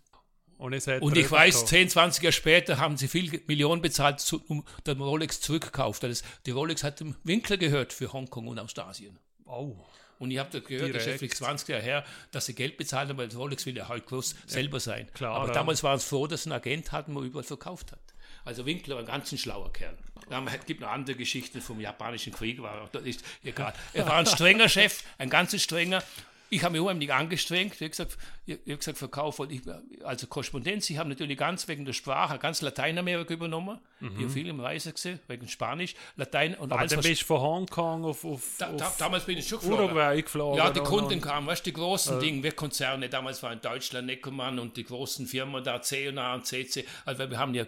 Und, 0.57 0.88
und 1.01 1.18
ich 1.18 1.30
weiß, 1.30 1.66
10, 1.66 1.89
20 1.89 2.24
Jahre 2.24 2.32
später 2.32 2.78
haben 2.78 2.95
sie 2.95 3.07
viel 3.07 3.41
Millionen 3.47 3.82
bezahlt, 3.82 4.24
um 4.47 4.64
den 4.86 5.01
Rolex 5.01 5.41
zurückgekauft. 5.41 6.03
Das, 6.03 6.24
die 6.45 6.51
Rolex 6.51 6.84
hat 6.84 6.99
dem 6.99 7.16
Winkler 7.24 7.57
gehört 7.57 7.91
für 7.91 8.14
Hongkong 8.14 8.47
und 8.47 8.59
Ostasien. 8.59 9.20
Oh. 9.45 9.76
Und 10.24 10.32
ich 10.32 10.39
habe 10.39 10.49
da 10.49 10.59
gehört, 10.59 10.88
Direkt. 10.88 10.95
das 10.95 11.05
ist 11.07 11.19
vielleicht 11.19 11.36
20 11.36 11.67
Jahre 11.67 11.84
her, 11.84 12.05
dass 12.32 12.45
sie 12.45 12.55
Geld 12.55 12.78
bezahlt 12.78 13.09
haben, 13.09 13.17
weil 13.17 13.28
Rolex 13.36 13.65
will 13.65 13.76
ja 13.76 13.89
halt 13.89 14.05
groß 14.05 14.32
ja, 14.32 14.38
selber 14.47 14.80
sein. 14.80 15.07
Klar, 15.13 15.36
Aber 15.36 15.51
damals 15.51 15.84
waren 15.84 15.97
es 15.97 16.05
froh, 16.05 16.28
dass 16.28 16.45
ein 16.45 16.53
Agent 16.53 16.93
hatten, 16.93 17.13
der 17.13 17.24
überall 17.24 17.43
verkauft 17.43 17.91
hat. 17.91 17.99
Also 18.45 18.65
Winkler 18.65 18.95
war 18.95 19.03
ein 19.03 19.07
ganz 19.07 19.38
schlauer 19.38 19.71
Kerl. 19.74 19.97
Es 20.30 20.65
gibt 20.65 20.80
noch 20.80 20.89
andere 20.89 21.17
Geschichten 21.17 21.59
vom 21.59 21.82
japanischen 21.82 22.32
Krieg, 22.32 22.61
war, 22.61 22.89
das 22.91 23.03
ist 23.03 23.24
egal. 23.43 23.74
Er 23.91 24.05
war 24.05 24.15
ein 24.15 24.26
strenger 24.26 24.69
Chef, 24.69 25.03
ein 25.17 25.30
ganz 25.30 25.61
strenger. 25.61 26.01
Ich 26.49 26.63
habe 26.63 26.73
mich 26.73 26.81
unheimlich 26.81 27.11
angestrengt. 27.11 27.79
Wie 27.79 27.89
gesagt, 27.89 28.17
ich, 28.45 28.59
habe 28.59 28.77
gesagt, 28.77 28.97
Verkauf, 28.97 29.41
ich, 29.49 29.61
also 30.03 30.27
Korrespondenz. 30.27 30.89
Ich 30.89 30.97
habe 30.97 31.09
natürlich 31.09 31.37
ganz 31.37 31.67
wegen 31.67 31.85
der 31.85 31.93
Sprache 31.93 32.37
ganz 32.37 32.61
Lateinamerika 32.61 33.33
übernommen. 33.33 33.79
Mhm. 33.99 34.11
Ich 34.15 34.23
habe 34.23 34.29
viel 34.29 34.47
im 34.47 34.59
Reise 34.59 34.93
gesehen, 34.93 35.19
wegen 35.27 35.47
Spanisch, 35.47 35.95
Latein 36.15 36.55
und 36.55 36.71
Aber 36.71 36.81
alles. 36.81 36.91
dann 36.91 37.01
bist 37.01 37.21
du 37.21 37.25
von 37.25 37.41
Hongkong 37.41 38.05
auf, 38.05 38.23
auf, 38.23 38.43
da, 38.59 38.71
da, 38.71 38.93
Damals 38.99 39.25
bin 39.25 39.37
ich 39.37 39.47
schon 39.47 39.59
geflogen. 39.59 39.85
Uruguay 39.85 40.21
geflogen. 40.21 40.57
Ja, 40.57 40.69
die 40.69 40.81
Kunden 40.81 41.21
kamen, 41.21 41.47
weißt 41.47 41.65
du, 41.65 41.71
die 41.71 41.73
großen 41.73 42.17
äh. 42.17 42.19
Dinge, 42.19 42.43
wir 42.43 42.51
Konzerne, 42.51 43.09
damals 43.09 43.41
war 43.41 43.51
in 43.51 43.61
Deutschland 43.61 44.07
Neckermann 44.07 44.59
und 44.59 44.77
die 44.77 44.83
großen 44.83 45.25
Firmen 45.25 45.63
da, 45.63 45.81
C&A 45.81 46.35
und 46.35 46.45
CC. 46.45 46.85
Also 47.05 47.29
wir 47.29 47.37
haben 47.37 47.53
ja, 47.55 47.65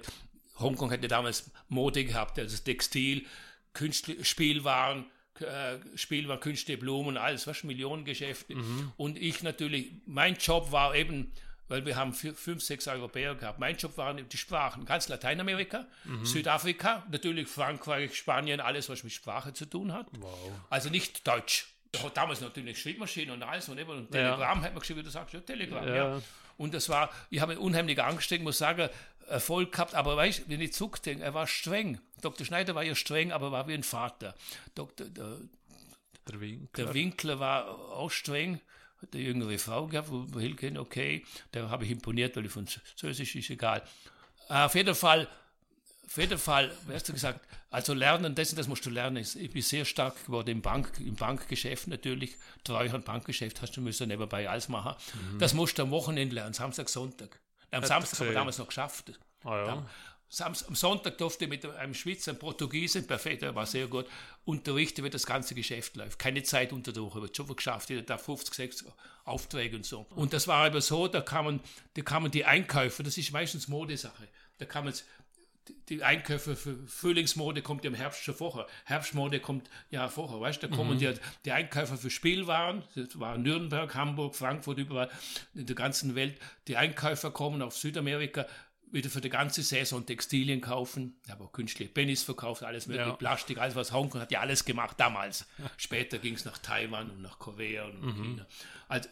Hongkong 0.59 0.91
hätte 0.91 1.07
damals 1.07 1.51
Mode 1.69 2.05
gehabt, 2.05 2.37
also 2.37 2.57
Textil, 2.63 3.25
Künstler, 3.73 4.23
Spielwaren, 4.23 5.05
Spiel 5.95 6.27
war 6.27 6.39
Künste, 6.39 6.77
Blumen, 6.77 7.17
alles, 7.17 7.47
was 7.47 7.63
Millionengeschäfte. 7.63 8.55
Mhm. 8.55 8.91
Und 8.97 9.17
ich 9.17 9.43
natürlich, 9.43 9.91
mein 10.05 10.35
Job 10.35 10.71
war 10.71 10.95
eben, 10.95 11.31
weil 11.67 11.85
wir 11.85 11.95
haben 11.95 12.13
fünf, 12.13 12.61
sechs 12.61 12.87
Europäer 12.87 13.35
gehabt. 13.35 13.59
Mein 13.59 13.75
Job 13.75 13.97
waren 13.97 14.27
die 14.29 14.37
Sprachen, 14.37 14.85
ganz 14.85 15.07
Lateinamerika, 15.07 15.85
mhm. 16.03 16.25
Südafrika, 16.25 17.05
natürlich 17.11 17.47
Frankreich, 17.47 18.15
Spanien, 18.15 18.59
alles, 18.59 18.87
was 18.89 19.03
mit 19.03 19.13
Sprache 19.13 19.53
zu 19.53 19.65
tun 19.65 19.91
hat. 19.91 20.07
Wow. 20.19 20.51
Also 20.69 20.89
nicht 20.89 21.27
Deutsch. 21.27 21.67
Damals 22.13 22.41
natürlich 22.41 22.81
Schreibmaschine 22.81 23.31
und 23.31 23.41
alles 23.41 23.69
und, 23.69 23.77
eben, 23.77 23.89
und 23.89 24.11
Telegram 24.11 24.59
ja. 24.59 24.63
hat 24.63 24.73
man 24.73 24.79
geschrieben, 24.79 24.99
wie 24.99 25.03
du 25.03 25.09
sagst, 25.09 25.33
ja, 25.33 25.39
Telegram, 25.39 25.87
ja. 25.87 25.95
ja. 25.95 26.21
Und 26.57 26.73
das 26.73 26.89
war, 26.89 27.09
ich 27.29 27.39
habe 27.39 27.59
unheimlich 27.59 28.01
angestrengt, 28.01 28.43
muss 28.43 28.57
sagen, 28.57 28.89
Erfolg 29.27 29.71
gehabt, 29.71 29.95
aber 29.95 30.15
weißt, 30.15 30.49
wenn 30.49 30.61
ich 30.61 30.73
zurückdenke, 30.73 31.23
er 31.23 31.33
war 31.33 31.47
streng. 31.47 31.99
Dr. 32.25 32.45
Schneider 32.45 32.73
war 32.73 32.83
ja 32.83 32.95
streng, 32.95 33.31
aber 33.31 33.51
war 33.51 33.67
wie 33.67 33.75
ein 33.75 33.83
Vater. 33.83 34.35
Dr. 34.73 35.07
Der, 35.07 35.37
der, 36.27 36.41
Winkler. 36.41 36.85
der 36.85 36.93
Winkler 36.93 37.39
war 37.39 37.67
auch 37.67 38.09
streng, 38.09 38.59
hat 39.01 39.13
eine 39.13 39.23
jüngere 39.23 39.59
Frau 39.59 39.85
gehabt, 39.85 40.09
wo 40.09 40.25
wir 40.33 40.55
kennen, 40.55 40.77
okay, 40.77 41.23
da 41.51 41.69
habe 41.69 41.85
ich 41.85 41.91
imponiert, 41.91 42.35
weil 42.35 42.45
ich 42.45 42.51
Französisch 42.51 43.35
ist 43.35 43.49
egal. 43.51 43.83
Auf 44.49 44.73
jeden 44.73 44.95
Fall, 44.95 45.27
auf 46.03 46.17
jeden 46.17 46.39
Fall, 46.39 46.75
wie 46.87 46.93
hast 46.93 47.07
du 47.07 47.13
gesagt, 47.13 47.41
also 47.69 47.93
lernen, 47.93 48.33
das, 48.33 48.55
das 48.55 48.67
musst 48.67 48.85
du 48.85 48.89
lernen. 48.89 49.17
Ich 49.17 49.51
bin 49.51 49.61
sehr 49.61 49.85
stark 49.85 50.25
geworden 50.25 50.49
im, 50.49 50.61
Bank, 50.61 50.99
im 50.99 51.15
Bankgeschäft 51.15 51.87
natürlich. 51.87 52.37
Treuhand 52.63 53.05
Bankgeschäft 53.05 53.61
hast 53.61 53.77
du 53.77 53.81
müssen 53.81 54.07
nebenbei 54.07 54.49
alles 54.49 54.67
machen. 54.67 54.95
Mhm. 55.33 55.39
Das 55.39 55.53
musst 55.53 55.77
du 55.77 55.83
am 55.83 55.91
Wochenende 55.91 56.33
lernen, 56.35 56.53
Samstag, 56.53 56.89
Sonntag. 56.89 57.39
Am 57.69 57.83
Samstag 57.83 58.19
haben 58.19 58.27
wir 58.27 58.33
damals 58.33 58.57
noch 58.57 58.67
geschafft. 58.67 59.11
Ah, 59.43 59.65
ja. 59.65 59.89
Am 60.41 60.53
Sonntag 60.53 61.17
durfte 61.17 61.45
ich 61.45 61.49
mit 61.49 61.65
einem 61.65 61.93
Schweizer, 61.93 62.31
einem 62.31 62.39
Portugiesen, 62.39 63.07
perfekt, 63.07 63.41
der 63.41 63.55
war 63.55 63.65
sehr 63.65 63.87
gut, 63.87 64.05
unterrichten, 64.43 65.03
wie 65.03 65.09
das 65.09 65.25
ganze 65.25 65.55
Geschäft 65.55 65.95
läuft. 65.95 66.19
Keine 66.19 66.43
Zeit 66.43 66.73
unter 66.73 66.91
der 66.91 67.03
Woche, 67.03 67.21
wird 67.21 67.35
schon 67.35 67.55
geschafft, 67.55 67.89
jeder 67.89 68.01
da 68.01 68.17
50, 68.17 68.53
60 68.53 68.87
Aufträge 69.23 69.77
und 69.77 69.85
so. 69.85 70.05
Und 70.15 70.33
das 70.33 70.47
war 70.47 70.65
aber 70.65 70.81
so, 70.81 71.07
da 71.07 71.21
kamen, 71.21 71.59
da 71.95 72.01
kamen 72.01 72.31
die 72.31 72.45
Einkäufer, 72.45 73.03
das 73.03 73.17
ist 73.17 73.31
meistens 73.31 73.67
Modesache, 73.67 74.27
da 74.57 74.65
kamen 74.65 74.93
die 75.89 76.03
Einkäufe 76.03 76.55
für 76.55 76.75
Frühlingsmode 76.87 77.61
kommt 77.61 77.83
ja 77.83 77.89
im 77.89 77.95
Herbst 77.95 78.23
schon 78.23 78.35
vorher. 78.35 78.67
Herbstmode 78.85 79.39
kommt 79.39 79.69
ja 79.89 80.07
vorher, 80.09 80.39
weißt 80.39 80.61
du? 80.61 80.67
Da 80.67 80.75
kommen 80.75 80.95
mhm. 80.95 80.99
die, 80.99 81.13
die 81.45 81.51
Einkäufer 81.51 81.97
für 81.97 82.09
Spielwaren, 82.09 82.83
das 82.95 83.19
war 83.19 83.37
Nürnberg, 83.37 83.93
Hamburg, 83.95 84.35
Frankfurt, 84.35 84.77
überall 84.77 85.09
in 85.53 85.65
der 85.65 85.75
ganzen 85.75 86.15
Welt. 86.15 86.39
Die 86.67 86.77
Einkäufer 86.77 87.31
kommen 87.31 87.61
auf 87.61 87.75
Südamerika 87.75 88.45
wieder 88.95 89.09
für 89.09 89.21
die 89.21 89.29
ganze 89.29 89.61
Saison 89.61 90.05
Textilien 90.05 90.61
kaufen. 90.61 91.19
Ich 91.25 91.31
habe 91.31 91.43
auch 91.43 91.51
künstliche 91.51 91.91
Pennies 91.91 92.23
verkauft, 92.23 92.63
alles 92.63 92.87
mögliche, 92.87 93.09
ja. 93.09 93.15
Plastik, 93.15 93.59
alles 93.59 93.75
was 93.75 93.91
Hongkong 93.91 94.21
hat 94.21 94.31
ja 94.31 94.39
alles 94.39 94.65
gemacht 94.65 94.95
damals. 94.97 95.45
Später 95.77 96.17
ging 96.17 96.33
es 96.33 96.45
nach 96.45 96.57
Taiwan 96.57 97.11
und 97.11 97.21
nach 97.21 97.37
Korea 97.37 97.85
und 97.85 98.01
mhm. 98.01 98.23
China. 98.23 98.47
Also, 98.87 99.09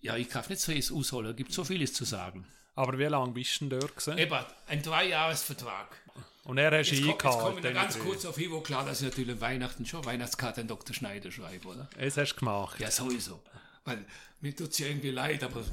ja, 0.00 0.16
ich 0.16 0.28
kann 0.30 0.44
nicht 0.48 0.60
so 0.60 0.72
es 0.72 1.36
gibt 1.36 1.52
so 1.52 1.64
vieles 1.64 1.92
zu 1.92 2.04
sagen. 2.04 2.46
Aber 2.76 2.98
wie 2.98 3.04
lange 3.04 3.32
bist 3.32 3.60
du 3.60 3.68
denn 3.68 3.80
dort 3.80 3.96
gewesen? 3.96 4.18
Eben, 4.18 4.38
ein 4.68 4.82
Dreijahresvertrag. 4.82 5.96
Und 6.44 6.58
er 6.58 6.78
hat 6.78 6.92
ihn 6.92 7.10
eingehalten. 7.10 7.28
Jetzt 7.28 7.40
komme 7.40 7.68
ich 7.68 7.74
ganz 7.74 7.98
kurz 7.98 8.24
auf 8.26 8.38
Ivo 8.38 8.60
klar, 8.60 8.84
dass 8.84 9.00
ich 9.00 9.08
natürlich 9.08 9.40
Weihnachten 9.40 9.86
schon 9.86 10.04
Weihnachtskarte 10.04 10.60
an 10.60 10.68
Dr. 10.68 10.94
Schneider 10.94 11.30
schreibe, 11.30 11.68
oder? 11.68 11.88
Das 11.98 12.16
hast 12.16 12.34
du 12.34 12.40
gemacht. 12.40 12.78
Ja, 12.80 12.90
sowieso. 12.90 13.42
Weil 13.84 14.04
mir 14.40 14.54
tut 14.54 14.70
es 14.70 14.78
ja 14.78 14.86
irgendwie 14.86 15.10
leid, 15.10 15.42
aber, 15.42 15.64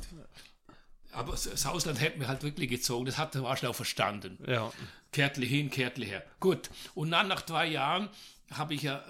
aber 1.13 1.31
das 1.31 1.65
Ausland 1.65 1.99
hätte 1.99 2.19
mir 2.19 2.27
halt 2.27 2.43
wirklich 2.43 2.69
gezogen. 2.69 3.05
Das 3.05 3.17
hat 3.17 3.35
der 3.35 3.43
Warschau 3.43 3.73
verstanden. 3.73 4.37
Ja. 4.47 4.71
Kärtli 5.11 5.47
hin, 5.47 5.69
Kärtli 5.69 6.05
her. 6.05 6.23
Gut. 6.39 6.69
Und 6.95 7.11
dann 7.11 7.27
nach 7.27 7.41
drei 7.41 7.67
Jahren 7.67 8.09
habe 8.51 8.73
ich 8.73 8.83
ja 8.83 9.03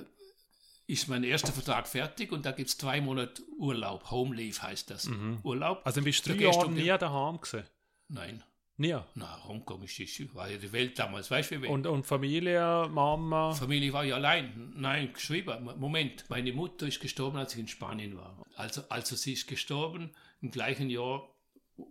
ist 0.88 1.08
mein 1.08 1.24
erster 1.24 1.54
Vertrag 1.54 1.88
fertig 1.88 2.34
und 2.34 2.46
da 2.46 2.52
gibt 2.52 2.70
es 2.70 2.78
zwei 2.78 3.00
Monate 3.00 3.42
Urlaub. 3.58 4.12
Home 4.12 4.36
Leave 4.36 4.62
heißt 4.62 4.90
das. 4.90 5.06
Mhm. 5.06 5.40
Urlaub. 5.42 5.82
Also 5.86 6.02
bist 6.02 6.26
du 6.26 6.36
drei 6.36 6.44
Jahre 6.44 6.70
nie 6.70 6.88
daheim 6.88 7.40
gewesen? 7.40 7.64
Nein. 8.10 8.44
Nie? 8.76 8.98
Na, 9.16 9.44
Hongkong 9.48 9.84
ist, 9.84 10.00
ist, 10.00 10.36
war 10.36 10.50
ja 10.50 10.58
die 10.58 10.72
Welt 10.74 10.98
damals, 10.98 11.30
weißt 11.30 11.52
du 11.52 11.62
wie? 11.62 11.68
Und, 11.68 11.86
und 11.86 12.06
Familie, 12.06 12.90
Mama? 12.92 13.54
Familie 13.54 13.94
war 13.94 14.04
ja 14.04 14.16
allein. 14.16 14.74
Nein, 14.76 15.14
geschrieben. 15.14 15.70
Moment, 15.78 16.26
meine 16.30 16.52
Mutter 16.52 16.88
ist 16.88 17.00
gestorben, 17.00 17.38
als 17.38 17.54
ich 17.54 17.60
in 17.60 17.68
Spanien 17.68 18.18
war. 18.18 18.44
Also, 18.56 18.82
also 18.90 19.16
sie 19.16 19.34
ist 19.34 19.48
gestorben 19.48 20.10
im 20.42 20.52
gleichen 20.52 20.90
Jahr, 20.90 21.30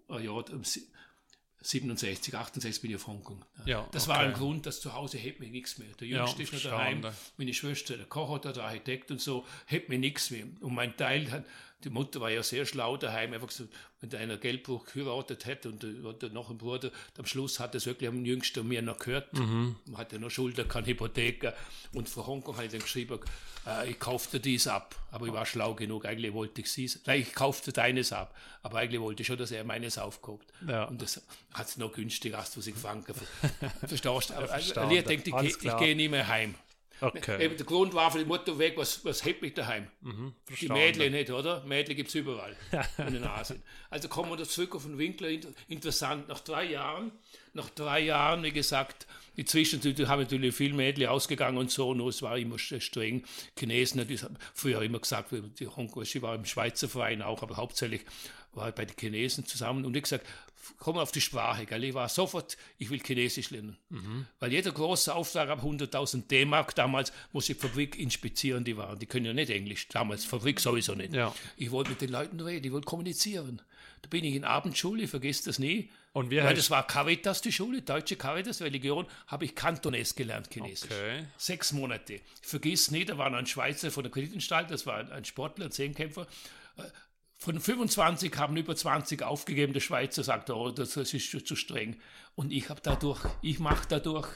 äh, 0.09 0.24
Jahr 0.24 0.45
67, 1.62 2.34
68 2.34 2.80
bin 2.80 2.91
ich 2.91 2.97
auf 2.97 3.07
Hongkong. 3.07 3.45
Ja, 3.66 3.86
das 3.93 4.09
okay. 4.09 4.12
war 4.12 4.20
ein 4.20 4.32
Grund, 4.32 4.64
dass 4.64 4.80
zu 4.80 4.95
Hause 4.95 5.18
hält 5.18 5.41
mich 5.41 5.51
nichts 5.51 5.78
mehr. 5.78 5.88
Der 6.01 6.09
Jüngste 6.09 6.43
ja, 6.43 6.45
ist 6.45 6.53
noch 6.53 6.70
daheim, 6.70 7.05
meine 7.36 7.53
Schwester, 7.53 7.97
der 7.97 8.07
Koch 8.07 8.30
oder 8.30 8.53
der 8.53 8.64
Architekt 8.64 9.11
und 9.11 9.20
so, 9.20 9.47
hält 9.66 9.91
mir 9.91 9.99
nichts 9.99 10.30
mehr. 10.30 10.47
Und 10.61 10.74
mein 10.74 10.97
Teil 10.97 11.30
hat, 11.30 11.45
die 11.85 11.91
Mutter 11.91 12.20
war 12.20 12.31
ja 12.31 12.43
sehr 12.43 12.66
schlau 12.66 12.97
daheim, 12.97 13.33
einfach 13.33 13.51
so, 13.51 13.64
wenn 14.01 14.14
einer 14.14 14.37
Geldbuch 14.37 14.85
geheiratet 14.87 15.47
hätte 15.47 15.68
und 15.68 15.83
der 16.22 16.31
noch 16.31 16.51
ein 16.51 16.59
Bruder, 16.59 16.91
am 17.18 17.26
Schluss 17.26 17.61
hat 17.61 17.74
es 17.74 17.87
wirklich 17.87 18.09
am 18.09 18.24
jüngsten 18.24 18.66
mir 18.66 18.83
noch 18.83 18.99
gehört. 18.99 19.33
Mhm. 19.35 19.76
Man 19.87 19.99
hatte 19.99 20.18
noch 20.18 20.31
Schulden, 20.31 20.66
keine 20.68 20.87
Hypothek. 20.87 21.53
Und 21.93 22.09
vor 22.09 22.26
Hongkong 22.26 22.57
habe 22.57 22.66
ich 22.66 22.72
dann 22.72 22.81
geschrieben, 22.81 23.18
äh, 23.66 23.91
ich 23.91 23.99
kaufte 23.99 24.41
dies 24.41 24.66
ab. 24.66 24.95
Aber 25.11 25.26
ich 25.26 25.33
war 25.33 25.47
schlau 25.47 25.74
genug, 25.74 26.05
eigentlich 26.05 26.33
wollte 26.33 26.61
ich 26.61 26.70
sie, 26.70 26.91
nein, 27.07 27.20
ich 27.20 27.35
kaufte 27.35 27.72
deines 27.72 28.12
ab. 28.12 28.35
Aber 28.62 28.78
eigentlich 28.78 29.01
wollte 29.01 29.22
ich 29.22 29.26
schon, 29.26 29.39
dass 29.39 29.51
er 29.51 29.64
meines 29.64 29.99
aufkauft. 29.99 30.47
Ja. 30.66 30.85
Und 30.85 31.01
das 31.01 31.22
hat 31.53 31.68
es 31.68 31.76
noch 31.76 31.93
günstiger, 31.93 32.39
als 32.39 32.53
du 32.53 32.61
sie 32.61 32.72
gefangen 32.72 33.05
Verstehst 33.87 34.05
du? 34.05 34.35
Aber 34.35 34.51
also, 34.51 34.91
ich 34.91 35.05
denke, 35.05 35.31
ich, 35.43 35.64
ich 35.64 35.76
gehe 35.78 35.97
nie 35.97 36.09
mehr 36.09 36.28
heim. 36.28 36.55
Okay. 37.01 37.44
Eben 37.44 37.57
der 37.57 37.66
Grund 37.66 37.94
war 37.94 38.11
für 38.11 38.18
die 38.18 38.24
Mutter 38.24 38.59
weg, 38.59 38.74
was, 38.76 39.05
was 39.05 39.24
hebt 39.24 39.42
mich 39.42 39.55
daheim? 39.55 39.86
Mhm, 40.03 40.34
Die. 40.61 40.68
Mädchen 40.68 41.12
nicht, 41.12 41.30
oder? 41.30 41.64
Mädchen 41.64 41.96
gibt 41.96 42.09
es 42.11 42.14
überall 42.14 42.57
in 42.98 43.14
den 43.14 43.24
Asien. 43.24 43.62
Also 43.88 44.09
kommen 44.09 44.30
wir 44.30 44.36
da 44.36 44.44
zurück 44.44 44.74
auf 44.74 44.84
den 44.84 44.98
Winkler. 44.98 45.28
Inter- 45.28 45.48
Interessant, 45.68 46.28
nach 46.28 46.40
drei 46.40 46.64
Jahren, 46.64 47.12
nach 47.55 47.70
drei 47.70 48.01
Jahren, 48.01 48.42
wie 48.42 48.53
gesagt, 48.53 49.07
inzwischen 49.36 49.80
sind- 49.80 50.07
haben 50.09 50.22
natürlich 50.22 50.55
viele 50.55 50.74
Mädchen 50.74 51.07
ausgegangen 51.07 51.57
und 51.59 51.70
so, 51.70 51.94
nur 51.94 52.09
es 52.11 52.20
war 52.22 52.36
immer 52.36 52.59
streng. 52.59 53.24
Chinesen, 53.59 54.07
die 54.07 54.18
haben 54.18 54.36
früher 54.55 54.82
immer 54.82 54.98
gesagt, 54.98 55.32
die 55.59 55.66
Hongkong, 55.66 56.05
sie 56.05 56.20
war 56.22 56.34
im 56.34 56.44
Schweizer 56.44 56.88
Verein 56.88 57.22
auch, 57.22 57.42
aber 57.42 57.57
hauptsächlich 57.57 58.03
war 58.53 58.68
ich 58.68 58.74
bei 58.74 58.84
den 58.84 58.96
Chinesen 58.98 59.46
zusammen 59.46 59.84
und 59.84 59.96
ich 59.96 60.03
gesagt, 60.03 60.26
komm 60.79 60.99
auf 60.99 61.13
die 61.13 61.21
Sprache, 61.21 61.67
gell? 61.67 61.85
ich 61.85 61.95
war 61.95 62.09
sofort, 62.09 62.57
ich 62.79 62.91
will 62.91 63.01
Chinesisch 63.05 63.51
lernen. 63.51 63.77
Weil 64.39 64.53
jeder 64.53 64.73
große 64.73 65.15
Auftrag 65.15 65.49
ab 65.49 65.63
100.000 65.63 66.27
D-Mark 66.29 66.75
damals 66.75 67.13
muss 67.33 67.47
die 67.47 67.55
Fabrik 67.55 67.99
inspizieren, 67.99 68.65
die 68.65 68.77
waren, 68.77 68.99
die 68.99 69.07
können 69.07 69.27
ja 69.27 69.33
nicht 69.33 69.51
Englisch, 69.51 69.89
damals 69.89 70.25
Fabrik 70.25 70.61
sowieso 70.61 70.95
nicht. 70.95 71.15
Ja. 71.15 71.35
Ich 71.57 71.71
wollte 71.71 71.91
mit 71.91 72.01
den 72.01 72.11
Leuten 72.11 72.41
reden, 72.41 72.65
ich 72.67 72.73
wollte 72.73 72.87
kommunizieren. 72.87 73.63
Da 74.03 74.09
bin 74.09 74.25
ich 74.25 74.35
in 74.35 74.45
Abendschule, 74.45 75.03
ich 75.05 75.11
vergesse 75.11 75.45
das 75.47 75.59
nie. 75.59 75.91
Und 76.13 76.31
wie 76.31 76.39
Weil 76.39 76.55
das 76.57 76.71
war 76.71 76.87
Caritas, 76.87 77.41
die 77.41 77.53
Schule, 77.53 77.83
deutsche 77.83 78.17
Caritas, 78.17 78.61
Religion, 78.63 79.07
habe 79.29 79.45
ich 79.45 79.55
Kantones 79.55 80.15
gelernt, 80.17 80.49
Chinesisch. 80.53 80.91
Okay. 80.91 81.27
Sechs 81.37 81.73
Monate. 81.73 82.15
Ich 82.15 82.23
vergiss 82.43 82.91
nie, 82.91 83.05
da 83.05 83.17
war 83.19 83.33
ein 83.33 83.47
Schweizer 83.47 83.91
von 83.93 84.03
der 84.03 84.11
Kreditanstalt, 84.11 84.71
das 84.71 84.87
war 84.87 84.97
ein- 84.97 85.13
ein 85.13 85.25
Sportler, 85.25 85.67
ein 85.67 85.71
Zehnkämpfer. 85.73 86.27
Von 87.43 87.59
25 87.59 88.36
haben 88.36 88.55
über 88.59 88.76
20 88.76 89.22
aufgegeben. 89.22 89.72
Der 89.72 89.80
Schweizer 89.80 90.22
sagt, 90.22 90.51
oh, 90.51 90.70
das, 90.70 90.93
das 90.93 91.14
ist 91.14 91.24
schon 91.24 91.43
zu 91.43 91.57
streng. 91.57 91.99
Und 92.34 92.53
ich 92.53 92.68
habe 92.68 92.82
dadurch, 92.82 93.24
ich 93.41 93.59
mache 93.59 93.86
dadurch. 93.88 94.28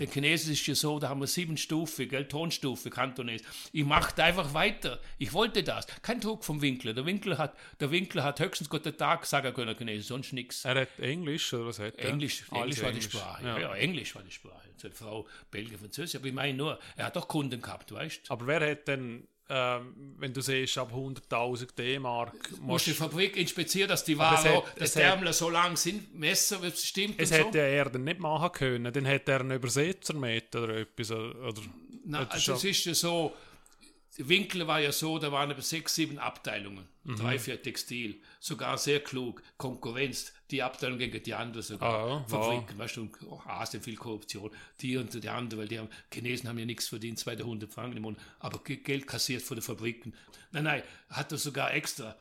Der 0.00 0.08
Chinesisch 0.08 0.60
ist 0.60 0.66
ja 0.66 0.74
so, 0.74 0.98
da 0.98 1.10
haben 1.10 1.20
wir 1.20 1.28
sieben 1.28 1.56
Stufen, 1.56 2.08
gell, 2.08 2.26
Tonstufe, 2.26 2.90
Kantones. 2.90 3.42
Ich 3.72 3.84
mache 3.84 4.20
einfach 4.20 4.52
weiter. 4.52 4.98
Ich 5.18 5.32
wollte 5.32 5.62
das. 5.62 5.86
Kein 6.02 6.18
Druck 6.20 6.44
vom 6.44 6.60
Winkler. 6.60 6.92
Der 6.92 7.06
Winkler 7.06 7.38
hat, 7.38 7.56
der 7.78 7.92
Winkler 7.92 8.24
hat 8.24 8.40
höchstens 8.40 8.68
guten 8.68 8.96
Tag 8.96 9.26
sagen 9.26 9.54
können, 9.54 9.76
Chinesisch, 9.78 10.08
sonst 10.08 10.32
nichts. 10.32 10.64
Er 10.64 10.74
hat 10.80 10.98
Englisch 10.98 11.54
oder 11.54 11.66
was 11.66 11.78
hat 11.78 11.94
er? 11.98 12.08
Englisch, 12.08 12.42
Alles 12.50 12.80
Englisch 12.80 12.82
war 12.82 12.92
die. 12.92 13.02
Sprache. 13.02 13.44
Ja. 13.44 13.58
Ja. 13.60 13.74
Englisch 13.76 14.14
war 14.16 14.22
die 14.24 14.32
Sprache. 14.32 14.68
Seine 14.76 14.94
Frau 14.94 15.24
Belgier, 15.52 15.78
Französisch. 15.78 16.16
Aber 16.16 16.26
ich 16.26 16.34
meine 16.34 16.54
nur, 16.54 16.80
er 16.96 17.06
hat 17.06 17.16
auch 17.16 17.28
Kunden 17.28 17.62
gehabt, 17.62 17.92
weißt 17.92 18.28
du? 18.28 18.32
Aber 18.32 18.48
wer 18.48 18.72
hat 18.72 18.88
denn, 18.88 19.28
ähm, 19.52 20.14
wenn 20.18 20.32
du 20.32 20.40
siehst, 20.40 20.78
ab 20.78 20.92
100.000 20.92 21.74
D-Mark, 21.76 22.32
Muss 22.60 22.84
die 22.84 22.90
musst- 22.90 22.98
Fabrik 23.00 23.36
inspizieren, 23.36 23.88
dass 23.88 24.04
die 24.04 24.14
Aber 24.18 24.38
es 24.38 24.44
Ware, 24.44 24.56
hat- 24.66 24.80
dass 24.80 24.92
die 24.92 25.00
Ärmel 25.00 25.32
so 25.32 25.50
lang 25.50 25.76
sind, 25.76 26.14
Messer, 26.14 26.62
wenn 26.62 26.68
es 26.70 26.84
stimmt 26.86 27.20
es 27.20 27.30
und 27.32 27.36
so. 27.38 27.44
hätte 27.46 27.58
er 27.58 27.90
dann 27.90 28.04
nicht 28.04 28.20
machen 28.20 28.52
können, 28.52 28.92
dann 28.92 29.04
hätte 29.04 29.32
er 29.32 29.40
einen 29.40 29.50
Übersetzer 29.56 30.14
mit 30.14 30.54
oder 30.54 30.76
etwas. 30.78 31.10
Oder, 31.10 31.34
oder 31.48 32.30
also 32.30 32.52
es 32.54 32.64
ist 32.64 32.84
ja 32.84 32.94
so, 32.94 33.34
der 34.18 34.28
Winkel 34.28 34.66
war 34.66 34.80
ja 34.80 34.92
so, 34.92 35.18
da 35.18 35.32
waren 35.32 35.50
aber 35.50 35.62
sechs, 35.62 35.94
sieben 35.94 36.18
Abteilungen, 36.18 36.86
Mhm. 37.04 37.16
drei, 37.16 37.38
vier 37.38 37.60
Textil, 37.60 38.20
sogar 38.38 38.78
sehr 38.78 39.00
klug, 39.00 39.42
Konkurrenz, 39.56 40.32
die 40.50 40.62
Abteilung 40.62 40.98
gegen 40.98 41.22
die 41.22 41.34
andere 41.34 41.62
sogar, 41.62 41.92
Ah, 42.08 42.24
Fabriken, 42.28 42.78
weißt 42.78 42.96
du, 42.96 43.10
auch 43.30 43.46
Asien 43.46 43.82
viel 43.82 43.96
Korruption, 43.96 44.50
die 44.80 44.96
und 44.96 45.12
die 45.22 45.28
andere, 45.28 45.60
weil 45.60 45.68
die 45.68 45.78
haben, 45.78 45.88
Chinesen 46.12 46.48
haben 46.48 46.58
ja 46.58 46.64
nichts 46.66 46.88
verdient, 46.88 47.18
200 47.18 47.72
Franken 47.72 47.96
im 47.96 48.02
Monat, 48.02 48.20
aber 48.38 48.58
Ge- 48.64 48.76
Geld 48.76 49.06
kassiert 49.06 49.42
von 49.42 49.56
den 49.56 49.62
Fabriken. 49.62 50.14
Nein, 50.52 50.64
nein, 50.64 50.82
hat 51.08 51.32
er 51.32 51.38
sogar 51.38 51.72
extra 51.74 52.16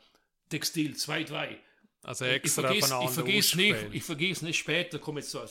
Textil, 0.50 0.96
zwei, 0.96 1.24
drei, 1.24 1.58
also 2.04 2.26
ich 2.26 2.32
extra 2.36 2.62
vergiss, 2.64 2.84
ich 2.86 2.90
voneinander 2.90 3.14
vergiss 3.14 3.56
nicht, 3.56 3.74
ausgewählt. 3.74 3.96
ich 3.96 4.04
vergiss 4.04 4.42
nicht 4.42 4.58
später, 4.58 5.00
komme 5.00 5.20
jetzt 5.20 5.32
so 5.32 5.44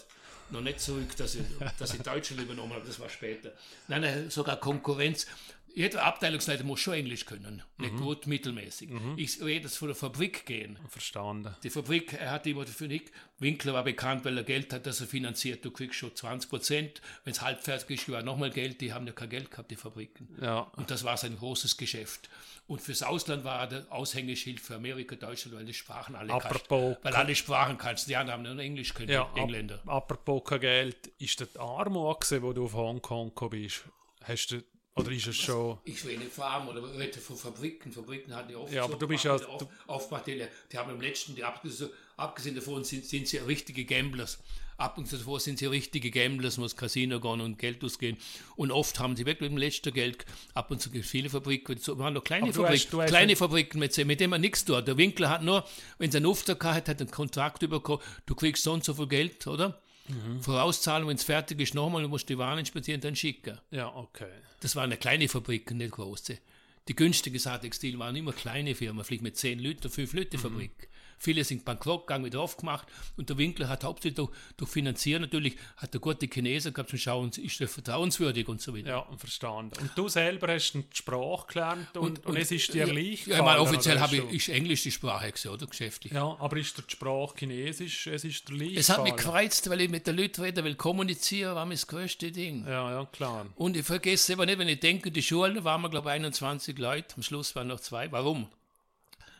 noch 0.50 0.62
nicht 0.62 0.80
zurück, 0.80 1.14
dass 1.16 1.34
ich, 1.34 1.42
dass 1.78 1.92
ich 1.94 2.00
Deutschland 2.00 2.40
übernommen 2.42 2.72
habe, 2.72 2.86
das 2.86 2.98
war 2.98 3.08
später. 3.10 3.52
Nein, 3.86 4.00
nein, 4.00 4.30
sogar 4.30 4.56
Konkurrenz. 4.56 5.26
Jeder 5.78 6.02
Abteilungsleiter 6.02 6.64
muss 6.64 6.80
schon 6.80 6.94
Englisch 6.94 7.24
können, 7.24 7.62
nicht 7.76 7.92
Mhm. 7.92 8.00
gut, 8.00 8.26
mittelmäßig. 8.26 8.90
Ich 9.16 9.40
rede 9.40 9.64
jetzt 9.66 9.78
von 9.78 9.86
der 9.88 9.94
Fabrik 9.94 10.44
gehen. 10.44 10.76
Verstanden. 10.88 11.54
Die 11.62 11.70
Fabrik, 11.70 12.14
er 12.14 12.32
hat 12.32 12.46
immer 12.48 12.66
für 12.66 12.88
Nick, 12.88 13.12
Winkler 13.38 13.74
war 13.74 13.84
bekannt, 13.84 14.24
weil 14.24 14.36
er 14.36 14.42
Geld 14.42 14.72
hat, 14.72 14.86
das 14.86 15.00
er 15.00 15.06
finanziert. 15.06 15.64
Du 15.64 15.70
kriegst 15.70 15.94
schon 15.96 16.16
20 16.16 16.50
Prozent. 16.50 17.00
Wenn 17.22 17.30
es 17.30 17.40
halbfertig 17.42 17.90
ist, 18.00 18.08
war 18.10 18.22
nochmal 18.24 18.50
Geld. 18.50 18.80
Die 18.80 18.92
haben 18.92 19.06
ja 19.06 19.12
kein 19.12 19.28
Geld 19.30 19.52
gehabt, 19.52 19.70
die 19.70 19.76
Fabriken. 19.76 20.28
Ja. 20.42 20.62
Und 20.76 20.90
das 20.90 21.04
war 21.04 21.16
sein 21.16 21.36
großes 21.38 21.76
Geschäft. 21.76 22.28
Und 22.66 22.82
fürs 22.82 23.04
Ausland 23.04 23.44
war 23.44 23.60
er 23.60 23.66
der 23.68 23.86
Aushängeschild 23.92 24.58
für 24.58 24.74
Amerika, 24.74 25.14
Deutschland, 25.14 25.56
weil 25.56 25.64
die 25.64 25.72
Sprachen 25.74 26.16
alle 26.16 26.32
Apropos- 26.32 26.96
kannst. 26.96 27.04
Weil 27.04 27.14
alle 27.14 27.34
Sprachen 27.36 27.78
kannst. 27.78 28.08
Die 28.08 28.16
anderen 28.16 28.44
haben 28.46 28.54
nur 28.56 28.62
Englisch 28.62 28.92
können, 28.94 29.10
Ja, 29.10 29.30
Engländer. 29.36 29.76
Ap 29.86 30.10
apropos 30.10 30.42
kein 30.44 30.60
Geld, 30.60 31.06
ist 31.18 31.40
das 31.40 31.56
Armut, 31.56 32.20
gewesen, 32.22 32.42
wo 32.42 32.52
du 32.52 32.64
auf 32.64 32.74
Hongkong 32.74 33.28
gekommen 33.28 33.50
bist? 33.62 33.84
Hast 34.24 34.48
du, 34.50 34.62
oder 34.98 35.10
ist 35.12 35.26
es 35.26 35.36
schon... 35.36 35.78
Ich 35.84 36.04
will 36.04 36.18
nicht 36.18 36.32
Farm 36.32 36.68
oder 36.68 36.82
wir 36.82 36.98
reden 36.98 37.20
von 37.20 37.36
Fabriken. 37.36 37.92
Fabriken 37.92 38.34
hatten 38.34 38.50
ja 38.52 38.58
oft 38.58 38.72
Ja, 38.72 38.84
aber 38.84 38.94
so 38.94 38.98
du 38.98 39.08
bist 39.08 39.24
ja- 39.24 39.34
auf, 39.36 39.66
aufgemacht, 39.86 40.26
die, 40.26 40.44
die 40.72 40.78
haben 40.78 40.90
im 40.90 41.00
letzten, 41.00 41.34
die 41.34 41.44
abgesehen, 41.44 41.90
abgesehen 42.16 42.54
davon 42.54 42.84
sind, 42.84 43.04
sind 43.04 43.28
sie 43.28 43.38
richtige 43.38 43.84
Gamblers. 43.84 44.38
Abgesehen 44.76 45.18
davon 45.20 45.40
sind 45.40 45.58
sie 45.58 45.66
richtige 45.66 46.10
Gamblers, 46.12 46.56
muss 46.56 46.76
Casino 46.76 47.18
gehen 47.18 47.40
und 47.40 47.58
Geld 47.58 47.82
ausgehen. 47.82 48.16
Und 48.54 48.70
oft 48.70 49.00
haben 49.00 49.16
sie 49.16 49.26
wirklich 49.26 49.50
mit 49.50 49.58
dem 49.58 49.58
letzten 49.58 49.92
Geld, 49.92 50.24
ab 50.54 50.70
und 50.70 50.80
zu 50.80 50.90
gibt 50.90 51.04
es 51.04 51.10
viele 51.10 51.28
Fabriken, 51.30 51.78
so 51.78 51.98
waren 51.98 52.14
noch 52.14 52.22
kleine 52.22 52.46
du 52.46 52.52
Fabriken, 52.52 52.74
hast- 52.84 52.92
du 52.92 53.02
hast 53.02 53.08
kleine 53.08 53.32
ein- 53.32 53.36
Fabriken, 53.36 53.78
mit, 53.80 53.96
mit 54.06 54.20
denen 54.20 54.30
man 54.30 54.40
nichts 54.40 54.64
tut. 54.64 54.86
Der 54.86 54.96
Winkler 54.96 55.30
hat 55.30 55.42
nur, 55.42 55.64
wenn 55.98 56.12
sie 56.12 56.18
einen 56.18 56.26
Auftrag 56.26 56.62
hat, 56.64 56.88
hat 56.88 57.00
einen 57.00 57.10
Kontrakt 57.10 57.68
bekommen, 57.68 58.00
du 58.26 58.34
kriegst 58.36 58.62
so 58.62 58.72
und 58.72 58.84
so 58.84 58.94
viel 58.94 59.08
Geld, 59.08 59.46
oder? 59.48 59.80
Mhm. 60.08 60.42
Vorauszahlung, 60.42 61.08
wenn 61.08 61.16
es 61.16 61.24
fertig 61.24 61.60
ist, 61.60 61.74
nochmal, 61.74 62.02
du 62.02 62.08
musst 62.08 62.28
die 62.28 62.38
Waren 62.38 62.64
spazieren, 62.64 63.00
dann 63.00 63.16
schicken. 63.16 63.58
Ja, 63.70 63.94
okay. 63.94 64.30
Das 64.60 64.74
waren 64.76 64.84
eine 64.84 64.96
kleine 64.96 65.28
Fabrik, 65.28 65.70
nicht 65.70 65.92
große. 65.92 66.38
Die 66.88 66.96
günstige 66.96 67.38
Saatextil 67.38 67.98
waren 67.98 68.16
immer 68.16 68.32
kleine 68.32 68.74
Firmen, 68.74 69.04
vielleicht 69.04 69.22
mit 69.22 69.36
10 69.36 69.58
Liter, 69.58 69.90
5 69.90 70.12
Liter 70.14 70.38
Fabrik. 70.38 70.88
Viele 71.18 71.44
sind 71.44 71.64
bankrott 71.64 72.06
gegangen, 72.06 72.24
wieder 72.24 72.40
aufgemacht. 72.40 72.86
Und 73.16 73.28
der 73.28 73.38
Winkler 73.38 73.68
hat 73.68 73.84
hauptsächlich 73.84 74.16
durch, 74.16 74.30
durch 74.56 74.70
Finanzieren 74.70 75.22
natürlich, 75.22 75.56
hat 75.76 75.94
er 75.94 76.00
gute 76.00 76.26
Chinesen 76.26 76.72
gehabt 76.72 76.90
zum 76.90 76.98
Schauen, 76.98 77.30
ist 77.30 77.60
er 77.60 77.68
vertrauenswürdig 77.68 78.48
und 78.48 78.60
so 78.60 78.76
weiter. 78.76 78.88
Ja, 78.88 79.06
verstanden. 79.16 79.72
Und 79.80 79.90
du 79.96 80.08
selber 80.08 80.52
hast 80.52 80.72
die 80.72 80.84
Sprache 80.92 81.46
gelernt 81.48 81.96
und, 81.96 82.24
und, 82.24 82.36
es 82.36 82.50
ist 82.50 82.72
dir 82.72 82.86
ja, 82.86 82.92
leicht 82.92 83.26
Ja, 83.26 83.38
ich 83.38 83.44
meine, 83.44 83.60
offiziell 83.60 83.98
habe 83.98 84.16
hast 84.16 84.32
ich, 84.32 84.48
ist 84.48 84.48
Englisch 84.48 84.82
die 84.84 84.90
Sprache 84.90 85.28
gewesen, 85.28 85.50
oder? 85.50 85.66
Geschäftlich. 85.66 86.12
Ja, 86.12 86.36
aber 86.38 86.56
ist 86.56 86.76
die 86.78 86.82
Sprache 86.86 87.34
Chinesisch, 87.36 88.06
es 88.06 88.24
ist 88.24 88.48
dir 88.48 88.56
leicht 88.56 88.78
Es 88.78 88.88
hat 88.88 89.02
mich 89.02 89.16
gereizt, 89.16 89.68
weil 89.68 89.80
ich 89.80 89.90
mit 89.90 90.06
den 90.06 90.16
Leuten 90.16 90.42
reden 90.42 90.64
will, 90.64 90.76
kommunizieren 90.76 91.54
war 91.54 91.66
mir 91.66 91.74
das 91.74 91.86
größte 91.86 92.30
Ding. 92.30 92.64
Ja, 92.66 92.90
ja, 92.90 93.04
klar. 93.06 93.46
Und 93.56 93.76
ich 93.76 93.84
vergesse 93.84 94.34
aber 94.34 94.46
nicht, 94.46 94.58
wenn 94.58 94.68
ich 94.68 94.80
denke, 94.80 95.10
die 95.10 95.22
Schule 95.22 95.64
waren 95.64 95.82
wir, 95.82 95.90
glaube 95.90 96.10
ich, 96.10 96.14
21 96.14 96.78
Leute, 96.78 97.16
am 97.16 97.22
Schluss 97.22 97.54
waren 97.56 97.68
noch 97.68 97.80
zwei. 97.80 98.10
Warum? 98.12 98.48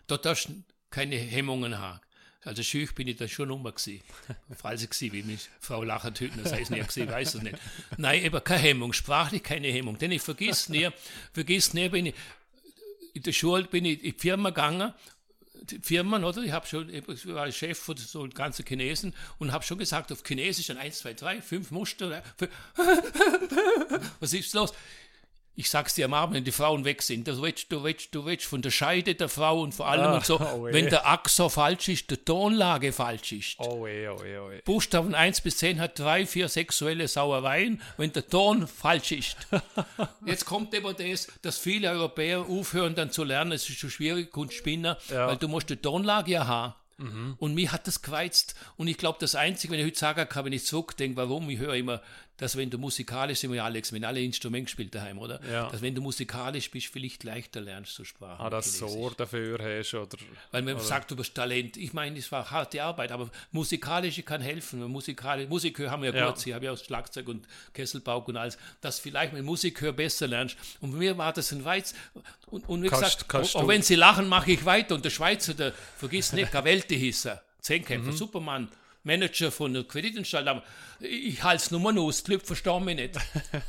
Dort 0.06 0.24
darfst 0.24 0.48
du 0.48 0.62
keine 0.90 1.16
Hemmungen 1.16 1.78
haben. 1.78 2.00
Also 2.44 2.62
schüch 2.62 2.94
bin 2.94 3.08
ich 3.08 3.16
da 3.16 3.28
schon 3.28 3.50
rum 3.50 3.64
gewesen. 3.64 4.00
Falls 4.56 4.82
ich 4.82 4.90
gewesen, 4.90 5.12
wie 5.12 5.22
mich 5.22 5.48
Frau 5.60 5.82
Lachert 5.82 6.20
hüten, 6.20 6.42
das 6.42 6.52
heißt 6.52 6.70
nicht 6.70 6.86
gesehen, 6.86 7.10
weiß 7.10 7.34
es 7.34 7.42
nicht. 7.42 7.58
Nein, 7.96 8.24
aber 8.24 8.40
keine 8.40 8.60
Hemmung, 8.60 8.92
sprachlich 8.92 9.42
keine 9.42 9.68
Hemmung. 9.68 9.98
Denn 9.98 10.12
ich 10.12 10.22
vergiss 10.22 10.68
nie, 10.68 10.88
vergiss 11.32 11.74
nie, 11.74 11.88
bin 11.88 12.06
ich, 12.06 12.14
in 13.12 13.22
der 13.22 13.32
Schule 13.32 13.64
bin 13.64 13.84
ich 13.84 14.02
in 14.02 14.12
die 14.12 14.18
Firma 14.18 14.50
gegangen, 14.50 14.94
die 15.62 15.78
Firmen, 15.80 16.24
oder? 16.24 16.42
Ich 16.42 16.52
habe 16.52 16.66
schon, 16.66 16.88
ich 16.88 17.04
war 17.26 17.50
Chef 17.50 17.78
von 17.78 17.96
so 17.96 18.28
ganzen 18.28 18.64
Chinesen 18.64 19.14
und 19.38 19.52
habe 19.52 19.64
schon 19.64 19.78
gesagt, 19.78 20.12
auf 20.12 20.22
Chinesisch 20.24 20.68
dann 20.68 20.78
1, 20.78 20.98
2, 20.98 21.14
3, 21.14 21.42
5 21.42 21.70
Muster. 21.70 22.22
Was 24.20 24.32
ist 24.32 24.54
los? 24.54 24.72
Ich 25.60 25.70
sag's 25.70 25.94
dir 25.94 26.04
am 26.04 26.14
Abend, 26.14 26.36
wenn 26.36 26.44
die 26.44 26.52
Frauen 26.52 26.84
weg 26.84 27.02
sind, 27.02 27.26
du 27.26 27.42
willst, 27.42 27.72
du 27.72 27.82
willst, 27.82 28.14
du 28.14 28.24
willst 28.24 28.46
von 28.46 28.62
der 28.62 28.70
Scheide 28.70 29.16
der 29.16 29.28
Frau 29.28 29.60
und 29.60 29.74
vor 29.74 29.88
allem 29.88 30.04
Ah, 30.06 30.14
und 30.14 30.24
so, 30.24 30.38
oh 30.40 30.64
weh. 30.66 30.72
wenn 30.72 30.88
der 30.88 31.04
Axor 31.08 31.50
falsch 31.50 31.88
ist, 31.88 32.08
der 32.12 32.24
Tonlage 32.24 32.92
falsch 32.92 33.32
ist. 33.32 33.56
Oh 33.58 33.84
weh, 33.84 34.06
oh 34.06 34.22
weh, 34.22 34.38
oh. 34.38 34.50
Buchstaben 34.64 35.16
1 35.16 35.40
bis 35.40 35.56
10 35.56 35.80
hat 35.80 35.98
drei, 35.98 36.26
vier 36.26 36.48
sexuelle 36.48 37.08
Sauereien, 37.08 37.82
wenn 37.96 38.12
der 38.12 38.28
Ton 38.28 38.68
falsch 38.68 39.10
ist. 39.10 39.36
Jetzt 40.24 40.44
kommt 40.44 40.76
aber 40.76 40.94
das, 40.94 41.26
dass 41.42 41.58
viele 41.58 41.90
Europäer 41.90 42.42
aufhören 42.48 42.94
dann 42.94 43.10
zu 43.10 43.24
lernen, 43.24 43.50
es 43.50 43.68
ist 43.68 43.78
schon 43.80 43.90
schwierig, 43.90 44.30
Kunstspinner, 44.30 44.96
Ja. 45.10 45.26
weil 45.26 45.38
du 45.38 45.48
musst 45.48 45.70
die 45.70 45.76
Tonlage 45.76 46.30
ja 46.30 46.46
haben. 46.46 46.74
Und 47.38 47.54
mich 47.54 47.70
hat 47.70 47.86
das 47.86 48.02
gereizt. 48.02 48.56
Und 48.76 48.88
ich 48.88 48.98
glaube, 48.98 49.18
das 49.20 49.36
Einzige, 49.36 49.72
wenn 49.72 49.78
ich 49.78 49.86
heute 49.86 49.98
sagen 50.00 50.28
kann, 50.28 50.44
wenn 50.44 50.52
ich 50.52 50.64
zurückdenke, 50.66 51.16
warum, 51.16 51.48
ich 51.48 51.60
höre 51.60 51.74
immer, 51.74 52.02
dass 52.38 52.56
wenn 52.56 52.70
du 52.70 52.78
musikalisch, 52.78 53.40
sind 53.40 53.52
wir 53.52 53.62
Alex, 53.62 53.92
wenn 53.92 54.04
alle 54.04 54.22
Instrumente 54.22 54.64
gespielt 54.64 54.94
daheim, 54.94 55.18
oder? 55.18 55.40
Ja. 55.50 55.68
Dass 55.68 55.82
wenn 55.82 55.94
du 55.94 56.00
musikalisch 56.00 56.70
bist, 56.70 56.86
vielleicht 56.86 57.24
leichter 57.24 57.60
lernst 57.60 57.98
du 57.98 58.04
Sprache. 58.04 58.42
Ah, 58.42 58.48
das 58.48 58.78
Chinesisch. 58.78 58.96
Ohr 58.98 59.12
dafür 59.16 59.58
hast 59.60 59.92
oder... 59.94 60.16
Weil 60.52 60.62
man 60.62 60.80
sagt, 60.80 61.10
du 61.10 61.16
bist 61.16 61.34
Talent. 61.34 61.76
Ich 61.76 61.92
meine, 61.92 62.18
es 62.18 62.32
war 62.32 62.50
harte 62.50 62.82
Arbeit, 62.82 63.12
aber 63.12 63.28
musikalische 63.52 64.22
kann 64.22 64.40
helfen. 64.40 64.80
Musikalisch, 64.84 65.48
Musikhör 65.48 65.90
haben 65.90 66.02
wir 66.02 66.10
ja 66.12 66.16
Ja. 66.20 66.26
kurz, 66.26 66.46
ich 66.46 66.52
habe 66.54 66.64
ja 66.64 66.72
auch 66.72 66.78
Schlagzeug 66.78 67.28
und 67.28 67.46
Kesselbauch 67.74 68.26
und 68.28 68.36
alles, 68.36 68.56
dass 68.80 68.98
vielleicht 69.00 69.32
mit 69.32 69.42
Musikhör 69.44 69.92
besser 69.92 70.26
lernst. 70.26 70.56
Und 70.80 70.92
bei 70.92 70.98
mir 70.98 71.18
war 71.18 71.32
das 71.32 71.52
ein 71.52 71.64
Weiz. 71.64 71.94
Und, 72.46 72.68
und 72.68 72.82
wie 72.82 72.88
Kannst- 72.88 73.04
gesagt, 73.04 73.28
kannst 73.28 73.56
auch 73.56 73.62
du- 73.62 73.68
wenn 73.68 73.82
sie 73.82 73.96
lachen, 73.96 74.28
mache 74.28 74.52
ich 74.52 74.64
weiter. 74.64 74.94
Und 74.94 75.04
der 75.04 75.10
Schweizer, 75.10 75.54
der 75.54 75.72
vergiss 75.96 76.32
nicht, 76.32 76.52
Gavelte 76.52 76.94
hieß 76.94 77.24
er. 77.26 77.42
Zehnkämpfer, 77.60 78.12
Mhm. 78.12 78.16
Superman. 78.16 78.68
Manager 79.04 79.50
von 79.50 79.72
der 79.72 79.84
Kreditanstalt, 79.84 80.46
aber 80.48 80.62
ich 81.00 81.42
halte 81.42 81.62
es 81.62 81.70
nur 81.70 81.96
aus, 81.98 82.24
die 82.24 82.32
Leute 82.32 82.44
verstehen 82.46 82.84
mich 82.84 82.96
nicht. 82.96 83.16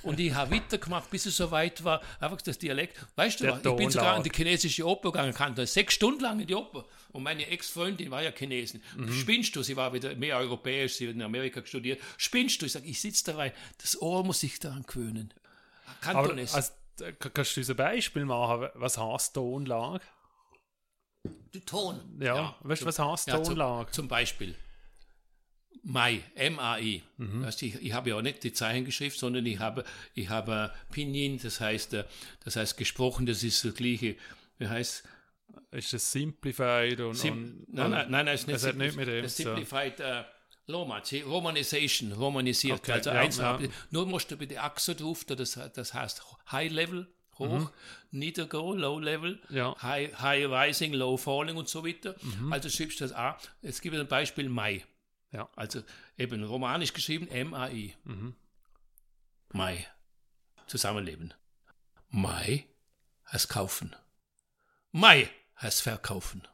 Und 0.03 0.19
ich 0.19 0.34
habe 0.34 0.55
weitergemacht, 0.55 1.09
bis 1.11 1.25
es 1.27 1.38
so 1.38 1.51
weit 1.51 1.84
war, 1.84 2.01
einfach 2.19 2.41
das 2.41 2.57
Dialekt. 2.57 2.97
Weißt 3.15 3.39
du, 3.39 3.43
Der 3.45 3.53
was? 3.53 3.65
ich 3.65 3.75
bin 3.75 3.89
sogar 3.91 4.17
in 4.17 4.23
die 4.23 4.32
chinesische 4.36 4.86
Oper 4.86 5.11
gegangen, 5.11 5.34
kann 5.34 5.55
da 5.55 5.65
sechs 5.65 5.93
Stunden 5.93 6.21
lang 6.21 6.39
in 6.39 6.47
die 6.47 6.55
Oper. 6.55 6.86
Und 7.11 7.23
meine 7.23 7.45
Ex-Freundin 7.47 8.11
war 8.11 8.21
ja 8.23 8.32
Chinesin. 8.32 8.82
Mhm. 8.97 9.13
Spinnst 9.13 9.55
du? 9.55 9.63
Sie 9.63 9.75
war 9.75 9.93
wieder 9.93 10.15
mehr 10.15 10.38
europäisch, 10.38 10.95
sie 10.95 11.07
hat 11.07 11.15
in 11.15 11.21
Amerika 11.21 11.65
studiert. 11.65 12.01
Spinnst 12.17 12.61
du? 12.61 12.65
Ich 12.65 12.71
sage, 12.73 12.88
ich 12.88 12.99
sitze 12.99 13.32
da 13.32 13.38
rein, 13.38 13.51
das 13.82 14.01
Ohr 14.01 14.23
muss 14.23 14.39
sich 14.41 14.59
daran 14.59 14.84
gewöhnen. 14.84 15.34
Nicht. 16.36 16.53
also, 16.53 16.71
äh, 17.01 17.13
kannst 17.13 17.55
du 17.57 17.61
ein 17.61 17.75
Beispiel 17.75 18.25
machen? 18.25 18.67
Was 18.75 18.97
heißt 18.97 19.34
Tonlage? 19.34 20.03
Der 21.53 21.65
Ton. 21.65 21.99
Ja, 22.21 22.55
weißt 22.61 22.84
du, 22.84 22.86
was 22.86 22.99
heißt 22.99 23.27
Ja, 23.27 23.36
zum, 23.36 23.55
Tonlage? 23.55 23.91
zum 23.91 24.07
Beispiel 24.07 24.55
Mai, 25.84 26.22
M-A-I. 26.36 27.03
Mhm. 27.17 27.41
Du, 27.43 27.65
ich, 27.65 27.76
ich 27.82 27.93
habe 27.93 28.09
ja 28.09 28.15
auch 28.17 28.22
nicht 28.22 28.43
die 28.43 28.51
Zeichengeschrift, 28.53 29.17
sondern 29.17 29.45
ich 29.45 29.59
habe, 29.59 29.84
ich 30.13 30.30
habe 30.30 30.72
Pinyin, 30.91 31.39
das 31.41 31.59
heißt, 31.61 31.93
äh, 31.93 32.03
das 32.43 32.55
heißt 32.57 32.78
gesprochen, 32.78 33.26
das 33.26 33.43
ist 33.43 33.63
das 33.63 33.74
gleiche, 33.76 34.15
wie 34.57 34.67
heißt 34.67 35.03
Ist 35.72 35.93
das 35.93 36.11
Simplified 36.11 36.99
und. 36.99 37.15
Sim 37.15 37.32
und 37.67 37.74
nein, 37.74 37.91
nein, 37.91 38.11
nein, 38.11 38.26
nein, 38.26 38.36
es 38.36 38.41
ist 38.41 38.47
nicht, 38.47 38.63
es 38.63 38.76
nicht 38.76 38.95
mit 38.97 39.07
dem 39.07 39.28
Simplified 39.28 39.99
äh, 39.99 40.24
Loma, 40.67 41.01
sie- 41.03 41.22
Romanization, 41.22 42.11
romanisiert. 42.11 42.80
Okay, 42.80 42.91
also 42.93 43.09
ja, 43.11 43.20
eins, 43.22 43.38
ja. 43.38 43.59
Nur 43.89 44.05
musst 44.05 44.30
du 44.30 44.38
bei 44.38 44.45
der 44.45 44.63
Achse 44.63 44.95
drauf, 44.95 45.24
da 45.26 45.34
das, 45.36 45.57
das 45.74 45.93
heißt 45.93 46.22
High 46.51 46.72
Level, 46.72 47.07
hoch, 47.39 47.72
niedergo, 48.11 48.74
Low 48.74 48.99
Level, 48.99 49.39
Mhm. 49.49 49.55
Ja. 49.55 49.70
Mhm. 49.72 49.82
high, 49.82 50.13
high 50.22 50.45
Rising, 50.51 50.93
Low 50.93 51.17
Falling 51.17 51.55
und 51.55 51.70
so 51.70 51.86
weiter. 51.88 52.15
Also 52.51 52.70
schreibst 52.70 52.99
du 52.99 53.05
das 53.05 53.13
A. 53.13 53.38
Jetzt 53.61 53.82
gebe 53.82 53.95
ich 53.95 54.01
ein 54.01 54.07
Beispiel 54.07 54.49
Mai. 54.49 54.84
Ja. 55.32 55.49
Also 55.55 55.84
eben 56.17 56.43
romanisch 56.43 56.93
geschrieben 56.93 57.27
M-A-I. 57.27 57.95
Mhm. 58.03 58.36
Mai. 59.49 59.88
Zusammenleben. 60.67 61.34
Mai 62.09 62.67
heißt 63.32 63.49
kaufen. 63.49 63.95
Mai 64.91 65.30
heißt 65.61 65.82
verkaufen. 65.82 66.47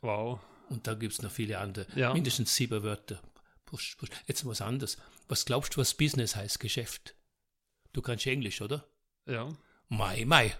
Wow. 0.00 0.40
Und 0.68 0.86
da 0.86 0.94
gibt 0.94 1.12
es 1.14 1.22
noch 1.22 1.30
viele 1.30 1.58
andere. 1.58 1.86
Ja. 1.94 2.12
Mindestens 2.12 2.54
sieben 2.54 2.82
Wörter. 2.82 3.22
Push, 3.64 3.96
push. 3.96 4.10
Jetzt 4.26 4.44
was 4.46 4.60
anderes. 4.60 4.96
Was 5.28 5.44
glaubst 5.44 5.74
du, 5.74 5.80
was 5.80 5.94
Business 5.94 6.36
heißt? 6.36 6.60
Geschäft. 6.60 7.14
Du 7.92 8.02
kannst 8.02 8.26
Englisch, 8.26 8.60
oder? 8.60 8.86
Ja. 9.26 9.48
Mai, 9.88 10.24
Mai. 10.24 10.56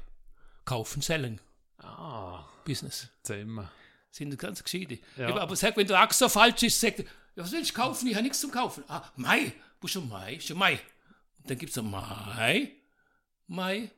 Kaufen, 0.65 1.03
sellen. 1.03 1.41
Ah, 1.79 2.49
Business. 2.65 3.09
Zimmer. 3.23 3.71
Sind 4.17 4.39
ganz 4.39 4.65
gescheite. 4.65 4.99
Ja. 5.19 5.37
Aber 5.37 5.55
sag, 5.57 5.77
wenn 5.77 5.87
der 5.87 6.01
Axt 6.01 6.21
so 6.21 6.29
falsch 6.31 6.63
ist, 6.63 6.81
sagt 6.81 7.05
was 7.35 7.53
willst 7.53 7.71
du 7.71 7.75
kaufen? 7.75 8.07
Ich 8.09 8.15
habe 8.15 8.23
nichts 8.23 8.41
zum 8.41 8.51
Kaufen. 8.51 8.83
Ah, 8.89 9.03
Mai. 9.17 9.53
Wo 9.79 9.87
ist 9.87 9.93
schon 9.93 10.09
Mai? 10.09 10.37
Ist 10.37 10.47
schon 10.47 10.57
Mai. 10.57 10.81
Und 11.39 11.51
dann 11.51 11.59
gibt 11.59 11.69
es 11.69 11.77
noch 11.77 11.85
Mai. 11.85 12.73
Mai. 13.47 13.91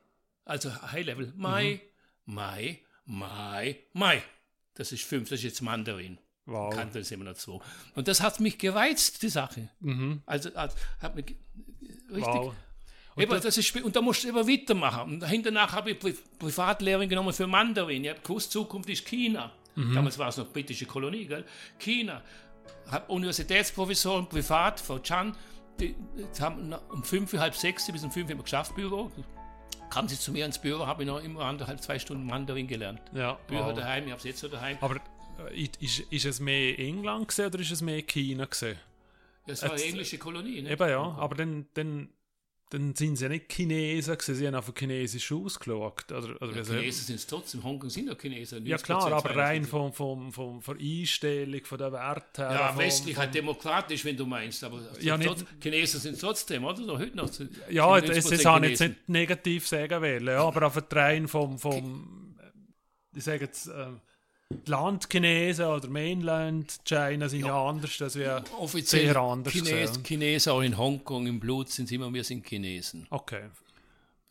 Also 0.44 0.70
High 0.90 1.06
Level. 1.06 1.32
Mai. 1.36 1.80
Mhm. 2.26 2.34
Mai. 2.34 2.78
Mai. 3.04 3.76
Mai. 3.92 4.22
Das 4.74 4.90
ist 4.90 5.04
fünf. 5.04 5.28
Das 5.28 5.38
ist 5.38 5.44
jetzt 5.44 5.62
Mandarin. 5.62 6.18
Wow. 6.46 6.74
Kannte 6.74 6.98
es 6.98 7.12
immer 7.12 7.26
noch 7.26 7.34
zwei. 7.34 7.60
Und 7.94 8.08
das 8.08 8.20
hat 8.20 8.40
mich 8.40 8.58
gereizt, 8.58 9.22
die 9.22 9.28
Sache. 9.28 9.68
Mhm. 9.78 10.22
Also 10.26 10.52
hat, 10.56 10.74
mich 11.14 11.36
richtig. 12.10 12.24
Wow. 12.24 12.54
Eben, 13.16 13.40
das 13.40 13.56
ist, 13.56 13.76
und 13.76 13.94
da 13.94 14.00
musst 14.00 14.24
du 14.24 14.28
immer 14.28 14.48
weitermachen. 14.48 15.12
Und 15.12 15.28
hinterher 15.28 15.70
habe 15.70 15.92
ich 15.92 15.98
Pri 15.98 16.16
Privatlehrerin 16.38 17.08
genommen 17.08 17.32
für 17.32 17.46
Mandarin. 17.46 18.02
Ich 18.02 18.10
habe 18.10 18.20
gewusst, 18.20 18.50
Zukunft 18.50 18.88
ist 18.88 19.06
China. 19.06 19.52
Mhm. 19.78 19.94
Damals 19.94 20.18
war 20.18 20.28
es 20.28 20.36
noch 20.36 20.52
britische 20.52 20.86
Kolonie, 20.86 21.26
gell? 21.26 21.44
China. 21.78 22.22
Habe 22.90 23.12
Universitätsprofessoren 23.12 24.28
privat, 24.28 24.80
Frau 24.80 24.98
Chan, 24.98 25.36
die, 25.78 25.94
die 25.94 26.42
haben 26.42 26.74
um 26.90 27.04
fünf, 27.04 27.32
halb 27.34 27.54
sechs 27.54 27.90
bis 27.90 28.02
um 28.02 28.10
fünf 28.10 28.28
immer 28.28 28.42
geschafft, 28.42 28.74
Büro. 28.74 29.10
Kamen 29.90 30.08
sie 30.08 30.18
zu 30.18 30.32
mir 30.32 30.44
ins 30.44 30.58
Büro, 30.58 30.86
habe 30.86 31.04
ich 31.04 31.06
noch 31.06 31.22
immer 31.22 31.42
anderthalb, 31.42 31.80
zwei 31.80 31.98
Stunden 31.98 32.26
Mandarin 32.26 32.66
gelernt. 32.66 33.00
Ja. 33.14 33.38
Büro 33.46 33.66
Wow. 33.66 33.74
daheim, 33.74 34.04
ich 34.04 34.10
habe 34.10 34.18
es 34.18 34.24
jetzt 34.24 34.40
so 34.40 34.48
daheim. 34.48 34.76
Aber 34.80 34.96
äh, 35.50 35.68
ist, 35.80 36.00
ist 36.00 36.24
es 36.26 36.40
mehr 36.40 36.78
England 36.78 37.28
gewesen, 37.28 37.46
oder 37.46 37.60
ist 37.60 37.70
es 37.70 37.80
mehr 37.80 38.02
China 38.02 38.44
gewesen? 38.46 38.78
Ja, 39.46 39.52
es 39.52 39.62
war 39.62 39.72
eine 39.72 39.82
englische 39.82 40.18
Kolonie. 40.18 40.60
Ne? 40.62 40.72
Eben 40.72 40.88
ja, 40.88 41.00
aber 41.00 41.36
dann, 41.36 41.66
dann, 41.74 42.08
dann 42.70 42.94
sind 42.94 43.16
sie 43.16 43.24
ja 43.24 43.28
nicht 43.30 43.50
Chinesen 43.52 44.12
gewesen, 44.14 44.34
sie 44.34 44.46
haben 44.46 44.54
auf 44.54 44.72
Chinesisch 44.76 45.32
ausgeschaut. 45.32 46.12
Oder, 46.12 46.40
oder 46.42 46.56
Ja, 46.56 46.62
Chinesen 46.64 47.04
sind 47.06 47.16
es 47.16 47.26
trotzdem, 47.26 47.62
Hongkong 47.62 47.88
sind 47.90 48.08
ja 48.08 48.14
Chinesen. 48.14 48.64
ja 48.66 48.76
90% 48.76 48.82
klar, 48.82 49.12
aber 49.12 49.30
92%. 49.30 49.36
rein 49.36 49.64
vom, 49.64 49.92
vom, 49.92 50.32
vom, 50.32 50.60
von 50.60 50.78
der 50.78 50.86
Einstellung, 50.86 51.64
von 51.64 51.78
der 51.78 51.92
Werte 51.92 52.42
her. 52.42 52.52
Ja, 52.52 52.68
vom, 52.72 52.78
westlich 52.82 53.16
halt 53.16 53.34
demokratisch, 53.34 54.04
wenn 54.04 54.16
du 54.16 54.26
meinst, 54.26 54.62
aber 54.64 54.80
Ja, 55.00 55.16
nicht- 55.16 55.28
trotz- 55.28 55.44
Chinesen 55.62 56.00
sind 56.00 56.20
trotzdem, 56.20 56.64
oder? 56.64 56.82
So, 56.84 56.98
heute 56.98 57.16
noch. 57.16 57.30
Ja, 57.70 57.86
90% 57.86 58.06
das, 58.06 58.24
das 58.28 58.44
habe 58.44 58.64
ich 58.66 58.70
jetzt 58.72 58.80
nicht 58.80 59.08
negativ 59.08 59.66
sagen 59.66 60.02
wollen, 60.02 60.26
ja, 60.26 60.42
aber 60.44 60.66
auf 60.66 60.74
der 60.74 60.98
rein 60.98 61.26
vom, 61.28 61.58
vom 61.58 62.36
ich 63.16 63.24
sage 63.24 63.46
jetzt, 63.46 63.66
äh, 63.68 63.86
die 64.50 64.70
Landchinesen 64.70 65.66
oder 65.66 65.88
Mainland 65.88 66.80
China 66.84 67.28
sind 67.28 67.44
ja, 67.44 67.68
anders 67.68 68.00
als 68.00 68.16
wir. 68.16 68.42
Offiziell 68.58 69.04
sehr 69.04 69.16
anders 69.16 69.52
Chines, 69.52 69.68
gesehen. 69.68 70.04
Chinesen, 70.04 70.52
auch 70.52 70.62
in 70.62 70.78
Hongkong 70.78 71.26
im 71.26 71.38
Blut 71.38 71.68
sind 71.68 71.90
immer, 71.92 72.12
wir 72.12 72.24
sind 72.24 72.46
Chinesen. 72.46 73.06
Okay. 73.10 73.44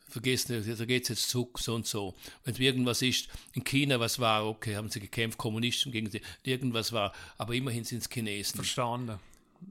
Vergiss 0.09 0.47
nicht, 0.49 0.79
da 0.79 0.85
geht 0.85 1.03
es 1.03 1.09
jetzt 1.09 1.29
zurück, 1.29 1.59
so 1.59 1.75
und 1.75 1.85
so. 1.85 2.15
Wenn 2.45 2.55
irgendwas 2.55 3.01
ist, 3.01 3.27
in 3.53 3.63
China 3.63 3.99
was 3.99 4.19
war, 4.19 4.47
okay, 4.47 4.75
haben 4.75 4.89
sie 4.89 5.01
gekämpft, 5.01 5.37
Kommunisten 5.37 5.91
gegen 5.91 6.09
sie, 6.09 6.21
irgendwas 6.43 6.93
war, 6.93 7.13
aber 7.37 7.53
immerhin 7.53 7.83
sind 7.83 7.99
es 7.99 8.09
Chinesen. 8.09 8.55
Verstanden. 8.55 9.19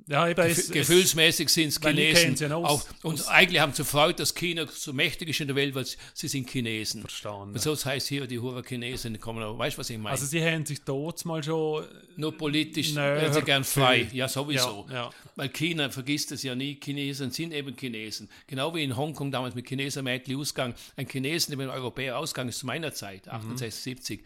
Ja, 0.09 0.29
eben, 0.29 0.41
es, 0.47 0.69
Gef- 0.71 0.73
Gefühlsmäßig 0.73 1.49
sind 1.49 1.69
es 1.69 1.81
Chinesen. 1.81 2.37
ja 2.37 2.55
auch, 2.55 2.65
aus- 2.65 2.87
und 3.03 3.27
eigentlich 3.29 3.61
haben 3.61 3.73
sie 3.73 3.85
Freude, 3.85 4.15
dass 4.15 4.35
China 4.37 4.65
so 4.73 4.93
mächtig 4.93 5.29
ist 5.31 5.41
in 5.41 5.49
der 5.49 5.57
Welt, 5.57 5.75
weil 5.75 5.85
sie- 5.85 6.29
sind 6.29 6.49
Chinesen. 6.49 7.01
Verstanden. 7.01 7.55
Und 7.55 7.61
so 7.61 7.75
heißt 7.75 8.07
hier, 8.07 8.27
die 8.29 8.39
Hure 8.39 8.63
Chinesen 8.63 9.19
kommen, 9.19 9.43
aber 9.43 9.59
weißt 9.59 9.77
du, 9.77 9.81
was 9.81 9.91
ich 9.91 9.99
meine? 9.99 10.11
Also 10.11 10.27
sie 10.27 10.41
haben 10.45 10.65
sich 10.65 10.81
dort 10.85 11.25
mal 11.25 11.43
schon 11.43 11.85
Nur 12.17 12.37
politisch 12.37 12.95
wären 12.95 13.33
sie 13.33 13.43
gern 13.43 13.65
frei. 13.65 14.09
Ja, 14.13 14.29
sowieso. 14.29 14.87
Ja, 14.89 14.95
ja. 14.95 15.11
Weil 15.35 15.49
China 15.49 15.91
vergisst 15.91 16.31
es 16.31 16.45
ja 16.45 16.55
nie. 16.55 16.79
Chinesen 16.83 17.33
sind 17.33 17.53
eben 17.53 17.77
Chinesen. 17.77 18.29
Genau 18.47 18.73
wie 18.77 18.85
in 18.85 18.97
Hongkong 18.97 19.33
damals 19.33 19.57
mit 19.57 19.67
Chineser 19.69 20.03
Mädchen 20.03 20.37
ausgegangen. 20.37 20.75
Ein 20.97 21.09
Chinesen, 21.09 21.51
der 21.51 21.59
mit 21.59 21.69
einem 21.69 21.81
Europäer 21.83 22.17
ausgegangen 22.19 22.51
ist 22.51 22.61
zu 22.61 22.67
meiner 22.67 22.93
Zeit, 22.95 23.27
Mhm. 23.27 23.33
68, 23.33 23.83
70. 23.83 24.25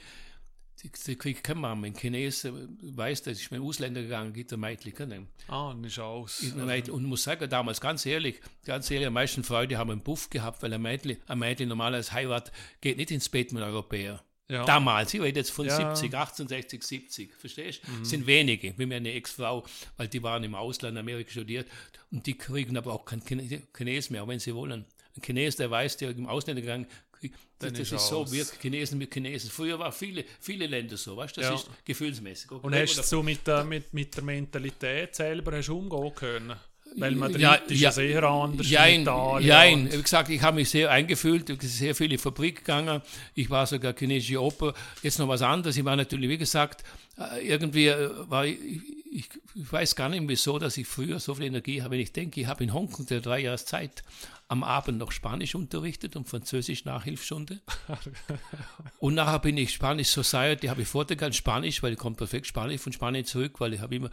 Die, 0.83 0.91
die 1.07 1.17
kriegt 1.17 1.45
kein 1.45 1.59
Mann. 1.59 1.85
Ein 1.85 1.95
Chinesen 1.95 2.79
weiß, 2.81 3.23
dass 3.25 3.39
ich 3.39 3.51
mit 3.51 3.59
einem 3.61 3.69
Ausländer 3.69 4.01
gegangen 4.03 4.33
gibt, 4.33 4.51
der 4.51 4.59
Mädchen 4.59 4.95
können. 4.95 5.29
Ah, 5.49 5.75
nicht 5.75 5.99
aus. 5.99 6.43
Mädchen- 6.55 6.93
Und 6.95 7.05
muss 7.05 7.23
sagen, 7.23 7.49
damals 7.51 7.81
ganz 7.81 8.07
ehrlich, 8.07 8.41
ganz 8.65 8.91
ehrlich, 8.91 9.07
am 9.07 9.13
meisten 9.15 9.45
Freude 9.45 9.77
haben 9.77 9.91
einen 9.91 10.01
Buff 10.03 10.31
gehabt, 10.31 10.63
weil 10.63 10.73
ein 10.73 10.81
Mädchen, 10.81 11.19
ein 11.27 11.39
Mädchen 11.39 11.69
normalerweise 11.69 12.13
Heirat 12.13 12.51
geht 12.81 12.97
nicht 12.97 13.11
ins 13.11 13.29
Bett 13.29 13.53
mit 13.53 13.63
einem 13.63 13.73
Europäer. 13.75 14.25
Ja. 14.49 14.65
Damals, 14.65 15.15
ich 15.15 15.21
rede 15.21 15.39
jetzt 15.39 15.51
von 15.51 15.67
Ja. 15.67 15.75
Mhm. 15.91 15.95
70, 15.97 16.15
1860, 16.15 16.83
70, 16.83 17.35
verstehst 17.37 17.83
du? 17.87 18.05
Sind 18.05 18.27
wenige, 18.27 18.75
wie 18.79 18.87
meine 18.87 19.13
Ex-Frau, 19.13 19.65
weil 19.97 20.09
die 20.09 20.23
waren 20.25 20.43
im 20.43 20.55
Ausland, 20.57 20.95
in 20.95 20.99
Amerika 20.99 21.31
studiert, 21.31 21.69
und 22.11 22.27
die 22.27 22.37
kriegen 22.37 22.77
aber 22.77 22.93
auch 22.95 23.05
keinen 23.05 23.23
Chine- 23.25 23.63
Chines 23.77 24.11
mehr, 24.11 24.25
auch 24.25 24.29
wenn 24.29 24.41
sie 24.41 24.55
wollen. 24.55 24.87
Ein 25.17 25.23
Chines, 25.23 25.57
der 25.57 25.71
weiß, 25.71 25.99
der 25.99 26.11
im 26.11 26.27
Ausland 26.27 26.59
gegangen 26.59 26.87
das, 27.59 27.73
das 27.73 27.81
ist 27.81 27.93
ist 27.93 28.09
so, 28.09 28.19
aus. 28.21 28.33
wir 28.33 28.45
Chinesen 28.61 28.99
mit 28.99 29.13
Chinesen. 29.13 29.51
Früher 29.51 29.79
war 29.79 29.93
viele, 29.93 30.25
viele 30.41 30.67
Länder 30.67 30.97
so, 30.97 31.17
weißt 31.17 31.37
du, 31.37 31.41
das 31.43 31.51
Ja. 31.51 31.57
ist 31.57 31.71
gefühlsmäßig. 31.85 32.51
Und 32.51 32.75
hast 32.75 32.97
du 32.99 33.03
so 33.03 33.23
mit 33.23 33.47
der, 33.47 33.65
mit, 33.65 33.93
mit 33.93 34.17
der 34.17 34.25
Mentalität 34.25 35.15
selber 35.15 35.57
hast 35.57 35.69
umgehen 35.69 36.15
können? 36.15 36.55
Weil 36.97 37.15
Madrid 37.15 37.41
Ja, 37.41 37.55
ist 37.55 37.81
ja, 37.81 37.93
sehr 37.93 38.23
anders 38.25 38.69
Jein, 38.69 38.95
in 38.97 39.03
Italien. 39.03 39.47
jein. 39.49 39.93
Wie 39.93 40.03
gesagt, 40.03 40.29
ich 40.29 40.43
habe 40.43 40.57
mich 40.57 40.71
sehr 40.71 40.91
eingefühlt, 40.91 41.49
ich 41.49 41.59
bin 41.59 41.69
sehr 41.69 41.95
viel 41.95 42.07
in 42.07 42.11
die 42.11 42.19
Fabrik 42.19 42.57
gegangen. 42.59 43.01
Ich 43.37 43.49
war 43.49 43.65
sogar 43.67 43.95
chinesische 43.97 44.43
Oper. 44.43 44.75
Jetzt 45.03 45.21
noch 45.21 45.29
was 45.29 45.43
anderes. 45.43 45.77
Ich 45.77 45.85
war 45.85 45.95
natürlich, 45.95 46.29
wie 46.29 46.39
gesagt, 46.39 46.83
äh, 47.17 47.47
irgendwie 47.47 47.87
äh, 47.87 48.11
war 48.29 48.45
ich, 48.45 48.59
ich, 49.13 49.29
ich 49.55 49.73
weiß 49.73 49.95
gar 49.95 50.09
nicht 50.09 50.27
wieso, 50.27 50.59
dass 50.59 50.77
ich 50.79 50.87
früher 50.89 51.21
so 51.21 51.35
viel 51.37 51.45
Energie 51.45 51.81
habe. 51.83 51.97
Ich 51.97 52.13
denke, 52.13 52.41
ich 52.41 52.47
habe 52.49 52.65
in 52.65 52.73
Hongkong 52.75 53.07
der 53.07 53.21
drei 53.21 53.39
Jahre 53.41 53.65
Zeit 53.65 54.03
am 54.51 54.65
Abend 54.65 54.99
noch 54.99 55.13
Spanisch 55.13 55.55
unterrichtet 55.55 56.17
und 56.17 56.29
Französisch 56.29 56.85
Nachhilfstunde. 56.85 57.61
Und 58.99 59.15
nachher 59.15 59.39
bin 59.39 59.57
ich 59.57 59.73
Spanisch 59.73 60.09
Society, 60.09 60.67
habe 60.67 60.83
ich 60.83 60.89
Vorteil 60.89 61.33
Spanisch, 61.33 61.83
weil 61.83 61.93
ich 61.93 61.99
komme 61.99 62.17
perfekt 62.17 62.47
Spanisch 62.47 62.81
von 62.81 62.93
Spanien 62.93 63.25
zurück, 63.25 63.61
weil 63.61 63.75
ich 63.75 63.81
habe 63.81 63.95
immer 63.95 64.11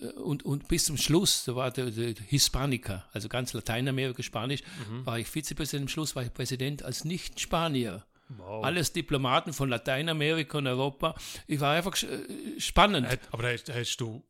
äh, 0.00 0.06
und, 0.20 0.44
und 0.44 0.68
bis 0.68 0.84
zum 0.84 0.96
Schluss, 0.96 1.44
da 1.44 1.54
war 1.56 1.70
der, 1.70 1.90
der 1.90 2.14
Hispanica, 2.28 3.04
also 3.12 3.28
ganz 3.28 3.52
Lateinamerika 3.52 4.22
Spanisch, 4.22 4.60
war 5.04 5.18
ich 5.18 5.26
Vizepräsident, 5.28 5.82
am 5.82 5.88
Schluss 5.88 6.14
war 6.16 6.22
ich 6.22 6.32
Präsident 6.32 6.82
als 6.82 7.04
Nicht-Spanier. 7.04 8.04
Wow. 8.38 8.64
Alles 8.64 8.92
Diplomaten 8.94 9.52
von 9.52 9.68
Lateinamerika 9.68 10.56
und 10.58 10.66
Europa. 10.66 11.14
Ich 11.46 11.60
war 11.60 11.74
einfach 11.74 12.00
äh, 12.02 12.58
spannend. 12.58 13.06
Hat- 13.06 13.20
Aber 13.30 13.42
hast, 13.52 13.68
hast 13.74 13.96
du 13.98 14.22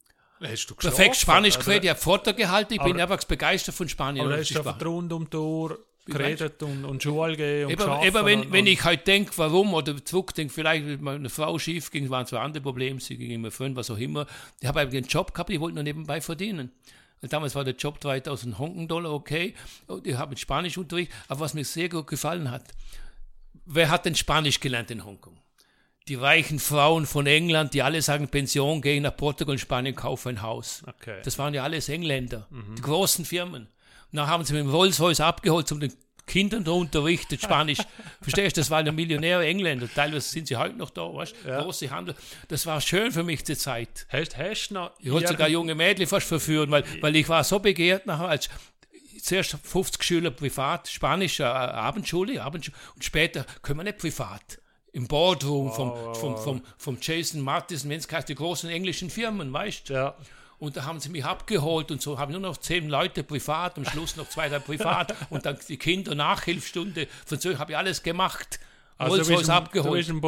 hast 0.42 0.66
du 0.66 0.74
Perfekt? 0.74 1.16
Spanisch 1.16 1.56
Also, 1.56 1.66
geredet, 1.66 1.84
ich 1.84 1.90
habe 1.90 2.00
Vortrag 2.00 2.36
gehalten, 2.36 2.74
ich 2.74 2.82
bin 2.82 3.00
aber- 3.00 3.14
einfach 3.14 3.24
begeistert 3.26 3.74
von 3.74 3.88
Spanien. 3.88 4.24
Aber 4.24 4.34
und 4.34 4.40
hast 4.40 4.50
du 4.50 4.58
einfach 4.58 4.84
rund 4.84 5.12
um 5.12 5.28
Uhr 5.32 5.78
geredet 6.04 6.62
und, 6.62 6.84
und 6.84 7.02
Schule 7.02 7.36
gehen 7.36 7.66
und 7.66 7.72
Eben, 7.72 8.02
eben 8.02 8.26
wenn, 8.26 8.40
und, 8.40 8.52
wenn 8.52 8.66
ich 8.66 8.82
halt 8.82 9.06
denke, 9.06 9.32
warum, 9.36 9.72
oder 9.74 10.04
zurückdenke, 10.04 10.52
vielleicht, 10.52 10.84
wenn 10.86 11.02
meine 11.02 11.30
Frau 11.30 11.58
schief 11.58 11.90
ging, 11.90 12.10
waren 12.10 12.26
zwei 12.26 12.40
andere 12.40 12.62
Probleme, 12.62 13.00
sie 13.00 13.16
ging 13.16 13.30
immer 13.30 13.50
fünf, 13.50 13.76
was 13.76 13.90
auch 13.90 13.98
immer. 13.98 14.26
Ich 14.60 14.66
habe 14.66 14.80
einen 14.80 15.04
Job 15.06 15.32
gehabt, 15.32 15.50
ich 15.50 15.60
wollte 15.60 15.76
nur 15.76 15.84
nebenbei 15.84 16.20
verdienen. 16.20 16.72
Damals 17.20 17.54
war 17.54 17.62
der 17.62 17.76
Job 17.76 18.00
3000 18.00 18.58
Hongkong-Dollar, 18.58 19.12
okay. 19.12 19.54
Ich 20.02 20.14
habe 20.16 20.36
Spanisch 20.36 20.76
unterrichtet, 20.76 21.14
aber 21.28 21.40
was 21.40 21.54
mir 21.54 21.64
sehr 21.64 21.88
gut 21.88 22.08
gefallen 22.08 22.50
hat, 22.50 22.64
wer 23.64 23.88
hat 23.90 24.04
denn 24.04 24.16
Spanisch 24.16 24.58
gelernt 24.58 24.90
in 24.90 25.04
Hongkong? 25.04 25.38
Die 26.08 26.16
reichen 26.16 26.58
Frauen 26.58 27.06
von 27.06 27.26
England, 27.26 27.74
die 27.74 27.82
alle 27.82 28.02
sagen, 28.02 28.28
Pension, 28.28 28.82
gehen 28.82 29.04
nach 29.04 29.16
Portugal 29.16 29.52
und 29.52 29.58
Spanien, 29.58 29.94
kaufen 29.94 30.30
ein 30.30 30.42
Haus. 30.42 30.82
Okay. 30.86 31.20
Das 31.24 31.38
waren 31.38 31.54
ja 31.54 31.62
alles 31.62 31.88
Engländer, 31.88 32.46
mhm. 32.50 32.74
die 32.76 32.82
großen 32.82 33.24
Firmen. 33.24 33.62
Und 34.10 34.16
dann 34.16 34.26
haben 34.26 34.44
sie 34.44 34.52
mit 34.52 34.62
dem 34.62 34.70
Rolls-Royce 34.70 35.20
abgeholt, 35.20 35.70
um 35.72 35.80
den 35.80 35.92
Kindern 36.26 36.64
da 36.64 36.72
unterrichtet, 36.72 37.42
Spanisch. 37.42 37.78
Verstehst 38.20 38.56
du, 38.56 38.60
das 38.60 38.70
waren 38.70 38.86
ja 38.86 38.92
Millionäre 38.92 39.46
Engländer. 39.46 39.88
Teilweise 39.92 40.28
sind 40.28 40.48
sie 40.48 40.56
heute 40.56 40.76
noch 40.76 40.90
da, 40.90 41.02
weißt 41.02 41.34
du? 41.44 41.48
Ja. 41.48 41.62
Große 41.62 41.90
Handel. 41.90 42.14
Das 42.48 42.66
war 42.66 42.80
schön 42.80 43.12
für 43.12 43.22
mich 43.22 43.44
zur 43.44 43.56
Zeit. 43.56 44.06
Hast, 44.08 44.36
hast 44.36 44.70
noch 44.70 44.92
ich 44.98 45.10
wollte 45.10 45.28
sogar 45.28 45.48
junge 45.48 45.74
Mädchen 45.74 46.06
fast 46.06 46.26
verführen, 46.26 46.70
weil, 46.70 46.84
weil 47.00 47.16
ich 47.16 47.28
war 47.28 47.42
so 47.44 47.58
begehrt 47.58 48.06
nachher 48.06 48.28
als 48.28 48.48
zuerst 49.20 49.56
50 49.62 50.02
Schüler 50.02 50.30
privat, 50.30 50.88
Spanisch, 50.88 51.40
äh, 51.40 51.44
Abendschule, 51.44 52.42
Abendschule, 52.42 52.76
und 52.94 53.04
später 53.04 53.46
können 53.62 53.80
wir 53.80 53.84
nicht 53.84 53.98
privat. 53.98 54.58
Im 54.92 55.08
Boardroom 55.08 55.68
wow, 55.68 55.76
vom, 55.76 55.90
wow, 55.90 56.20
vom, 56.20 56.38
vom, 56.38 56.62
vom 56.76 56.98
Jason 57.00 57.40
Martins, 57.40 57.88
wenn 57.88 57.98
es 57.98 58.06
die 58.26 58.34
großen 58.34 58.68
englischen 58.68 59.08
Firmen, 59.08 59.52
weißt 59.52 59.88
du? 59.88 59.94
Ja. 59.94 60.14
Und 60.58 60.76
da 60.76 60.84
haben 60.84 61.00
sie 61.00 61.08
mich 61.08 61.24
abgeholt 61.24 61.90
und 61.90 62.00
so 62.00 62.18
haben 62.18 62.30
nur 62.30 62.40
noch 62.40 62.56
zehn 62.56 62.88
Leute 62.88 63.24
privat, 63.24 63.76
am 63.78 63.84
Schluss 63.84 64.14
noch 64.16 64.28
zwei, 64.28 64.48
drei 64.48 64.60
privat 64.60 65.12
und 65.30 65.44
dann 65.44 65.58
die 65.68 65.76
Kinder 65.76 66.14
Nachhilfstunde. 66.14 67.08
Von 67.26 67.40
so 67.40 67.58
habe 67.58 67.72
ich 67.72 67.78
alles 67.78 68.02
gemacht. 68.04 68.60
Also 68.96 69.16
bist, 69.34 69.50
abgeholt. 69.50 69.92
du 69.92 69.96
bist 69.96 70.10
ein 70.10 70.20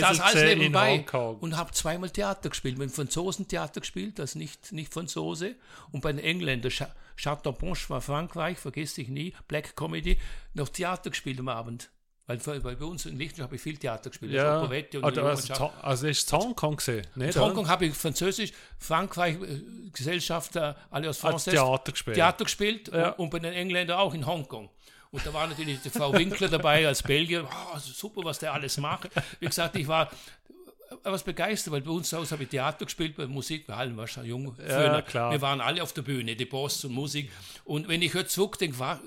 Das 0.00 0.20
alles 0.20 0.54
nebenbei. 0.54 1.06
Und 1.40 1.56
habe 1.56 1.70
zweimal 1.72 2.10
Theater 2.10 2.50
gespielt. 2.50 2.76
Mit 2.76 2.90
Franzosen 2.90 3.48
Theater 3.48 3.80
gespielt, 3.80 4.18
das 4.18 4.34
nicht, 4.34 4.72
nicht 4.72 4.92
Franzose. 4.92 5.54
Und 5.92 6.02
bei 6.02 6.12
den 6.12 6.22
Engländern, 6.22 6.72
Chateaubriand 7.16 7.88
war 7.88 8.00
Frankreich, 8.02 8.58
vergesse 8.58 9.00
ich 9.00 9.08
nie, 9.08 9.32
Black 9.48 9.76
Comedy, 9.76 10.18
noch 10.52 10.68
Theater 10.68 11.08
gespielt 11.08 11.38
am 11.40 11.48
Abend. 11.48 11.88
Weil, 12.30 12.64
weil 12.64 12.76
bei 12.76 12.84
uns 12.84 13.06
in 13.06 13.18
Liechtenstein 13.18 13.44
habe 13.44 13.56
ich 13.56 13.62
viel 13.62 13.76
Theater 13.76 14.10
gespielt. 14.10 14.32
Ja, 14.32 14.60
und 14.60 15.18
also, 15.18 15.22
also, 15.22 15.70
also 15.82 16.06
ist 16.06 16.32
Hongkong 16.32 16.76
gesehen? 16.76 17.04
In 17.16 17.34
Hongkong 17.34 17.68
habe 17.68 17.86
ich 17.86 17.94
Französisch, 17.94 18.52
Frankreich, 18.78 19.34
äh, 19.34 19.60
Gesellschafter, 19.92 20.76
alle 20.90 21.10
aus 21.10 21.18
Frankreich. 21.18 21.54
Theater 21.54 21.92
gespielt. 21.92 22.14
Theater 22.14 22.44
gespielt 22.44 22.90
ja. 22.92 23.10
und, 23.10 23.18
und, 23.18 23.30
bei 23.30 23.40
den 23.40 23.52
Engländern 23.52 23.98
auch 23.98 24.14
in 24.14 24.24
Hongkong. 24.24 24.70
Und 25.10 25.26
da 25.26 25.34
war 25.34 25.48
natürlich 25.48 25.80
die 25.80 25.90
Frau 25.90 26.12
Winkler 26.12 26.48
dabei 26.48 26.86
als 26.86 27.02
Belgier. 27.02 27.48
Oh, 27.74 27.78
super, 27.78 28.20
was 28.22 28.38
der 28.38 28.52
alles 28.52 28.78
macht. 28.78 29.10
Wie 29.40 29.46
gesagt, 29.46 29.74
ich 29.74 29.88
war 29.88 30.08
was 31.02 31.24
begeistert, 31.24 31.72
weil 31.72 31.80
bei 31.80 31.90
uns 31.90 32.10
zu 32.10 32.16
Hause 32.16 32.32
habe 32.32 32.44
ich 32.44 32.48
Theater 32.48 32.84
gespielt, 32.84 33.16
bei 33.16 33.26
Musik, 33.26 33.66
wir 33.66 33.76
alle 33.76 33.96
waren 33.96 34.06
schon 34.06 34.24
jung. 34.24 34.56
Ja, 34.68 35.02
klar. 35.02 35.32
Wir 35.32 35.40
waren 35.40 35.60
alle 35.60 35.82
auf 35.82 35.92
der 35.92 36.02
Bühne, 36.02 36.36
die 36.36 36.44
Boss 36.44 36.84
und 36.84 36.92
Musik. 36.92 37.30
Und 37.64 37.88
wenn 37.88 38.02
ich 38.02 38.14
jetzt 38.14 38.34
zurückdenke, 38.34 38.78
war, 38.78 39.00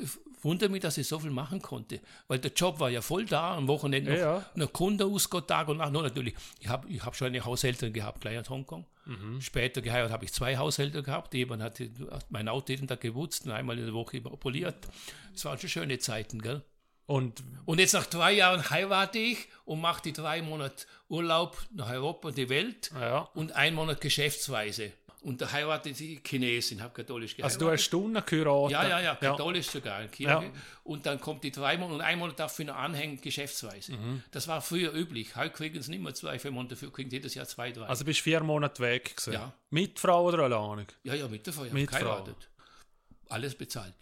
wundere 0.44 0.70
mich, 0.70 0.82
dass 0.82 0.98
ich 0.98 1.08
so 1.08 1.20
viel 1.20 1.32
machen 1.32 1.62
konnte, 1.62 2.00
weil 2.28 2.40
der 2.40 2.52
Job 2.52 2.80
war 2.80 2.90
ja 2.90 3.02
voll 3.02 3.26
da, 3.26 3.56
am 3.56 3.68
Wochenende 3.68 4.12
noch, 4.12 4.18
ja, 4.18 4.38
ja. 4.38 4.46
noch 4.56 4.74
Kunde 4.74 5.06
ausgeht, 5.06 5.48
Tag 5.48 5.68
und 5.68 5.78
Nacht. 5.78 5.92
Nur 5.92 6.04
natürlich, 6.04 6.36
ich 6.60 6.68
habe 6.68 6.88
ich 6.90 7.04
hab 7.04 7.16
schon 7.16 7.28
eine 7.28 7.44
Haushälterin 7.44 7.94
gehabt, 7.94 8.22
gleich 8.22 8.38
in 8.38 8.50
Hongkong. 8.50 8.86
Mhm. 9.06 9.42
Später 9.42 9.82
geheiratet 9.82 10.14
habe 10.14 10.26
ich 10.26 10.34
zwei 10.34 10.58
Haushälter 10.58 11.02
gehabt. 11.02 11.34
Jemand 11.34 11.62
hat 11.62 11.82
mein 12.30 12.48
Auto 12.48 12.72
jeden 12.72 12.88
Tag 12.88 13.02
gewutzt 13.02 13.46
und 13.46 13.52
einmal 13.52 13.78
in 13.78 13.86
der 13.86 13.94
Woche 13.94 14.22
poliert. 14.22 14.88
Es 15.36 15.46
waren 15.46 15.60
schon 15.60 15.70
schöne 15.70 16.00
Zeiten, 16.00 16.42
gell? 16.42 16.64
Und, 17.06 17.44
und 17.66 17.80
jetzt 17.80 17.94
nach 17.94 18.06
drei 18.06 18.32
Jahren 18.32 18.70
heirate 18.70 19.20
ich 19.20 19.50
und 19.66 19.82
mache 19.82 20.02
die 20.02 20.14
drei 20.14 20.42
Monate 20.42 20.86
Urlaub 21.10 21.62
nach 21.74 21.92
Europa 21.92 22.30
und 22.30 22.38
die 22.38 22.48
Welt 22.48 22.92
ja. 22.98 23.30
und 23.34 23.52
ein 23.54 23.74
Monat 23.74 24.00
Geschäftsweise. 24.00 24.94
Und 25.24 25.40
da 25.40 25.50
heiratet 25.50 25.98
die 26.00 26.22
Chinesin, 26.22 26.82
habe 26.84 26.94
katholisch 26.94 27.38
geheiratet. 27.38 27.56
Also 27.56 27.66
du 27.66 27.72
hast 27.72 27.84
Stunden 27.84 28.22
geheiratet? 28.26 28.72
Ja, 28.72 28.88
ja, 28.88 29.00
ja, 29.00 29.16
katholisch 29.16 29.68
ja. 29.68 29.72
sogar, 29.72 30.02
in 30.02 30.12
Kirche. 30.12 30.32
Ja. 30.32 30.52
Und 30.84 31.06
dann 31.06 31.22
kommt 31.22 31.46
die 31.46 31.52
drei 31.52 31.78
Monate 31.78 31.96
und 31.96 32.02
ein 32.02 32.20
Monat 32.20 32.40
dafür 32.42 32.66
noch 32.66 32.76
anhängen, 32.76 33.22
geschäftsweise. 33.22 33.94
Mhm. 33.94 34.22
Das 34.32 34.50
war 34.50 34.62
früher 34.62 34.94
üblich. 34.94 35.38
Heute 35.38 35.52
kriegen 35.52 35.82
sie 35.82 35.92
nicht 35.92 36.04
mehr 36.04 36.14
zwei, 36.14 36.38
vier 36.40 36.52
Monate, 36.52 36.76
dafür 36.76 36.92
kriegen 36.92 37.10
jedes 37.10 37.36
Jahr 37.36 37.46
zwei, 37.46 37.72
drei. 37.72 37.86
Also 37.86 38.04
bist 38.04 38.20
du 38.20 38.24
vier 38.24 38.44
Monate 38.44 38.84
weg 38.84 39.16
gewesen? 39.16 39.34
Ja. 39.34 39.54
Mit 39.70 39.98
Frau 39.98 40.26
oder 40.26 40.44
alleine? 40.44 40.88
Ja, 41.04 41.14
ja, 41.14 41.30
mit 41.30 41.48
der 41.48 41.54
Frau. 41.54 41.64
Ich 41.64 41.72
mit 41.72 41.90
geheiratet. 41.90 42.36
Frau. 42.38 43.36
Alles 43.36 43.56
bezahlt. 43.56 43.96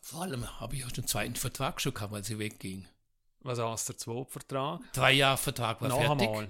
Vor 0.00 0.22
allem 0.22 0.60
habe 0.60 0.74
ich 0.74 0.84
auch 0.84 0.90
den 0.90 1.06
zweiten 1.06 1.36
Vertrag 1.36 1.80
schon 1.80 1.94
gehabt, 1.94 2.12
als 2.14 2.26
sie 2.26 2.40
wegging. 2.40 2.88
Was 3.42 3.60
heißt 3.60 3.90
der 3.90 3.96
zweite 3.96 4.28
Vertrag? 4.28 4.80
Drei 4.92 5.12
Jahre 5.12 5.38
Vertrag 5.38 5.80
war 5.80 5.88
Noch 5.88 6.00
fertig. 6.00 6.28
Einmal. 6.28 6.48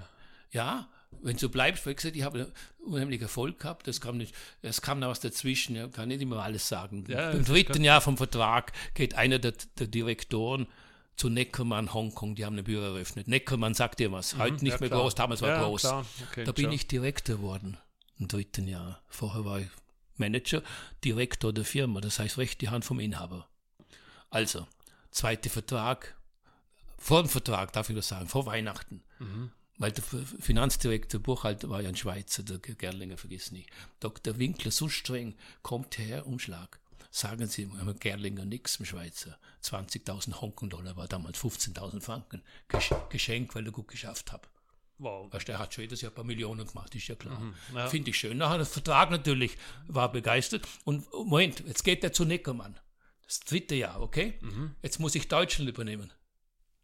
Ja, 0.51 0.88
wenn 1.20 1.36
du 1.36 1.48
bleibst, 1.48 1.86
wie 1.86 1.94
gesagt, 1.94 2.16
ich 2.16 2.22
habe 2.22 2.52
unheimlich 2.84 3.20
Erfolg 3.22 3.60
gehabt, 3.60 3.86
das 3.86 4.00
kam 4.00 4.16
nicht, 4.16 4.34
es 4.62 4.82
kam 4.82 4.98
noch 4.98 5.08
was 5.08 5.20
dazwischen, 5.20 5.76
ich 5.76 5.92
kann 5.92 6.08
nicht 6.08 6.20
immer 6.20 6.42
alles 6.42 6.68
sagen. 6.68 7.04
Ja, 7.08 7.30
Im 7.30 7.44
dritten 7.44 7.84
Jahr 7.84 8.00
vom 8.00 8.16
Vertrag 8.16 8.72
geht 8.94 9.14
einer 9.14 9.38
der, 9.38 9.54
der 9.78 9.86
Direktoren 9.86 10.66
zu 11.16 11.28
Neckermann 11.28 11.92
Hongkong, 11.92 12.34
die 12.34 12.44
haben 12.44 12.54
eine 12.54 12.62
Büro 12.62 12.82
eröffnet. 12.82 13.28
Neckermann 13.28 13.74
sagt 13.74 14.00
dir 14.00 14.10
was, 14.10 14.34
mhm, 14.34 14.40
heute 14.40 14.64
nicht 14.64 14.72
ja, 14.72 14.80
mehr 14.80 14.88
klar. 14.88 15.02
groß, 15.02 15.14
damals 15.14 15.42
war 15.42 15.50
ja, 15.50 15.62
groß. 15.62 15.84
Okay, 15.84 16.44
da 16.44 16.52
bin 16.52 16.64
schon. 16.64 16.72
ich 16.72 16.86
Direktor 16.88 17.36
geworden 17.36 17.76
im 18.18 18.28
dritten 18.28 18.66
Jahr. 18.66 19.02
Vorher 19.08 19.44
war 19.44 19.60
ich 19.60 19.68
Manager, 20.16 20.62
Direktor 21.04 21.52
der 21.52 21.64
Firma, 21.64 22.00
das 22.00 22.18
heißt 22.18 22.38
recht 22.38 22.60
die 22.60 22.70
Hand 22.70 22.84
vom 22.84 22.98
Inhaber. 22.98 23.48
Also, 24.30 24.66
zweiter 25.10 25.50
Vertrag, 25.50 26.16
vor 26.96 27.22
dem 27.22 27.28
Vertrag, 27.28 27.72
darf 27.72 27.90
ich 27.90 27.96
das 27.96 28.08
sagen, 28.08 28.28
vor 28.28 28.46
Weihnachten. 28.46 29.02
Mhm 29.18 29.52
weil 29.83 29.91
der 29.91 30.05
Finanzdirektor, 30.39 31.20
Buchhalter 31.20 31.68
war 31.68 31.83
ja 31.83 31.89
ein 31.89 31.97
Schweizer, 31.97 32.45
der 32.45 32.59
Gerlinger, 32.59 33.16
vergiss 33.16 33.51
nicht. 33.51 33.68
Dr. 33.99 34.39
Winkler, 34.39 34.70
so 34.70 34.89
streng, 34.89 35.35
kommt 35.62 35.99
her, 35.99 36.24
Umschlag. 36.28 36.78
Sagen 37.11 37.49
Sie, 37.49 37.68
Herr 37.68 37.93
Gerlinger, 37.95 38.45
nichts 38.45 38.76
im 38.76 38.87
Schweizer. 38.87 39.37
20.000 39.64 40.41
Hongkong-Dollar 40.41 40.97
war 40.97 41.09
damals 41.09 41.37
15.000 41.41 42.01
Franken. 42.01 42.43
Geschenk, 43.11 43.57
weil 43.57 43.66
er 43.66 43.72
gut 43.72 43.89
geschafft 43.89 44.30
hat. 44.30 44.49
Wow. 44.99 45.33
Weißt, 45.33 45.49
der 45.49 45.59
hat 45.59 45.74
schon 45.74 45.83
jedes 45.83 46.01
Jahr 46.01 46.12
ein 46.12 46.14
paar 46.14 46.24
Millionen 46.24 46.64
gemacht, 46.64 46.95
ist 46.95 47.09
ja 47.09 47.16
klar. 47.16 47.41
Mhm, 47.41 47.55
ja. 47.74 47.89
Finde 47.89 48.11
ich 48.11 48.16
schön. 48.16 48.39
Nachher 48.39 48.59
der 48.59 48.66
Vertrag 48.66 49.11
natürlich, 49.11 49.59
war 49.89 50.12
begeistert. 50.12 50.66
Und 50.85 51.12
Moment, 51.12 51.64
jetzt 51.66 51.83
geht 51.83 52.05
er 52.05 52.12
zu 52.12 52.24
Neckermann. 52.24 52.78
Das 53.26 53.41
dritte 53.41 53.74
Jahr, 53.74 54.01
okay? 54.01 54.39
Mhm. 54.43 54.76
Jetzt 54.80 55.01
muss 55.01 55.16
ich 55.16 55.26
Deutschland 55.26 55.68
übernehmen. 55.68 56.12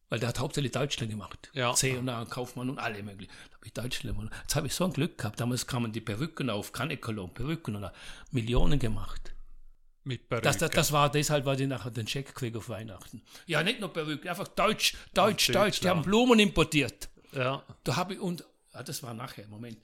Weil 0.08 0.20
der 0.20 0.30
hat 0.30 0.38
hauptsächlich 0.38 0.72
Deutschland 0.72 1.10
gemacht. 1.10 1.50
Ja. 1.52 1.74
C&A, 1.74 2.24
Kaufmann 2.24 2.70
und 2.70 2.78
alle 2.78 3.02
möglichen. 3.02 3.32
Da 3.50 3.56
habe 3.56 3.66
ich 3.66 3.72
Deutschland 3.74 4.16
gemacht. 4.16 4.34
Jetzt 4.42 4.56
habe 4.56 4.66
ich 4.66 4.74
so 4.74 4.84
ein 4.84 4.92
Glück 4.92 5.18
gehabt. 5.18 5.38
Damals 5.38 5.66
kamen 5.66 5.92
die 5.92 6.00
Perücken 6.00 6.48
auf, 6.48 6.72
Kannekolon, 6.72 7.34
Perücken 7.34 7.76
und 7.76 7.90
Millionen 8.30 8.78
gemacht. 8.78 9.34
Mit 10.04 10.28
Perücken. 10.28 10.44
Das, 10.44 10.56
das, 10.56 10.70
das, 10.70 10.92
war, 10.92 11.10
deshalb 11.10 11.44
war 11.44 11.56
die 11.56 11.66
nachher 11.66 11.90
den 11.90 12.06
Scheck 12.06 12.28
gekriegt 12.28 12.56
auf 12.56 12.70
Weihnachten. 12.70 13.22
Ja, 13.46 13.62
nicht 13.62 13.80
nur 13.80 13.92
Perücken, 13.92 14.28
einfach 14.28 14.48
Deutsch, 14.48 14.96
Deutsch, 15.12 15.52
Deutsch. 15.52 15.80
Die 15.80 15.88
haben 15.88 16.02
Blumen 16.02 16.38
importiert. 16.38 17.10
Ja. 17.32 17.62
Da 17.84 17.96
habe 17.96 18.14
ich, 18.14 18.20
und, 18.20 18.44
ja, 18.72 18.82
das 18.82 19.02
war 19.02 19.12
nachher, 19.12 19.46
Moment 19.48 19.78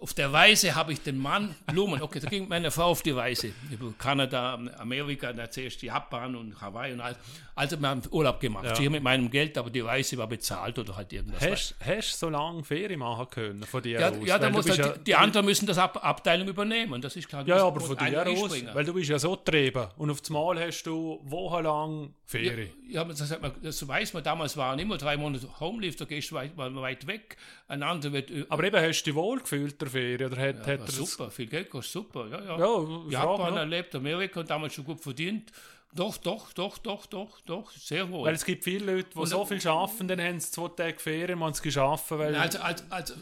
auf 0.00 0.14
der 0.14 0.32
Weise 0.32 0.74
habe 0.74 0.92
ich 0.92 1.00
den 1.00 1.18
Mann 1.18 1.54
Blumen. 1.66 2.00
Okay, 2.00 2.20
da 2.20 2.28
ging 2.28 2.48
meine 2.48 2.70
Frau 2.70 2.90
auf 2.90 3.02
die 3.02 3.14
Weise. 3.14 3.52
Über 3.70 3.92
Kanada, 3.98 4.58
Amerika, 4.78 5.32
dann 5.32 5.50
zuerst 5.50 5.82
Japan 5.82 6.36
und 6.36 6.60
Hawaii 6.60 6.92
und 6.92 7.00
all. 7.00 7.16
Also 7.54 7.80
wir 7.80 7.88
haben 7.88 8.02
Urlaub 8.10 8.38
gemacht. 8.38 8.66
Ja. 8.66 8.78
Hier 8.78 8.90
mit 8.90 9.02
meinem 9.02 9.28
Geld, 9.30 9.58
aber 9.58 9.70
die 9.70 9.80
Reise 9.80 10.16
war 10.16 10.28
bezahlt 10.28 10.78
oder 10.78 10.96
halt 10.96 11.12
irgendwas. 11.12 11.74
Hast 11.80 12.22
du 12.22 12.26
so 12.26 12.28
lange 12.28 12.62
Ferien 12.62 13.00
machen 13.00 13.28
können 13.30 13.62
von 13.64 13.82
dir 13.82 14.00
ja, 14.00 14.10
aus? 14.10 14.16
Ja, 14.24 14.38
dann 14.38 14.52
muss 14.52 14.68
halt, 14.68 14.78
ja, 14.78 14.96
die, 14.96 15.14
anderen 15.14 15.44
müssen 15.44 15.66
das 15.66 15.78
Ab 15.78 15.98
Abteilung 16.02 16.46
übernehmen. 16.46 17.00
Das 17.00 17.16
ist 17.16 17.28
klar. 17.28 17.46
Ja, 17.46 17.64
aber 17.64 17.80
von 17.80 17.96
dir 17.96 18.26
aus, 18.26 18.52
weil 18.74 18.84
du 18.84 18.94
bist 18.94 19.10
ja 19.10 19.18
so 19.18 19.36
getrieben 19.36 19.88
und 19.96 20.10
auf 20.10 20.20
einmal 20.28 20.60
hast 20.60 20.84
du 20.84 21.20
wochenlang 21.24 22.14
Ferien. 22.24 22.70
Ja, 22.88 23.02
ja 23.02 23.04
das, 23.04 23.40
man, 23.40 23.52
das 23.62 23.88
weiß 23.88 24.12
man, 24.14 24.22
damals 24.22 24.56
waren 24.56 24.78
immer 24.78 24.96
drei 24.96 25.16
Monate 25.16 25.48
Homelife, 25.58 25.98
da 25.98 26.04
gehst 26.04 26.30
du 26.30 26.36
weit, 26.36 26.56
weit 26.56 27.06
weg. 27.06 27.36
Ein 27.68 27.82
anderer 27.82 28.14
wird... 28.14 28.30
Aber 28.48 28.64
eben, 28.64 28.80
hast 28.80 29.02
du 29.02 29.10
dich 29.10 29.14
wohl 29.14 29.40
gefühlt 29.40 29.80
der 29.80 29.88
Ferien? 29.88 30.32
Oder 30.32 30.40
hat, 30.40 30.66
ja, 30.66 30.72
hat 30.72 30.80
er 30.80 30.90
super, 30.90 31.30
viel 31.30 31.46
Geld 31.46 31.68
kostet, 31.68 31.92
super. 31.92 32.26
Ja, 32.28 32.42
ja. 32.42 32.58
ja 32.58 33.10
Japan 33.10 33.56
erlebt, 33.56 33.94
Amerika 33.94 34.40
und 34.40 34.48
damals 34.48 34.74
schon 34.74 34.84
gut 34.84 35.00
verdient. 35.00 35.52
Doch, 35.92 36.16
doch, 36.16 36.52
doch, 36.52 36.78
doch, 36.78 37.06
doch, 37.06 37.40
doch, 37.42 37.70
sehr 37.72 38.10
wohl. 38.10 38.26
Weil 38.26 38.34
es 38.34 38.44
gibt 38.44 38.64
viele 38.64 38.94
Leute, 38.94 39.10
die 39.14 39.18
und, 39.18 39.26
so 39.26 39.44
viel 39.44 39.66
arbeiten, 39.68 40.08
dann 40.08 40.20
haben 40.20 40.40
sie 40.40 40.50
zwei 40.50 40.68
Tage 40.68 40.98
Ferien, 40.98 41.38
man 41.38 41.52
es 41.52 41.62
geschafft. 41.62 42.10
Weil 42.10 42.34
also, 42.36 42.58
also, 42.58 42.84
also 42.90 43.14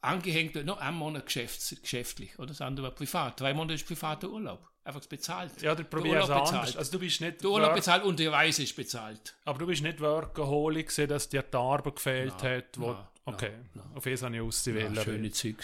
angehängt, 0.00 0.54
noch 0.64 0.78
ein 0.78 0.94
Monat 0.94 1.26
geschäfts, 1.26 1.76
geschäftlich, 1.80 2.38
oder 2.38 2.48
das 2.48 2.60
andere 2.60 2.86
war 2.86 2.94
privat. 2.94 3.40
Drei 3.40 3.54
Monate 3.54 3.74
ist 3.74 3.86
privater 3.86 4.28
Urlaub. 4.28 4.70
Einfach 4.86 5.04
bezahlt. 5.06 5.60
Ja, 5.60 5.74
du 5.74 5.84
probierst 5.84 6.30
anders. 6.30 6.50
Bezahlt. 6.50 6.76
Also 6.76 6.92
du 6.92 6.98
bist 6.98 7.20
nicht 7.20 7.42
der 7.42 7.50
Urlaub 7.50 7.74
bezahlt 7.74 8.04
und 8.04 8.18
die 8.18 8.26
Reise 8.26 8.62
ist 8.62 8.76
bezahlt. 8.76 9.34
Aber 9.44 9.58
du 9.58 9.66
bist 9.66 9.82
nicht 9.82 10.00
Workaholic, 10.00 10.94
dass 11.08 11.28
dir 11.28 11.42
die 11.42 11.56
Arbeit 11.56 11.96
gefehlt 11.96 12.34
nein, 12.42 12.58
hat, 12.58 12.64
wo, 12.76 12.92
nein, 12.92 13.04
okay, 13.24 13.50
nein, 13.74 13.84
auf 13.94 14.04
das 14.04 14.22
habe 14.22 14.36
ich 14.36 14.40
ausgewählt. 14.40 14.94
Ja, 14.94 15.02
schöne 15.02 15.30
Zeug. 15.32 15.56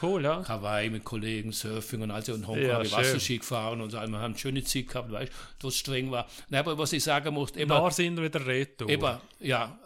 Cool, 0.00 0.24
ja. 0.24 0.46
Hawaii 0.46 0.90
mit 0.90 1.04
Kollegen, 1.04 1.52
Surfing 1.52 2.02
und 2.02 2.10
also 2.10 2.34
in 2.34 2.46
Hongkong 2.46 2.64
ja, 2.64 2.80
ich 2.80 2.92
Wasserski 2.92 3.38
gefahren 3.38 3.80
und 3.80 3.90
so. 3.90 3.98
Wir 3.98 4.18
haben 4.18 4.36
schöne 4.36 4.62
Zeit 4.62 4.88
gehabt, 4.88 5.10
weißt 5.10 5.32
du, 5.58 5.66
was 5.66 5.76
streng 5.76 6.10
war. 6.10 6.26
Nein, 6.48 6.60
aber 6.60 6.78
was 6.78 6.92
ich 6.92 7.02
sagen 7.02 7.34
muss, 7.34 7.54
eben, 7.56 7.68
da 7.68 7.90
sind 7.90 8.16
wir 8.16 8.24
wieder 8.24 8.46
retour. 8.46 8.88
Eben, 8.88 9.18
ja, 9.40 9.78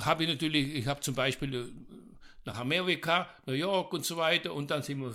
habe 0.00 0.22
ich 0.22 0.28
natürlich, 0.28 0.74
ich 0.74 0.86
habe 0.86 1.00
zum 1.00 1.14
Beispiel 1.14 1.54
äh, 1.54 1.64
nach 2.44 2.58
Amerika, 2.58 3.28
New 3.46 3.54
York 3.54 3.92
und 3.92 4.04
so 4.04 4.16
weiter 4.16 4.54
und 4.54 4.70
dann 4.70 4.82
sind 4.82 5.00
wir 5.00 5.14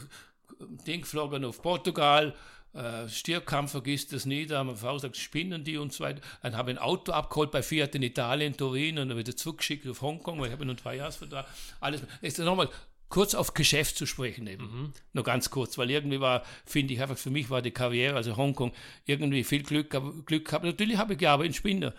Ding 0.85 1.01
geflogen 1.01 1.45
auf 1.45 1.61
Portugal, 1.61 2.35
äh, 2.73 3.07
Stierkampf 3.09 3.71
vergisst 3.71 4.13
das 4.13 4.25
nie, 4.25 4.45
da 4.45 4.59
haben 4.59 4.69
wir 4.69 4.75
Frau 4.75 4.93
gesagt, 4.93 5.17
spinnen 5.17 5.63
die 5.63 5.77
und 5.77 5.91
so 5.91 6.03
weiter. 6.03 6.21
Dann 6.41 6.55
habe 6.55 6.71
ich 6.71 6.77
ein 6.77 6.83
Auto 6.83 7.11
abgeholt 7.11 7.51
bei 7.51 7.63
Fiat 7.63 7.95
in 7.95 8.03
Italien, 8.03 8.55
Turin 8.55 8.99
und 8.99 9.09
dann 9.09 9.17
wieder 9.17 9.35
zurückgeschickt 9.35 9.87
auf 9.87 10.01
Hongkong, 10.01 10.39
weil 10.39 10.47
ich 10.47 10.53
habe 10.53 10.65
nur 10.65 10.75
drei 10.75 10.97
Jahresvertrag. 10.97 11.47
Alles. 11.79 12.01
Jetzt 12.21 12.37
nochmal 12.39 12.69
kurz 13.09 13.33
auf 13.33 13.55
Geschäft 13.55 13.97
zu 13.97 14.05
sprechen 14.05 14.47
eben. 14.47 14.63
Mhm. 14.63 14.93
Nur 15.13 15.23
ganz 15.23 15.49
kurz, 15.49 15.77
weil 15.77 15.89
irgendwie 15.89 16.21
war, 16.21 16.43
finde 16.65 16.93
ich 16.93 17.01
einfach, 17.01 17.17
für 17.17 17.31
mich 17.31 17.49
war 17.49 17.61
die 17.61 17.71
Karriere, 17.71 18.15
also 18.15 18.37
Hongkong, 18.37 18.71
irgendwie 19.05 19.43
viel 19.43 19.63
Glück, 19.63 19.89
Glück 20.25 20.45
gehabt. 20.45 20.63
Natürlich 20.63 20.97
habe 20.97 21.13
ich 21.13 21.19
gearbeitet 21.19 21.49
in 21.49 21.53
Spinner, 21.55 21.93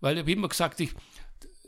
weil 0.00 0.16
ich 0.16 0.20
habe 0.22 0.32
immer 0.32 0.48
gesagt, 0.48 0.80
ich, 0.80 0.90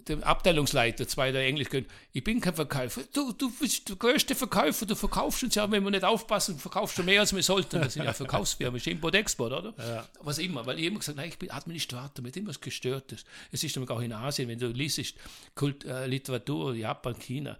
der 0.08 0.26
Abteilungsleiter, 0.26 1.06
zwei 1.06 1.32
der 1.32 1.46
Englisch 1.46 1.68
können, 1.68 1.86
ich 2.12 2.24
bin 2.24 2.40
kein 2.40 2.54
Verkäufer. 2.54 3.02
Du, 3.12 3.32
du 3.32 3.50
bist 3.50 3.88
der 3.88 3.96
größte 3.96 4.34
Verkäufer, 4.34 4.86
du 4.86 4.94
verkaufst 4.94 5.42
uns 5.42 5.54
ja, 5.54 5.70
wenn 5.70 5.84
wir 5.84 5.90
nicht 5.90 6.04
aufpassen, 6.04 6.58
verkaufst 6.58 6.98
du 6.98 7.02
mehr 7.02 7.20
als 7.20 7.34
wir 7.34 7.42
sollten. 7.42 7.80
Das 7.80 7.94
sind 7.94 8.04
ja 8.04 8.12
Verkaufsfirmen, 8.12 8.80
Import-Export, 8.80 9.52
oder? 9.52 9.74
Ja. 9.78 10.08
Was 10.20 10.38
immer, 10.38 10.66
weil 10.66 10.78
ich 10.78 10.86
immer 10.86 10.98
gesagt 10.98 11.18
nein, 11.18 11.28
ich 11.28 11.38
bin 11.38 11.50
Administrator, 11.50 12.22
mit 12.22 12.36
immer 12.36 12.48
was 12.48 12.60
Gestörtes. 12.60 13.24
Es 13.52 13.62
ist 13.62 13.76
nämlich 13.76 13.90
auch 13.90 14.00
in 14.00 14.12
Asien, 14.12 14.48
wenn 14.48 14.58
du 14.58 14.68
liest, 14.68 15.14
Kult, 15.54 15.84
äh, 15.84 16.06
Literatur, 16.06 16.74
Japan, 16.74 17.18
China, 17.18 17.58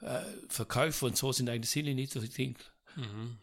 äh, 0.00 0.20
Verkäufer 0.48 1.06
und 1.06 1.16
so 1.16 1.32
sind 1.32 1.48
eigentlich 1.48 1.70
viele 1.70 1.94
niedrige 1.94 2.28
Dinge. 2.28 2.54
Mhm. 2.96 3.36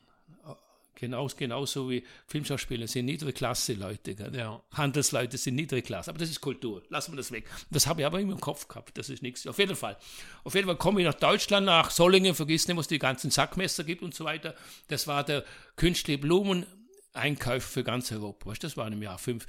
Genau, 0.99 1.27
genauso 1.37 1.91
wie 1.91 2.03
Filmschauspieler 2.25 2.87
sind 2.87 3.05
niedrige 3.05 3.31
Klasse 3.31 3.73
Leute. 3.73 4.15
Ja. 4.33 4.63
Handelsleute 4.71 5.37
sind 5.37 5.53
niedrige 5.53 5.83
Klasse. 5.83 6.09
Aber 6.09 6.17
das 6.17 6.31
ist 6.31 6.41
Kultur. 6.41 6.81
Lassen 6.89 7.11
wir 7.11 7.17
das 7.17 7.31
weg. 7.31 7.45
Das 7.69 7.85
habe 7.85 8.01
ich 8.01 8.07
aber 8.07 8.19
immer 8.19 8.33
im 8.33 8.39
Kopf 8.39 8.67
gehabt. 8.67 8.97
Das 8.97 9.07
ist 9.09 9.21
nichts. 9.21 9.45
Auf 9.45 9.59
jeden 9.59 9.75
Fall. 9.75 9.95
Auf 10.43 10.55
jeden 10.55 10.65
Fall 10.65 10.75
komme 10.75 11.01
ich 11.01 11.05
nach 11.05 11.13
Deutschland, 11.13 11.67
nach 11.67 11.91
Solingen, 11.91 12.33
vergiss 12.33 12.67
nicht, 12.67 12.77
wo 12.77 12.81
es 12.81 12.87
die 12.87 12.97
ganzen 12.97 13.29
Sackmesser 13.29 13.83
gibt 13.83 14.01
und 14.01 14.15
so 14.15 14.25
weiter. 14.25 14.55
Das 14.87 15.05
war 15.05 15.23
der 15.23 15.43
künstliche 15.75 16.17
Blumeneinkauf 16.17 17.63
für 17.63 17.83
ganz 17.83 18.11
Europa. 18.11 18.51
Das 18.59 18.75
waren 18.75 18.93
im 18.93 19.03
Jahr 19.03 19.19
5 19.19 19.45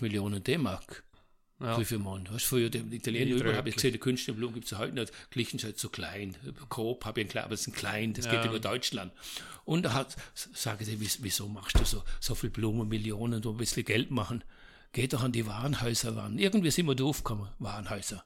Millionen 0.00 0.42
D-Mark. 0.42 1.04
Ja. 1.60 1.74
Griffemont. 1.74 2.30
Hast 2.30 2.44
früher 2.44 2.70
den 2.70 2.92
Italiener 2.92 3.34
über, 3.34 3.56
habe 3.56 3.68
ich 3.68 3.74
gesehen, 3.74 3.92
die 3.92 3.98
Künstlerblumen 3.98 4.54
gibt 4.54 4.70
es 4.70 4.78
heute 4.78 4.94
nicht. 4.94 5.12
Glichen 5.30 5.58
halt 5.60 5.78
so 5.78 5.88
klein. 5.88 6.36
Grob 6.68 7.04
habe 7.04 7.20
ich 7.20 7.34
ein 7.34 7.42
aber 7.42 7.54
es 7.54 7.64
sind 7.64 7.74
klein, 7.74 8.12
das 8.12 8.26
ja. 8.26 8.32
geht 8.32 8.44
über 8.44 8.60
Deutschland. 8.60 9.12
Und 9.64 9.82
da 9.82 9.92
hat, 9.92 10.14
sage 10.34 10.84
ich, 10.84 11.22
wieso 11.22 11.48
machst 11.48 11.78
du 11.78 11.84
so, 11.84 12.04
so 12.20 12.34
viel 12.36 12.50
Blumen, 12.50 12.88
Millionen, 12.88 13.42
du 13.42 13.50
ein 13.50 13.56
bisschen 13.56 13.84
Geld 13.84 14.10
machen? 14.10 14.44
Geh 14.92 15.08
doch 15.08 15.22
an 15.22 15.32
die 15.32 15.46
Warenhäuser 15.46 16.16
ran. 16.16 16.38
Irgendwie 16.38 16.70
sind 16.70 16.86
wir 16.86 16.94
drauf 16.94 17.24
gekommen, 17.24 17.48
Warenhäuser. 17.58 18.24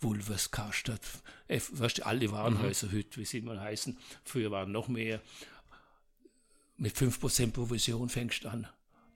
Wulvers, 0.00 0.50
Karstadt, 0.50 1.00
F, 1.48 1.70
weißt 1.72 1.98
du, 1.98 2.06
alle 2.06 2.30
Warenhäuser 2.30 2.88
mhm. 2.88 2.96
heute, 2.96 3.16
wie 3.16 3.24
sie 3.24 3.40
mal 3.40 3.60
heißen. 3.60 3.98
Früher 4.24 4.50
waren 4.50 4.70
noch 4.70 4.88
mehr. 4.88 5.22
Mit 6.76 6.94
5% 6.96 7.52
Provision 7.52 8.08
fängst 8.08 8.44
du 8.44 8.48
an. 8.48 8.66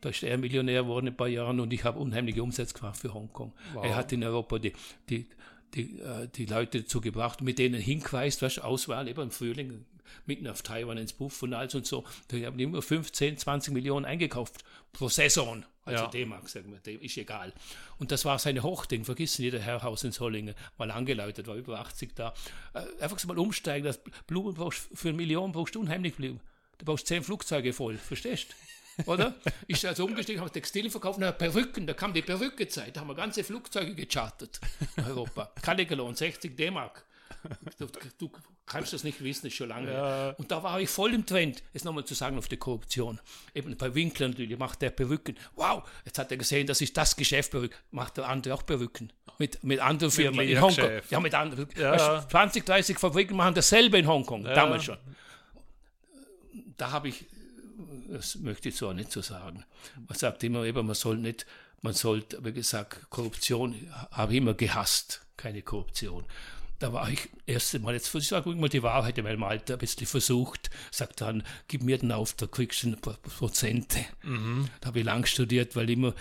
Da 0.00 0.10
ist 0.10 0.22
er 0.22 0.38
Millionär 0.38 0.82
geworden 0.82 1.08
in 1.08 1.12
ein 1.14 1.16
paar 1.16 1.28
Jahren 1.28 1.60
und 1.60 1.72
ich 1.72 1.84
habe 1.84 1.98
unheimliche 1.98 2.42
Umsätze 2.42 2.74
gemacht 2.74 2.96
für 2.96 3.12
Hongkong. 3.12 3.52
Wow. 3.74 3.84
Er 3.84 3.96
hat 3.96 4.12
in 4.12 4.22
Europa 4.22 4.58
die, 4.58 4.72
die, 5.08 5.26
die, 5.74 5.98
äh, 6.00 6.28
die 6.28 6.46
Leute 6.46 6.82
dazu 6.82 7.00
gebracht, 7.00 7.40
mit 7.40 7.58
denen 7.58 7.80
hingeweist, 7.80 8.42
weißt, 8.42 8.62
Auswahl, 8.62 9.08
eben 9.08 9.22
im 9.22 9.30
Frühling, 9.30 9.84
mitten 10.26 10.46
auf 10.46 10.62
Taiwan 10.62 10.98
ins 10.98 11.12
Buff 11.12 11.42
und 11.42 11.54
alles 11.54 11.74
und 11.74 11.86
so. 11.86 12.04
Die 12.30 12.46
haben 12.46 12.58
immer 12.58 12.82
15, 12.82 13.36
20 13.38 13.72
Millionen 13.72 14.06
eingekauft 14.06 14.64
pro 14.92 15.08
Saison. 15.08 15.64
Also 15.84 16.04
ja. 16.04 16.10
D-Mark, 16.10 16.48
sagen 16.48 16.70
wir, 16.70 16.80
dem 16.80 17.00
ist 17.00 17.16
egal. 17.16 17.52
Und 17.98 18.12
das 18.12 18.24
war 18.24 18.38
seine 18.38 18.62
Hochding, 18.62 19.04
vergiss 19.04 19.38
nicht, 19.38 19.54
der 19.54 19.60
Herr 19.60 19.82
Haus 19.82 20.04
in 20.04 20.12
Sollingen, 20.12 20.54
mal 20.76 20.90
angeläutet, 20.90 21.46
war 21.46 21.56
über 21.56 21.80
80 21.80 22.14
da. 22.14 22.34
Äh, 22.74 23.02
einfach 23.02 23.22
mal 23.24 23.38
umsteigen, 23.38 23.86
das 23.86 24.00
Blumen 24.26 24.54
brauchst, 24.54 24.88
für 24.92 25.08
eine 25.08 25.16
Million 25.16 25.52
brauchst 25.52 25.74
du 25.74 25.80
unheimlich 25.80 26.14
Blumen. 26.14 26.40
Du 26.76 26.84
brauchst 26.84 27.06
zehn 27.06 27.22
Flugzeuge 27.22 27.72
voll, 27.72 27.96
verstehst 27.96 28.50
du? 28.50 28.54
Oder? 29.06 29.34
Ist 29.66 29.84
also 29.84 30.04
umgestiegen, 30.04 30.40
habe 30.40 30.50
Textil 30.50 30.90
verkauft, 30.90 31.18
na, 31.20 31.32
Perücken, 31.32 31.86
da 31.86 31.94
kam 31.94 32.12
die 32.12 32.22
Perückezeit, 32.22 32.96
da 32.96 33.00
haben 33.00 33.08
wir 33.08 33.14
ganze 33.14 33.44
Flugzeuge 33.44 33.94
gechartert 33.94 34.60
in 34.96 35.04
Europa. 35.04 35.52
Kalligelohn, 35.62 36.14
60 36.14 36.56
D-Mark. 36.56 37.04
Du, 37.78 37.86
du, 38.18 38.30
kannst 38.66 38.92
das 38.92 39.04
nicht 39.04 39.22
wissen, 39.22 39.42
das 39.42 39.52
ist 39.52 39.56
schon 39.56 39.68
lange. 39.68 39.92
Ja. 39.92 40.30
Und 40.30 40.50
da 40.50 40.62
war 40.62 40.80
ich 40.80 40.90
voll 40.90 41.14
im 41.14 41.24
Trend, 41.24 41.62
jetzt 41.72 41.84
nochmal 41.84 42.04
zu 42.04 42.14
sagen 42.14 42.38
auf 42.38 42.48
die 42.48 42.56
Korruption. 42.56 43.20
Eben 43.54 43.76
bei 43.76 43.94
Winkler 43.94 44.28
natürlich, 44.28 44.58
macht 44.58 44.82
der 44.82 44.90
Perücken. 44.90 45.36
Wow, 45.56 45.88
jetzt 46.04 46.18
hat 46.18 46.30
er 46.30 46.36
gesehen, 46.36 46.66
das 46.66 46.80
ist 46.80 46.96
das 46.96 47.16
Geschäft 47.16 47.50
Perücken. 47.50 47.76
Macht 47.90 48.16
der 48.16 48.28
andere 48.28 48.54
auch 48.54 48.64
Perücken. 48.64 49.12
Mit, 49.38 49.62
mit 49.62 49.80
anderen 49.80 50.10
Firmen 50.10 50.40
in 50.40 50.60
Hongkong. 50.60 50.90
Ja, 51.10 51.20
mit 51.20 51.34
anderen. 51.34 51.68
Ja. 51.76 52.28
20, 52.28 52.64
30 52.64 52.98
Fabriken 52.98 53.36
machen 53.36 53.54
dasselbe 53.54 53.98
in 53.98 54.06
Hongkong, 54.06 54.44
ja. 54.44 54.54
damals 54.54 54.84
schon. 54.84 54.98
Da 56.76 56.90
habe 56.90 57.08
ich 57.08 57.26
das 58.08 58.36
möchte 58.36 58.68
ich 58.68 58.76
so 58.76 58.88
auch 58.88 58.94
nicht 58.94 59.12
so 59.12 59.22
sagen. 59.22 59.64
Man 60.06 60.18
sagt 60.18 60.42
immer, 60.44 60.64
eben, 60.64 60.86
man 60.86 60.94
soll 60.94 61.16
nicht, 61.16 61.46
man 61.82 61.94
sollte, 61.94 62.44
wie 62.44 62.52
gesagt, 62.52 63.10
Korruption 63.10 63.74
habe 64.10 64.32
ich 64.32 64.38
immer 64.38 64.54
gehasst, 64.54 65.26
keine 65.36 65.62
Korruption. 65.62 66.24
Da 66.78 66.92
war 66.92 67.10
ich 67.10 67.28
erste 67.46 67.80
Mal, 67.80 67.94
jetzt 67.94 68.14
ich 68.14 68.28
sage 68.28 68.50
mal 68.50 68.68
die 68.68 68.84
Wahrheit 68.84 69.18
in 69.18 69.24
meinem 69.24 69.42
Alter, 69.42 69.74
ein 69.74 69.78
bisschen 69.80 70.06
versucht, 70.06 70.70
sagt 70.92 71.20
dann, 71.20 71.42
gib 71.66 71.82
mir 71.82 71.98
den 71.98 72.12
Auftrag, 72.12 72.52
kriegst 72.52 72.84
du 72.84 72.88
ein 72.88 73.00
paar 73.00 73.14
Prozente. 73.14 74.04
Mhm. 74.22 74.68
Da 74.80 74.88
habe 74.88 75.00
ich 75.00 75.04
lang 75.04 75.26
studiert, 75.26 75.74
weil 75.74 75.90
immer 75.90 76.14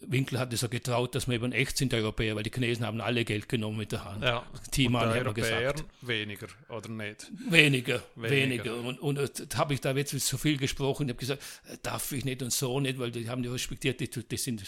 Winkel 0.00 0.38
hat 0.38 0.52
es 0.52 0.60
ja 0.60 0.68
getraut, 0.68 1.14
dass 1.14 1.26
wir 1.26 1.34
eben 1.34 1.52
echt 1.52 1.76
sind, 1.76 1.92
Europäer, 1.92 2.36
weil 2.36 2.42
die 2.42 2.50
Chinesen 2.50 2.86
haben 2.86 3.00
alle 3.00 3.24
Geld 3.24 3.48
genommen 3.48 3.78
mit 3.78 3.92
der 3.92 4.04
Hand. 4.04 4.22
Ja. 4.22 4.46
Thiemann 4.70 5.12
hat 5.12 5.34
gesagt. 5.34 5.84
weniger, 6.02 6.46
oder 6.68 6.88
nicht? 6.88 7.30
Weniger, 7.48 8.02
weniger. 8.14 8.64
weniger. 8.64 8.76
Und, 8.76 9.00
und 9.00 9.18
äh, 9.18 9.46
habe 9.56 9.74
ich 9.74 9.80
da 9.80 9.92
jetzt 9.92 10.18
so 10.18 10.38
viel 10.38 10.56
gesprochen, 10.56 11.08
ich 11.08 11.14
habe 11.14 11.20
gesagt, 11.20 11.42
äh, 11.70 11.76
darf 11.82 12.12
ich 12.12 12.24
nicht 12.24 12.42
und 12.42 12.52
so 12.52 12.78
nicht, 12.80 12.98
weil 12.98 13.10
die 13.10 13.28
haben 13.28 13.42
die 13.42 13.48
respektiert, 13.48 14.00
die, 14.00 14.08
die 14.08 14.36
sind 14.36 14.62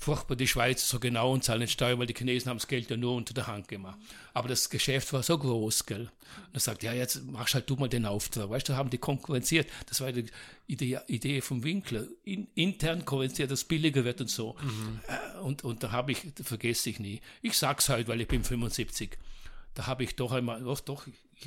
furchtbar 0.00 0.34
die 0.34 0.48
Schweizer 0.48 0.86
so 0.86 0.98
genau 0.98 1.30
und 1.30 1.44
zahlen 1.44 1.60
nicht 1.60 1.72
Steuern, 1.72 1.98
weil 1.98 2.06
die 2.06 2.14
Chinesen 2.14 2.48
haben 2.48 2.56
das 2.56 2.66
Geld 2.66 2.88
ja 2.88 2.96
nur 2.96 3.14
unter 3.14 3.34
der 3.34 3.46
Hand 3.46 3.68
gemacht. 3.68 3.98
Aber 4.32 4.48
das 4.48 4.70
Geschäft 4.70 5.12
war 5.12 5.22
so 5.22 5.36
groß, 5.36 5.84
gell. 5.84 6.10
Und 6.46 6.54
er 6.54 6.60
sagt, 6.60 6.82
ja, 6.82 6.94
jetzt 6.94 7.22
machst 7.26 7.54
halt 7.54 7.68
du 7.68 7.76
mal 7.76 7.88
den 7.88 8.06
Auftrag. 8.06 8.48
Weißt 8.48 8.68
du, 8.68 8.76
haben 8.76 8.88
die 8.88 8.96
konkurrenziert. 8.96 9.68
Das 9.86 10.00
war 10.00 10.10
die 10.10 10.24
Idee, 10.66 11.00
Idee 11.06 11.42
vom 11.42 11.62
Winkler. 11.64 12.04
In, 12.24 12.48
intern 12.54 13.04
konkurrenziert, 13.04 13.50
dass 13.50 13.60
es 13.60 13.64
billiger 13.64 14.04
wird 14.04 14.22
und 14.22 14.30
so. 14.30 14.56
Mhm. 14.62 15.00
Äh, 15.06 15.38
und, 15.40 15.64
und 15.64 15.82
da 15.82 15.92
habe 15.92 16.12
ich, 16.12 16.22
vergesse 16.42 16.88
ich 16.88 16.98
nie. 16.98 17.20
Ich 17.42 17.58
sag's 17.58 17.90
halt, 17.90 18.08
weil 18.08 18.22
ich 18.22 18.28
bin 18.28 18.42
75 18.42 19.18
da 19.74 19.86
habe 19.86 20.04
ich 20.04 20.16
doch 20.16 20.32
einmal, 20.32 20.62
doch, 20.62 20.80
doch, 20.80 21.06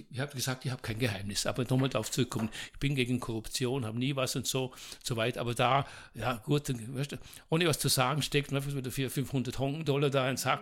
ich 0.09 0.19
habe 0.19 0.33
gesagt, 0.33 0.65
ich 0.65 0.71
habe 0.71 0.81
kein 0.81 0.97
Geheimnis, 0.97 1.45
aber 1.45 1.63
nochmal 1.63 1.89
darauf 1.89 2.09
zurückkommen. 2.09 2.49
Ich 2.73 2.79
bin 2.79 2.95
gegen 2.95 3.19
Korruption, 3.19 3.85
habe 3.85 3.99
nie 3.99 4.15
was 4.15 4.35
und 4.35 4.47
so, 4.47 4.73
so 5.03 5.15
weit. 5.17 5.37
Aber 5.37 5.53
da, 5.53 5.85
ja 6.13 6.35
gut, 6.37 6.69
weißt 6.69 7.13
du, 7.13 7.17
ohne 7.49 7.67
was 7.67 7.79
zu 7.79 7.89
sagen, 7.89 8.21
steckt 8.21 8.51
man 8.51 8.61
einfach 8.61 8.75
wieder 8.75 8.91
400, 8.91 9.13
500 9.13 9.59
Hongkong-Dollar 9.59 10.09
da 10.09 10.23
in 10.23 10.31
den 10.31 10.37
Sack. 10.37 10.61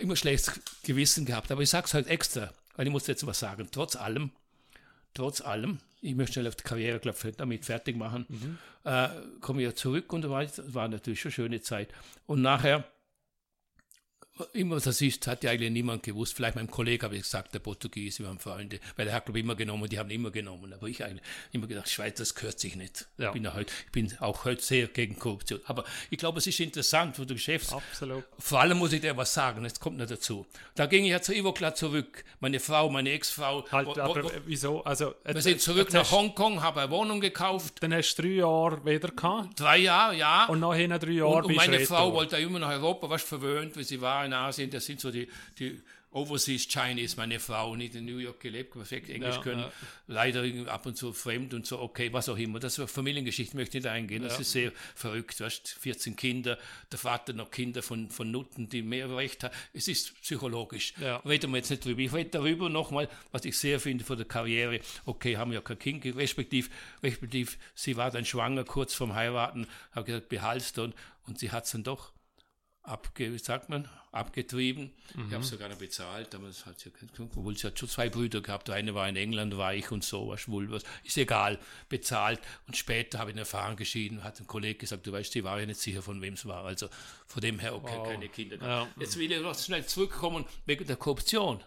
Immer 0.00 0.16
schlechtes 0.16 0.60
Gewissen 0.82 1.26
gehabt. 1.26 1.50
Aber 1.52 1.62
ich 1.62 1.70
sage 1.70 1.86
es 1.86 1.94
halt 1.94 2.08
extra, 2.08 2.52
weil 2.76 2.86
ich 2.86 2.92
muss 2.92 3.06
jetzt 3.06 3.26
was 3.26 3.38
sagen. 3.38 3.68
Trotz 3.70 3.96
allem, 3.96 4.30
trotz 5.14 5.40
allem, 5.40 5.78
ich 6.00 6.14
möchte 6.14 6.34
schnell 6.34 6.48
auf 6.48 6.56
die 6.56 6.64
Karriere 6.64 6.98
glaub, 6.98 7.16
damit 7.36 7.64
fertig 7.64 7.96
machen, 7.96 8.26
mhm. 8.28 8.58
äh, 8.84 9.08
komme 9.40 9.60
ich 9.60 9.66
ja 9.66 9.74
zurück 9.74 10.12
und 10.12 10.28
war, 10.28 10.46
war 10.72 10.88
natürlich 10.88 11.20
schon 11.20 11.30
eine 11.30 11.34
schöne 11.34 11.60
Zeit. 11.60 11.88
Und 12.26 12.42
nachher 12.42 12.84
immer 14.52 14.80
das 14.80 15.00
ist, 15.00 15.26
hat 15.26 15.44
ja 15.44 15.50
eigentlich 15.50 15.70
niemand 15.70 16.02
gewusst. 16.02 16.34
Vielleicht 16.34 16.56
mein 16.56 16.70
Kollege 16.70 17.04
habe 17.04 17.16
ich 17.16 17.22
gesagt, 17.22 17.54
der 17.54 17.58
Portugiese, 17.58 18.20
wir 18.20 18.28
haben 18.28 18.38
Freunde, 18.38 18.80
weil 18.96 19.08
er 19.08 19.14
hat, 19.14 19.26
glaube 19.26 19.38
ich, 19.38 19.44
immer 19.44 19.54
genommen, 19.54 19.88
die 19.88 19.98
haben 19.98 20.10
immer 20.10 20.30
genommen. 20.30 20.72
Aber 20.72 20.88
ich 20.88 21.04
eigentlich 21.04 21.22
immer 21.52 21.66
gedacht, 21.66 21.88
Schweiz, 21.88 22.18
das 22.18 22.34
gehört 22.34 22.58
sich 22.58 22.76
nicht. 22.76 23.06
Ja. 23.18 23.28
Ich, 23.28 23.32
bin 23.32 23.44
ja 23.44 23.54
halt, 23.54 23.72
ich 23.86 23.92
bin 23.92 24.12
auch 24.20 24.44
heute 24.44 24.62
sehr 24.62 24.88
gegen 24.88 25.18
Korruption. 25.18 25.60
Aber 25.64 25.84
ich 26.10 26.18
glaube, 26.18 26.38
es 26.38 26.46
ist 26.46 26.60
interessant 26.60 27.16
für 27.16 27.26
die 27.26 27.34
Geschäfts. 27.34 27.72
Absolut. 27.72 28.24
Vor 28.38 28.60
allem 28.60 28.78
muss 28.78 28.92
ich 28.92 29.00
dir 29.00 29.16
was 29.16 29.34
sagen, 29.34 29.64
jetzt 29.64 29.80
kommt 29.80 29.98
noch 29.98 30.06
dazu. 30.06 30.46
Da 30.74 30.86
ging 30.86 31.04
ich 31.04 31.10
ja 31.10 31.20
zu 31.20 31.34
Ivokla 31.34 31.74
zurück. 31.74 32.24
Meine 32.40 32.60
Frau, 32.60 32.88
meine 32.90 33.10
Ex-Frau. 33.10 33.66
Halt, 33.70 33.86
wo, 33.86 34.00
aber 34.00 34.24
wo, 34.24 34.30
wieso? 34.46 34.82
Also, 34.84 35.14
wir 35.24 35.42
sind 35.42 35.60
zurück 35.60 35.92
nach 35.92 36.10
Hongkong, 36.10 36.62
haben 36.62 36.78
eine 36.78 36.90
Wohnung 36.90 37.20
gekauft. 37.20 37.74
Dann 37.80 37.94
hast 37.94 38.14
du 38.16 38.22
drei 38.22 38.28
Jahre 38.28 38.84
wieder 38.84 39.08
gehabt? 39.08 39.60
Drei 39.60 39.78
Jahre, 39.78 40.16
ja. 40.16 40.46
Und 40.46 40.60
nachher 40.60 40.98
drei 40.98 41.12
Jahre 41.12 41.36
Und, 41.36 41.46
und 41.46 41.56
meine 41.56 41.80
Frau 41.80 42.12
wollte 42.12 42.36
immer 42.36 42.58
nach 42.58 42.70
Europa, 42.70 43.10
was 43.10 43.22
verwöhnt, 43.22 43.76
wie 43.76 43.84
sie 43.84 44.00
war 44.00 44.29
in 44.30 44.34
Asien. 44.34 44.70
Das 44.70 44.86
sind 44.86 45.00
so 45.00 45.10
die, 45.10 45.28
die 45.58 45.80
Overseas 46.12 46.66
Chinese, 46.66 47.16
meine 47.16 47.38
Frau, 47.38 47.76
nicht 47.76 47.94
in 47.94 48.04
New 48.04 48.18
York 48.18 48.40
gelebt, 48.40 48.72
perfekt 48.72 49.10
Englisch 49.10 49.36
ja, 49.36 49.42
können, 49.42 49.60
ja. 49.60 49.72
leider 50.08 50.42
ab 50.66 50.84
und 50.86 50.96
zu 50.96 51.12
fremd 51.12 51.54
und 51.54 51.66
so, 51.66 51.78
okay, 51.78 52.12
was 52.12 52.28
auch 52.28 52.36
immer. 52.36 52.58
Das 52.58 52.78
ist 52.78 52.90
Familiengeschichte, 52.90 53.56
möchte 53.56 53.78
ich 53.78 53.84
nicht 53.84 53.92
eingehen. 53.92 54.24
Das 54.24 54.34
ja. 54.34 54.40
ist 54.40 54.50
sehr 54.50 54.72
verrückt, 54.96 55.40
weißt 55.40 55.68
14 55.68 56.16
Kinder, 56.16 56.58
der 56.90 56.98
Vater 56.98 57.32
noch 57.32 57.52
Kinder 57.52 57.80
von, 57.80 58.10
von 58.10 58.28
Nutten, 58.28 58.68
die 58.68 58.82
mehr 58.82 59.08
Recht 59.14 59.44
haben. 59.44 59.54
Es 59.72 59.86
ist 59.86 60.20
psychologisch. 60.20 60.94
Reden 61.24 61.52
wir 61.52 61.58
jetzt 61.58 61.70
nicht 61.70 61.84
drüber. 61.84 62.00
Ich 62.00 62.12
rede 62.12 62.30
darüber 62.30 62.68
nochmal, 62.68 63.08
was 63.30 63.44
ich 63.44 63.56
sehr 63.56 63.78
finde 63.78 64.02
von 64.02 64.16
der 64.16 64.26
Karriere. 64.26 64.80
Okay, 65.04 65.36
haben 65.36 65.52
ja 65.52 65.60
kein 65.60 65.78
Kind, 65.78 66.04
respektiv, 66.16 66.70
respektiv, 67.04 67.56
sie 67.76 67.96
war 67.96 68.10
dann 68.10 68.24
schwanger, 68.24 68.64
kurz 68.64 68.94
vorm 68.94 69.14
Heiraten, 69.14 69.68
habe 69.92 70.06
gesagt, 70.06 70.28
behalst 70.28 70.80
und, 70.80 70.92
und 71.28 71.38
sie 71.38 71.52
hat 71.52 71.66
es 71.66 71.70
dann 71.70 71.84
doch 71.84 72.12
abge, 72.82 73.38
sagt 73.38 73.68
man, 73.68 73.88
abgetrieben. 74.12 74.92
Mhm. 75.14 75.28
Ich 75.28 75.34
habe 75.34 75.44
sogar 75.44 75.68
noch 75.68 75.76
bezahlt, 75.76 76.32
damals 76.34 76.66
hat 76.66 76.78
sie, 76.80 76.90
obwohl 77.18 77.56
sie 77.56 77.66
hat 77.66 77.78
schon 77.78 77.88
zwei 77.88 78.08
Brüder 78.08 78.40
gehabt, 78.40 78.68
der 78.68 78.74
eine 78.74 78.94
war 78.94 79.08
in 79.08 79.16
England, 79.16 79.56
war 79.56 79.74
ich 79.74 79.90
und 79.90 80.04
so, 80.04 80.28
war 80.28 80.38
schwul, 80.38 80.70
was, 80.70 80.82
ist 81.04 81.16
egal, 81.16 81.58
bezahlt. 81.88 82.40
Und 82.66 82.76
später 82.76 83.18
habe 83.18 83.30
ich 83.30 83.34
eine 83.34 83.42
Erfahrung 83.42 83.76
geschieden, 83.76 84.24
hat 84.24 84.40
ein 84.40 84.46
Kollege 84.46 84.78
gesagt, 84.78 85.06
du 85.06 85.12
weißt, 85.12 85.32
sie 85.32 85.44
war 85.44 85.60
ja 85.60 85.66
nicht 85.66 85.80
sicher, 85.80 86.02
von 86.02 86.20
wem 86.22 86.34
es 86.34 86.46
war. 86.46 86.64
Also 86.64 86.88
von 87.26 87.40
dem 87.40 87.58
her, 87.58 87.74
okay, 87.74 87.96
wow. 87.96 88.08
keine 88.08 88.28
Kinder. 88.28 88.56
Ja. 88.60 88.88
Jetzt 88.98 89.16
will 89.16 89.30
ich 89.30 89.40
noch 89.40 89.58
schnell 89.58 89.86
zurückkommen 89.86 90.44
wegen 90.66 90.86
der 90.86 90.96
Korruption. 90.96 91.62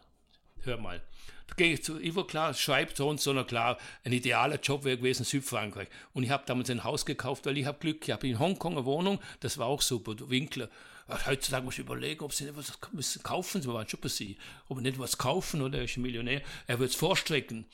Hör 0.64 0.78
mal. 0.78 1.02
Da 1.48 1.56
gehe 1.56 1.74
ich 1.74 1.84
zu 1.84 2.00
Ivo 2.00 2.24
klar, 2.24 2.54
schreibt 2.54 2.98
so 2.98 3.10
und 3.10 3.20
so, 3.20 3.34
na 3.34 3.44
klar, 3.44 3.78
ein 4.06 4.14
idealer 4.14 4.60
Job 4.62 4.86
wäre 4.86 4.98
gewesen 4.98 5.26
Südfrankreich. 5.26 5.90
Und 6.14 6.24
ich 6.24 6.30
habe 6.30 6.44
damals 6.46 6.70
ein 6.70 6.86
Haus 6.86 7.06
gekauft, 7.06 7.46
weil 7.46 7.58
ich 7.58 7.66
habe 7.66 7.80
Glück, 7.80 8.08
ich 8.08 8.14
habe 8.14 8.28
in 8.28 8.40
Hongkong 8.40 8.74
eine 8.74 8.86
Wohnung, 8.86 9.20
das 9.42 9.58
war 9.58 9.68
auch 9.68 9.82
super, 9.82 10.16
Winkler 10.30 10.70
heutzutage 11.08 11.64
muss 11.64 11.76
ich 11.76 11.82
überlegen, 11.82 12.24
ob 12.24 12.34
sie 12.34 12.46
nicht 12.46 12.56
was 12.56 12.78
müssen 12.92 13.24
kaufen, 13.24 13.62
sie 13.62 13.68
waren 13.68 13.88
schon 13.88 14.00
bei 14.00 14.10
sie, 14.10 14.38
ob 14.68 14.78
er 14.78 14.84
nicht 14.84 15.00
was 15.00 15.18
kaufen 15.18 15.62
oder 15.62 15.80
er 15.80 15.84
ist 15.86 15.98
ein 15.98 16.02
Millionär, 16.02 16.42
er 16.68 16.80
wird 16.80 16.92
es 16.92 16.96
vorstrecken, 16.96 17.66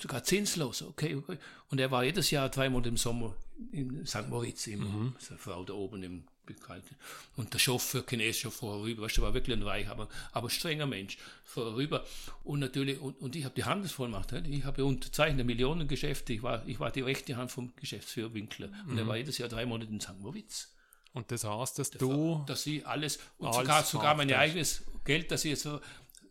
sogar 0.00 0.24
zinslos, 0.24 0.82
okay, 0.82 1.14
okay. 1.14 1.38
Und 1.70 1.80
er 1.80 1.90
war 1.90 2.04
jedes 2.04 2.30
Jahr 2.30 2.48
dreimal 2.48 2.86
im 2.86 2.96
Sommer 2.96 3.34
in 3.72 4.06
St. 4.06 4.28
Moritz, 4.28 4.66
immer, 4.66 4.86
mhm. 4.86 5.16
seine 5.18 5.38
Frau 5.38 5.64
da 5.64 5.72
oben 5.72 6.02
im 6.02 6.24
Bekannten. 6.46 6.94
Und 7.36 7.54
der 7.54 7.58
Chauffeur, 7.58 8.04
chinesischer 8.06 8.50
vorüber, 8.50 9.02
weißt 9.02 9.16
du, 9.16 9.22
war 9.22 9.32
wirklich 9.32 9.56
ein 9.56 9.62
Reich, 9.62 9.88
aber, 9.88 10.08
aber 10.32 10.50
strenger 10.50 10.86
Mensch, 10.86 11.16
vorüber. 11.42 12.04
Und 12.42 12.60
natürlich, 12.60 13.00
und, 13.00 13.18
und 13.20 13.34
ich 13.34 13.44
habe 13.44 13.54
die 13.54 13.64
Handelsvollmacht, 13.64 14.32
ich 14.32 14.64
habe 14.64 14.84
unterzeichnet 14.84 15.46
Millionengeschäfte, 15.46 16.34
ich 16.34 16.42
war, 16.42 16.66
ich 16.66 16.80
war 16.80 16.90
die 16.90 17.00
rechte 17.00 17.36
Hand 17.36 17.50
vom 17.50 17.72
Geschäftsführer 17.76 18.34
Winkler. 18.34 18.68
Und 18.86 18.92
mhm. 18.92 18.98
er 18.98 19.06
war 19.06 19.16
jedes 19.16 19.38
Jahr 19.38 19.48
drei 19.48 19.64
Monate 19.64 19.90
in 19.90 20.00
St. 20.00 20.18
Moritz. 20.20 20.73
Und 21.14 21.30
das 21.30 21.44
heißt, 21.44 21.78
dass 21.78 21.90
du. 21.90 22.44
Dass 22.46 22.62
sie 22.62 22.84
alles, 22.84 23.18
und 23.38 23.46
alles 23.46 23.58
sogar, 23.60 23.82
sogar 23.84 24.14
mein 24.14 24.32
eigenes 24.32 24.84
Geld, 25.04 25.30
das 25.30 25.44
ich 25.44 25.52
jetzt 25.52 25.62
so 25.62 25.80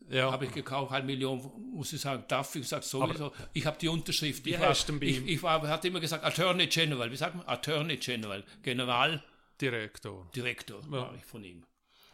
ja. 0.09 0.31
habe 0.31 0.45
ich 0.45 0.51
gekauft, 0.51 0.91
halb 0.91 1.05
Million, 1.05 1.51
muss 1.73 1.93
ich 1.93 2.01
sagen, 2.01 2.23
darf 2.27 2.53
ich 2.55 2.61
gesagt, 2.61 2.83
sowieso. 2.83 3.27
Aber 3.27 3.35
ich 3.53 3.65
habe 3.65 3.77
die 3.79 3.87
Unterschrift. 3.87 4.45
Ich, 4.45 4.59
war, 4.59 4.75
ich, 5.01 5.27
ich 5.27 5.43
war, 5.43 5.65
hatte 5.67 5.87
immer 5.87 5.99
gesagt, 5.99 6.23
Attorney 6.23 6.67
General, 6.67 7.11
wie 7.11 7.17
sagt 7.17 7.35
man? 7.35 7.47
Attorney 7.47 7.97
General, 7.97 8.43
General. 8.61 9.23
Direktor. 9.61 10.29
Direktor 10.35 10.81
ja. 10.83 10.91
war 10.91 11.15
ich 11.15 11.25
von 11.25 11.43
ihm. 11.43 11.63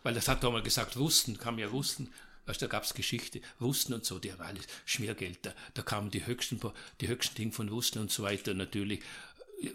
Weil 0.03 0.13
das 0.13 0.27
hat 0.27 0.43
er 0.43 0.51
mal 0.51 0.61
gesagt, 0.61 0.97
Russen, 0.97 1.37
kam 1.37 1.57
ja 1.59 1.67
Russen, 1.67 2.13
weißt, 2.45 2.61
da 2.61 2.67
gab 2.67 2.83
es 2.83 2.93
Geschichte, 2.93 3.41
Russen 3.59 3.93
und 3.93 4.05
so, 4.05 4.19
die 4.19 4.31
haben 4.31 4.41
alles 4.41 4.65
Schmiergeld, 4.85 5.39
da, 5.41 5.53
da 5.73 5.81
kamen 5.81 6.09
die 6.09 6.25
höchsten, 6.25 6.59
die 7.01 7.07
höchsten 7.07 7.35
Dinge 7.35 7.51
von 7.51 7.69
Russen 7.69 7.99
und 8.01 8.11
so 8.11 8.23
weiter 8.23 8.53
natürlich 8.53 9.01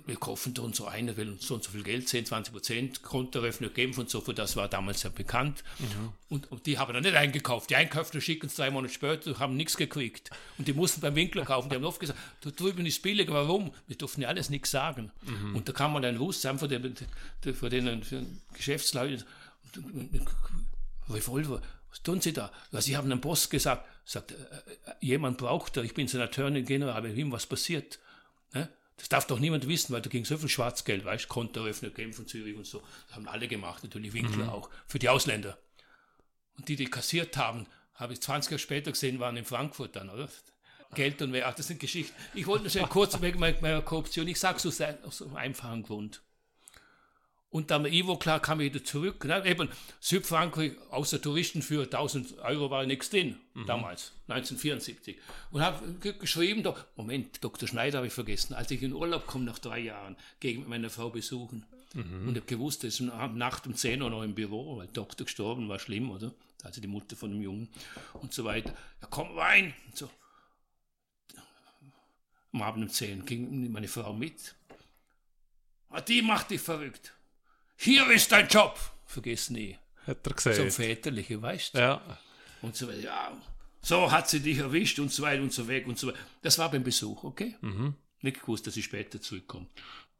wir 0.06 0.16
kaufen 0.16 0.54
da 0.54 0.62
und 0.62 0.74
so 0.74 0.86
einer 0.86 1.16
will 1.16 1.36
so 1.38 1.54
und 1.54 1.62
so 1.62 1.70
viel 1.70 1.82
Geld, 1.82 2.08
10, 2.08 2.26
20 2.26 2.52
Prozent, 2.52 3.02
Kontoeröffnung 3.02 3.72
geben 3.74 3.94
und 3.98 4.08
so, 4.08 4.20
für 4.20 4.32
das 4.32 4.56
war 4.56 4.68
damals 4.68 5.02
ja 5.02 5.10
bekannt. 5.10 5.62
Mhm. 5.78 6.12
Und, 6.30 6.50
und, 6.50 6.66
die 6.66 6.78
haben 6.78 6.94
dann 6.94 7.02
nicht 7.02 7.14
eingekauft. 7.14 7.68
Die 7.68 7.76
Einkäufer 7.76 8.20
schicken 8.20 8.46
es 8.46 8.54
drei 8.54 8.70
Monate 8.70 8.94
später, 8.94 9.38
haben 9.38 9.56
nichts 9.56 9.76
gekriegt. 9.76 10.30
Und 10.56 10.68
die 10.68 10.72
mussten 10.72 11.02
beim 11.02 11.14
Winkler 11.14 11.44
kaufen. 11.44 11.68
Die 11.68 11.76
haben 11.76 11.84
oft 11.84 12.00
gesagt, 12.00 12.18
da 12.40 12.50
drüben 12.50 12.86
ist 12.86 13.02
billig, 13.02 13.30
warum? 13.30 13.72
Wir 13.86 13.96
durften 13.96 14.22
ja 14.22 14.28
alles 14.28 14.48
nichts 14.48 14.70
sagen. 14.70 15.12
Mhm. 15.22 15.56
Und 15.56 15.68
da 15.68 15.72
kam 15.72 15.92
man 15.92 16.02
dann 16.02 16.16
Russ, 16.16 16.40
von 16.40 16.68
den, 16.68 16.96
von 17.54 17.70
den 17.70 18.40
Geschäftsleuten, 18.54 19.24
Revolver, 21.10 21.60
was 21.90 22.02
tun 22.02 22.20
Sie 22.20 22.32
da? 22.32 22.50
Ja, 22.72 22.80
Sie 22.80 22.96
haben 22.96 23.10
einem 23.10 23.20
Boss 23.20 23.50
gesagt, 23.50 23.86
sagt, 24.04 24.32
äh, 24.32 24.34
äh 24.34 24.94
jemand 25.00 25.38
braucht 25.38 25.76
da, 25.76 25.82
ich 25.82 25.94
bin 25.94 26.08
sein 26.08 26.22
Attorney 26.22 26.62
General, 26.62 26.96
aber 26.96 27.08
ihm 27.08 27.30
was 27.30 27.46
passiert. 27.46 27.98
Ne? 28.54 28.68
Das 28.96 29.08
darf 29.08 29.26
doch 29.26 29.40
niemand 29.40 29.66
wissen, 29.66 29.92
weil 29.92 30.02
da 30.02 30.08
ging 30.08 30.24
so 30.24 30.38
viel 30.38 30.48
Schwarzgeld, 30.48 31.04
weißt 31.04 31.28
Kontoeröffner, 31.28 31.90
Genf 31.90 32.18
und 32.18 32.28
Zürich 32.28 32.56
und 32.56 32.66
so. 32.66 32.82
Das 33.06 33.16
haben 33.16 33.28
alle 33.28 33.48
gemacht, 33.48 33.82
natürlich 33.82 34.12
Winkler 34.12 34.44
mhm. 34.44 34.50
auch, 34.50 34.70
für 34.86 34.98
die 34.98 35.08
Ausländer. 35.08 35.58
Und 36.56 36.68
die, 36.68 36.76
die 36.76 36.86
kassiert 36.86 37.36
haben, 37.36 37.66
habe 37.94 38.12
ich 38.12 38.20
20 38.20 38.52
Jahre 38.52 38.58
später 38.60 38.92
gesehen, 38.92 39.18
waren 39.18 39.36
in 39.36 39.44
Frankfurt 39.44 39.96
dann, 39.96 40.10
oder? 40.10 40.28
Geld 40.94 41.20
und 41.22 41.32
mehr. 41.32 41.48
Ach, 41.48 41.54
das 41.54 41.66
sind 41.66 41.80
Geschichten. 41.80 42.14
Ich 42.34 42.46
wollte 42.46 42.64
nur 42.64 42.70
schnell 42.70 42.86
kurz 42.86 43.20
wegen 43.20 43.40
meiner 43.40 43.82
Korruption. 43.82 44.28
Ich 44.28 44.38
sage 44.38 44.58
es 44.58 44.80
aus 44.80 45.22
einem 45.22 45.36
einfachen 45.36 45.82
Grund. 45.82 46.22
Und 47.54 47.70
dann 47.70 47.86
Ivo, 47.86 48.16
klar, 48.16 48.40
kam 48.40 48.58
ich 48.58 48.74
wieder 48.74 48.84
zurück. 48.84 49.24
Ne? 49.24 49.46
Eben, 49.46 49.68
Südfrankreich, 50.00 50.72
außer 50.90 51.22
Touristen 51.22 51.62
für 51.62 51.84
1000 51.84 52.40
Euro 52.40 52.68
war 52.68 52.84
nichts 52.84 53.10
drin, 53.10 53.36
mhm. 53.54 53.66
damals, 53.66 54.10
1974. 54.26 55.16
Und 55.52 55.62
habe 55.62 55.94
geschrieben, 56.18 56.64
doch, 56.64 56.84
Moment, 56.96 57.44
Dr. 57.44 57.68
Schneider 57.68 57.98
habe 57.98 58.08
ich 58.08 58.12
vergessen, 58.12 58.54
als 58.54 58.72
ich 58.72 58.82
in 58.82 58.92
Urlaub 58.92 59.28
komme 59.28 59.44
nach 59.44 59.60
drei 59.60 59.78
Jahren, 59.78 60.16
gegen 60.40 60.68
meine 60.68 60.90
Frau 60.90 61.10
besuchen. 61.10 61.64
Mhm. 61.94 62.26
Und 62.26 62.30
ich 62.30 62.42
habe 62.42 62.46
gewusst, 62.46 62.82
das 62.82 62.98
ist 62.98 63.02
Nacht 63.02 63.68
um 63.68 63.76
10 63.76 64.02
Uhr 64.02 64.10
noch 64.10 64.24
im 64.24 64.34
Büro, 64.34 64.78
weil 64.78 64.88
Doktor 64.88 65.24
gestorben 65.24 65.68
war 65.68 65.78
schlimm, 65.78 66.10
oder? 66.10 66.34
Also 66.64 66.80
die 66.80 66.88
Mutter 66.88 67.14
von 67.14 67.30
dem 67.30 67.40
Jungen 67.40 67.68
und 68.14 68.34
so 68.34 68.42
weiter. 68.44 68.74
Ja, 69.00 69.06
komm 69.08 69.28
rein. 69.38 69.74
Und 69.86 69.96
so. 69.96 70.10
Am 72.52 72.62
Abend 72.62 72.82
um 72.82 72.90
10 72.90 73.24
ging 73.24 73.70
meine 73.70 73.86
Frau 73.86 74.12
mit. 74.12 74.56
Ah, 75.90 76.00
die 76.00 76.20
macht 76.20 76.50
dich 76.50 76.60
verrückt 76.60 77.14
hier 77.84 78.10
ist 78.10 78.32
dein 78.32 78.48
Job. 78.48 78.78
Vergiss 79.06 79.50
nie. 79.50 79.76
Hat 80.06 80.26
er 80.26 80.32
gesehen. 80.32 80.54
Zum 80.54 80.70
Väterliche, 80.70 81.40
weißt 81.40 81.74
du? 81.74 81.78
Ja. 81.78 82.18
Und 82.62 82.74
so 82.74 82.88
weiter, 82.88 83.00
ja. 83.00 83.36
So 83.82 84.10
hat 84.10 84.28
sie 84.30 84.40
dich 84.40 84.58
erwischt 84.58 84.98
und 84.98 85.12
so 85.12 85.22
weiter 85.22 85.42
und 85.42 85.52
so 85.52 85.68
weg 85.68 85.86
und 85.86 85.98
so 85.98 86.08
weiter. 86.08 86.18
Das 86.40 86.58
war 86.58 86.70
beim 86.70 86.82
Besuch, 86.82 87.22
okay? 87.24 87.56
Mhm. 87.60 87.94
Nicht 88.22 88.40
gewusst, 88.40 88.66
dass 88.66 88.76
ich 88.76 88.86
später 88.86 89.20
zurückkomme. 89.20 89.66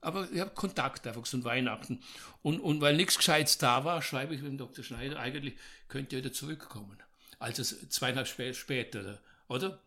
Aber 0.02 0.28
ich 0.30 0.40
habe 0.40 0.50
Kontakt 0.50 1.06
einfach 1.06 1.24
so 1.24 1.42
Weihnachten. 1.44 2.00
Und, 2.42 2.60
und 2.60 2.82
weil 2.82 2.94
nichts 2.94 3.16
Gescheites 3.16 3.56
da 3.56 3.84
war, 3.84 4.02
schreibe 4.02 4.34
ich 4.34 4.42
dem 4.42 4.58
Dr. 4.58 4.84
Schneider, 4.84 5.18
eigentlich 5.18 5.54
könnt 5.88 6.12
ihr 6.12 6.18
wieder 6.18 6.32
zurückkommen. 6.32 6.98
Also 7.38 7.62
zweieinhalb 7.62 8.28
später, 8.28 9.18
oder? 9.48 9.80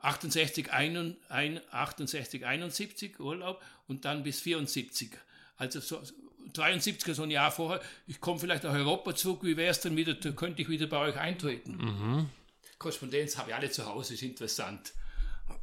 68, 0.00 0.72
68, 0.72 2.46
71 2.46 3.20
Urlaub 3.20 3.62
und 3.86 4.04
dann 4.04 4.24
bis 4.24 4.40
74. 4.40 5.10
Also 5.56 5.80
so, 5.80 6.02
73er, 6.54 7.14
so 7.14 7.22
ein 7.22 7.30
Jahr 7.30 7.50
vorher, 7.50 7.80
ich 8.06 8.20
komme 8.20 8.38
vielleicht 8.38 8.64
nach 8.64 8.74
Europa 8.74 9.14
zurück, 9.14 9.40
wie 9.42 9.56
wäre 9.56 9.70
es 9.70 9.80
denn 9.80 9.96
wieder, 9.96 10.14
könnte 10.32 10.62
ich 10.62 10.68
wieder 10.68 10.86
bei 10.86 10.98
euch 10.98 11.16
eintreten? 11.16 11.76
Mhm. 11.76 12.30
Korrespondenz 12.78 13.36
habe 13.36 13.50
ich 13.50 13.56
alle 13.56 13.70
zu 13.70 13.86
Hause, 13.86 14.14
ist 14.14 14.22
interessant. 14.22 14.92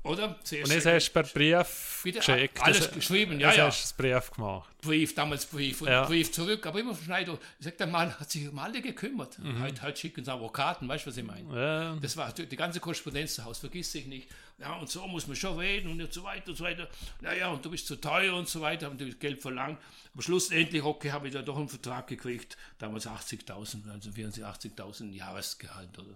Oder? 0.03 0.39
Zuerst 0.43 0.69
und 0.69 0.75
jetzt 0.75 0.85
hast 0.85 1.07
du 1.07 1.13
per 1.13 1.23
Brief 1.23 2.01
geschickt. 2.03 2.61
Alles 2.61 2.79
das, 2.79 2.91
geschrieben, 2.91 3.39
ja, 3.39 3.51
ja. 3.53 3.65
hast 3.65 3.91
du 3.91 4.03
Brief 4.03 4.31
gemacht. 4.31 4.69
Brief, 4.81 5.15
damals 5.15 5.45
Brief 5.47 5.81
und 5.81 5.87
ja. 5.87 6.05
Brief 6.05 6.31
zurück, 6.31 6.65
aber 6.67 6.79
immer 6.79 6.93
von 6.93 7.05
Schneider, 7.05 7.39
sagt 7.59 7.79
der 7.79 7.87
Mann, 7.87 8.13
hat 8.19 8.29
sich 8.29 8.47
um 8.47 8.59
alle 8.59 8.81
gekümmert. 8.81 9.39
Mhm. 9.39 9.63
Heute, 9.63 9.81
heute 9.81 9.99
schicken 9.99 10.23
sie 10.23 10.31
Avocaten, 10.31 10.87
weißt 10.87 11.05
du, 11.05 11.09
was 11.09 11.17
ich 11.17 11.23
meine? 11.23 11.55
Ja. 11.55 11.95
Das 11.95 12.15
war 12.17 12.31
die 12.31 12.55
ganze 12.55 12.79
Korrespondenz 12.79 13.35
zu 13.35 13.45
Hause, 13.45 13.61
vergiss 13.61 13.95
ich 13.95 14.05
nicht. 14.05 14.29
Ja, 14.59 14.75
und 14.75 14.89
so 14.89 15.05
muss 15.07 15.27
man 15.27 15.35
schon 15.35 15.57
reden 15.57 15.89
und 15.89 16.13
so 16.13 16.23
weiter 16.23 16.49
und 16.49 16.55
so 16.55 16.63
weiter. 16.63 16.87
Naja, 17.21 17.49
und 17.49 17.65
du 17.65 17.71
bist 17.71 17.87
zu 17.87 17.95
teuer 17.95 18.35
und 18.35 18.47
so 18.47 18.61
weiter, 18.61 18.85
haben 18.85 18.97
die 18.97 19.09
Geld 19.11 19.41
verlangt. 19.41 19.79
Aber 20.13 20.23
schlussendlich, 20.23 20.83
okay, 20.83 21.11
habe 21.11 21.27
ich 21.27 21.33
da 21.33 21.41
doch 21.41 21.57
einen 21.57 21.67
Vertrag 21.67 22.07
gekriegt, 22.07 22.55
damals 22.77 23.07
80.000, 23.07 23.91
also 23.91 24.11
84.000 24.11 25.13
Jahresgehalt 25.13 25.97
oder 25.97 26.15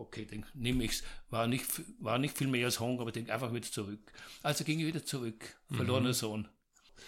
okay, 0.00 0.26
dann 0.28 0.44
nehme 0.54 0.84
ich 0.84 0.92
es. 0.92 1.04
War 1.30 1.46
nicht, 1.46 1.64
war 2.00 2.18
nicht 2.18 2.36
viel 2.36 2.48
mehr 2.48 2.66
als 2.66 2.80
Hunger, 2.80 3.02
aber 3.02 3.12
denke 3.12 3.32
einfach 3.32 3.52
wieder 3.52 3.70
zurück. 3.70 4.12
Also 4.42 4.64
ging 4.64 4.80
ich 4.80 4.86
wieder 4.86 5.04
zurück. 5.04 5.56
Verlorener 5.70 6.08
mhm. 6.08 6.14
Sohn. 6.14 6.48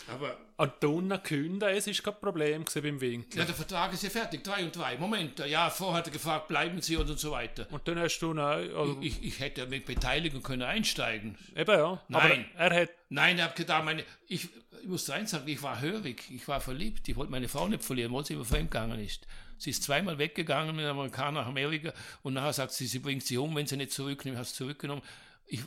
Aber 0.09 0.37
an 0.57 0.73
Donner 0.81 1.19
künden, 1.19 1.69
es 1.69 1.87
ist 1.87 2.03
kein 2.03 2.19
Problem 2.19 2.65
beim 2.75 3.01
Winkel. 3.01 3.39
Ja, 3.39 3.45
der 3.45 3.55
Vertrag 3.55 3.93
ist 3.93 4.03
ja 4.03 4.11
fertig, 4.11 4.43
drei 4.43 4.65
und 4.65 4.75
drei. 4.75 4.97
Moment, 4.97 5.39
ja, 5.41 5.71
vorher 5.71 5.99
hat 5.99 6.07
er 6.07 6.13
gefragt, 6.13 6.49
bleiben 6.49 6.81
Sie 6.81 6.97
und 6.97 7.19
so 7.19 7.31
weiter. 7.31 7.67
Und 7.71 7.87
dann 7.87 7.99
hast 7.99 8.19
du 8.21 8.33
noch, 8.33 8.43
also 8.43 8.99
ich, 9.01 9.23
ich, 9.23 9.41
hätte 9.41 9.67
mit 9.67 9.87
Beteiligung 9.87 10.43
können 10.43 10.63
einsteigen. 10.63 11.37
Eben 11.57 11.71
ja. 11.71 12.03
Nein, 12.09 12.47
er 12.57 12.83
hat. 12.83 12.91
Nein, 13.11 13.39
er 13.39 13.47
hat 13.47 13.57
gedacht, 13.57 13.85
meine, 13.85 14.05
ich, 14.27 14.49
ich 14.83 14.89
muss 14.89 15.09
eins 15.11 15.31
sagen, 15.31 15.49
ich 15.49 15.63
war 15.63 15.81
hörig, 15.81 16.25
ich 16.31 16.47
war 16.49 16.61
verliebt, 16.61 17.09
ich 17.09 17.17
wollte 17.17 17.31
meine 17.31 17.49
Frau 17.49 17.69
nicht 17.69 17.85
verlieren, 17.85 18.13
weil 18.13 18.25
sie 18.25 18.35
über 18.35 18.45
fremdgegangen 18.45 18.99
ist. 18.99 19.27
Sie 19.63 19.71
ist 19.71 19.85
zweimal 19.85 20.19
weggegangen 20.19 20.75
mit 20.75 20.85
einem 20.85 20.99
Amerikaner 20.99 21.43
nach 21.43 21.47
Amerika 21.47 21.93
und 22.23 22.35
nachher 22.35 22.53
sagt 22.53 22.73
sie, 22.73 22.87
sie 22.87 22.99
bringt 22.99 23.23
sie 23.23 23.39
um, 23.39 23.55
wenn 23.55 23.69
sie 23.69 23.77
nicht 23.77 23.93
zurücknimmt, 23.93 24.37
hat 24.37 24.49
sie 24.49 24.55
zurückgenommen. 24.55 25.03
Ich, 25.47 25.63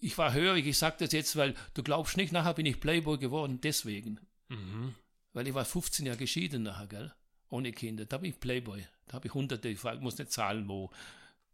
ich 0.00 0.16
war 0.16 0.32
hörig, 0.32 0.66
ich 0.66 0.78
sage 0.78 0.96
das 1.00 1.12
jetzt, 1.12 1.34
weil 1.34 1.54
du 1.74 1.82
glaubst 1.82 2.16
nicht, 2.16 2.32
nachher 2.32 2.54
bin 2.54 2.64
ich 2.64 2.78
Playboy 2.78 3.18
geworden, 3.18 3.60
deswegen. 3.60 4.20
Mhm. 4.48 4.94
Weil 5.32 5.48
ich 5.48 5.54
war 5.54 5.64
15 5.64 6.06
Jahre 6.06 6.18
geschieden 6.18 6.62
nachher, 6.62 6.86
gell? 6.86 7.14
Ohne 7.48 7.72
Kinder. 7.72 8.06
Da 8.06 8.18
bin 8.18 8.30
ich 8.30 8.38
Playboy. 8.38 8.86
Da 9.08 9.14
habe 9.14 9.26
ich 9.26 9.34
hunderte, 9.34 9.68
ich 9.68 9.82
muss 9.82 10.16
nicht 10.16 10.30
zahlen, 10.30 10.68
wo. 10.68 10.90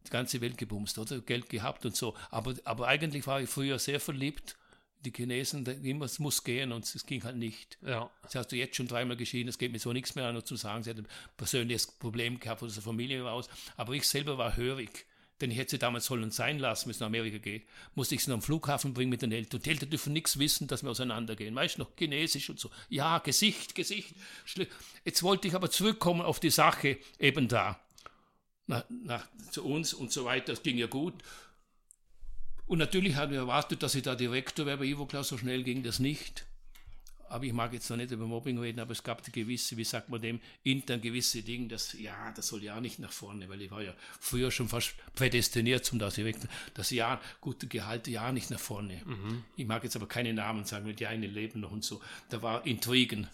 die 0.06 0.10
ganze 0.10 0.42
Welt 0.42 0.58
gebumst, 0.58 0.98
oder? 0.98 1.20
Geld 1.20 1.48
gehabt 1.48 1.86
und 1.86 1.96
so. 1.96 2.14
Aber, 2.30 2.54
aber 2.64 2.88
eigentlich 2.88 3.26
war 3.26 3.40
ich 3.40 3.48
früher 3.48 3.78
sehr 3.78 4.00
verliebt. 4.00 4.58
Die 5.04 5.12
Chinesen, 5.12 5.64
immer, 5.82 6.04
es 6.04 6.18
muss 6.18 6.44
gehen 6.44 6.72
und 6.72 6.84
es 6.84 7.06
ging 7.06 7.24
halt 7.24 7.36
nicht. 7.36 7.78
Ja. 7.82 8.10
Das 8.22 8.34
hast 8.34 8.52
du 8.52 8.56
jetzt 8.56 8.76
schon 8.76 8.86
dreimal 8.86 9.16
geschieden, 9.16 9.48
es 9.48 9.56
geht 9.56 9.72
mir 9.72 9.78
so 9.78 9.92
nichts 9.92 10.14
mehr 10.14 10.26
an, 10.26 10.34
nur 10.34 10.44
zu 10.44 10.56
sagen, 10.56 10.82
sie 10.82 10.90
hat 10.90 10.98
ein 10.98 11.08
persönliches 11.36 11.86
Problem 11.86 12.38
gehabt 12.38 12.60
von 12.60 12.72
der 12.72 12.82
Familie 12.82 13.28
aus. 13.30 13.48
Aber 13.76 13.94
ich 13.94 14.06
selber 14.06 14.36
war 14.36 14.56
hörig 14.56 15.06
denn 15.40 15.50
ich 15.50 15.58
hätte 15.58 15.72
sie 15.72 15.78
damals 15.78 16.04
sollen 16.04 16.30
sein 16.30 16.58
lassen, 16.58 16.86
wenn 16.86 16.90
es 16.90 17.00
nach 17.00 17.06
Amerika 17.06 17.38
geht, 17.38 17.66
musste 17.94 18.14
ich 18.14 18.24
sie 18.24 18.30
noch 18.30 18.36
am 18.36 18.42
Flughafen 18.42 18.92
bringen 18.92 19.10
mit 19.10 19.22
den 19.22 19.32
Eltern. 19.32 19.58
Und 19.58 19.66
die 19.66 19.70
Eltern 19.70 19.90
dürfen 19.90 20.12
nichts 20.12 20.38
wissen, 20.38 20.66
dass 20.66 20.82
wir 20.82 20.90
auseinandergehen. 20.90 21.54
Weißt 21.54 21.78
du 21.78 21.82
noch, 21.82 21.96
Chinesisch 21.96 22.50
und 22.50 22.60
so. 22.60 22.70
Ja, 22.88 23.18
Gesicht, 23.18 23.74
Gesicht. 23.74 24.14
Jetzt 25.04 25.22
wollte 25.22 25.48
ich 25.48 25.54
aber 25.54 25.70
zurückkommen 25.70 26.20
auf 26.20 26.40
die 26.40 26.50
Sache 26.50 26.98
eben 27.18 27.48
da. 27.48 27.80
Nach, 28.66 28.84
nach, 28.88 29.26
zu 29.50 29.64
uns 29.64 29.94
und 29.94 30.12
so 30.12 30.24
weiter. 30.24 30.52
Das 30.52 30.62
ging 30.62 30.76
ja 30.76 30.86
gut. 30.86 31.14
Und 32.70 32.78
natürlich 32.78 33.16
haben 33.16 33.32
wir 33.32 33.40
erwartet, 33.40 33.82
dass 33.82 33.96
ich 33.96 34.02
da 34.02 34.14
Direktor 34.14 34.64
wäre 34.64 34.78
bei 34.78 34.84
Ivo 34.84 35.04
Klaus. 35.04 35.28
So 35.28 35.36
schnell 35.36 35.64
ging 35.64 35.82
das 35.82 35.98
nicht 35.98 36.46
aber 37.30 37.44
ich 37.44 37.52
mag 37.52 37.72
jetzt 37.72 37.88
noch 37.88 37.96
nicht 37.96 38.10
über 38.10 38.26
Mobbing 38.26 38.58
reden, 38.58 38.80
aber 38.80 38.90
es 38.90 39.04
gab 39.04 39.22
gewisse, 39.32 39.76
wie 39.76 39.84
sagt 39.84 40.08
man 40.08 40.20
dem, 40.20 40.40
intern 40.64 41.00
gewisse 41.00 41.42
Dinge, 41.42 41.68
dass, 41.68 41.92
ja, 41.92 42.32
das 42.34 42.48
soll 42.48 42.64
ja 42.64 42.80
nicht 42.80 42.98
nach 42.98 43.12
vorne, 43.12 43.48
weil 43.48 43.62
ich 43.62 43.70
war 43.70 43.82
ja 43.82 43.94
früher 44.18 44.50
schon 44.50 44.68
fast 44.68 44.94
prädestiniert 45.14 45.84
zum 45.84 46.00
das 46.00 46.18
weg. 46.18 46.36
Das 46.74 46.90
Jahr, 46.90 47.20
gute 47.40 47.68
Gehalte, 47.68 48.10
ja 48.10 48.32
nicht 48.32 48.50
nach 48.50 48.58
vorne. 48.58 49.00
Mhm. 49.04 49.44
Ich 49.56 49.64
mag 49.64 49.84
jetzt 49.84 49.94
aber 49.94 50.08
keine 50.08 50.34
Namen 50.34 50.64
sagen, 50.64 50.86
weil 50.86 50.94
die 50.94 51.06
einen 51.06 51.32
leben 51.32 51.60
noch 51.60 51.70
und 51.70 51.84
so. 51.84 52.00
Da 52.30 52.42
war 52.42 52.66
Intrigen. 52.66 53.28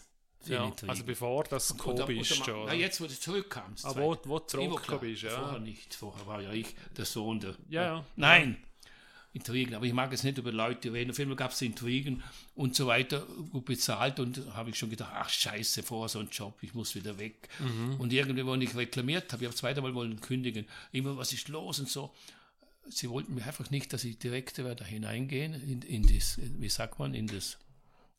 Ja, 0.45 0.71
also 0.85 1.03
bevor 1.03 1.43
das 1.45 1.75
bist 2.05 2.35
schon. 2.35 2.67
Na, 2.67 2.73
jetzt, 2.73 3.01
wo 3.01 3.07
du 3.07 3.19
zurückkamst. 3.19 3.83
Aber 3.83 4.01
wo, 4.01 4.17
wo 4.25 4.39
du 4.39 4.45
zurückgekommen 4.45 5.01
bist, 5.01 5.23
ja. 5.23 5.31
Vorher 5.31 5.59
nicht. 5.59 5.95
Vorher 5.95 6.27
war 6.27 6.41
ja 6.41 6.53
ich 6.53 6.75
der 6.95 7.05
Sohn 7.05 7.39
der. 7.39 7.55
Ja, 7.67 7.83
ja. 7.83 8.05
Nein, 8.15 8.57
Intrigen. 9.33 9.75
Aber 9.75 9.85
ich 9.85 9.93
mag 9.93 10.11
jetzt 10.11 10.23
nicht 10.23 10.37
über 10.37 10.51
Leute 10.51 10.91
reden. 10.91 11.11
Auf 11.11 11.17
jeden 11.19 11.29
Fall 11.29 11.37
gab 11.37 11.51
es 11.51 11.61
Intrigen 11.61 12.23
und 12.55 12.75
so 12.75 12.87
weiter, 12.87 13.25
gut 13.51 13.65
bezahlt 13.65 14.19
und 14.19 14.53
habe 14.53 14.69
ich 14.69 14.77
schon 14.77 14.89
gedacht, 14.89 15.11
ach 15.13 15.29
scheiße, 15.29 15.83
vorher 15.83 16.09
so 16.09 16.19
ein 16.19 16.29
Job, 16.31 16.57
ich 16.61 16.73
muss 16.73 16.95
wieder 16.95 17.17
weg. 17.19 17.49
Mhm. 17.59 17.99
Und 17.99 18.13
irgendwie, 18.13 18.45
wo 18.45 18.55
ich 18.55 18.75
reklamiert 18.75 19.31
habe, 19.31 19.43
ich 19.43 19.47
habe 19.47 19.55
zweite 19.55 19.81
Mal 19.81 19.93
wollen 19.93 20.19
kündigen, 20.21 20.65
immer, 20.91 21.17
was 21.17 21.33
ist 21.33 21.47
los 21.49 21.79
und 21.79 21.89
so. 21.89 22.13
Sie 22.89 23.09
wollten 23.09 23.35
mir 23.35 23.45
einfach 23.45 23.69
nicht, 23.69 23.91
dass 23.91 24.05
ich 24.05 24.17
direkt 24.17 24.59
da 24.59 24.83
hineingehen 24.83 25.53
in, 25.53 25.81
in 25.81 26.07
das, 26.07 26.39
wie 26.39 26.69
sagt 26.69 26.99
man, 26.99 27.13
in 27.13 27.27
das 27.27 27.57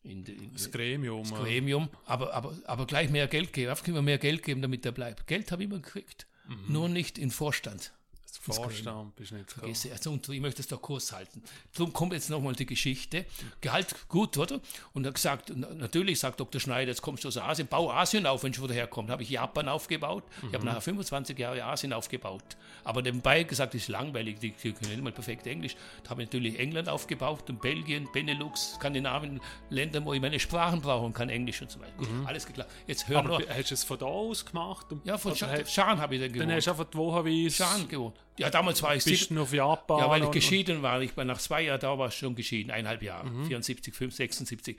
in, 0.03 0.25
in 0.25 0.53
das 0.53 0.71
Gremium. 0.71 1.23
Das 1.23 1.33
Gremium, 1.33 1.89
aber, 2.05 2.33
aber, 2.33 2.57
aber 2.65 2.87
gleich 2.87 3.09
mehr 3.09 3.27
Geld 3.27 3.51
geben, 3.51 3.69
einfach 3.69 3.87
immer 3.87 4.01
mehr 4.01 4.17
Geld 4.17 4.43
geben, 4.43 4.61
damit 4.61 4.85
er 4.85 4.91
bleibt. 4.91 5.27
Geld 5.27 5.51
habe 5.51 5.63
ich 5.63 5.69
immer 5.69 5.79
gekriegt, 5.79 6.27
mhm. 6.47 6.71
nur 6.71 6.89
nicht 6.89 7.17
in 7.17 7.31
Vorstand. 7.31 7.91
Vorstand 8.37 9.15
bist 9.15 9.31
nicht 9.31 9.51
Vergesse. 9.51 9.91
Also, 9.91 10.11
und 10.11 10.27
ich 10.29 10.39
möchte 10.39 10.61
es 10.61 10.67
da 10.67 10.77
kurz 10.77 11.11
halten. 11.11 11.41
Darum 11.75 11.93
kommt 11.93 12.13
jetzt 12.13 12.29
nochmal 12.29 12.53
die 12.53 12.65
Geschichte. 12.65 13.25
Gehalt 13.61 13.95
gut, 14.07 14.37
oder? 14.37 14.59
Und 14.93 15.05
er 15.05 15.11
gesagt, 15.11 15.55
natürlich 15.55 16.19
sagt 16.19 16.39
Dr. 16.39 16.59
Schneider, 16.59 16.89
jetzt 16.89 17.01
kommst 17.01 17.23
du 17.23 17.27
aus 17.27 17.37
Asien, 17.37 17.67
bau 17.67 17.91
Asien 17.91 18.25
auf, 18.25 18.43
wenn 18.43 18.51
du 18.51 18.59
von 18.59 18.67
daher 18.67 18.87
kommst. 18.87 19.11
Habe 19.11 19.23
ich 19.23 19.29
Japan 19.29 19.67
aufgebaut. 19.67 20.23
Mhm. 20.41 20.47
Ich 20.49 20.53
habe 20.53 20.65
nachher 20.65 20.81
25 20.81 21.37
Jahre 21.37 21.63
Asien 21.63 21.93
aufgebaut. 21.93 22.57
Aber 22.83 23.01
nebenbei 23.01 23.43
gesagt, 23.43 23.73
das 23.73 23.81
ist 23.81 23.87
langweilig, 23.87 24.39
die, 24.39 24.51
die 24.51 24.71
können 24.71 24.91
nicht 24.91 25.03
mal 25.03 25.11
perfekt 25.11 25.47
Englisch. 25.47 25.75
Da 26.03 26.11
habe 26.11 26.23
ich 26.23 26.27
natürlich 26.29 26.59
England 26.59 26.89
aufgebaut 26.89 27.49
und 27.49 27.61
Belgien, 27.61 28.07
Benelux, 28.11 28.75
Skandinavien, 28.75 29.41
Länder, 29.69 30.03
wo 30.05 30.13
ich 30.13 30.21
meine 30.21 30.39
Sprachen 30.39 30.81
brauche 30.81 31.05
und 31.05 31.13
kann 31.13 31.29
Englisch 31.29 31.61
und 31.61 31.71
so 31.71 31.79
weiter. 31.79 32.01
Mhm. 32.01 32.25
Alles 32.25 32.45
geklappt. 32.45 32.71
Jetzt 32.87 33.07
hören 33.07 33.27
Aber 33.27 33.39
wir. 33.39 33.49
Hast 33.49 33.71
du 33.71 33.73
es 33.73 33.83
von 33.83 33.99
da 33.99 34.05
aus 34.05 34.45
gemacht? 34.45 34.87
Ja, 35.03 35.17
von 35.17 35.35
Schan 35.35 35.99
habe 35.99 36.15
ich 36.15 36.21
dann 36.21 36.31
gewohnt. 36.31 36.49
Dann 36.49 36.55
hast 36.55 36.67
du 36.67 36.71
einfach 36.71 36.85
die 36.85 36.97
Woche 36.97 37.51
Schan 37.51 37.87
gewohnt. 37.87 38.15
Ja, 38.39 38.49
damals 38.49 38.81
war 38.81 38.95
ich 38.95 39.03
Bist 39.03 39.29
du 39.31 39.41
auf 39.41 39.53
Japan? 39.53 39.99
Ja, 39.99 40.09
weil 40.09 40.23
ich 40.23 40.31
geschieden 40.31 40.81
war. 40.81 41.01
Ich 41.01 41.15
war 41.17 41.25
nach 41.25 41.39
zwei 41.39 41.63
Jahren 41.63 41.79
da 41.79 41.97
war 41.97 42.07
ich 42.07 42.15
schon 42.15 42.35
geschieden, 42.35 42.71
eineinhalb 42.71 43.03
Jahre. 43.03 43.29
Mhm. 43.29 43.45
74, 43.45 43.93
5, 43.93 44.15
76. 44.15 44.77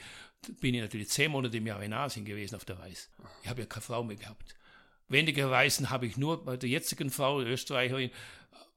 Bin 0.61 0.75
ich 0.75 0.81
natürlich 0.81 1.11
zehn 1.11 1.31
Monate 1.31 1.59
im 1.59 1.67
Jahr 1.67 1.83
in 1.83 1.93
Asien 1.93 2.25
gewesen 2.25 2.57
auf 2.57 2.65
der 2.65 2.79
Reise. 2.79 3.09
Ich 3.43 3.51
habe 3.51 3.61
ja 3.61 3.67
keine 3.67 3.83
Frau 3.83 4.03
mehr 4.03 4.17
gehabt. 4.17 4.57
Weniger 5.09 5.51
Reisen 5.51 5.91
habe 5.91 6.07
ich 6.07 6.17
nur 6.17 6.45
bei 6.45 6.57
der 6.57 6.69
jetzigen 6.69 7.11
Frau, 7.11 7.43
Österreicherin, 7.43 8.11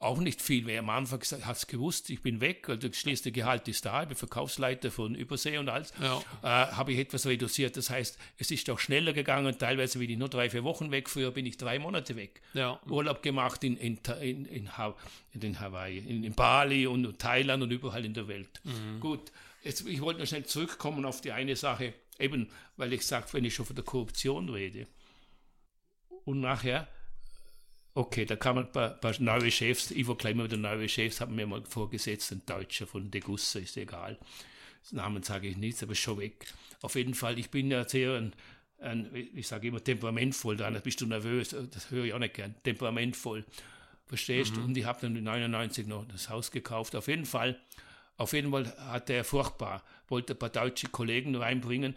auch 0.03 0.19
nicht 0.19 0.41
viel 0.41 0.63
mehr. 0.63 0.79
Am 0.79 0.89
Anfang 0.89 1.21
hat 1.21 1.57
es 1.57 1.67
gewusst, 1.67 2.09
ich 2.09 2.21
bin 2.21 2.41
weg, 2.41 2.67
also 2.69 2.87
das 2.87 2.97
schließliche 2.97 3.31
Gehalt 3.31 3.67
ist 3.67 3.85
da, 3.85 4.03
ich 4.03 4.09
bin 4.09 4.17
Verkaufsleiter 4.17 4.91
von 4.91 5.15
Übersee 5.15 5.57
und 5.57 5.69
alles, 5.69 5.93
ja. 6.01 6.19
äh, 6.41 6.71
habe 6.71 6.93
ich 6.93 6.99
etwas 6.99 7.25
reduziert. 7.25 7.77
Das 7.77 7.89
heißt, 7.89 8.17
es 8.37 8.51
ist 8.51 8.69
auch 8.69 8.79
schneller 8.79 9.13
gegangen, 9.13 9.57
teilweise 9.57 9.99
bin 9.99 10.09
ich 10.09 10.17
nur 10.17 10.29
drei, 10.29 10.49
vier 10.49 10.63
Wochen 10.63 10.91
weg, 10.91 11.09
früher 11.09 11.31
bin 11.31 11.45
ich 11.45 11.57
drei 11.57 11.79
Monate 11.79 12.15
weg. 12.15 12.41
Ja. 12.53 12.79
Urlaub 12.87 13.21
gemacht 13.23 13.63
in, 13.63 13.77
in, 13.77 13.99
in, 14.21 14.45
in, 14.45 14.77
ha 14.77 14.95
in 15.33 15.59
Hawaii, 15.59 15.97
in, 15.97 16.23
in, 16.23 16.33
Bali 16.33 16.85
und 16.85 17.17
Thailand 17.19 17.63
und 17.63 17.71
überall 17.71 18.05
in 18.05 18.13
der 18.13 18.27
Welt. 18.27 18.61
Mhm. 18.63 18.99
Gut, 18.99 19.31
jetzt, 19.63 19.87
ich 19.87 20.01
wollte 20.01 20.19
noch 20.19 20.27
schnell 20.27 20.45
zurückkommen 20.45 21.05
auf 21.05 21.21
die 21.21 21.31
eine 21.31 21.55
Sache, 21.55 21.93
eben, 22.19 22.49
weil 22.77 22.93
ich 22.93 23.05
sage, 23.05 23.27
wenn 23.31 23.45
ich 23.45 23.55
schon 23.55 23.65
von 23.65 23.75
der 23.75 23.85
Korruption 23.85 24.49
rede, 24.49 24.87
und 26.25 26.39
nachher 26.39 26.87
Okay, 27.95 28.25
da 28.25 28.35
kamen 28.35 28.65
ein 28.65 28.71
paar, 28.71 28.89
paar 28.89 29.13
neue 29.19 29.51
Chefs, 29.51 29.91
Ivo 29.91 30.15
Klemmer 30.15 30.45
wieder 30.45 30.57
neue 30.57 30.89
Chefs, 30.89 31.21
haben 31.21 31.35
mir 31.35 31.45
mal 31.45 31.63
vorgesetzt, 31.63 32.31
ein 32.31 32.41
Deutscher 32.45 32.87
von 32.87 33.11
Degussa, 33.11 33.59
ist 33.59 33.77
egal. 33.77 34.17
Das 34.81 34.93
Namen 34.93 35.21
sage 35.21 35.47
ich 35.47 35.57
nicht, 35.57 35.81
aber 35.83 35.91
ist 35.91 35.99
schon 35.99 36.17
weg. 36.17 36.47
Auf 36.81 36.95
jeden 36.95 37.13
Fall, 37.13 37.37
ich 37.37 37.51
bin 37.51 37.69
ja 37.69 37.87
sehr 37.87 38.15
ein, 38.15 38.33
ein 38.79 39.09
ich 39.13 39.47
sage 39.47 39.67
immer 39.67 39.83
temperamentvoll, 39.83 40.57
da 40.57 40.71
bist 40.71 41.01
du 41.01 41.05
nervös, 41.05 41.55
das 41.71 41.91
höre 41.91 42.05
ich 42.05 42.13
auch 42.13 42.19
nicht 42.19 42.33
gern, 42.33 42.55
temperamentvoll. 42.63 43.45
Verstehst 44.07 44.55
du? 44.55 44.59
Mhm. 44.59 44.65
Und 44.65 44.77
ich 44.77 44.85
habe 44.85 44.99
dann 45.01 45.15
in 45.15 45.23
99 45.23 45.87
noch 45.87 46.05
das 46.07 46.29
Haus 46.29 46.51
gekauft. 46.51 46.95
Auf 46.95 47.07
jeden 47.07 47.25
Fall, 47.25 47.59
auf 48.17 48.33
jeden 48.33 48.51
Fall 48.51 48.65
hat 48.77 49.09
er 49.11 49.23
furchtbar, 49.23 49.83
wollte 50.07 50.33
ein 50.33 50.39
paar 50.39 50.49
deutsche 50.49 50.87
Kollegen 50.87 51.35
reinbringen. 51.35 51.95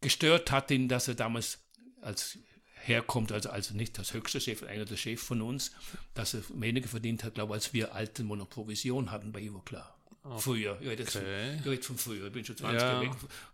Gestört 0.00 0.50
hat 0.50 0.70
ihn, 0.70 0.88
dass 0.88 1.08
er 1.08 1.14
damals 1.14 1.60
als 2.00 2.38
herkommt, 2.86 3.32
also, 3.32 3.50
also 3.50 3.74
nicht 3.74 3.98
als 3.98 4.12
höchster 4.12 4.40
Chef, 4.40 4.62
einer 4.62 4.84
der 4.84 4.96
Chef 4.96 5.20
von 5.20 5.42
uns, 5.42 5.72
dass 6.14 6.34
er 6.34 6.42
weniger 6.54 6.88
verdient 6.88 7.24
hat, 7.24 7.34
glaube 7.34 7.52
ich, 7.52 7.54
als 7.54 7.74
wir 7.74 7.94
alten 7.94 8.26
Monat 8.26 8.50
Provision 8.50 9.10
hatten 9.10 9.32
bei 9.32 9.40
Ivo 9.40 9.60
Klar. 9.60 9.94
Okay. 10.26 10.40
Früher, 10.40 10.78
ich 10.80 10.88
rede, 10.88 11.02
okay. 11.02 11.60
von, 11.62 11.72
ich 11.74 11.84
von 11.84 11.98
früher, 11.98 12.26
ich 12.26 12.32
bin 12.32 12.44
schon 12.46 12.56
20 12.56 12.80
Jahre 12.80 13.02
weg 13.02 13.10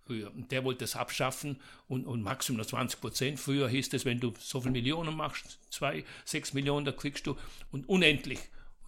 früher. 0.06 0.32
Und 0.32 0.52
der 0.52 0.62
wollte 0.62 0.84
das 0.84 0.94
abschaffen 0.94 1.56
und, 1.88 2.06
und 2.06 2.22
Maximum 2.22 2.64
20 2.64 3.00
Prozent. 3.00 3.40
Früher 3.40 3.68
hieß 3.68 3.92
es, 3.92 4.04
wenn 4.04 4.20
du 4.20 4.32
so 4.38 4.60
viele 4.60 4.70
Millionen 4.70 5.16
machst, 5.16 5.58
zwei, 5.70 6.04
sechs 6.24 6.52
Millionen, 6.52 6.86
da 6.86 6.92
kriegst 6.92 7.26
du 7.26 7.36
und 7.72 7.88
unendlich. 7.88 8.38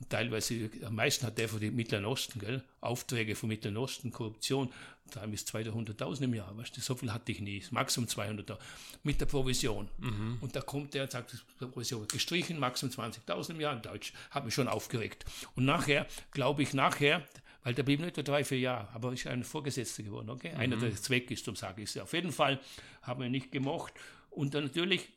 Teilweise, 0.09 0.71
am 0.85 0.95
meisten 0.95 1.27
hat 1.27 1.39
der 1.39 1.49
von 1.49 1.61
dem 1.61 1.75
Mittleren 1.77 2.05
Osten, 2.05 2.39
gell? 2.39 2.63
Aufträge 2.81 3.35
vom 3.35 3.49
Mittleren 3.49 3.77
Osten, 3.77 4.11
Korruption 4.11 4.73
da 5.15 5.27
bis 5.27 5.45
200.000 5.45 6.23
im 6.23 6.35
Jahr, 6.35 6.57
weißt 6.57 6.77
du, 6.77 6.81
so 6.81 6.95
viel 6.95 7.13
hatte 7.13 7.33
ich 7.33 7.41
nie, 7.41 7.63
Maximum 7.71 8.09
200.000 8.09 8.57
mit 9.03 9.21
der 9.21 9.27
Provision. 9.27 9.89
Mhm. 9.99 10.39
Und 10.41 10.57
da 10.57 10.61
kommt 10.61 10.95
der 10.95 11.05
und 11.05 11.11
sagt, 11.11 11.33
die 11.33 11.67
Provision 11.67 12.07
gestrichen, 12.09 12.59
Maximum 12.59 12.93
20.000 12.93 13.51
im 13.51 13.61
Jahr 13.61 13.75
in 13.75 13.83
Deutsch, 13.83 14.13
hat 14.31 14.45
mich 14.45 14.55
schon 14.55 14.69
aufgeregt. 14.69 15.25
Und 15.55 15.65
nachher, 15.65 16.07
glaube 16.33 16.63
ich, 16.63 16.75
nachher, 16.75 17.27
weil 17.63 17.75
der 17.75 17.83
blieb 17.83 18.01
nur 18.01 18.09
etwa 18.09 18.23
drei, 18.23 18.45
vier 18.45 18.59
Jahre, 18.59 18.89
aber 18.95 19.13
ist 19.13 19.27
ein 19.27 19.45
Vorgesetzter 19.45 20.03
geworden, 20.03 20.31
okay? 20.31 20.53
Mhm. 20.53 20.61
Einer, 20.61 20.77
der 20.77 20.93
weg 21.09 21.31
ist, 21.31 21.47
darum 21.47 21.57
sage 21.57 21.83
ich 21.83 21.95
es. 21.95 21.99
Auf 21.99 22.13
jeden 22.13 22.33
Fall 22.33 22.61
haben 23.03 23.23
wir 23.23 23.29
nicht 23.29 23.53
gemocht. 23.53 23.93
Und 24.31 24.55
dann 24.55 24.65
natürlich 24.65 25.09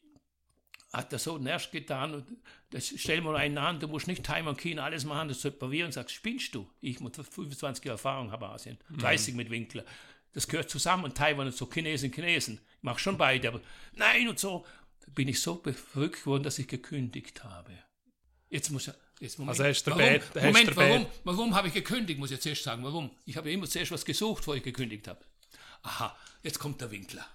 hat 0.96 1.14
er 1.14 1.20
so 1.20 1.38
nervt 1.38 1.72
getan. 1.72 2.14
Und 2.14 2.26
das 2.72 2.88
stell 2.88 3.22
mal 3.22 3.36
einen 3.36 3.58
an, 3.58 3.80
du 3.80 3.88
musst 3.88 4.08
nicht 4.08 4.24
Time 4.24 4.50
und 4.50 4.60
China 4.60 4.84
alles 4.84 5.06
machen, 5.06 5.28
das 5.28 5.42
separieren 5.42 5.88
und 5.88 5.92
sagst, 5.94 6.16
spinnst 6.16 6.56
du? 6.56 6.70
Ich 6.82 7.00
mit 7.00 7.16
25 7.16 7.84
Jahre 7.86 7.96
Erfahrung 7.96 8.32
habe 8.32 8.48
Asien, 8.48 8.78
30 8.98 9.34
mhm. 9.34 9.38
mit 9.38 9.50
Winkler. 9.50 9.84
Das 10.34 10.48
gehört 10.48 10.70
zusammen, 10.70 11.14
Taiwan 11.14 11.48
und 11.48 11.56
so, 11.56 11.70
Chinesen, 11.72 12.12
Chinesen. 12.12 12.60
Ich 12.78 12.84
mache 12.84 13.00
schon 13.00 13.18
beide, 13.18 13.48
aber 13.48 13.62
nein 13.94 14.28
und 14.28 14.40
so. 14.40 14.66
Da 15.00 15.08
bin 15.14 15.28
ich 15.28 15.40
so 15.42 15.62
verrückt 15.92 16.24
geworden, 16.24 16.44
dass 16.44 16.60
ich 16.60 16.68
gekündigt 16.68 17.44
habe. 17.44 17.72
Jetzt 18.50 18.70
muss 18.72 18.88
er. 18.88 18.96
Jetzt 19.22 19.40
Moment, 19.40 19.58
also 19.58 19.70
hast 19.70 19.88
du 19.88 19.92
warum, 19.92 20.04
Bett, 20.04 20.36
Moment, 20.36 20.76
warum, 20.76 21.06
warum 21.24 21.56
habe 21.56 21.70
ich 21.70 21.74
gekündigt, 21.74 22.20
muss 22.20 22.32
ich 22.32 22.36
jetzt 22.36 22.48
erst 22.48 22.64
sagen. 22.64 22.84
Warum? 22.84 23.12
Ich 23.26 23.38
habe 23.38 23.50
immer 23.50 23.66
zuerst 23.66 23.92
was 23.92 24.04
gesucht, 24.04 24.40
bevor 24.40 24.58
ich 24.58 24.64
gekündigt 24.64 25.08
habe. 25.08 25.24
Aha, 25.84 26.18
jetzt 26.44 26.60
kommt 26.60 26.82
der 26.82 26.92
Winkler. 26.92 27.26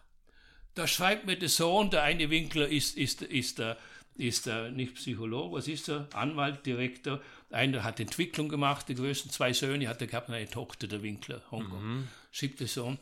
Da 0.81 0.87
schreibt 0.87 1.27
mir 1.27 1.37
der 1.37 1.51
Sohn, 1.51 1.91
der 1.91 2.05
eine 2.05 2.31
Winkler 2.31 2.67
ist, 2.67 2.97
ist, 2.97 3.21
ist, 3.21 3.59
der, 3.59 3.77
ist 4.17 4.47
der, 4.47 4.71
nicht 4.71 4.95
Psychologe, 4.95 5.57
was 5.57 5.69
ist 5.69 5.91
er? 5.91 6.09
Anwalt, 6.15 6.65
Direktor. 6.65 7.21
Einer 7.51 7.85
hat 7.85 8.01
Entwicklung 8.01 8.49
gemacht, 8.49 8.89
die 8.89 8.95
größten 8.95 9.31
zwei 9.31 9.53
Söhne 9.53 9.89
hat 9.89 10.01
er 10.01 10.07
gehabt, 10.07 10.31
eine 10.31 10.49
Tochter, 10.49 10.87
der 10.87 11.03
Winkler, 11.03 11.43
Hongkong. 11.51 11.85
Mhm. 11.85 12.09
Schreibt 12.33 12.61
der 12.61 12.67
Sohn, 12.67 12.97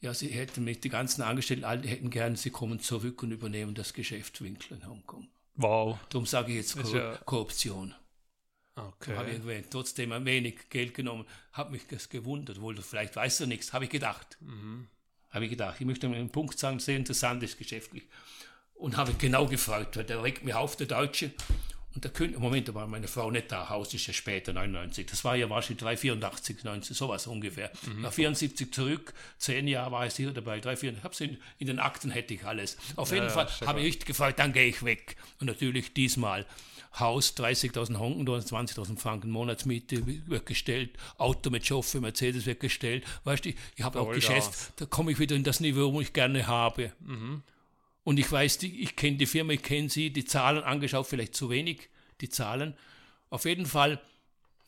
ja, 0.00 0.14
sie 0.14 0.28
hätten 0.28 0.62
mit 0.62 0.84
die 0.84 0.90
ganzen 0.90 1.22
Angestellten, 1.22 1.64
alle 1.64 1.88
hätten 1.88 2.08
gerne, 2.08 2.36
sie 2.36 2.50
kommen 2.50 2.78
zurück 2.78 3.24
und 3.24 3.32
übernehmen 3.32 3.74
das 3.74 3.94
Geschäft 3.94 4.40
Winkler 4.40 4.76
in 4.76 4.86
Hongkong. 4.88 5.26
Wow. 5.56 5.98
Darum 6.10 6.26
sage 6.26 6.52
ich 6.52 6.58
jetzt 6.58 6.80
Kor 6.80 6.94
ja 6.94 7.16
Korruption. 7.24 7.96
Okay. 8.76 9.16
Habe 9.16 9.30
ich 9.30 9.38
erwähnt, 9.38 9.66
trotzdem 9.72 10.12
ein 10.12 10.24
wenig 10.24 10.68
Geld 10.70 10.94
genommen, 10.94 11.24
habe 11.52 11.72
mich 11.72 11.88
das 11.88 12.08
gewundert, 12.08 12.60
wohl 12.60 12.76
vielleicht 12.76 13.16
weißt 13.16 13.40
du 13.40 13.46
nichts, 13.46 13.72
habe 13.72 13.86
ich 13.86 13.90
gedacht. 13.90 14.38
Mhm 14.40 14.86
habe 15.34 15.44
ich 15.44 15.50
gedacht. 15.50 15.76
Ich 15.80 15.86
möchte 15.86 16.06
einen 16.06 16.30
Punkt 16.30 16.58
sagen, 16.58 16.78
sehr 16.78 16.96
interessant 16.96 17.42
ist 17.42 17.58
geschäftlich. 17.58 18.04
Und 18.74 18.96
habe 18.96 19.14
genau 19.14 19.46
gefragt, 19.46 19.96
weil 19.96 20.04
der 20.04 20.22
regt 20.22 20.44
mich 20.44 20.54
auf, 20.54 20.76
der 20.76 20.86
Deutsche. 20.86 21.32
Und 21.94 22.02
der 22.02 22.10
König, 22.10 22.38
Moment, 22.38 22.68
da 22.68 22.74
war 22.74 22.88
meine 22.88 23.06
Frau 23.06 23.30
nicht 23.30 23.52
da, 23.52 23.68
Haus 23.68 23.94
ist 23.94 24.06
ja 24.08 24.12
später, 24.12 24.52
99. 24.52 25.06
Das 25.06 25.24
war 25.24 25.36
ja 25.36 25.48
wahrscheinlich 25.48 25.78
384, 25.78 26.64
90, 26.64 26.96
sowas 26.96 27.26
ungefähr. 27.28 27.70
Mhm. 27.86 28.02
Nach 28.02 28.12
74 28.12 28.72
zurück, 28.72 29.14
zehn 29.38 29.68
Jahre 29.68 29.92
war 29.92 30.06
ich 30.06 30.14
hier 30.14 30.32
dabei, 30.32 30.58
drei, 30.58 30.76
vier, 30.76 30.92
ich 30.92 31.04
hab's 31.04 31.20
in, 31.20 31.38
in 31.58 31.68
den 31.68 31.78
Akten 31.78 32.10
hätte 32.10 32.34
ich 32.34 32.44
alles. 32.44 32.76
Auf 32.96 33.12
jeden 33.12 33.26
ja, 33.26 33.30
Fall 33.30 33.48
habe 33.64 33.80
ich 33.80 34.00
gefragt, 34.00 34.40
dann 34.40 34.52
gehe 34.52 34.66
ich 34.66 34.84
weg. 34.84 35.16
Und 35.38 35.46
natürlich 35.46 35.94
diesmal 35.94 36.46
Haus 36.98 37.34
30.000 37.36 37.98
Honken, 37.98 38.28
20.000 38.28 38.98
Franken 38.98 39.30
Monatsmiete 39.30 40.06
wird 40.06 40.46
gestellt, 40.46 40.90
Auto 41.18 41.50
mit 41.50 41.66
Chauffeur, 41.66 42.00
Mercedes 42.00 42.46
wird 42.46 42.60
gestellt. 42.60 43.04
Weißt 43.24 43.44
du, 43.44 43.50
ich, 43.50 43.56
ich 43.76 43.84
habe 43.84 44.00
auch 44.00 44.12
Geschäft, 44.12 44.72
da 44.76 44.86
komme 44.86 45.12
ich 45.12 45.18
wieder 45.18 45.34
in 45.34 45.44
das 45.44 45.60
Niveau, 45.60 45.92
wo 45.92 46.00
ich 46.00 46.12
gerne 46.12 46.46
habe. 46.46 46.92
Mhm. 47.00 47.42
Und 48.04 48.18
ich 48.18 48.30
weiß, 48.30 48.58
die, 48.58 48.82
ich 48.82 48.96
kenne 48.96 49.16
die 49.16 49.26
Firma, 49.26 49.52
ich 49.54 49.62
kenne 49.62 49.88
sie, 49.88 50.10
die 50.10 50.24
Zahlen 50.24 50.62
angeschaut, 50.62 51.06
vielleicht 51.06 51.34
zu 51.34 51.50
wenig, 51.50 51.88
die 52.20 52.28
Zahlen. 52.28 52.74
Auf 53.30 53.44
jeden 53.44 53.66
Fall 53.66 54.00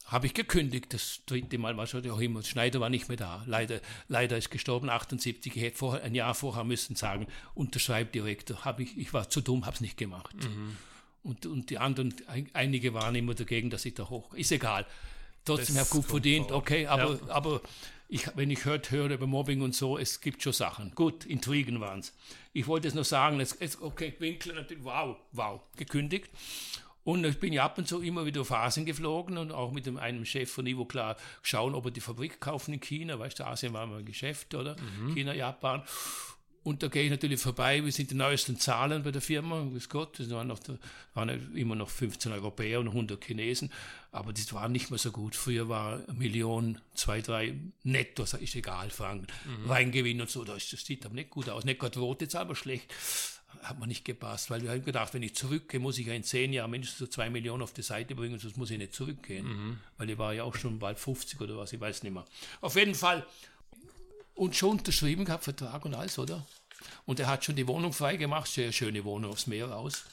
habe 0.06 0.26
ich 0.26 0.34
gekündigt. 0.34 0.92
Das 0.94 1.20
dritte 1.26 1.58
Mal 1.58 1.76
war 1.76 1.86
schon 1.86 2.08
auch 2.10 2.20
immer. 2.20 2.42
Schneider 2.42 2.80
war 2.80 2.88
nicht 2.88 3.08
mehr 3.08 3.16
da. 3.16 3.44
Leider, 3.46 3.80
leider 4.08 4.38
ist 4.38 4.50
gestorben, 4.50 4.88
78. 4.88 5.54
Ich 5.54 5.62
hätte 5.62 5.76
vorher, 5.76 6.02
ein 6.04 6.14
Jahr 6.14 6.34
vorher 6.34 6.64
müssen 6.64 6.96
sagen, 6.96 7.26
unterschreibt 7.54 8.14
Direktor. 8.14 8.64
Habe 8.64 8.84
ich, 8.84 8.96
ich 8.96 9.12
war 9.12 9.28
zu 9.28 9.40
dumm, 9.40 9.66
habe 9.66 9.74
es 9.74 9.80
nicht 9.80 9.96
gemacht. 9.96 10.34
Mhm. 10.36 10.76
Und, 11.26 11.44
und 11.44 11.70
die 11.70 11.78
anderen, 11.78 12.14
einige 12.52 12.94
waren 12.94 13.14
immer 13.16 13.34
dagegen, 13.34 13.68
dass 13.68 13.84
ich 13.84 13.94
da 13.94 14.08
hoch. 14.08 14.32
Ist 14.34 14.52
egal. 14.52 14.86
Trotzdem 15.44 15.76
habe 15.76 15.84
ich 15.84 15.90
gut 15.90 16.04
verdient, 16.04 16.52
okay, 16.52 16.86
aber, 16.86 17.14
ja. 17.14 17.20
aber 17.28 17.60
ich, 18.08 18.28
wenn 18.36 18.50
ich 18.50 18.64
hört, 18.64 18.90
höre 18.92 19.10
über 19.10 19.26
Mobbing 19.26 19.60
und 19.60 19.74
so, 19.74 19.98
es 19.98 20.20
gibt 20.20 20.42
schon 20.42 20.52
Sachen. 20.52 20.92
Gut, 20.94 21.24
Intrigen 21.24 21.80
waren 21.80 22.00
es. 22.00 22.12
Ich 22.52 22.68
wollte 22.68 22.86
es 22.86 22.94
nur 22.94 23.04
sagen, 23.04 23.40
es, 23.40 23.52
es, 23.52 23.82
okay, 23.82 24.14
Winkler 24.20 24.54
natürlich, 24.54 24.84
wow, 24.84 25.16
wow, 25.32 25.60
gekündigt. 25.76 26.30
Und 27.02 27.24
ich 27.24 27.38
bin 27.38 27.52
ja 27.52 27.64
ab 27.64 27.78
und 27.78 27.86
zu 27.86 28.02
immer 28.02 28.24
wieder 28.24 28.40
auf 28.40 28.52
Asien 28.52 28.86
geflogen 28.86 29.38
und 29.38 29.52
auch 29.52 29.72
mit 29.72 29.86
dem, 29.86 29.96
einem 29.96 30.24
Chef 30.24 30.50
von 30.50 30.66
Ivo 30.66 30.84
klar 30.84 31.16
schauen, 31.42 31.74
ob 31.74 31.84
er 31.86 31.90
die 31.92 32.00
Fabrik 32.00 32.40
kaufen 32.40 32.74
in 32.74 32.80
China. 32.80 33.18
Weißt 33.18 33.38
du, 33.38 33.46
Asien 33.46 33.72
war 33.72 33.86
mal 33.86 34.00
ein 34.00 34.04
Geschäft, 34.04 34.54
oder? 34.54 34.76
Mhm. 35.00 35.14
China, 35.14 35.32
Japan. 35.32 35.82
Und 36.66 36.82
da 36.82 36.88
gehe 36.88 37.04
ich 37.04 37.10
natürlich 37.10 37.40
vorbei, 37.40 37.84
wir 37.84 37.92
sind 37.92 38.10
die 38.10 38.16
neuesten 38.16 38.58
Zahlen 38.58 39.04
bei 39.04 39.12
der 39.12 39.22
Firma, 39.22 39.62
grüß 39.62 39.88
Gott, 39.88 40.18
es 40.18 40.28
waren, 40.30 40.48
noch, 40.48 40.58
waren 41.14 41.54
immer 41.54 41.76
noch 41.76 41.88
15 41.88 42.32
Europäer 42.32 42.80
und 42.80 42.88
100 42.88 43.24
Chinesen, 43.24 43.70
aber 44.10 44.32
das 44.32 44.52
war 44.52 44.68
nicht 44.68 44.90
mehr 44.90 44.98
so 44.98 45.12
gut. 45.12 45.36
Früher 45.36 45.68
war 45.68 46.02
eine 46.08 46.18
Million, 46.18 46.80
zwei, 46.94 47.20
drei 47.20 47.54
netto, 47.84 48.24
ist 48.24 48.56
egal, 48.56 48.90
Franken, 48.90 49.28
mhm. 49.44 49.68
Weingewinn 49.68 50.20
und 50.20 50.28
so, 50.28 50.42
das, 50.42 50.68
das 50.68 50.84
sieht 50.84 51.06
aber 51.06 51.14
nicht 51.14 51.30
gut 51.30 51.48
aus. 51.48 51.64
Nicht 51.64 51.78
gerade 51.78 52.00
rote 52.00 52.26
Zahl, 52.26 52.42
aber 52.42 52.56
schlecht. 52.56 52.92
Hat 53.62 53.78
man 53.78 53.88
nicht 53.88 54.04
gepasst, 54.04 54.50
weil 54.50 54.62
wir 54.62 54.70
haben 54.70 54.84
gedacht, 54.84 55.14
wenn 55.14 55.22
ich 55.22 55.36
zurückgehe, 55.36 55.78
muss 55.78 55.98
ich 55.98 56.06
ja 56.08 56.14
in 56.14 56.24
zehn 56.24 56.52
Jahren 56.52 56.72
mindestens 56.72 56.98
so 56.98 57.06
zwei 57.06 57.30
Millionen 57.30 57.62
auf 57.62 57.74
die 57.74 57.82
Seite 57.82 58.16
bringen, 58.16 58.40
sonst 58.40 58.56
muss 58.56 58.72
ich 58.72 58.78
nicht 58.78 58.92
zurückgehen. 58.92 59.46
Mhm. 59.46 59.78
Weil 59.98 60.10
ich 60.10 60.18
war 60.18 60.34
ja 60.34 60.42
auch 60.42 60.56
schon 60.56 60.80
bald 60.80 60.98
50 60.98 61.40
oder 61.40 61.56
was, 61.56 61.72
ich 61.72 61.80
weiß 61.80 62.02
nicht 62.02 62.12
mehr. 62.12 62.24
Auf 62.60 62.74
jeden 62.74 62.96
Fall 62.96 63.24
und 64.36 64.54
schon 64.54 64.78
unterschrieben 64.78 65.24
gehabt, 65.24 65.44
Vertrag 65.44 65.84
und 65.84 65.94
alles, 65.94 66.18
oder? 66.18 66.46
Und 67.04 67.18
er 67.18 67.26
hat 67.26 67.44
schon 67.44 67.56
die 67.56 67.66
Wohnung 67.66 67.92
freigemacht, 67.92 68.48
sehr 68.48 68.70
schöne 68.70 69.04
Wohnung 69.04 69.32
aufs 69.32 69.46
Meer 69.46 69.76
aus. 69.76 70.04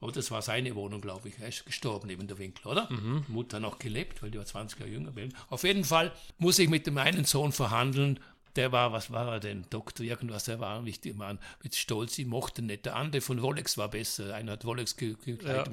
Oh, 0.00 0.10
das 0.10 0.30
war 0.30 0.42
seine 0.42 0.74
Wohnung, 0.74 1.00
glaube 1.00 1.28
ich. 1.28 1.38
Er 1.40 1.48
ist 1.48 1.66
gestorben 1.66 2.06
neben 2.06 2.28
der 2.28 2.38
Winkel, 2.38 2.68
oder? 2.68 2.88
Mhm. 2.90 3.24
Mutter 3.28 3.58
noch 3.58 3.78
gelebt, 3.78 4.22
weil 4.22 4.30
die 4.30 4.38
war 4.38 4.44
20 4.44 4.78
Jahre 4.78 4.92
jünger. 4.92 5.12
Auf 5.48 5.64
jeden 5.64 5.84
Fall 5.84 6.12
muss 6.38 6.58
ich 6.58 6.68
mit 6.68 6.86
dem 6.86 6.98
einen 6.98 7.24
Sohn 7.24 7.50
verhandeln, 7.50 8.20
der 8.58 8.72
war, 8.72 8.92
was 8.92 9.12
war 9.12 9.28
er 9.32 9.40
denn? 9.40 9.64
Doktor, 9.70 10.02
irgendwas, 10.02 10.44
der 10.44 10.58
war 10.58 10.84
wichtig, 10.84 11.14
Mann, 11.14 11.38
mit 11.62 11.76
Stolz, 11.76 12.18
ich 12.18 12.26
mochte 12.26 12.60
nicht. 12.60 12.86
Der 12.86 12.96
andere 12.96 13.22
von 13.22 13.40
Wolex 13.40 13.78
war 13.78 13.88
besser, 13.88 14.34
einer 14.34 14.52
hat 14.52 14.64
Wolex 14.64 14.96
gekriegt, 14.96 15.44
ja. 15.44 15.64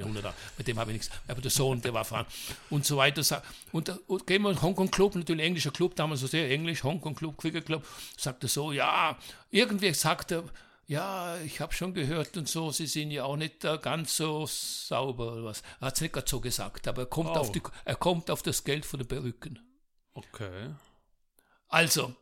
mit 0.57 0.67
dem 0.67 0.77
habe 0.77 0.91
ich 0.91 0.97
nichts. 0.97 1.09
Aber 1.27 1.41
der 1.41 1.49
Sohn, 1.49 1.81
der 1.81 1.95
war 1.95 2.05
fahren 2.05 2.27
und 2.69 2.85
so 2.85 2.97
weiter. 2.97 3.41
Und, 3.71 3.89
und 4.07 4.27
gehen 4.27 4.43
wir 4.43 4.51
in 4.51 4.61
Hongkong 4.61 4.91
Club, 4.91 5.15
natürlich 5.15 5.43
englischer 5.43 5.71
Club, 5.71 5.95
damals 5.95 6.21
so 6.21 6.27
sehr 6.27 6.47
englisch, 6.49 6.83
Hongkong 6.83 7.15
Club, 7.15 7.37
Cricket 7.37 7.65
Club, 7.65 7.83
sagt 8.17 8.43
er 8.43 8.49
so, 8.49 8.71
ja, 8.71 9.17
irgendwie 9.49 9.91
sagt 9.95 10.31
er, 10.31 10.43
ja, 10.85 11.37
ich 11.39 11.61
habe 11.61 11.73
schon 11.73 11.95
gehört 11.95 12.37
und 12.37 12.47
so, 12.47 12.69
Sie 12.69 12.85
sind 12.85 13.09
ja 13.09 13.23
auch 13.23 13.35
nicht 13.35 13.61
ganz 13.81 14.15
so 14.15 14.45
sauber 14.45 15.33
oder 15.33 15.45
was. 15.45 15.63
Er 15.79 15.87
hat 15.87 15.95
es 15.95 16.01
nicht 16.01 16.13
gerade 16.13 16.29
so 16.29 16.39
gesagt, 16.39 16.87
aber 16.87 17.01
er 17.01 17.07
kommt, 17.07 17.31
oh. 17.31 17.39
auf 17.39 17.51
die, 17.51 17.63
er 17.83 17.95
kommt 17.95 18.29
auf 18.29 18.43
das 18.43 18.63
Geld 18.63 18.85
von 18.85 18.99
den 18.99 19.07
Perücken. 19.07 19.59
Okay. 20.13 20.69
Also, 21.67 22.15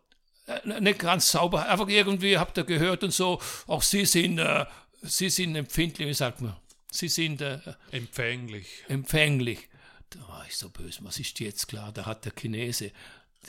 nicht 0.66 1.00
ganz 1.00 1.32
sauber, 1.32 1.68
einfach 1.68 1.88
irgendwie 1.88 2.38
habt 2.38 2.58
ihr 2.58 2.64
gehört 2.64 3.04
und 3.04 3.14
so, 3.14 3.42
auch 3.68 3.82
Sie 3.82 4.06
sind, 4.06 4.40
äh, 4.40 4.66
Sie 5.02 5.30
sind 5.30 5.56
empfindlich, 5.56 6.08
wie 6.08 6.14
sagt 6.14 6.42
man? 6.42 6.56
Sie 6.92 7.08
sind 7.08 7.42
äh, 7.42 7.60
empfänglich. 7.92 8.84
Empfänglich. 8.88 9.70
Da 10.10 10.20
war 10.28 10.46
ich 10.48 10.58
so 10.58 10.70
böse, 10.70 11.00
was 11.04 11.20
ist 11.20 11.40
jetzt 11.40 11.68
klar? 11.68 11.92
Da 11.92 12.06
hat 12.06 12.26
der 12.26 12.34
Chinese, 12.34 12.92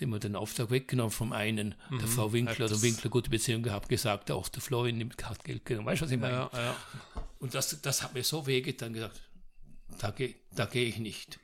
dem 0.00 0.10
wir 0.10 0.18
den 0.18 0.34
Auftrag 0.34 0.70
weggenommen 0.70 1.10
vom 1.10 1.32
einen, 1.32 1.74
mhm, 1.90 1.98
der 1.98 2.08
Frau 2.08 2.32
Winkler, 2.32 2.68
der 2.68 2.82
Winkler 2.82 3.10
gute 3.10 3.30
Beziehung 3.30 3.62
gehabt, 3.62 3.88
gesagt, 3.88 4.30
auch 4.30 4.48
der 4.48 4.62
Florian 4.62 4.96
nimmt 4.96 5.16
Geld 5.44 5.64
genommen. 5.64 5.86
Weißt 5.86 6.00
du, 6.00 6.06
was 6.06 6.12
ich 6.12 6.18
meine? 6.18 6.34
Ja, 6.34 6.50
ja. 6.54 6.76
Und 7.38 7.54
das, 7.54 7.80
das 7.82 8.02
hat 8.02 8.14
mir 8.14 8.24
so 8.24 8.46
wehgetan, 8.46 8.94
gesagt, 8.94 9.20
da 9.98 10.10
gehe 10.10 10.34
da 10.52 10.64
geh 10.66 10.84
ich 10.84 10.98
nicht. 10.98 11.38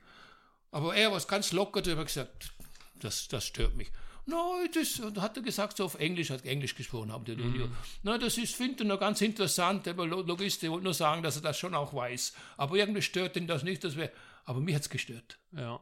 Aber 0.71 0.95
er 0.95 1.13
war 1.13 1.21
ganz 1.21 1.53
locker 1.53 1.83
drüber 1.83 2.05
gesagt, 2.05 2.53
das, 3.01 3.29
das 3.29 3.47
stört 3.47 3.77
mich. 3.77 3.91
No, 4.27 4.59
das 4.73 5.01
hat 5.21 5.37
er 5.37 5.43
gesagt, 5.43 5.77
so 5.77 5.85
auf 5.85 5.95
Englisch, 5.97 6.31
hat 6.31 6.45
Englisch 6.45 6.75
gesprochen 6.75 7.13
haben, 7.13 7.25
der 7.25 7.37
mhm. 7.37 7.73
Na, 8.03 8.19
das 8.19 8.39
ist, 8.39 8.55
finde 8.55 8.83
ich 8.83 8.89
noch 8.89 9.01
ganz 9.01 9.21
interessant, 9.21 9.89
aber 9.89 10.07
Logist, 10.07 10.63
ich 10.63 10.71
wollte 10.71 10.85
nur 10.85 10.95
sagen, 10.95 11.23
dass 11.23 11.37
er 11.37 11.43
das 11.43 11.59
schon 11.59 11.75
auch 11.75 11.95
weiß. 11.95 12.35
Aber 12.57 12.77
irgendwie 12.77 13.03
stört 13.03 13.37
ihn 13.37 13.47
das 13.47 13.63
nicht, 13.63 13.83
dass 13.83 13.97
wir, 13.97 14.11
aber 14.45 14.61
mich 14.61 14.75
hat 14.75 14.83
es 14.83 14.91
gestört. 14.91 15.39
Ja. 15.53 15.81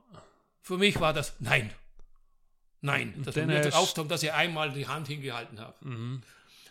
Für 0.62 0.78
mich 0.78 1.01
war 1.01 1.12
das, 1.12 1.35
nein. 1.40 1.73
Nein, 2.81 3.15
das 3.24 3.35
war 3.35 3.47
mir 3.47 3.60
der 3.60 3.77
Auftrag, 3.77 4.09
dass 4.09 4.23
ich 4.23 4.32
einmal 4.32 4.73
die 4.73 4.86
Hand 4.86 5.09
hingehalten 5.09 5.60
habe. 5.60 5.74
Mhm. 5.86 6.23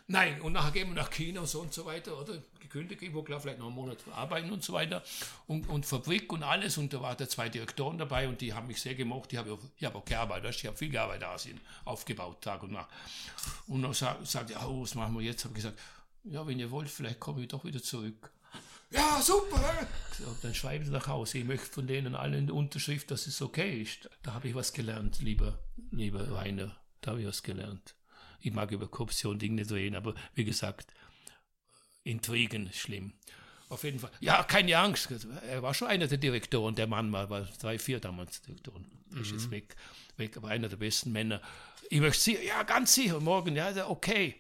Nein, 0.10 0.40
und 0.40 0.54
nachher 0.54 0.72
gehen 0.72 0.88
wir 0.88 0.96
nach 0.96 1.12
China 1.12 1.42
und 1.42 1.48
so 1.48 1.60
und 1.60 1.74
so 1.74 1.86
weiter, 1.86 2.18
oder? 2.18 2.42
Gekündigt, 2.62 3.02
ich 3.02 3.14
wollte 3.14 3.38
vielleicht 3.42 3.60
noch 3.60 3.68
einen 3.68 3.76
Monat 3.76 3.98
arbeiten 4.16 4.50
und 4.52 4.64
so 4.64 4.72
weiter. 4.72 5.04
Und, 5.48 5.68
und 5.68 5.86
Fabrik 5.86 6.32
und 6.32 6.44
alles. 6.44 6.78
Und 6.78 6.94
da 6.94 7.02
waren 7.02 7.18
da 7.18 7.28
zwei 7.28 7.50
Direktoren 7.50 7.98
dabei 7.98 8.30
und 8.30 8.40
die 8.40 8.54
haben 8.54 8.68
mich 8.68 8.82
sehr 8.82 8.96
gemocht. 8.96 9.34
Ich 9.34 9.40
habe 9.40 9.58
ich 9.78 9.86
hab 9.86 9.96
auch 9.96 10.06
gearbeitet, 10.06 10.56
ich 10.56 10.66
habe 10.66 10.78
viel 10.78 10.90
gearbeitet 10.90 11.24
in 11.24 11.30
Asien, 11.30 11.62
aufgebaut, 11.84 12.42
Tag 12.42 12.64
und 12.64 12.72
Nacht. 12.72 12.90
Und 13.68 13.82
dann 13.82 13.94
sagte 13.94 14.26
sag, 14.26 14.50
ja, 14.50 14.66
oh, 14.66 14.82
was 14.82 14.96
machen 14.96 15.14
wir 15.14 15.22
jetzt? 15.22 15.44
Habe 15.44 15.54
ich 15.54 15.64
gesagt, 15.64 15.80
ja, 16.24 16.48
wenn 16.48 16.58
ihr 16.58 16.72
wollt, 16.72 16.90
vielleicht 16.90 17.20
komme 17.20 17.42
ich 17.42 17.50
doch 17.50 17.66
wieder 17.66 17.84
zurück. 17.84 18.32
Ja, 18.92 19.22
super! 19.22 19.88
So, 20.18 20.24
dann 20.42 20.56
schreiben 20.56 20.86
sie 20.86 20.92
nach 20.92 21.08
Hause. 21.08 21.40
Ich 21.40 21.46
möchte 21.46 21.66
von 21.66 21.86
denen 21.86 22.16
allen 22.16 22.34
eine 22.34 22.54
Unterschrift, 22.54 23.12
dass 23.12 23.28
es 23.28 23.42
okay 23.42 23.82
ist. 23.82 24.10
Da 24.24 24.34
habe 24.34 24.48
ich 24.48 24.56
was 24.56 24.72
gelernt, 24.72 25.22
lieber, 25.22 25.60
lieber 25.92 26.32
Rainer. 26.32 26.78
Da 27.02 27.12
habe 27.12 27.22
ich 27.22 27.28
was 27.28 27.44
gelernt. 27.44 27.97
Ich 28.40 28.54
mag 28.54 28.72
über 28.72 28.88
Korruption 28.88 29.40
Dinge 29.40 29.56
nicht 29.56 29.72
reden, 29.72 29.96
aber 29.96 30.16
wie 30.36 30.46
gesagt, 30.46 30.94
Intrigen 32.04 32.72
schlimm. 32.74 33.14
Auf 33.70 33.84
jeden 33.84 34.00
Fall. 34.00 34.12
Ja, 34.22 34.44
keine 34.44 34.78
Angst. 34.78 35.10
Er 35.50 35.62
war 35.62 35.74
schon 35.74 35.90
einer 35.90 36.08
der 36.08 36.18
Direktoren. 36.18 36.76
Der 36.76 36.88
Mann 36.88 37.12
war, 37.12 37.30
war 37.30 37.42
drei, 37.60 37.78
vier 37.78 38.00
damals 38.00 38.42
Direktoren. 38.42 38.86
Mhm. 39.10 39.22
Ist 39.22 39.32
jetzt 39.32 39.52
weg, 39.52 39.76
weg, 40.16 40.38
aber 40.38 40.50
einer 40.50 40.70
der 40.70 40.78
besten 40.78 41.12
Männer. 41.12 41.42
Ich 41.90 42.00
möchte 42.00 42.22
sicher, 42.22 42.44
ja, 42.44 42.64
ganz 42.64 42.94
sicher, 42.94 43.20
morgen, 43.20 43.56
ja, 43.56 43.88
okay. 43.90 44.36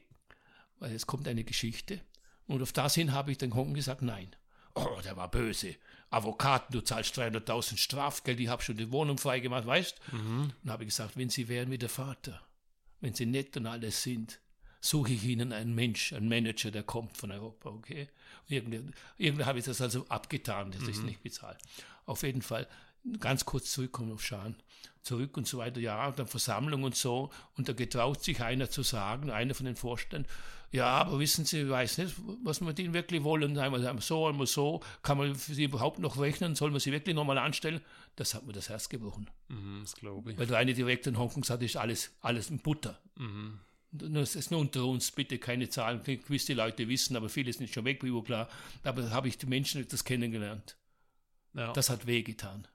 Weil 0.79 0.91
jetzt 0.91 1.07
kommt 1.07 1.27
eine 1.27 1.43
Geschichte. 1.43 1.99
Und 2.47 2.61
auf 2.61 2.71
das 2.71 2.95
hin 2.95 3.11
habe 3.11 3.31
ich 3.31 3.37
den 3.37 3.53
Honken 3.53 3.73
gesagt, 3.73 4.01
nein. 4.01 4.33
Oh, 4.75 4.99
der 5.03 5.17
war 5.17 5.29
böse. 5.29 5.75
Avocaten, 6.09 6.71
du 6.71 6.81
zahlst 6.81 7.17
300.000 7.19 7.77
Strafgeld, 7.77 8.39
ich 8.39 8.47
habe 8.47 8.63
schon 8.63 8.77
die 8.77 8.91
Wohnung 8.91 9.17
freigemacht, 9.17 9.65
weißt? 9.65 9.99
Mhm. 10.13 10.53
Und 10.63 10.71
habe 10.71 10.83
ich 10.83 10.89
gesagt, 10.89 11.17
wenn 11.17 11.29
Sie 11.29 11.49
wären 11.49 11.69
wie 11.69 11.77
der 11.77 11.89
Vater, 11.89 12.41
wenn 13.01 13.13
sie 13.13 13.25
nett 13.25 13.55
und 13.57 13.67
alles 13.67 14.03
sind, 14.03 14.39
suche 14.79 15.13
ich 15.13 15.23
ihnen 15.23 15.53
einen 15.53 15.75
Mensch, 15.75 16.13
einen 16.13 16.29
Manager, 16.29 16.71
der 16.71 16.83
kommt 16.83 17.17
von 17.17 17.31
Europa, 17.31 17.69
okay? 17.69 18.09
Irgendwie, 18.47 18.81
irgendwie 19.17 19.45
habe 19.45 19.59
ich 19.59 19.65
das 19.65 19.81
also 19.81 20.05
abgetan, 20.07 20.71
das 20.71 20.81
mhm. 20.81 20.89
ist 20.89 21.03
nicht 21.03 21.23
bezahlt. 21.23 21.57
Auf 22.05 22.23
jeden 22.23 22.41
Fall, 22.41 22.67
ganz 23.19 23.45
kurz 23.45 23.71
zurückkommen 23.71 24.11
auf 24.11 24.23
Schan, 24.23 24.55
zurück 25.01 25.37
und 25.37 25.47
so 25.47 25.57
weiter, 25.57 25.79
ja, 25.79 26.07
und 26.07 26.19
dann 26.19 26.27
Versammlung 26.27 26.83
und 26.83 26.95
so, 26.95 27.31
und 27.55 27.67
da 27.67 27.73
getraut 27.73 28.23
sich 28.23 28.41
einer 28.41 28.69
zu 28.69 28.83
sagen, 28.83 29.31
einer 29.31 29.55
von 29.55 29.65
den 29.65 29.75
Vorständen, 29.75 30.29
ja, 30.71 30.85
aber 30.85 31.19
wissen 31.19 31.45
Sie, 31.45 31.61
ich 31.61 31.69
weiß 31.69 31.97
nicht, 31.99 32.15
was 32.43 32.59
wir 32.59 32.67
mit 32.67 32.79
ihnen 32.79 32.93
wirklich 32.93 33.23
wollen, 33.23 33.57
einmal 33.57 34.01
so, 34.01 34.27
einmal 34.27 34.47
so, 34.47 34.81
kann 35.01 35.17
man 35.17 35.33
für 35.35 35.53
sie 35.53 35.63
überhaupt 35.63 35.99
noch 35.99 36.19
rechnen, 36.19 36.55
soll 36.55 36.71
man 36.71 36.81
sie 36.81 36.91
wirklich 36.91 37.15
nochmal 37.15 37.37
anstellen? 37.37 37.79
Das 38.17 38.33
hat 38.33 38.45
mir 38.47 38.53
das 38.53 38.67
Herz 38.67 38.89
gebrochen. 38.89 39.29
Mhm, 39.47 39.81
das 39.83 39.95
glaube 39.95 40.31
ich. 40.31 40.37
Weil 40.39 40.47
der 40.47 40.57
eine 40.57 40.73
Direktor 40.73 41.13
in 41.13 41.19
Hongkong 41.19 41.43
sagt, 41.43 41.61
ist 41.61 41.77
alles, 41.77 42.11
alles 42.19 42.49
in 42.49 42.57
Butter. 42.59 42.99
Mhm. 43.15 43.59
Das 43.91 44.35
ist 44.35 44.49
nur 44.49 44.59
unter 44.59 44.85
uns, 44.85 45.11
bitte 45.11 45.37
keine 45.37 45.69
Zahlen. 45.69 46.03
Gewisse 46.03 46.55
Leute 46.55 46.89
wissen, 46.89 47.15
aber 47.15 47.29
viele 47.29 47.53
sind 47.53 47.69
schon 47.69 47.85
weg, 47.85 48.03
wie 48.03 48.21
klar. 48.23 48.49
Aber 48.83 49.03
da 49.03 49.11
habe 49.11 49.27
ich 49.27 49.37
die 49.37 49.45
Menschen 49.45 49.87
das 49.87 50.03
kennengelernt. 50.03 50.77
Ja. 51.53 51.71
Das 51.73 51.91
hat 51.91 52.07
wehgetan. 52.07 52.67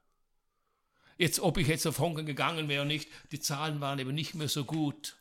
Jetzt, 1.19 1.40
ob 1.40 1.59
ich 1.59 1.66
jetzt 1.66 1.86
auf 1.86 1.98
Hongkong 1.98 2.24
gegangen 2.24 2.69
wäre 2.69 2.82
oder 2.82 2.89
nicht, 2.89 3.10
die 3.32 3.40
Zahlen 3.40 3.81
waren 3.81 3.98
eben 3.98 4.14
nicht 4.14 4.35
mehr 4.35 4.48
so 4.48 4.64
gut. 4.64 5.16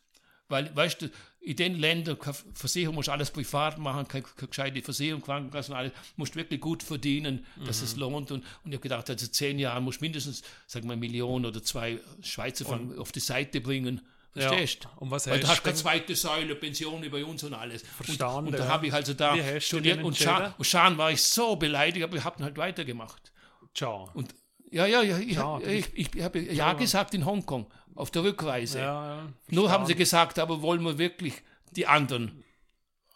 Weil, 0.47 0.73
weißt 0.75 1.01
du, 1.01 1.09
in 1.43 1.55
den 1.55 1.79
Ländern, 1.79 2.17
Versicherung 2.53 2.95
musst 2.95 3.09
alles 3.09 3.31
privat 3.31 3.79
machen, 3.79 4.07
keine, 4.07 4.23
keine 4.23 4.47
gescheite 4.47 4.81
Versicherung, 4.81 5.21
Krankenkassen, 5.21 5.73
alles, 5.73 5.91
musst 6.15 6.35
wirklich 6.35 6.61
gut 6.61 6.83
verdienen, 6.83 7.45
dass 7.65 7.79
mhm. 7.79 7.85
es 7.85 7.95
lohnt. 7.95 8.31
Und, 8.31 8.43
und 8.63 8.71
ich 8.71 8.73
habe 8.73 8.83
gedacht, 8.83 9.09
also 9.09 9.25
zehn 9.25 9.57
Jahre 9.57 9.81
musst 9.81 10.01
mindestens, 10.01 10.43
sagen 10.67 10.85
wir, 10.85 10.93
eine 10.93 10.99
Million 10.99 11.45
oder 11.45 11.63
zwei 11.63 11.99
Schweizer 12.21 12.65
Franken 12.65 12.97
auf 12.99 13.11
die 13.11 13.19
Seite 13.19 13.59
bringen. 13.59 14.01
Verstehst 14.33 14.83
du? 14.83 14.87
Ja. 14.87 14.95
Und 14.97 15.11
was 15.11 15.27
Weil 15.27 15.39
du 15.39 15.47
hast 15.47 15.63
keine 15.63 15.75
zweite 15.75 16.15
Säule, 16.15 16.55
Pension 16.55 17.03
über 17.03 17.25
uns 17.25 17.43
und 17.43 17.55
alles. 17.55 17.81
Verstanden. 17.81 18.47
Und, 18.47 18.53
und 18.53 18.59
da 18.59 18.67
habe 18.67 18.87
ich 18.87 18.93
also 18.93 19.13
da 19.13 19.35
studiert 19.59 20.03
und 20.03 20.15
Schan, 20.15 20.53
und 20.57 20.65
Schan 20.65 20.97
war 20.97 21.11
ich 21.11 21.23
so 21.23 21.55
beleidigt, 21.55 22.05
aber 22.05 22.17
ich 22.17 22.23
habe 22.23 22.43
halt 22.43 22.57
weitergemacht. 22.57 23.31
Ciao. 23.73 24.09
Und 24.13 24.33
ja, 24.69 24.85
ja, 24.85 25.01
ja, 25.01 25.17
ich, 25.17 25.33
ja, 25.33 25.59
ich, 25.59 25.87
ich, 25.95 26.15
ich 26.15 26.23
habe 26.23 26.39
ja 26.39 26.73
gesagt 26.73 27.13
in 27.13 27.25
Hongkong 27.25 27.65
auf 27.95 28.11
der 28.11 28.23
Rückreise. 28.23 28.79
Ja, 28.79 29.15
ja, 29.15 29.33
Nur 29.49 29.71
haben 29.71 29.85
sie 29.85 29.95
gesagt, 29.95 30.39
aber 30.39 30.61
wollen 30.61 30.83
wir 30.83 30.97
wirklich 30.97 31.41
die 31.71 31.87
anderen. 31.87 32.43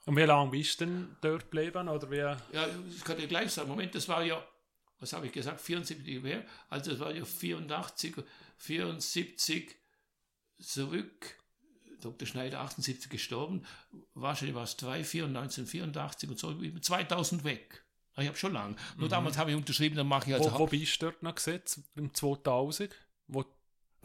Und 0.05 0.15
wie 0.17 0.21
lange 0.21 0.51
bist 0.51 0.79
du 0.79 0.85
denn 0.85 1.15
dort 1.21 1.43
geblieben? 1.51 1.89
Oder 1.89 2.11
wie? 2.11 2.17
Ja, 2.17 2.67
ich 2.89 3.03
kann 3.03 3.17
dir 3.17 3.27
gleich 3.27 3.51
sagen. 3.51 3.69
Moment, 3.69 3.95
das 3.95 4.07
war 4.07 4.23
ja, 4.23 4.43
was 4.99 5.13
habe 5.13 5.25
ich 5.25 5.31
gesagt, 5.31 5.61
74 5.61 6.21
mehr. 6.21 6.45
Also 6.69 6.91
das 6.91 6.99
war 6.99 7.11
ja 7.11 7.25
84, 7.25 8.15
74 8.57 9.75
zurück. 10.59 11.35
Dr. 12.01 12.27
Schneider 12.27 12.59
78 12.59 13.09
gestorben. 13.09 13.65
Wahrscheinlich 14.13 14.55
war 14.55 14.63
es 14.63 14.77
3, 14.77 15.03
4, 15.03 15.25
1984 15.25 16.29
und 16.29 16.37
so 16.37 16.53
2000 16.79 17.43
weg. 17.43 17.83
Ich 18.17 18.27
habe 18.27 18.37
schon 18.37 18.53
lange. 18.53 18.75
Nur 18.97 19.07
mhm. 19.07 19.11
damals 19.11 19.37
habe 19.37 19.51
ich 19.51 19.57
unterschrieben, 19.57 19.95
dann 19.95 20.07
mache 20.07 20.29
ich 20.29 20.35
also. 20.35 20.53
Wo, 20.53 20.59
wo 20.59 20.67
bist 20.67 21.01
du 21.01 21.07
dort 21.07 21.23
noch 21.23 21.35
gesetzt? 21.35 21.81
Im 21.95 22.13
2000? 22.13 22.95
Wo 23.27 23.43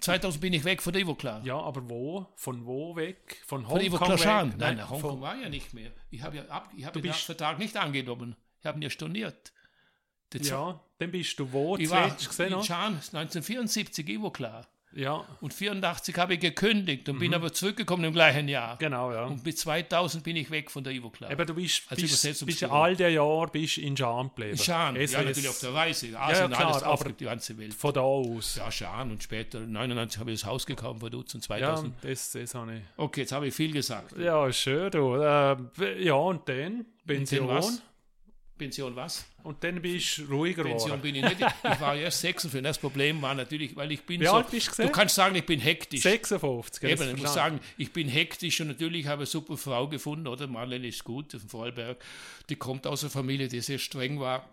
2000 0.01 0.40
bin 0.40 0.52
ich 0.52 0.64
weg 0.64 0.82
von 0.82 0.94
Ivo 0.94 1.14
klar. 1.14 1.43
Ja, 1.44 1.59
aber 1.59 1.89
wo? 1.89 2.27
Von 2.36 2.66
wo 2.66 2.97
weg? 2.97 3.43
Von 3.47 3.68
Hongkong? 3.68 3.78
Von 3.78 3.86
Ivo 3.86 3.98
Klar 3.98 4.44
Nein, 4.44 4.55
Nein, 4.59 4.90
Hongkong 4.90 5.20
war 5.20 5.36
ja 5.36 5.48
nicht 5.48 5.74
mehr. 5.74 5.93
Ich 6.10 6.22
habe 6.22 6.36
ja 6.36 6.44
ab, 6.47 6.70
ich 6.77 6.85
habe 6.85 7.01
den 7.01 7.12
Vertrag 7.12 7.59
nicht 7.59 7.77
angenommen. 7.77 8.36
Ich 8.60 8.66
habe 8.66 8.78
ihn 8.78 8.82
ja 8.82 8.90
storniert. 8.90 9.52
ja, 10.35 10.81
dann 10.98 11.10
bist 11.10 11.39
du 11.39 11.52
wo 11.52 11.77
ich 11.77 11.90
war 11.90 12.10
gesehen? 12.10 12.52
In 12.52 12.62
Chan, 12.62 12.94
1974, 12.94 14.09
Ivo 14.09 14.31
klar. 14.31 14.66
Ja. 14.92 15.24
Und 15.40 15.54
84 15.54 16.16
habe 16.18 16.34
ich 16.34 16.40
gekündigt 16.40 17.08
und 17.08 17.16
mhm. 17.16 17.20
bin 17.20 17.34
aber 17.34 17.52
zurückgekommen 17.52 18.04
im 18.04 18.12
gleichen 18.12 18.48
Jahr. 18.48 18.76
Genau, 18.78 19.12
ja. 19.12 19.24
Und 19.24 19.44
mit 19.44 19.58
2000 19.58 20.24
bin 20.24 20.36
ich 20.36 20.50
weg 20.50 20.70
von 20.70 20.82
der 20.82 20.92
Ivo 20.92 21.10
Club. 21.10 21.30
Aber 21.30 21.44
du 21.44 21.54
bist, 21.54 21.82
Als 21.88 22.00
bist, 22.00 22.46
bist 22.46 22.64
all 22.64 22.96
der 22.96 23.10
Jahr 23.10 23.46
bist 23.48 23.78
in 23.78 23.96
Schaan 23.96 24.28
geblieben. 24.28 24.52
In 24.52 24.58
Schaan, 24.58 24.96
ja, 24.96 25.22
natürlich 25.22 25.48
auf 25.48 25.60
der 25.60 25.74
Reise. 25.74 26.18
Asien, 26.18 26.50
ja, 26.50 26.56
klar, 26.56 26.72
alles 26.72 26.82
aber 26.82 27.12
die 27.12 27.24
ganze 27.24 27.56
Welt. 27.58 27.74
Von 27.74 27.94
da 27.94 28.00
aus. 28.00 28.56
Ja, 28.56 28.70
Schaan 28.70 29.10
und 29.10 29.22
später, 29.22 29.60
99 29.60 30.18
habe 30.18 30.32
ich 30.32 30.40
das 30.40 30.48
Haus 30.48 30.66
gekauft 30.66 31.00
von 31.00 31.10
Dutzend 31.10 31.44
2000. 31.44 31.94
Ja, 32.02 32.08
das, 32.08 32.32
das 32.32 32.54
habe 32.54 32.74
ich. 32.74 32.82
Okay, 32.96 33.20
jetzt 33.20 33.32
habe 33.32 33.46
ich 33.46 33.54
viel 33.54 33.72
gesagt. 33.72 34.18
Ja, 34.18 34.52
schön, 34.52 34.90
du. 34.90 35.14
Äh, 35.14 36.02
ja, 36.02 36.14
und 36.14 36.48
dann 36.48 36.84
Pension. 37.06 37.80
Pension 38.60 38.94
was? 38.94 39.24
Und 39.42 39.64
dann 39.64 39.80
bist 39.80 40.18
du 40.18 40.24
ruhiger 40.24 40.62
Pension 40.62 41.00
bin 41.00 41.14
ich 41.14 41.22
nicht. 41.22 41.40
Ich 41.40 41.80
war 41.80 41.96
erst 41.96 42.20
56. 42.20 42.62
Das 42.62 42.78
Problem 42.78 43.20
war 43.22 43.34
natürlich, 43.34 43.74
weil 43.74 43.90
ich 43.90 44.02
bin 44.02 44.20
Wie 44.20 44.26
so. 44.26 44.32
Alt 44.34 44.50
bist 44.50 44.78
du, 44.78 44.82
du 44.82 44.90
kannst 44.90 45.14
sagen, 45.14 45.34
ich 45.34 45.46
bin 45.46 45.58
hektisch. 45.58 46.02
56. 46.02 46.82
Eben, 46.84 47.14
ich 47.14 47.16
muss 47.16 47.34
sagen, 47.34 47.58
ich 47.78 47.92
bin 47.92 48.08
hektisch 48.08 48.60
und 48.60 48.68
natürlich 48.68 49.06
habe 49.06 49.24
ich 49.24 49.28
eine 49.28 49.32
super 49.32 49.56
Frau 49.56 49.88
gefunden, 49.88 50.26
oder? 50.26 50.46
Marlene 50.46 50.88
ist 50.88 51.02
gut, 51.04 51.32
von 51.32 51.40
Vorarlberg. 51.40 51.96
Die 52.50 52.56
kommt 52.56 52.86
aus 52.86 53.02
einer 53.02 53.10
Familie, 53.10 53.48
die 53.48 53.60
sehr 53.60 53.78
streng 53.78 54.20
war. 54.20 54.48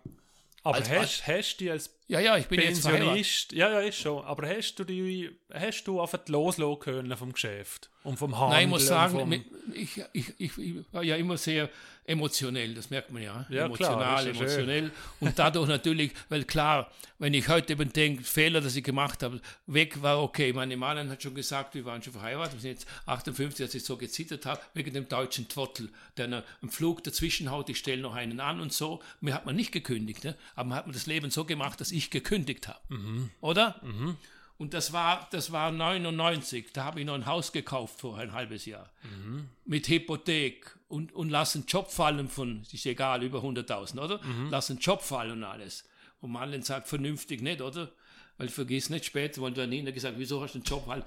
Aber 0.62 0.76
als, 0.76 0.90
hast, 0.90 1.26
hast 1.26 1.56
du 1.58 1.70
als 1.70 1.90
ja, 2.08 2.20
ja, 2.20 2.38
ich 2.38 2.46
bin 2.46 2.58
Pensionist, 2.58 3.52
ja, 3.52 3.70
ja, 3.70 3.80
ist 3.80 3.98
schon, 3.98 4.24
aber 4.24 4.48
hast 4.48 4.76
du 4.76 4.84
die, 4.84 5.30
hast 5.52 5.84
du 5.84 6.00
einfach 6.00 6.26
loslassen 6.26 6.78
können 6.78 7.16
vom 7.16 7.32
Geschäft 7.34 7.90
und 8.02 8.16
vom 8.18 8.38
Handel? 8.38 8.56
Nein, 8.56 8.64
ich 8.64 8.70
muss 8.70 8.86
sagen, 8.86 9.44
ich, 9.74 10.02
ich, 10.14 10.32
ich, 10.38 10.58
ich 10.58 10.74
war 10.90 11.02
ja 11.02 11.16
immer 11.16 11.36
sehr 11.36 11.68
emotionell, 12.08 12.74
das 12.74 12.88
merkt 12.88 13.12
man 13.12 13.22
ja. 13.22 13.46
ja 13.50 13.66
Emotional, 13.66 13.98
klar, 13.98 14.26
emotionell. 14.26 14.84
Schön. 14.84 14.92
Und 15.20 15.38
dadurch 15.38 15.68
natürlich, 15.68 16.12
weil 16.30 16.44
klar, 16.44 16.90
wenn 17.18 17.34
ich 17.34 17.48
heute 17.48 17.74
eben 17.74 17.92
denke, 17.92 18.24
Fehler, 18.24 18.62
dass 18.62 18.74
ich 18.76 18.82
gemacht 18.82 19.22
habe, 19.22 19.40
weg 19.66 20.00
war 20.00 20.22
okay. 20.22 20.54
Meine 20.54 20.76
Mann 20.78 21.10
hat 21.10 21.22
schon 21.22 21.34
gesagt, 21.34 21.74
wir 21.74 21.84
waren 21.84 22.02
schon 22.02 22.14
verheiratet, 22.14 22.54
wir 22.54 22.60
sind 22.60 22.70
jetzt 22.70 22.86
58, 23.04 23.62
als 23.62 23.74
ich 23.74 23.84
so 23.84 23.98
gezittert 23.98 24.46
habe, 24.46 24.60
wegen 24.72 24.94
dem 24.94 25.06
deutschen 25.06 25.48
Trottel, 25.48 25.90
der 26.16 26.26
einen 26.26 26.70
Flug 26.70 27.04
dazwischen 27.04 27.50
haut, 27.50 27.68
ich 27.68 27.78
stelle 27.78 28.00
noch 28.00 28.14
einen 28.14 28.40
an 28.40 28.60
und 28.60 28.72
so. 28.72 29.02
Mir 29.20 29.34
hat 29.34 29.44
man 29.44 29.54
nicht 29.54 29.72
gekündigt, 29.72 30.24
ne? 30.24 30.34
aber 30.54 30.70
man 30.70 30.78
hat 30.78 30.86
mir 30.86 30.94
das 30.94 31.06
Leben 31.06 31.30
so 31.30 31.44
gemacht, 31.44 31.78
dass 31.80 31.92
ich 31.92 31.97
gekündigt 32.10 32.68
habe. 32.68 32.80
Mhm. 32.88 33.30
Oder? 33.40 33.80
Mhm. 33.82 34.16
Und 34.58 34.74
das 34.74 34.92
war, 34.92 35.28
das 35.30 35.52
war 35.52 35.70
99, 35.70 36.72
da 36.72 36.84
habe 36.84 37.00
ich 37.00 37.06
noch 37.06 37.14
ein 37.14 37.26
Haus 37.26 37.52
gekauft 37.52 38.00
vor 38.00 38.18
ein 38.18 38.32
halbes 38.32 38.66
Jahr. 38.66 38.90
Mhm. 39.04 39.48
Mit 39.64 39.88
Hypothek 39.88 40.76
und, 40.88 41.12
und 41.12 41.30
lassen 41.30 41.64
Job 41.68 41.90
fallen 41.90 42.28
von, 42.28 42.62
ist 42.72 42.84
egal, 42.84 43.22
über 43.22 43.38
100.000, 43.38 44.00
oder? 44.00 44.20
Mhm. 44.22 44.50
Lassen 44.50 44.78
Job 44.78 45.02
fallen 45.02 45.30
und 45.32 45.44
alles. 45.44 45.84
Und 46.20 46.32
Marlen 46.32 46.62
sagt, 46.62 46.88
vernünftig 46.88 47.40
nicht, 47.40 47.62
oder? 47.62 47.92
Weil 48.36 48.48
vergiss 48.48 48.90
nicht 48.90 49.04
später, 49.04 49.42
weil 49.42 49.52
der 49.52 49.68
Nina 49.68 49.92
gesagt, 49.92 50.18
wieso 50.18 50.42
hast 50.42 50.54
du 50.54 50.58
einen 50.58 50.64
Job 50.64 50.86
halt? 50.88 51.04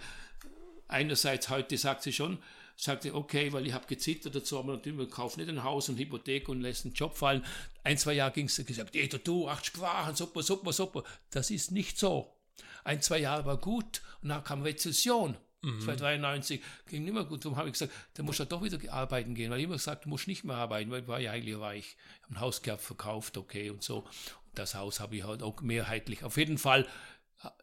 Einerseits 0.87 1.49
heute 1.49 1.77
sagt 1.77 2.03
sie 2.03 2.13
schon, 2.13 2.37
sagt 2.75 3.03
sie, 3.03 3.11
okay, 3.11 3.51
weil 3.53 3.67
ich 3.67 3.73
habe 3.73 3.85
gezittert 3.87 4.35
dazu, 4.35 4.59
aber 4.59 4.73
natürlich, 4.73 4.97
man 4.97 5.09
kauft 5.09 5.37
nicht 5.37 5.49
ein 5.49 5.63
Haus 5.63 5.89
und 5.89 5.97
Hypothek 5.97 6.49
und 6.49 6.61
lässt 6.61 6.85
einen 6.85 6.93
Job 6.93 7.15
fallen. 7.15 7.45
Ein, 7.83 7.97
zwei 7.97 8.13
Jahre 8.13 8.31
ging 8.31 8.45
es, 8.45 8.63
gesagt, 8.65 8.95
jeder 8.95 9.19
du, 9.19 9.47
acht 9.47 9.65
Sprachen, 9.65 10.15
super, 10.15 10.43
super, 10.43 10.73
super. 10.73 11.03
Das 11.29 11.51
ist 11.51 11.71
nicht 11.71 11.97
so. 11.97 12.35
Ein, 12.83 13.01
zwei 13.01 13.19
Jahre 13.19 13.45
war 13.45 13.57
gut 13.57 14.01
und 14.21 14.29
dann 14.29 14.43
kam 14.43 14.63
Rezession. 14.63 15.37
Mhm. 15.61 15.73
1993 15.73 16.61
ging 16.87 17.03
nicht 17.03 17.13
mehr 17.13 17.23
gut. 17.23 17.45
Darum 17.45 17.57
habe 17.57 17.67
ich 17.67 17.73
gesagt, 17.73 17.91
da 18.15 18.23
muss 18.23 18.39
er 18.39 18.47
doch 18.47 18.63
wieder 18.63 18.79
arbeiten 18.91 19.35
gehen, 19.35 19.51
weil 19.51 19.59
ich 19.59 19.65
immer 19.65 19.75
gesagt, 19.75 20.05
du 20.05 20.09
musst 20.09 20.27
nicht 20.27 20.43
mehr 20.43 20.55
arbeiten, 20.55 20.89
weil 20.89 21.03
ich 21.03 21.07
war 21.07 21.19
ja 21.19 21.31
eigentlich 21.31 21.57
reich. 21.57 21.97
Ich 21.97 22.23
habe 22.23 22.35
ein 22.35 22.39
Haus 22.39 22.61
gehabt, 22.61 22.81
verkauft, 22.81 23.37
okay 23.37 23.69
und 23.69 23.83
so. 23.83 23.99
Und 23.99 24.55
das 24.55 24.73
Haus 24.73 24.99
habe 24.99 25.15
ich 25.15 25.23
halt 25.23 25.43
auch 25.43 25.61
mehrheitlich. 25.61 26.23
Auf 26.23 26.37
jeden 26.37 26.57
Fall 26.57 26.87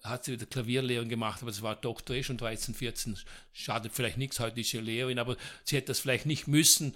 hat 0.03 0.25
sie 0.25 0.33
wieder 0.33 0.47
Klavierlehrerin 0.47 1.09
gemacht, 1.09 1.43
aber 1.43 1.51
das 1.51 1.63
war 1.63 1.77
Doktor 1.77 2.17
eh 2.17 2.23
schon 2.23 2.39
13, 2.39 2.75
14. 2.75 3.19
Schadet 3.53 3.93
vielleicht 3.93 4.17
nichts, 4.17 4.41
heute 4.41 4.61
ist 4.61 4.71
sie 4.71 4.79
Lehrerin, 4.79 5.19
aber 5.19 5.37
sie 5.65 5.77
hätte 5.77 5.89
das 5.89 6.01
vielleicht 6.01 6.27
nicht 6.27 6.49
müssen, 6.49 6.95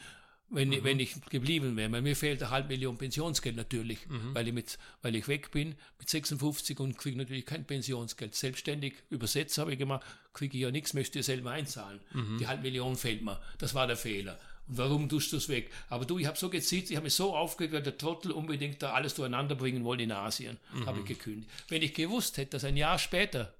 wenn, 0.49 0.69
mhm. 0.69 0.85
wenn 0.85 1.01
ich 1.01 1.21
geblieben 1.31 1.77
wäre. 1.77 1.91
Weil 1.93 2.03
mir 2.03 2.17
fehlt 2.17 2.43
eine 2.43 2.51
halbe 2.51 2.69
Million 2.69 2.99
Pensionsgeld 2.99 3.57
natürlich, 3.57 4.07
mhm. 4.09 4.35
weil, 4.35 4.49
ich 4.49 4.55
mit, 4.55 4.79
weil 5.01 5.15
ich 5.15 5.29
weg 5.29 5.51
bin 5.51 5.77
mit 5.99 6.11
56 6.11 6.79
und 6.81 6.99
kriege 6.99 7.17
natürlich 7.17 7.47
kein 7.47 7.65
Pensionsgeld. 7.65 8.35
Selbstständig 8.35 8.95
Übersetzer 9.11 9.63
habe 9.63 9.73
ich 9.73 9.79
gemacht, 9.79 10.05
kriege 10.33 10.57
ich 10.57 10.63
ja 10.63 10.71
nichts, 10.71 10.93
möchte 10.95 11.19
ich 11.21 11.27
selber 11.27 11.53
einzahlen. 11.53 12.01
Mhm. 12.13 12.39
Die 12.39 12.47
halbe 12.47 12.63
Million 12.63 12.97
fehlt 12.97 13.23
mir. 13.23 13.41
Das 13.59 13.75
war 13.75 13.87
der 13.87 13.97
Fehler. 13.97 14.39
Und 14.69 14.79
warum 14.79 15.09
tust 15.09 15.33
du 15.33 15.37
es 15.37 15.49
weg? 15.49 15.71
Aber 15.89 16.05
du, 16.05 16.19
ich 16.19 16.27
habe 16.27 16.39
so 16.39 16.49
gezieht, 16.49 16.91
ich 16.91 16.97
habe 16.97 17.05
mich 17.05 17.15
so 17.15 17.35
aufgeregt, 17.37 17.75
weil 17.75 17.83
der 17.83 17.99
Trottel 17.99 18.33
unbedingt 18.33 18.83
da 18.83 18.93
alles 18.93 19.15
durcheinander 19.15 19.55
bringen 19.55 19.85
wollte 19.85 20.05
in 20.05 20.13
Asien. 20.13 20.59
Mhm. 20.73 20.87
Habe 20.87 21.01
ich 21.01 21.07
gekündigt. 21.07 21.51
Wenn 21.69 21.83
ich 21.83 21.95
gewusst 21.95 22.37
hätte, 22.37 22.53
dass 22.53 22.65
ein 22.65 22.77
Jahr 22.77 22.99
später, 22.99 23.55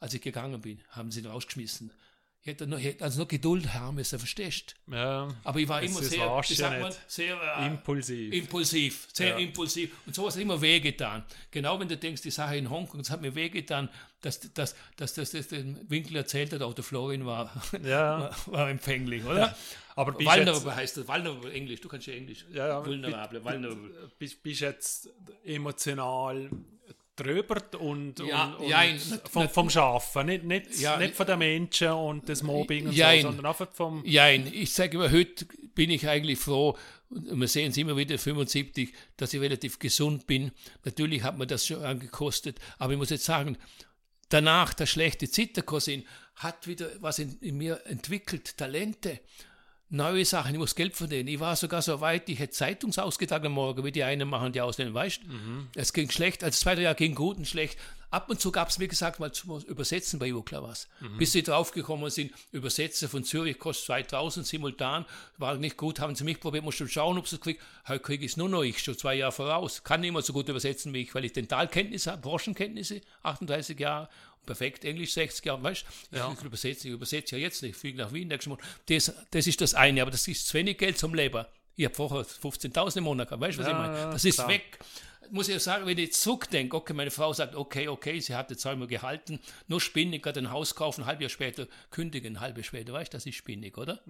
als 0.00 0.14
ich 0.14 0.20
gegangen 0.20 0.60
bin, 0.60 0.80
haben 0.90 1.10
sie 1.10 1.20
ihn 1.20 1.26
rausgeschmissen. 1.26 1.90
Ich 2.42 2.46
hätte 2.46 2.66
noch, 2.66 2.78
also 3.00 3.20
noch 3.20 3.28
Geduld 3.28 3.74
haben 3.74 3.96
müssen, 3.96 4.18
verstehst 4.18 4.76
Ja, 4.86 5.28
Aber 5.42 5.58
ich 5.58 5.68
war 5.68 5.82
immer 5.82 6.00
sehr, 6.00 6.24
wie 6.48 6.54
sagt 6.54 6.80
man, 6.80 6.94
sehr 7.06 7.36
äh, 7.58 7.66
impulsiv. 7.66 8.32
Impulsiv, 8.32 9.08
sehr 9.12 9.30
ja. 9.30 9.36
impulsiv. 9.38 9.90
Und 10.06 10.14
sowas 10.14 10.34
hat 10.34 10.42
immer 10.42 10.60
wehgetan. 10.60 11.24
Genau 11.50 11.80
wenn 11.80 11.88
du 11.88 11.96
denkst, 11.96 12.22
die 12.22 12.30
Sache 12.30 12.56
in 12.56 12.70
Hongkong, 12.70 13.00
das 13.00 13.10
hat 13.10 13.20
mir 13.20 13.34
wehgetan, 13.34 13.88
dass, 14.20 14.40
dass, 14.54 14.76
dass, 14.96 15.14
dass, 15.14 15.32
dass 15.32 15.48
den 15.48 15.78
Winkel 15.90 16.16
erzählt 16.16 16.52
hat, 16.52 16.62
auch 16.62 16.74
der 16.74 16.84
Florin 16.84 17.26
war, 17.26 17.52
ja. 17.84 18.20
war, 18.46 18.46
war, 18.46 18.70
empfänglich, 18.70 19.24
oder? 19.24 19.56
Aber 19.98 20.14
vulnerable 20.14 20.76
heißt 20.76 20.96
das, 20.96 21.08
vulnerable 21.08 21.52
Englisch, 21.52 21.80
du 21.80 21.88
kannst 21.88 22.06
ja 22.06 22.14
Englisch. 22.14 22.46
Ja, 22.52 22.68
ja. 22.68 22.86
Vulnerable, 22.86 23.44
vulnerable. 23.44 24.10
Bist, 24.16 24.40
bist 24.44 24.60
jetzt 24.60 25.10
emotional 25.44 26.48
drüber 27.16 27.60
und, 27.80 28.20
ja, 28.20 28.54
und, 28.54 28.68
ja, 28.68 28.82
und 28.82 29.22
vom, 29.28 29.48
vom 29.48 29.68
Schaffen, 29.68 30.26
nicht, 30.26 30.44
nicht, 30.44 30.78
ja, 30.78 30.96
nicht 30.98 31.16
von 31.16 31.26
den 31.26 31.40
Menschen 31.40 31.88
und 31.88 32.28
des 32.28 32.44
Mobbing 32.44 32.86
und 32.86 32.92
ja, 32.92 33.12
so, 33.16 33.22
sondern 33.22 33.46
einfach 33.46 33.72
vom... 33.72 34.04
Ja, 34.06 34.30
ich 34.30 34.72
sage 34.72 34.98
immer, 34.98 35.10
heute 35.10 35.46
bin 35.74 35.90
ich 35.90 36.06
eigentlich 36.06 36.38
froh, 36.38 36.78
und 37.10 37.40
wir 37.40 37.48
sehen 37.48 37.72
es 37.72 37.76
immer 37.76 37.96
wieder, 37.96 38.18
75, 38.18 38.92
dass 39.16 39.34
ich 39.34 39.40
relativ 39.40 39.80
gesund 39.80 40.28
bin. 40.28 40.52
Natürlich 40.84 41.24
hat 41.24 41.36
mir 41.36 41.48
das 41.48 41.66
schon 41.66 41.82
angekostet, 41.82 42.60
aber 42.78 42.92
ich 42.92 42.98
muss 43.00 43.10
jetzt 43.10 43.24
sagen, 43.24 43.58
danach 44.28 44.74
der 44.74 44.86
schlechte 44.86 45.28
Zitterkosin 45.28 46.06
hat 46.36 46.68
wieder 46.68 46.88
was 47.00 47.18
in, 47.18 47.36
in 47.40 47.56
mir 47.56 47.84
entwickelt, 47.86 48.56
Talente 48.56 49.18
neue 49.90 50.24
Sachen, 50.24 50.52
ich 50.52 50.58
muss 50.58 50.74
Geld 50.74 50.96
verdienen. 50.96 51.28
Ich 51.28 51.40
war 51.40 51.56
sogar 51.56 51.82
so 51.82 52.00
weit, 52.00 52.28
ich 52.28 52.38
hätte 52.38 52.52
Zeitungsausgetragen 52.52 53.46
am 53.46 53.52
Morgen, 53.52 53.84
wie 53.84 53.92
die 53.92 54.02
einen 54.04 54.28
machen, 54.28 54.52
die 54.52 54.60
ausnehmen, 54.60 54.94
weißt 54.94 55.26
mhm. 55.26 55.68
Es 55.74 55.92
ging 55.92 56.10
schlecht, 56.10 56.44
also 56.44 56.50
das 56.50 56.60
zweite 56.60 56.82
Jahr 56.82 56.94
ging 56.94 57.14
gut 57.14 57.38
und 57.38 57.46
schlecht. 57.46 57.78
Ab 58.10 58.30
und 58.30 58.40
zu 58.40 58.50
gab 58.50 58.68
es, 58.68 58.78
wie 58.80 58.88
gesagt, 58.88 59.20
mal 59.20 59.32
zum 59.32 59.60
Übersetzen 59.64 60.18
bei 60.18 60.26
Jukla 60.26 60.62
was. 60.62 60.88
Mhm. 61.00 61.18
Bis 61.18 61.32
sie 61.32 61.42
draufgekommen 61.42 62.10
sind, 62.10 62.32
Übersetzer 62.52 63.08
von 63.08 63.24
Zürich 63.24 63.58
kostet 63.58 63.86
2000 63.86 64.46
simultan, 64.46 65.04
war 65.36 65.56
nicht 65.56 65.76
gut, 65.76 66.00
haben 66.00 66.14
sie 66.14 66.24
mich 66.24 66.40
probiert, 66.40 66.64
musst 66.64 66.80
du 66.80 66.86
schauen, 66.86 67.18
ob 67.18 67.28
sie 67.28 67.36
es 67.36 67.42
kriegt. 67.42 67.62
Heute 67.86 68.00
kriege 68.00 68.24
ich 68.24 68.32
es 68.32 68.36
nur 68.36 68.48
noch, 68.48 68.62
ich 68.62 68.78
schon 68.78 68.96
zwei 68.96 69.14
Jahre 69.14 69.32
voraus. 69.32 69.84
Kann 69.84 70.00
nicht 70.00 70.12
mehr 70.12 70.22
so 70.22 70.32
gut 70.32 70.48
übersetzen 70.48 70.94
wie 70.94 71.02
ich, 71.02 71.14
weil 71.14 71.24
ich 71.24 71.32
Dentalkenntnisse 71.34 72.12
habe, 72.12 72.22
Branchenkenntnisse, 72.22 73.02
38 73.22 73.78
Jahre 73.78 74.08
perfekt 74.48 74.84
Englisch 74.84 75.12
60 75.12 75.44
Jahre, 75.44 75.62
weißt 75.62 75.84
du? 76.10 76.16
Ja. 76.16 76.32
Ich, 76.32 76.42
übersetze, 76.42 76.88
ich 76.88 76.94
übersetze 76.94 77.36
ja 77.36 77.42
jetzt 77.42 77.62
nicht, 77.62 77.72
ich 77.72 77.76
fliege 77.76 77.98
nach 77.98 78.12
Wien 78.12 78.28
nächsten 78.28 78.50
Monat. 78.50 78.64
Das, 78.86 79.12
das 79.30 79.46
ist 79.46 79.60
das 79.60 79.74
eine, 79.74 80.00
aber 80.00 80.10
das 80.10 80.26
ist 80.26 80.48
zu 80.48 80.54
wenig 80.54 80.78
Geld 80.78 80.96
zum 80.96 81.14
Leben. 81.14 81.44
Ich 81.76 81.84
habe 81.84 81.94
vorher 81.94 82.24
15.000 82.24 82.96
im 82.96 83.04
Monat 83.04 83.28
gehabt, 83.28 83.42
weißt 83.42 83.58
du, 83.58 83.62
was 83.62 83.68
Ja, 83.68 83.72
ich 83.72 83.78
meine? 83.78 84.10
Das 84.10 84.24
ist 84.24 84.36
klar. 84.36 84.48
weg. 84.48 84.78
Muss 85.30 85.48
ich 85.48 85.62
sagen, 85.62 85.86
wenn 85.86 85.98
ich 85.98 86.12
zurückdenke, 86.12 86.76
okay, 86.76 86.92
meine 86.92 87.10
Frau 87.10 87.32
sagt, 87.32 87.54
okay, 87.54 87.88
okay, 87.88 88.20
sie 88.20 88.34
hat 88.34 88.50
jetzt 88.50 88.64
einmal 88.66 88.88
gehalten, 88.88 89.40
nur 89.66 89.80
spinnig, 89.80 90.24
hat 90.26 90.38
ein 90.38 90.50
Haus 90.50 90.74
kaufen, 90.74 91.02
ein 91.02 91.06
halbes 91.06 91.22
Jahr 91.22 91.30
später 91.30 91.66
kündigen, 91.90 92.36
ein 92.36 92.40
halbes 92.40 92.66
Jahr 92.66 92.68
später, 92.68 92.92
weißt 92.92 93.12
du, 93.12 93.16
das 93.16 93.26
ist 93.26 93.36
spinnig, 93.36 93.76
oder? 93.76 94.00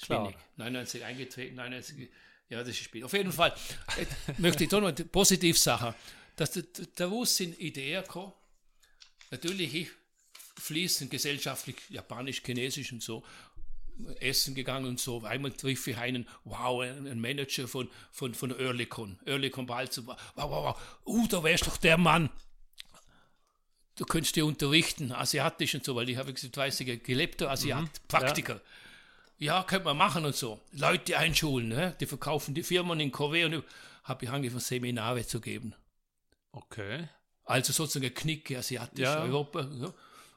Klar. 0.00 0.26
Spinnig. 0.26 0.36
99 0.56 1.04
eingetreten, 1.04 1.56
99, 1.56 2.08
ja, 2.48 2.60
das 2.60 2.68
ist 2.68 2.78
spinnig. 2.78 3.04
Auf 3.04 3.12
jeden 3.12 3.32
Fall 3.32 3.54
möchte 4.38 4.64
ich 4.64 4.70
da 4.70 4.80
noch 4.80 4.88
eine 4.88 5.04
positive 5.04 5.58
Sache, 5.58 5.94
dass 6.36 6.52
der, 6.52 6.64
der, 6.98 7.10
Wus 7.10 7.36
sind 7.36 7.58
Ideen 7.58 8.02
gekommen, 8.02 8.32
natürlich 9.30 9.74
ich 9.74 9.88
fließend 10.58 11.10
gesellschaftlich, 11.10 11.76
japanisch, 11.88 12.42
chinesisch 12.42 12.92
und 12.92 13.02
so, 13.02 13.24
essen 14.20 14.54
gegangen 14.54 14.86
und 14.86 15.00
so. 15.00 15.22
Einmal 15.24 15.52
triff 15.52 15.86
ich 15.86 15.96
einen, 15.96 16.26
wow, 16.44 16.82
einen 16.82 17.20
Manager 17.20 17.68
von, 17.68 17.88
von, 18.10 18.34
von 18.34 18.52
Oerlikon, 18.52 19.18
Oerlikon 19.26 19.66
Balzer, 19.66 20.06
wow, 20.06 20.16
wow, 20.34 20.50
wow, 20.50 20.76
uh, 21.06 21.26
da 21.28 21.42
wärst 21.42 21.66
doch 21.66 21.76
der 21.76 21.98
Mann. 21.98 22.30
Du 23.96 24.06
könntest 24.06 24.36
dir 24.36 24.46
unterrichten, 24.46 25.12
asiatisch 25.12 25.74
und 25.74 25.84
so, 25.84 25.94
weil 25.94 26.08
ich 26.08 26.16
habe 26.16 26.32
gesagt, 26.32 26.56
weiß 26.56 26.80
ich, 26.80 27.02
gelebter 27.02 27.50
Asiat, 27.50 27.90
Praktiker. 28.08 28.60
Ja, 29.38 29.64
könnte 29.64 29.86
man 29.86 29.96
machen 29.96 30.24
und 30.24 30.34
so. 30.34 30.60
Leute 30.72 31.18
einschulen, 31.18 31.68
ne? 31.68 31.96
die 32.00 32.06
verkaufen 32.06 32.54
die 32.54 32.62
Firmen 32.62 33.00
in 33.00 33.12
Korea 33.12 33.46
und 33.46 33.64
habe 34.04 34.24
ich 34.24 34.30
angefangen, 34.30 34.60
Seminare 34.60 35.26
zu 35.26 35.40
geben. 35.40 35.74
Okay. 36.52 37.08
Also 37.44 37.72
sozusagen 37.72 38.14
Knicke 38.14 38.58
asiatisch, 38.58 39.00
Ja. 39.00 39.22
Europa. 39.22 39.68
Ja. 39.80 39.92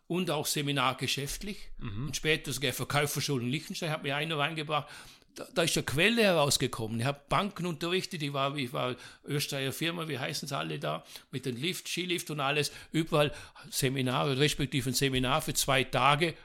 Und 0.08 0.30
auch 0.30 0.46
Seminar 0.46 0.98
geschäftlich. 0.98 1.70
Und 2.06 2.16
später 2.16 2.52
sogar 2.52 2.74
Verkäuferschulen 2.74 3.50
Liechtenstein 3.50 3.90
hat 3.90 4.04
mir 4.04 4.16
einer 4.16 4.38
reingebracht. 4.38 4.88
Da, 5.34 5.48
da 5.54 5.64
ist 5.64 5.76
eine 5.76 5.86
Quelle 5.86 6.24
herausgekommen. 6.24 7.00
Ich 7.00 7.06
habe 7.06 7.20
Banken 7.28 7.66
unterrichtet, 7.66 8.22
ich 8.22 8.32
war, 8.32 8.56
ich 8.56 8.72
war 8.72 8.96
Österreicher 9.26 9.74
Firma, 9.74 10.08
wie 10.08 10.20
heißen 10.20 10.48
sie 10.48 10.56
alle 10.56 10.80
da, 10.80 11.04
mit 11.32 11.46
dem 11.46 11.58
Lift, 11.58 11.90
Skilift 11.90 12.30
und 12.30 12.40
alles, 12.40 12.72
überall 12.92 13.34
Seminare, 13.70 14.38
respektive 14.38 14.92
ein 14.92 14.94
Seminar 14.94 15.42
für 15.42 15.54
zwei 15.54 15.84
Tage, 15.84 16.36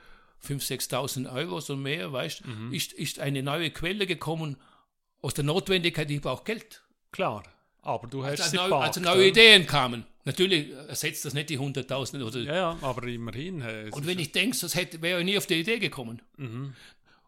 5.000, 0.45 0.91
6.000 0.91 1.33
Euro 1.33 1.61
und 1.73 1.83
mehr, 1.83 2.13
weißt 2.13 2.43
ist, 2.73 2.93
ist 2.95 3.21
eine 3.21 3.43
neue 3.43 3.71
Quelle 3.71 4.07
gekommen 4.07 4.57
aus 5.23 5.35
der 5.35 5.45
Notwendigkeit, 5.45 6.11
ich 6.11 6.21
brauche 6.21 6.45
Geld. 6.45 6.83
Klar. 7.13 7.43
Aber 7.83 8.09
du 8.09 8.25
hast 8.25 8.41
Also, 8.41 8.57
neu, 8.57 8.75
also 8.75 9.01
neue. 9.01 9.29
Ideen 9.29 9.67
kamen. 9.67 10.05
Natürlich 10.25 10.71
ersetzt 10.89 11.25
das 11.25 11.33
nicht 11.33 11.49
die 11.49 11.59
100.000 11.59 12.23
oder 12.23 12.39
Ja, 12.41 12.55
ja, 12.55 12.79
aber 12.83 13.07
immerhin. 13.07 13.63
es 13.63 13.93
und 13.95 14.07
wenn 14.07 14.19
ich 14.19 14.33
denke, 14.33 14.57
das 14.61 14.75
hätte, 14.75 15.01
wäre 15.01 15.21
ich 15.21 15.25
nie 15.25 15.39
auf 15.39 15.47
die 15.47 15.55
Idee 15.61 15.79
gekommen. 15.79 16.21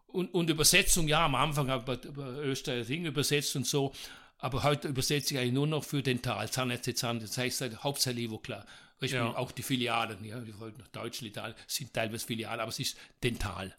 Und, 0.07 0.33
und 0.33 0.49
Übersetzung, 0.49 1.07
ja, 1.07 1.25
am 1.25 1.33
Anfang 1.33 1.69
habe 1.69 1.99
ich 2.01 2.17
Österreich 2.17 2.85
Ding 2.85 3.05
übersetzt 3.05 3.55
und 3.55 3.65
so, 3.65 3.93
aber 4.37 4.61
heute 4.61 4.89
übersetze 4.89 5.33
ich 5.33 5.39
eigentlich 5.39 5.53
nur 5.53 5.65
noch 5.65 5.83
für 5.83 6.03
Dental, 6.03 6.47
Zahnärzte, 6.51 6.93
Zahnärzte, 6.93 7.29
das 7.29 7.37
heißt 7.39 7.61
halt 7.61 7.83
hauptsächlich 7.83 8.29
klar. 8.43 8.65
Ja. 9.01 9.35
Auch 9.35 9.51
die 9.51 9.63
Filialen, 9.63 10.23
ja, 10.23 10.39
die 10.39 10.57
wollten 10.59 10.79
nach 10.79 10.87
Deutschland, 10.89 11.31
Italien, 11.35 11.55
sind 11.67 11.93
teilweise 11.93 12.25
Filialen, 12.25 12.59
aber 12.61 12.69
es 12.69 12.79
ist 12.79 12.95
Dental. 13.21 13.75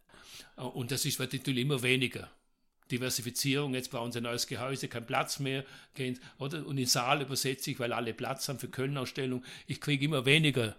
Und 0.56 0.90
das 0.90 1.04
ist, 1.04 1.18
natürlich 1.18 1.62
immer 1.62 1.82
weniger. 1.82 2.30
Diversifizierung, 2.90 3.74
jetzt 3.74 3.90
bauen 3.90 4.12
sie 4.12 4.18
ein 4.18 4.24
neues 4.24 4.46
Gehäuse, 4.46 4.88
kein 4.88 5.06
Platz 5.06 5.38
mehr, 5.38 5.64
oder? 6.38 6.66
Und 6.66 6.78
in 6.78 6.86
Saal 6.86 7.22
übersetze 7.22 7.70
ich, 7.70 7.78
weil 7.78 7.92
alle 7.92 8.12
Platz 8.14 8.48
haben 8.48 8.58
für 8.58 8.68
Köln-Ausstellung. 8.68 9.42
Ich 9.66 9.80
kriege 9.80 10.04
immer 10.04 10.26
weniger, 10.26 10.76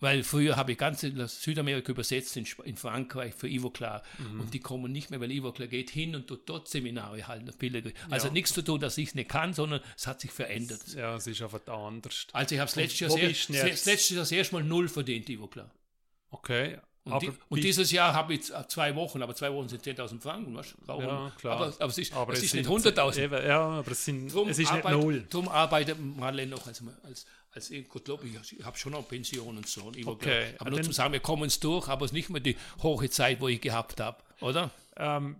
weil 0.00 0.24
früher 0.24 0.56
habe 0.56 0.72
ich 0.72 0.78
ganz 0.78 1.00
Südamerika 1.00 1.92
übersetzt, 1.92 2.36
in, 2.36 2.46
in 2.64 2.76
Frankreich 2.76 3.34
für 3.34 3.48
Ivo 3.48 3.70
Klar. 3.70 4.02
Und 4.38 4.52
die 4.52 4.60
kommen 4.60 4.90
nicht 4.90 5.10
mehr, 5.10 5.20
weil 5.20 5.30
Ivo 5.30 5.52
Klar 5.52 5.68
geht 5.68 5.90
hin 5.90 6.16
und 6.16 6.26
tut 6.26 6.48
dort 6.48 6.68
Seminare 6.68 7.26
halten. 7.26 7.50
Also 8.10 8.30
nichts 8.30 8.52
zu 8.52 8.62
tun, 8.62 8.80
dass 8.80 8.98
ich 8.98 9.08
es 9.08 9.14
nicht 9.14 9.30
kann, 9.30 9.54
sondern 9.54 9.80
es 9.96 10.06
hat 10.06 10.20
sich 10.20 10.32
verändert. 10.32 10.82
ja, 10.94 11.16
es 11.16 11.26
ist 11.26 11.40
einfach 11.40 11.66
anders. 11.68 12.26
Also 12.32 12.54
ich 12.54 12.60
habe 12.60 12.68
es 12.68 12.76
letztes 12.76 13.00
Jahr, 13.00 13.10
sehr, 13.10 13.32
sehr, 13.32 13.64
letztes 13.64 14.10
Jahr 14.10 14.20
das 14.20 14.32
erste 14.32 14.56
Mal 14.56 14.64
null 14.64 14.88
verdient, 14.88 15.28
Ivo 15.28 15.46
Klar. 15.46 15.70
Okay. 16.30 16.78
Und, 17.06 17.22
die, 17.22 17.32
und 17.50 17.62
dieses 17.62 17.90
Jahr 17.92 18.14
habe 18.14 18.32
ich 18.34 18.50
zwei 18.68 18.94
Wochen, 18.96 19.22
aber 19.22 19.34
zwei 19.34 19.52
Wochen 19.52 19.68
sind 19.68 19.82
10.000 19.84 20.20
Franken. 20.22 20.56
Weißt? 20.56 20.74
du? 20.86 20.92
ja, 21.02 21.32
klar. 21.38 21.56
Aber, 21.56 21.66
aber 21.78 21.86
es 21.90 21.98
ist, 21.98 22.12
Aber 22.14 22.32
es 22.32 22.38
es 22.38 22.44
ist 22.46 22.54
nicht 22.54 22.66
sind- 22.66 22.98
100.000. 22.98 23.18
Eben, 23.24 23.46
Ja, 23.46 23.60
aber 23.60 23.90
es, 23.90 24.04
sind, 24.06 24.32
Drum 24.32 24.48
es 24.48 24.58
ist 24.58 24.72
nicht 24.72 24.84
arbeit- 24.84 24.98
null. 25.02 25.26
Drum 25.28 25.48
arbeitet 25.48 25.98
Marlene 26.00 26.52
noch 26.52 26.66
als, 26.66 26.82
als, 27.02 27.26
als 27.52 27.70
ich, 27.70 27.86
ich, 27.86 28.58
ich 28.58 28.64
habe 28.64 28.78
schon 28.78 28.92
noch 28.92 29.06
Pension 29.06 29.54
und 29.56 29.68
so. 29.68 29.82
Und 29.82 30.06
Okay, 30.06 30.46
aber 30.56 30.62
aber 30.62 30.70
nur 30.70 30.82
zum 30.82 30.92
sagen, 30.94 31.12
wir 31.12 31.20
kommen 31.20 31.44
es 31.44 31.60
durch, 31.60 31.88
aber 31.88 32.06
es 32.06 32.10
ist 32.12 32.14
nicht 32.14 32.30
mehr 32.30 32.40
die 32.40 32.56
hohe 32.82 33.10
Zeit, 33.10 33.38
wo 33.40 33.48
ich 33.48 33.60
gehabt 33.60 34.00
habe, 34.00 34.16
oder? 34.40 34.70
Ähm, 34.96 35.36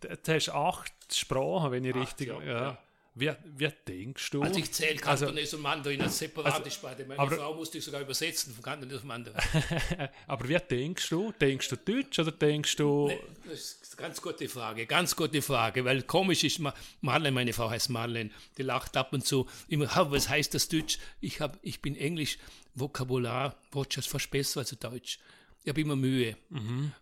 du 0.00 0.34
hast 0.34 0.50
acht 0.50 0.92
Sprachen, 1.14 1.70
wenn 1.72 1.84
ich 1.86 1.94
richtig. 1.94 2.28
ja, 2.28 2.42
Ja, 2.42 2.78
Wie, 3.18 3.32
wie 3.56 3.68
denkst 3.88 4.30
du? 4.30 4.42
Also 4.42 4.60
ich 4.60 4.70
zähle 4.72 5.02
Also- 5.06 5.24
Kantones 5.24 5.54
und 5.54 5.62
Mandarin 5.62 6.02
als 6.02 6.18
separate 6.18 6.70
Sprache. 6.70 7.02
Meine 7.08 7.18
aber- 7.18 7.36
Frau 7.36 7.54
musste 7.54 7.78
ich 7.78 7.84
sogar 7.84 8.02
übersetzen 8.02 8.52
von 8.52 8.62
Kantones 8.62 9.00
und 9.00 9.06
Mandarin. 9.06 9.40
aber 10.26 10.48
wie 10.48 10.58
denkst 10.58 11.08
du? 11.08 11.32
Denkst 11.40 11.68
du 11.70 11.76
Deutsch 11.76 12.18
oder 12.18 12.32
denkst 12.32 12.76
du. 12.76 13.10
Das 13.48 13.58
ist 13.58 13.94
eine 13.98 14.08
ganz 14.08 14.20
gute 14.20 14.46
Frage, 14.50 14.84
ganz 14.84 15.16
gute 15.16 15.40
Frage, 15.40 15.82
weil 15.86 16.02
komisch 16.02 16.44
ist, 16.44 16.58
Ma- 16.58 16.74
Marlene, 17.00 17.32
meine 17.32 17.52
Frau 17.54 17.70
heißt 17.70 17.88
Marlene, 17.88 18.30
die 18.58 18.62
lacht 18.62 18.94
ab 18.98 19.14
und 19.14 19.24
zu 19.26 19.48
immer, 19.68 19.94
"Ha, 19.94 20.10
was 20.10 20.28
heißt 20.28 20.52
das 20.52 20.68
Deutsch? 20.68 20.98
Ich, 21.22 21.40
hab, 21.40 21.58
ich 21.62 21.80
bin 21.80 21.96
Englisch, 21.96 22.36
Vokabular, 22.74 23.56
Wortschatz 23.72 24.04
fast 24.04 24.30
besser 24.30 24.60
als 24.60 24.76
Deutsch. 24.78 25.18
Ich 25.66 25.70
habe 25.70 25.80
immer 25.80 25.96
Mühe. 25.96 26.36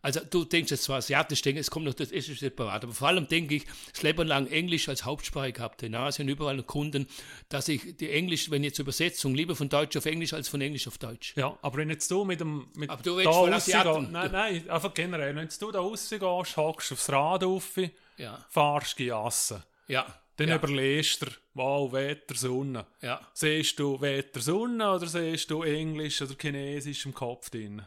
Also 0.01 0.21
du 0.21 0.47
denkst 0.47 0.71
jetzt 0.71 0.85
zwar 0.85 0.97
asiatisch, 0.97 1.43
denke, 1.43 1.61
es 1.61 1.71
kommt 1.71 1.85
noch 1.85 1.93
das 1.93 2.11
ist 2.11 2.35
separat, 2.39 2.83
aber 2.83 2.95
vor 2.95 3.09
allem 3.09 3.29
denke 3.29 3.57
ich, 3.57 3.67
das 3.93 4.03
Leben 4.03 4.27
lang 4.27 4.47
Englisch 4.47 4.89
als 4.89 5.05
Hauptsprache 5.05 5.53
gehabt, 5.53 5.83
in 5.83 5.95
Asien, 5.95 6.31
überall 6.31 6.63
Kunden, 6.63 7.07
dass 7.51 7.69
ich 7.69 7.95
die 7.99 8.09
Englisch, 8.09 8.51
wenn 8.51 8.65
jetzt 8.65 8.79
Übersetzung, 8.79 9.35
lieber 9.35 9.55
von 9.55 9.69
Deutsch 9.69 9.99
auf 9.99 10.07
Englisch 10.07 10.33
als 10.33 10.49
von 10.49 10.63
Englisch 10.63 10.89
auf 10.89 10.97
Deutsch. 10.97 11.35
Ja, 11.37 11.59
aber 11.61 11.77
wenn 11.77 11.91
jetzt 11.91 12.11
du 12.11 12.25
mit 12.25 12.41
dem. 12.41 12.67
Mit 12.75 12.89
Aber 12.89 13.03
du 13.03 13.19
redest 13.19 13.35
von 13.37 13.53
rausgehst-. 13.53 14.11
Nein, 14.11 14.33
nein, 14.33 14.71
einfach 14.71 14.95
generell. 14.95 15.37
Wenn 15.37 15.43
jetzt 15.43 15.61
du 15.61 15.71
da 15.71 15.81
rausgehst, 15.81 16.57
hockst 16.57 16.93
aufs 16.93 17.13
Rad 17.13 17.45
auf, 17.45 17.77
Ja, 18.17 18.47
fahrst 18.49 18.97
Giassen, 18.97 19.63
ja, 19.89 20.07
dann 20.37 20.49
ja, 20.49 20.57
überlegst 20.57 21.21
du, 21.21 21.27
wow, 21.53 21.93
Wetter, 21.93 22.35
Sonne. 22.35 22.87
ja. 23.03 23.21
Siehst 23.35 23.79
du 23.79 24.01
Wetter, 24.01 24.41
Sonne 24.41 24.91
oder 24.91 25.07
siehst 25.07 25.51
du 25.51 25.65
Englisch 25.65 26.23
oder 26.23 26.35
Chinesisch 26.41 27.05
im 27.05 27.13
Kopf 27.13 27.51
drin? 27.51 27.83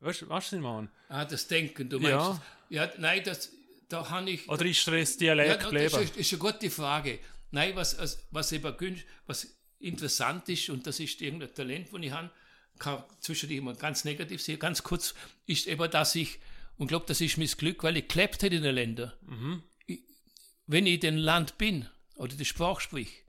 Weißt 0.00 0.22
du, 0.22 0.28
was 0.28 0.52
ich 0.52 0.60
meine? 0.60 0.88
Ah, 1.08 1.24
das 1.24 1.46
Denken, 1.46 1.88
du 1.88 1.98
meinst. 1.98 2.14
Ja. 2.14 2.42
Ja, 2.70 2.92
nein, 2.98 3.22
das, 3.24 3.50
da 3.88 4.08
habe 4.08 4.30
ich. 4.30 4.48
Oder 4.48 4.64
ist 4.64 4.86
das 4.86 5.14
ja, 5.14 5.34
Dialekt 5.34 5.62
das 5.62 5.70
geblieben? 5.70 6.02
ist, 6.04 6.16
ist 6.16 6.32
eine 6.32 6.38
gute 6.38 6.70
Frage. 6.70 7.18
Nein, 7.50 7.74
was, 7.74 7.98
was, 7.98 8.24
was 8.30 8.52
eben 8.52 8.76
gün- 8.76 9.02
was 9.26 9.46
interessant 9.80 10.48
ist, 10.48 10.70
und 10.70 10.86
das 10.86 11.00
ist 11.00 11.20
irgendein 11.20 11.52
Talent, 11.54 11.88
das 11.92 12.00
ich 12.00 12.10
habe, 12.12 12.30
kann 12.78 13.02
zwischendurch 13.20 13.58
immer 13.58 13.74
ganz 13.74 14.04
negativ 14.04 14.40
sehen, 14.40 14.58
ganz 14.58 14.82
kurz, 14.82 15.14
ist 15.46 15.66
eben, 15.66 15.90
dass 15.90 16.14
ich, 16.14 16.38
und 16.76 16.86
glaube, 16.86 17.06
das 17.06 17.20
ist 17.20 17.36
mein 17.38 17.48
Glück, 17.48 17.82
weil 17.82 17.96
ich 17.96 18.08
gelebt 18.08 18.42
hätte 18.42 18.54
in 18.56 18.62
den 18.62 18.74
Ländern. 18.74 19.12
Ich, 19.86 20.00
wenn 20.66 20.86
ich 20.86 20.94
in 20.94 21.00
dem 21.00 21.16
Land 21.16 21.58
bin 21.58 21.86
oder 22.14 22.34
die 22.36 22.44
Sprache 22.44 22.80
sprich, 22.80 23.24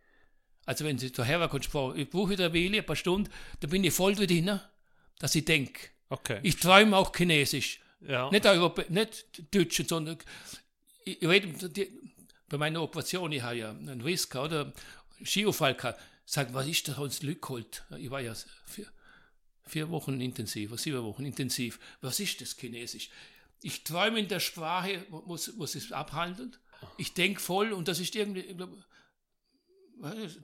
also 0.65 0.85
wenn 0.85 0.99
sie 0.99 1.11
daher 1.11 1.48
kommt, 1.48 1.65
Sprache, 1.65 1.98
ich 1.99 2.10
brauche 2.10 2.35
da 2.35 2.53
Weile, 2.53 2.77
ein 2.77 2.85
paar 2.85 2.95
Stunden, 2.95 3.30
da 3.60 3.68
bin 3.68 3.84
ich 3.84 3.93
voll 3.93 4.14
drin, 4.15 4.60
dass 5.19 5.34
ich 5.35 5.43
denke. 5.43 5.89
Okay. 6.11 6.39
Ich 6.43 6.57
träume 6.57 6.97
auch 6.97 7.15
Chinesisch. 7.15 7.79
ja. 8.07 8.29
Nicht, 8.29 8.45
Europä 8.45 8.85
nicht 8.89 9.25
Deutsch, 9.55 9.81
sondern 9.88 10.17
ich, 11.05 11.21
ich 11.21 11.27
rede, 11.27 11.69
die, 11.69 11.89
bei 12.49 12.57
meiner 12.57 12.81
Operation, 12.81 13.31
ich 13.31 13.41
habe 13.41 13.55
ja 13.55 13.69
einen 13.71 14.01
Risk 14.01 14.35
oder 14.35 14.73
Skiunfall 15.23 15.75
gehabt, 15.75 15.99
sagt, 16.25 16.53
was 16.53 16.67
ist 16.67 16.88
das 16.88 16.97
uns 16.97 17.21
Lückholt? 17.23 17.83
Ich 17.97 18.09
war 18.11 18.19
ja 18.21 18.33
vier, 18.65 18.88
vier 19.65 19.89
Wochen 19.89 20.19
intensiv, 20.19 20.77
sieben 20.79 21.01
Wochen 21.03 21.25
intensiv. 21.25 21.79
Was 22.01 22.19
ist 22.19 22.41
das 22.41 22.57
Chinesisch? 22.57 23.09
Ich 23.61 23.83
träume 23.83 24.19
in 24.19 24.27
der 24.27 24.39
Sprache, 24.41 25.05
wo, 25.09 25.23
wo 25.27 25.63
es- 25.63 25.91
abhandelt. 25.93 26.59
Ich 26.97 27.13
denke 27.13 27.39
voll 27.39 27.71
und 27.73 27.88
das 27.88 27.99
ist 27.99 28.15
irgendwie, 28.15 28.41
ich 28.41 28.57
glaub, 28.57 28.71
du, 28.71 28.83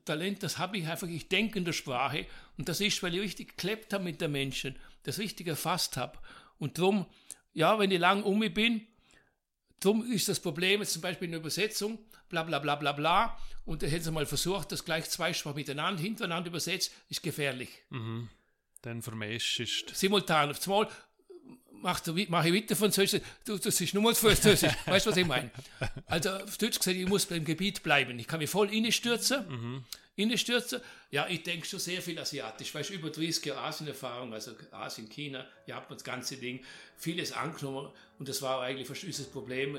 Talent, 0.06 0.44
das 0.44 0.60
habe 0.60 0.78
ich 0.78 0.88
einfach, 0.88 1.08
ich 1.08 1.28
denke 1.28 1.58
in 1.60 1.66
der 1.66 1.74
Sprache 1.74 2.26
und 2.58 2.70
das 2.70 2.80
ist, 2.80 3.02
weil 3.02 3.16
ich 3.16 3.22
richtig 3.22 3.50
geklebt 3.58 3.92
habe 3.92 4.04
mit 4.04 4.22
den 4.22 4.32
Menschen, 4.32 4.76
das 5.08 5.18
richtig 5.20 5.48
erfasst 5.48 5.98
habe. 5.98 6.18
Und 6.60 6.78
darum, 6.78 7.06
ja, 7.54 7.80
wenn 7.80 7.90
ich 7.92 8.00
lang 8.00 8.24
um 8.24 8.40
mich 8.40 8.54
bin, 8.54 8.86
darum 9.80 10.10
ist 10.12 10.28
das 10.30 10.40
Problem 10.40 10.82
jetzt 10.82 10.94
zum 10.94 11.02
Beispiel 11.02 11.26
in 11.26 11.32
der 11.32 11.40
Übersetzung, 11.40 11.98
bla 12.30 12.44
bla 12.44 12.60
bla 12.60 12.76
bla 12.76 12.92
bla, 12.92 13.38
und 13.66 13.82
da 13.84 13.88
hätten 13.88 14.04
sie 14.04 14.12
mal 14.12 14.26
versucht, 14.26 14.72
das 14.72 14.86
gleich 14.86 15.10
zweisprachig 15.10 15.56
miteinander, 15.56 16.02
hintereinander 16.02 16.50
übersetzt, 16.50 16.92
ist 17.10 17.22
gefährlich. 17.24 17.70
Dann 18.82 19.02
vermischst. 19.02 19.96
Simultan, 19.96 20.50
auf 20.52 20.60
er, 22.08 22.16
wi- 22.16 22.28
mache 22.30 22.50
ich 22.50 22.56
weiter 22.64 22.76
Französisch, 22.76 23.22
du, 23.46 23.58
das 23.58 23.80
ist 23.82 23.94
nur 23.94 24.04
mal 24.04 24.16
Französisch, 24.16 24.72
weißt 24.86 25.06
du, 25.06 25.12
was 25.12 25.18
ich 25.18 25.26
meine? 25.28 25.52
Also 26.06 26.32
auf 26.32 26.58
Deutsch 26.58 26.80
gesagt, 26.80 26.98
ich 26.98 27.08
muss 27.08 27.26
beim 27.26 27.44
Gebiet 27.46 27.84
bleiben, 27.84 28.18
ich 28.20 28.28
kann 28.28 28.40
mich 28.40 28.50
voll 28.50 28.68
reinstürzen, 28.68 29.84
Innenstürzer? 30.18 30.82
Ja, 31.12 31.28
ich 31.30 31.44
denke 31.44 31.66
schon 31.66 31.80
sehr 31.80 32.02
viel 32.02 32.18
asiatisch. 32.18 32.74
Weißt 32.74 32.90
du, 32.90 32.96
über 32.96 33.12
30 33.12 33.46
Jahre 33.46 33.62
Asien-Erfahrung, 33.62 34.34
also 34.34 34.52
Asien, 34.72 35.08
China, 35.08 35.46
Japan, 35.68 35.96
das 35.96 36.04
ganze 36.04 36.38
Ding, 36.38 36.60
vieles 36.98 37.32
angenommen. 37.32 37.92
Und 38.18 38.28
das 38.28 38.42
war 38.42 38.62
eigentlich 38.62 38.88
fast 38.88 39.04
unser 39.04 39.26
Problem. 39.26 39.78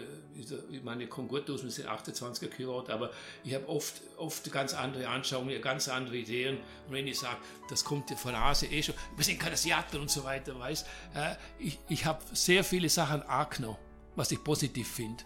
Ich 0.70 0.82
meine, 0.84 1.04
ich 1.04 1.10
komme 1.10 1.26
gut 1.26 1.50
aus, 1.50 1.64
wir 1.64 1.70
sind 1.72 1.88
28er 1.88 2.46
Kilowatt, 2.46 2.88
aber 2.88 3.10
ich 3.42 3.52
habe 3.52 3.68
oft, 3.68 4.00
oft 4.16 4.50
ganz 4.52 4.74
andere 4.74 5.08
Anschauungen, 5.08 5.60
ganz 5.60 5.88
andere 5.88 6.16
Ideen. 6.16 6.58
Und 6.86 6.92
wenn 6.92 7.08
ich 7.08 7.18
sage, 7.18 7.38
das 7.68 7.84
kommt 7.84 8.08
von 8.10 8.36
Asien 8.36 8.72
eh 8.72 8.82
schon, 8.82 8.94
wir 9.16 9.24
sind 9.24 9.40
keine 9.40 9.54
Asiaten 9.54 10.00
und 10.00 10.10
so 10.10 10.22
weiter, 10.22 10.56
weißt 10.56 10.86
äh, 11.16 11.34
ich, 11.58 11.80
ich 11.88 12.06
habe 12.06 12.22
sehr 12.32 12.62
viele 12.62 12.88
Sachen 12.88 13.22
angenommen, 13.22 13.78
was 14.14 14.30
ich 14.30 14.42
positiv 14.44 14.88
finde. 14.88 15.24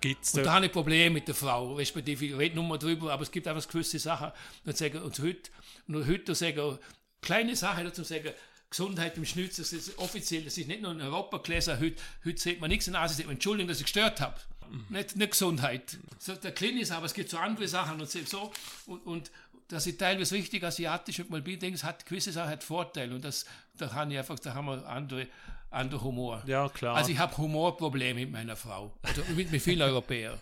Gibt's 0.00 0.34
und 0.34 0.44
da 0.44 0.54
habe 0.54 0.66
ich 0.66 0.72
Probleme 0.72 1.10
mit 1.10 1.28
der 1.28 1.34
Frau, 1.34 1.74
respektive, 1.74 2.24
ich 2.24 2.36
rede 2.36 2.54
nur 2.54 2.64
mal 2.64 2.78
drüber, 2.78 3.12
aber 3.12 3.22
es 3.22 3.30
gibt 3.30 3.46
einfach 3.46 3.66
gewisse 3.68 3.98
Sachen. 3.98 4.32
Und, 4.64 4.76
sagen, 4.76 5.02
und 5.02 5.18
heute, 5.18 5.50
nur 5.86 6.06
heute 6.06 6.34
sagen, 6.34 6.78
kleine 7.20 7.54
Sachen 7.54 7.84
dazu 7.84 8.02
sagen, 8.02 8.30
Gesundheit 8.70 9.16
im 9.16 9.26
Schnitz, 9.26 9.56
das 9.56 9.72
ist 9.72 9.98
offiziell, 9.98 10.44
das 10.44 10.56
ist 10.56 10.68
nicht 10.68 10.80
nur 10.80 10.92
in 10.92 11.00
Europa 11.00 11.38
gelesen, 11.38 11.78
heute, 11.80 11.96
heute 12.24 12.40
sieht 12.40 12.60
man 12.60 12.70
nichts 12.70 12.86
in 12.86 12.94
Asien, 12.94 13.28
Entschuldigung, 13.28 13.68
dass 13.68 13.78
ich 13.78 13.84
gestört 13.84 14.20
habe. 14.20 14.36
Mhm. 14.70 14.96
Nicht, 14.96 15.16
nicht 15.16 15.32
Gesundheit. 15.32 15.98
So, 16.18 16.34
der 16.34 16.52
Klinis, 16.52 16.90
aber 16.92 17.06
es 17.06 17.14
gibt 17.14 17.30
so 17.30 17.38
andere 17.38 17.66
Sachen 17.66 18.00
und 18.00 18.08
so. 18.08 18.52
Und, 18.86 19.04
und 19.06 19.30
dass 19.68 19.86
ich 19.86 19.96
teilweise 19.96 20.34
richtig 20.34 20.62
asiatisch 20.64 21.20
und 21.20 21.30
mal 21.30 21.42
bin, 21.42 21.58
denke, 21.58 21.82
hat 21.82 22.06
gewisse 22.06 22.32
Sachen 22.32 22.50
hat 22.50 22.64
Vorteile 22.64 23.14
und 23.14 23.24
das, 23.24 23.44
da, 23.76 23.86
ich 24.08 24.18
einfach, 24.18 24.38
da 24.38 24.54
haben 24.54 24.66
wir 24.66 24.86
andere, 24.86 25.26
andere 25.70 26.02
Humor. 26.02 26.42
Ja, 26.46 26.68
klar. 26.68 26.96
Also 26.96 27.12
ich 27.12 27.18
habe 27.18 27.36
Humorprobleme 27.36 28.20
mit 28.20 28.32
meiner 28.32 28.56
Frau. 28.56 28.92
Oder 29.02 29.34
mit, 29.34 29.52
mit 29.52 29.62
vielen 29.62 29.82
Europäern. 29.82 30.36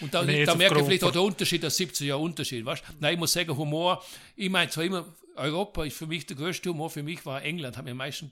Und 0.00 0.14
da, 0.14 0.22
da 0.44 0.54
merke 0.54 0.78
ich 0.78 0.84
vielleicht 0.84 1.04
auch 1.04 1.12
den 1.12 1.22
Unterschied, 1.22 1.62
der 1.62 1.70
17 1.70 2.06
Jahre 2.06 2.20
Unterschied. 2.20 2.64
Weißt? 2.64 2.84
Nein, 3.00 3.14
ich 3.14 3.18
muss 3.18 3.32
sagen, 3.32 3.56
Humor, 3.56 4.02
ich 4.36 4.50
meine 4.50 4.70
zwar 4.70 4.84
immer, 4.84 5.04
Europa 5.36 5.84
ist 5.84 5.96
für 5.96 6.06
mich 6.06 6.26
der 6.26 6.36
größte 6.36 6.70
Humor, 6.70 6.90
für 6.90 7.02
mich 7.02 7.24
war 7.26 7.42
England, 7.42 7.76
hat 7.76 7.84
mir 7.84 7.92
am 7.92 7.96
meisten 7.96 8.30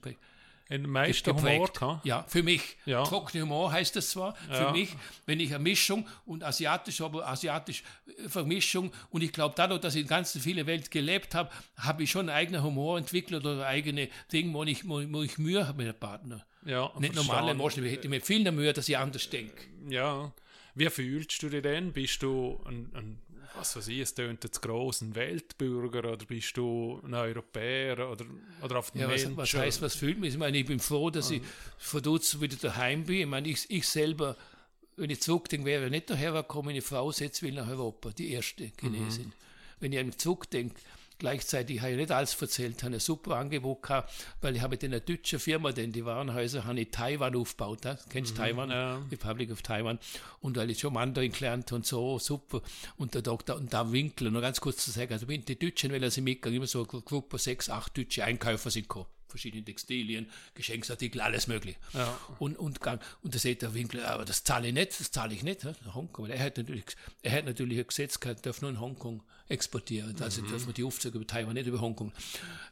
ein 0.71 0.89
Meister 0.89 1.35
Humor 1.35 1.67
gehabt? 1.67 2.05
Ja, 2.05 2.23
für 2.27 2.43
mich. 2.43 2.77
Ja. 2.85 3.03
Trockene 3.03 3.43
Humor 3.43 3.71
heißt 3.71 3.95
das 3.95 4.11
zwar. 4.11 4.35
Für 4.49 4.53
ja. 4.53 4.71
mich, 4.71 4.89
wenn 5.25 5.39
ich 5.39 5.53
eine 5.53 5.63
Mischung 5.63 6.07
und 6.25 6.43
asiatisch, 6.43 7.01
aber 7.01 7.27
asiatisch 7.27 7.83
äh, 8.07 8.29
Vermischung 8.29 8.91
und 9.09 9.21
ich 9.21 9.33
glaube 9.33 9.53
dadurch, 9.57 9.81
dass 9.81 9.95
ich 9.95 10.03
in 10.03 10.07
ganz 10.07 10.37
viele 10.37 10.65
Welt 10.65 10.89
gelebt 10.89 11.35
habe, 11.35 11.51
habe 11.75 12.03
ich 12.03 12.11
schon 12.11 12.29
einen 12.29 12.37
eigenen 12.37 12.63
Humor 12.63 12.97
entwickelt 12.97 13.45
oder 13.45 13.67
eigene 13.67 14.07
Dinge, 14.31 14.53
wo 14.53 14.63
ich, 14.63 14.87
wo, 14.87 15.21
ich 15.21 15.37
Mühe 15.37 15.67
habe 15.67 15.83
mit 15.83 15.87
dem 15.87 15.99
Partner. 15.99 16.45
Ja, 16.65 16.91
Nicht 16.99 17.15
normale 17.15 17.53
Menschen, 17.53 17.83
ich 17.85 17.91
hätte 17.91 18.07
mir 18.07 18.21
viel 18.21 18.49
Mühe, 18.51 18.71
dass 18.71 18.87
ich 18.87 18.97
anders 18.97 19.29
denke. 19.29 19.65
Ja. 19.89 20.31
Wie 20.73 20.89
fühlst 20.89 21.41
du 21.43 21.49
dich 21.49 21.63
denn? 21.63 21.91
Bist 21.91 22.23
du 22.23 22.61
ein, 22.65 22.91
ein 22.93 23.21
was 23.55 23.75
weiß 23.75 23.87
ich, 23.89 23.99
es 23.99 24.13
tönt 24.13 24.43
jetzt 24.43 24.61
gross, 24.61 25.01
ein 25.01 25.15
Weltbürger 25.15 26.13
oder 26.13 26.25
bist 26.25 26.55
du 26.57 27.01
ein 27.03 27.13
Europäer 27.13 28.09
oder, 28.09 28.25
oder 28.61 28.79
auf 28.79 28.91
den 28.91 29.01
ja, 29.01 29.09
was, 29.09 29.37
was 29.37 29.53
heißt, 29.53 29.81
was 29.81 29.95
fühlt 29.95 30.19
mich? 30.19 30.33
Ich 30.33 30.39
meine, 30.39 30.57
ich 30.57 30.65
bin 30.65 30.79
froh, 30.79 31.09
dass 31.09 31.31
ah. 31.31 31.35
ich 31.35 31.41
vor 31.77 32.01
kurzem 32.01 32.41
wieder 32.41 32.57
daheim 32.57 33.05
bin. 33.05 33.17
Ich 33.17 33.25
meine, 33.25 33.47
ich, 33.49 33.69
ich 33.69 33.87
selber, 33.87 34.37
wenn 34.95 35.09
ich 35.09 35.21
zurückdenke, 35.21 35.65
wäre 35.65 35.89
nicht 35.89 36.09
daher 36.09 36.33
gekommen, 36.33 36.67
meine 36.67 36.81
Frau 36.81 37.11
setzt 37.11 37.41
will 37.43 37.53
nach 37.53 37.67
Europa, 37.67 38.11
die 38.11 38.31
erste 38.31 38.71
Chinesin. 38.79 39.27
Mhm. 39.27 39.33
Wenn 39.79 39.93
ich 39.93 39.99
an 39.99 40.07
den 40.07 40.17
Zug 40.17 40.49
denke, 40.49 40.75
Gleichzeitig 41.21 41.81
habe 41.81 41.91
ich 41.91 41.97
nicht 41.97 42.09
alles 42.09 42.41
erzählt, 42.41 42.81
habe 42.81 42.95
ein 42.95 42.99
super 42.99 43.35
Angebot 43.35 43.83
gehabt, 43.83 44.11
weil 44.41 44.55
ich 44.55 44.61
habe 44.63 44.71
mit 44.71 44.83
einer 44.83 45.01
deutschen 45.01 45.37
Firma, 45.37 45.71
denn 45.71 45.91
die 45.91 46.03
Warenhäuser, 46.03 46.65
habe 46.65 46.79
ich 46.79 46.89
Taiwan 46.89 47.35
aufgebaut. 47.35 47.81
Kennst 48.09 48.31
du 48.31 48.41
mhm, 48.41 48.45
Taiwan? 48.45 48.69
Ja. 48.71 48.97
Republic 49.11 49.51
of 49.51 49.61
Taiwan. 49.61 49.99
Und 50.39 50.57
weil 50.57 50.71
ich 50.71 50.79
schon 50.79 50.93
Mandarin 50.93 51.31
gelernt 51.31 51.71
und 51.73 51.85
so, 51.85 52.17
super. 52.17 52.63
Und 52.97 53.13
der 53.13 53.21
Doktor, 53.21 53.57
und 53.57 53.71
da 53.71 53.91
Winkel, 53.91 54.31
nur 54.31 54.41
ganz 54.41 54.59
kurz 54.61 54.83
zu 54.83 54.89
sagen, 54.89 55.13
also 55.13 55.27
die 55.27 55.59
Deutschen, 55.59 55.91
weil 55.91 56.01
er 56.01 56.09
sie 56.09 56.21
mitgegangen, 56.21 56.57
immer 56.57 56.65
so 56.65 56.87
eine 56.89 57.01
Gruppe, 57.03 57.37
sechs, 57.37 57.69
acht 57.69 57.95
deutsche 57.95 58.23
Einkäufer 58.23 58.71
sind 58.71 58.89
gekommen 58.89 59.05
verschiedene 59.31 59.63
Textilien, 59.63 60.29
Geschenksartikel, 60.53 61.21
alles 61.21 61.47
mögliche. 61.47 61.77
Ja. 61.93 62.17
Und, 62.39 62.57
und, 62.57 62.79
und 62.85 63.35
da 63.35 63.39
sagt 63.39 63.61
der 63.63 63.73
Winkler, 63.73 64.09
aber 64.09 64.25
das 64.25 64.43
zahle 64.43 64.67
ich 64.67 64.73
nicht, 64.73 64.99
das 64.99 65.11
zahle 65.11 65.33
ich 65.33 65.43
nicht. 65.43 65.63
Ne? 65.63 65.75
Hongkong. 65.93 66.27
Er 66.27 66.39
hat 66.39 66.57
natürlich, 66.57 66.85
er 67.23 67.31
hat 67.31 67.45
natürlich 67.45 67.79
ein 67.79 67.87
Gesetz 67.87 68.19
gehabt, 68.19 68.45
darf 68.45 68.61
nur 68.61 68.69
in 68.69 68.79
Hongkong 68.79 69.23
exportieren. 69.51 70.15
Also 70.21 70.41
mhm. 70.41 70.47
dürfen 70.47 70.67
wir 70.67 70.73
die 70.73 70.83
Aufzüge 70.83 71.17
über 71.17 71.27
Taiwan, 71.27 71.53
nicht 71.53 71.67
über 71.67 71.81
Hongkong. 71.81 72.11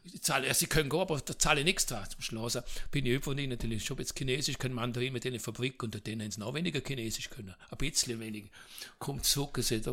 Ich 0.06 0.22
zahle, 0.22 0.48
ja, 0.48 0.54
sie 0.54 0.68
können 0.68 0.90
gehen, 0.90 1.00
aber 1.02 1.20
da 1.20 1.38
zahle 1.38 1.60
ich 1.60 1.66
nichts 1.66 1.86
dran. 1.86 2.08
Zum 2.10 2.22
Schluss 2.22 2.58
bin 2.92 3.06
ich 3.06 3.14
über 3.14 3.32
ihnen 3.34 3.50
natürlich 3.50 3.84
schon 3.84 3.98
jetzt 3.98 4.18
Chinesisch, 4.18 4.58
können 4.58 4.76
Mandarin 4.76 5.14
mit 5.14 5.24
denen 5.24 5.40
Fabrik 5.40 5.84
und 5.84 6.08
denen 6.08 6.32
sie 6.32 6.40
noch 6.40 6.54
weniger 6.54 6.82
Chinesisch 6.86 7.30
können. 7.30 7.54
Ein 7.70 7.78
bisschen 7.78 8.20
weniger. 8.20 8.50
Kommt 8.98 9.26
zurück 9.26 9.58
und 9.58 9.66
sagt, 9.66 9.86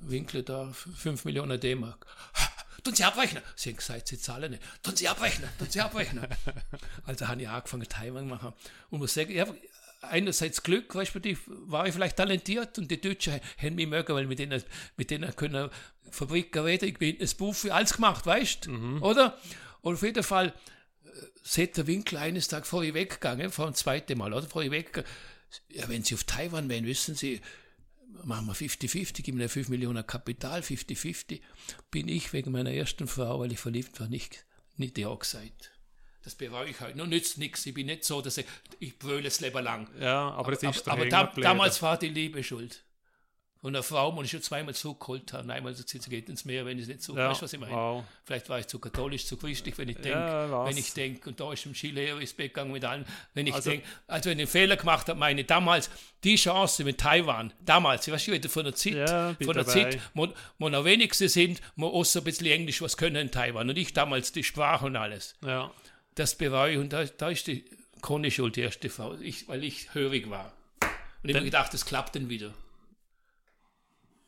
Winkler 0.00 0.42
da, 0.42 0.72
5 0.72 1.24
Millionen 1.24 1.58
D-Mark 1.58 2.06
tun 2.82 2.94
Sie 2.94 3.04
abrechnen. 3.04 3.42
Sie 3.56 3.70
haben 3.70 3.76
gesagt, 3.76 4.08
Sie 4.08 4.18
zahlen 4.18 4.52
nicht. 4.52 4.62
Tun 4.82 4.96
Sie 4.96 5.08
abrechnen, 5.08 5.48
tun 5.58 5.68
Sie 5.70 5.80
abrechnen. 5.80 6.26
also 7.04 7.28
habe 7.28 7.42
ich 7.42 7.48
angefangen, 7.48 7.88
Taiwan 7.88 8.24
zu 8.24 8.28
machen. 8.34 8.52
Und 8.90 8.98
muss 8.98 9.14
sagen, 9.14 9.30
ich 9.30 9.40
habe 9.40 9.56
einerseits 10.02 10.62
Glück, 10.62 10.94
weißt 10.94 11.14
du, 11.14 11.36
war 11.46 11.86
ich 11.86 11.94
vielleicht 11.94 12.16
talentiert 12.16 12.78
und 12.78 12.90
die 12.90 13.00
Deutschen 13.00 13.40
haben 13.58 13.74
mich 13.74 13.86
mögen, 13.86 14.14
weil 14.14 14.26
mit 14.26 14.38
denen, 14.38 14.62
mit 14.96 15.10
denen 15.10 15.34
können 15.36 15.70
Fabriken 16.10 16.64
reden, 16.64 16.88
ich 16.88 16.98
bin 16.98 17.16
Buch 17.38 17.54
für 17.54 17.74
alles 17.74 17.94
gemacht, 17.94 18.26
weißt 18.26 18.66
du, 18.66 18.70
mhm. 18.70 19.02
oder? 19.02 19.38
Und 19.82 19.94
auf 19.94 20.02
jeden 20.02 20.22
Fall, 20.22 20.48
äh, 20.48 21.08
seit 21.42 21.76
der 21.76 21.86
Winkel 21.86 22.18
eines 22.18 22.48
Tages 22.48 22.68
vor 22.68 22.82
ich 22.82 22.94
weggegangen, 22.94 23.50
vor 23.50 23.66
dem 23.66 23.74
zweiten 23.74 24.18
Mal, 24.18 24.32
oder? 24.32 24.48
Vor 24.48 24.62
ich 24.62 24.70
weggegangen. 24.70 25.08
Ja, 25.68 25.88
wenn 25.88 26.04
Sie 26.04 26.14
auf 26.14 26.24
Taiwan 26.24 26.68
wären, 26.68 26.86
wissen 26.86 27.14
Sie, 27.14 27.40
machen 28.24 28.46
wir 28.46 28.54
50-50, 28.54 29.22
geben 29.22 29.38
mir 29.38 29.48
5 29.48 29.68
Millionen 29.68 30.06
Kapital, 30.06 30.60
50-50, 30.60 31.40
bin 31.90 32.08
ich 32.08 32.32
wegen 32.32 32.52
meiner 32.52 32.72
ersten 32.72 33.06
Frau, 33.06 33.40
weil 33.40 33.52
ich 33.52 33.58
verliebt 33.58 34.00
war, 34.00 34.08
nicht, 34.08 34.44
nicht 34.76 34.98
ja 34.98 35.14
gesagt. 35.14 35.72
Das 36.22 36.34
bereue 36.34 36.68
ich 36.68 36.80
halt. 36.80 36.96
Nur 36.96 37.06
nützt 37.06 37.38
nichts. 37.38 37.64
Ich 37.64 37.72
bin 37.72 37.86
nicht 37.86 38.04
so, 38.04 38.20
dass 38.20 38.36
ich, 38.36 38.44
ich 38.78 38.98
brülle 38.98 39.22
das 39.22 39.40
Leben 39.40 39.64
lang. 39.64 39.88
Ja, 39.98 40.28
aber, 40.30 40.38
aber 40.38 40.52
es 40.52 40.62
ist 40.62 40.86
Aber, 40.86 41.00
aber 41.00 41.08
da, 41.08 41.24
damals 41.24 41.80
war 41.80 41.98
die 41.98 42.08
Liebe 42.08 42.44
schuld 42.44 42.84
von 43.60 43.74
einer 43.74 43.82
Frau, 43.82 44.10
die 44.12 44.24
ich 44.24 44.30
schon 44.30 44.40
zweimal 44.40 44.74
zurückgeholt 44.74 45.34
habe. 45.34 45.52
Einmal 45.52 45.74
so, 45.74 45.82
sie 45.86 45.98
geht 45.98 46.30
ins 46.30 46.46
Meer, 46.46 46.64
wenn 46.64 46.78
ich 46.78 46.86
nicht 46.86 47.02
so, 47.02 47.14
ja, 47.14 47.28
weißt 47.28 47.42
du, 47.42 47.44
was 47.44 47.52
ich 47.52 47.60
meine? 47.60 47.72
Wow. 47.72 48.04
Vielleicht 48.24 48.48
war 48.48 48.58
ich 48.58 48.66
zu 48.66 48.78
katholisch, 48.78 49.26
zu 49.26 49.36
christlich, 49.36 49.76
wenn 49.76 49.88
ich 49.90 49.96
denke, 49.96 50.18
ja, 50.18 50.64
wenn 50.64 50.76
ich 50.78 50.94
denke, 50.94 51.28
und 51.28 51.38
da 51.38 51.52
ist 51.52 51.66
im 51.66 51.74
Skilehrer 51.74 52.20
ist 52.22 52.38
gegangen 52.38 52.72
mit 52.72 52.84
allen, 52.86 53.04
wenn 53.34 53.46
ich 53.46 53.52
also, 53.52 53.70
denke, 53.70 53.86
also 54.06 54.30
wenn 54.30 54.38
ich 54.38 54.44
einen 54.44 54.50
Fehler 54.50 54.76
gemacht 54.76 55.08
habe, 55.08 55.18
meine 55.18 55.44
damals, 55.44 55.90
die 56.24 56.36
Chance 56.36 56.84
mit 56.84 56.98
Taiwan, 56.98 57.52
damals, 57.60 58.06
ich 58.06 58.14
weiß 58.14 58.28
nicht, 58.28 58.46
von 58.46 58.64
der 58.64 58.74
Zeit, 58.74 58.94
ja, 58.94 59.34
von 59.34 59.54
der 59.54 59.64
dabei. 59.64 59.72
Zeit, 59.72 60.00
wo, 60.14 60.28
wo 60.58 60.66
am 60.68 60.84
wenigsten 60.86 61.28
sind, 61.28 61.60
wo 61.76 61.88
auch 61.88 62.04
so 62.04 62.20
ein 62.20 62.24
bisschen 62.24 62.46
Englisch 62.46 62.80
was 62.80 62.96
können 62.96 63.16
in 63.16 63.30
Taiwan 63.30 63.68
und 63.68 63.76
ich 63.76 63.92
damals 63.92 64.32
die 64.32 64.44
Sprache 64.44 64.86
und 64.86 64.96
alles. 64.96 65.34
Ja. 65.44 65.70
Das 66.14 66.34
bereue 66.34 66.72
ich 66.72 66.78
und 66.78 66.94
da, 66.94 67.04
da 67.04 67.28
ist 67.28 67.46
die 67.46 67.64
Conny 68.00 68.30
schuld, 68.30 68.56
die 68.56 68.62
erste 68.62 68.88
Frau, 68.88 69.16
ich, 69.20 69.48
weil 69.48 69.64
ich 69.64 69.92
hörig 69.92 70.30
war. 70.30 70.54
Und 71.22 71.28
ich 71.28 71.36
habe 71.36 71.44
gedacht, 71.44 71.74
das 71.74 71.84
klappt 71.84 72.16
dann 72.16 72.30
wieder. 72.30 72.54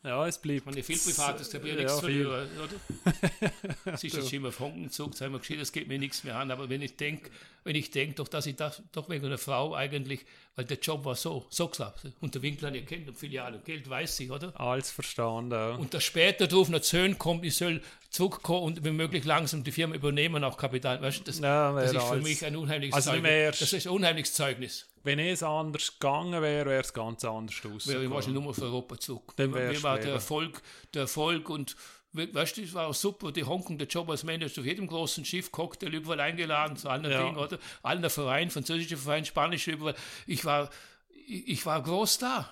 Ja, 0.03 0.27
es 0.27 0.37
bleibt. 0.37 0.65
Wenn 0.65 0.75
ich 0.75 0.85
viel 0.85 0.97
Privates 0.97 1.53
habe, 1.53 1.65
ich 1.65 1.75
ja 1.75 1.81
nichts 1.81 1.99
verlieren, 1.99 2.49
oder? 2.57 3.53
es 3.93 4.03
ist 4.03 4.15
jetzt 4.15 4.29
schon 4.29 4.39
immer 4.39 4.49
auf 4.49 4.59
Honken 4.59 4.83
gezogen, 4.83 5.13
sagen 5.13 5.31
wir 5.31 5.39
geschehen, 5.39 5.59
das 5.59 5.71
geht 5.71 5.87
mir 5.87 5.97
nichts 5.97 6.25
mehr 6.25 6.37
an. 6.37 6.51
Aber 6.51 6.69
wenn 6.69 6.81
ich 6.81 6.97
denke, 6.97 7.29
wenn 7.63 7.77
ich 7.77 7.89
denke, 7.89 8.15
doch, 8.15 8.27
dass 8.27 8.45
ich 8.45 8.57
da, 8.57 8.73
doch 8.91 9.07
wegen 9.09 9.25
einer 9.25 9.37
Frau 9.37 9.75
eigentlich, 9.75 10.25
weil 10.57 10.65
der 10.65 10.77
Job 10.77 11.05
war 11.05 11.15
so, 11.15 11.45
so 11.49 11.69
klar. 11.69 11.93
Und 12.19 12.35
der 12.35 12.41
Winkler, 12.41 12.75
ihr 12.75 12.83
kennt 12.83 13.07
und 13.07 13.17
Filiale, 13.17 13.59
Geld 13.63 13.89
weiß 13.89 14.19
ich, 14.19 14.29
oder? 14.29 14.59
Alles 14.59 14.91
verstanden. 14.91 15.51
Ja. 15.51 15.75
Und 15.75 15.93
dass 15.93 16.03
später 16.03 16.47
drauf 16.47 16.67
noch 16.67 16.81
Zöhn 16.81 17.17
kommt, 17.17 17.45
ich 17.45 17.55
soll 17.55 17.81
zurückkommen 18.09 18.63
und 18.63 18.83
wenn 18.83 18.97
möglich 18.97 19.23
langsam 19.23 19.63
die 19.63 19.71
Firma 19.71 19.95
übernehmen, 19.95 20.43
auch 20.43 20.57
Kapital. 20.57 21.01
Weißt 21.01 21.19
du, 21.19 21.23
das, 21.23 21.39
ja, 21.39 21.71
das 21.71 21.93
ist 21.93 22.03
für 22.03 22.21
mich 22.21 22.45
ein 22.45 22.57
unheimliches 22.57 22.93
also 22.93 23.11
Zeugnis. 23.11 23.59
Das 23.59 23.71
ist 23.71 23.87
ein 23.87 23.93
unheimliches 23.93 24.33
Zeugnis. 24.33 24.85
Wenn 25.03 25.19
es 25.19 25.43
anders 25.43 25.99
gegangen 25.99 26.41
wäre, 26.41 26.69
wäre 26.69 26.81
es 26.81 26.93
ganz 26.93 27.25
anders 27.25 27.55
aus. 27.65 27.87
Wäre 27.87 28.05
ich 28.05 28.09
wahrscheinlich 28.09 28.41
nur 28.41 28.51
auf 28.51 28.61
Europa 28.61 28.97
zurück. 28.97 29.33
Dann 29.35 29.53
war 29.53 29.99
der 29.99 30.13
Erfolg, 30.13 30.61
der 30.93 31.03
Erfolg 31.03 31.49
und 31.49 31.75
weißt 32.13 32.57
du, 32.57 32.61
es 32.61 32.73
war 32.73 32.87
auch 32.87 32.93
super, 32.93 33.31
die 33.31 33.43
Hongkong, 33.43 33.77
der 33.77 33.87
Job 33.87 34.09
als 34.09 34.23
Manager, 34.23 34.61
auf 34.61 34.67
jedem 34.67 34.87
großen 34.87 35.25
Schiff, 35.25 35.51
Cocktail 35.51 35.93
überall 35.93 36.19
eingeladen, 36.19 36.77
zu 36.77 36.89
allen 36.89 37.09
ja. 37.09 37.23
Dingen, 37.23 37.37
oder? 37.37 37.57
Allen 37.81 38.07
Vereinen, 38.09 38.51
französische 38.51 38.97
Verein, 38.97 39.25
spanische 39.25 39.71
überall. 39.71 39.95
Ich 40.27 40.45
war, 40.45 40.69
ich, 41.09 41.47
ich 41.47 41.65
war 41.65 41.81
groß 41.81 42.19
da. 42.19 42.49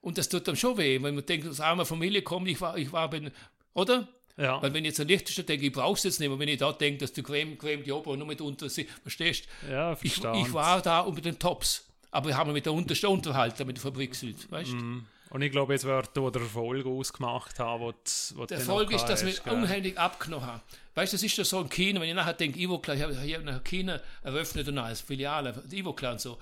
Und 0.00 0.18
das 0.18 0.28
tut 0.28 0.48
dann 0.48 0.56
schon 0.56 0.78
weh, 0.78 1.00
wenn 1.02 1.14
man 1.14 1.26
denkt, 1.26 1.46
aus 1.46 1.60
einer 1.60 1.86
Familie 1.86 2.22
kommt, 2.22 2.48
ich 2.48 2.60
war, 2.60 2.76
ich 2.76 2.92
war, 2.92 3.08
bin, 3.08 3.30
oder? 3.74 4.08
Ja. 4.36 4.62
Weil 4.62 4.72
wenn 4.72 4.84
ich 4.84 4.90
jetzt 4.90 5.00
an 5.00 5.08
Liechtenstein 5.08 5.46
denke, 5.46 5.66
ich 5.66 5.72
brauche 5.72 5.96
es 5.96 6.04
jetzt 6.04 6.20
nicht 6.20 6.28
mehr, 6.28 6.38
wenn 6.38 6.48
ich 6.48 6.58
da 6.58 6.72
denke, 6.72 6.98
dass 6.98 7.12
du 7.12 7.22
Creme, 7.22 7.58
Creme 7.58 7.84
die 7.84 7.92
Ober 7.92 8.16
nur 8.16 8.26
mit 8.26 8.40
unter 8.40 8.68
sie, 8.68 8.88
verstehst? 9.02 9.44
Ja, 9.70 9.96
ich, 10.00 10.18
ich 10.18 10.52
war 10.52 10.80
da 10.80 11.00
und 11.00 11.14
mit 11.14 11.24
den 11.24 11.38
Tops, 11.38 11.86
aber 12.10 12.28
wir 12.28 12.36
haben 12.36 12.52
mit 12.52 12.66
der 12.66 12.72
untersten 12.72 13.10
unterhalten, 13.10 13.66
mit 13.66 13.76
der 13.76 13.82
Fabrik 13.82 14.14
Süd, 14.14 14.50
weißt? 14.50 14.72
Mm. 14.72 15.00
Und 15.32 15.40
ich 15.40 15.50
glaube, 15.50 15.72
jetzt 15.72 15.84
wird 15.84 16.14
der 16.14 16.42
Erfolg 16.42 16.84
ausgemacht 16.84 17.58
haben, 17.58 17.94
wo 18.34 18.44
Der 18.44 18.58
Erfolg 18.58 18.92
ist, 18.92 19.06
dass 19.06 19.24
wir 19.24 19.34
unheimlich 19.50 19.98
abgenommen 19.98 20.46
haben. 20.46 20.60
Weißt 20.94 21.14
du, 21.14 21.16
das 21.16 21.22
ist 21.22 21.38
ja 21.38 21.44
so 21.44 21.62
in 21.62 21.70
China, 21.70 22.02
wenn 22.02 22.10
ich 22.10 22.14
nachher 22.14 22.34
denke, 22.34 22.58
Ivoclar, 22.58 22.96
ich 22.96 23.02
habe 23.02 23.18
hier 23.18 23.40
nach 23.40 23.64
China 23.64 23.98
eröffnet 24.22 24.68
und 24.68 24.76
als 24.76 25.00
Filiale, 25.00 25.54
Ivoclar 25.70 26.12
und 26.12 26.20
so. 26.20 26.38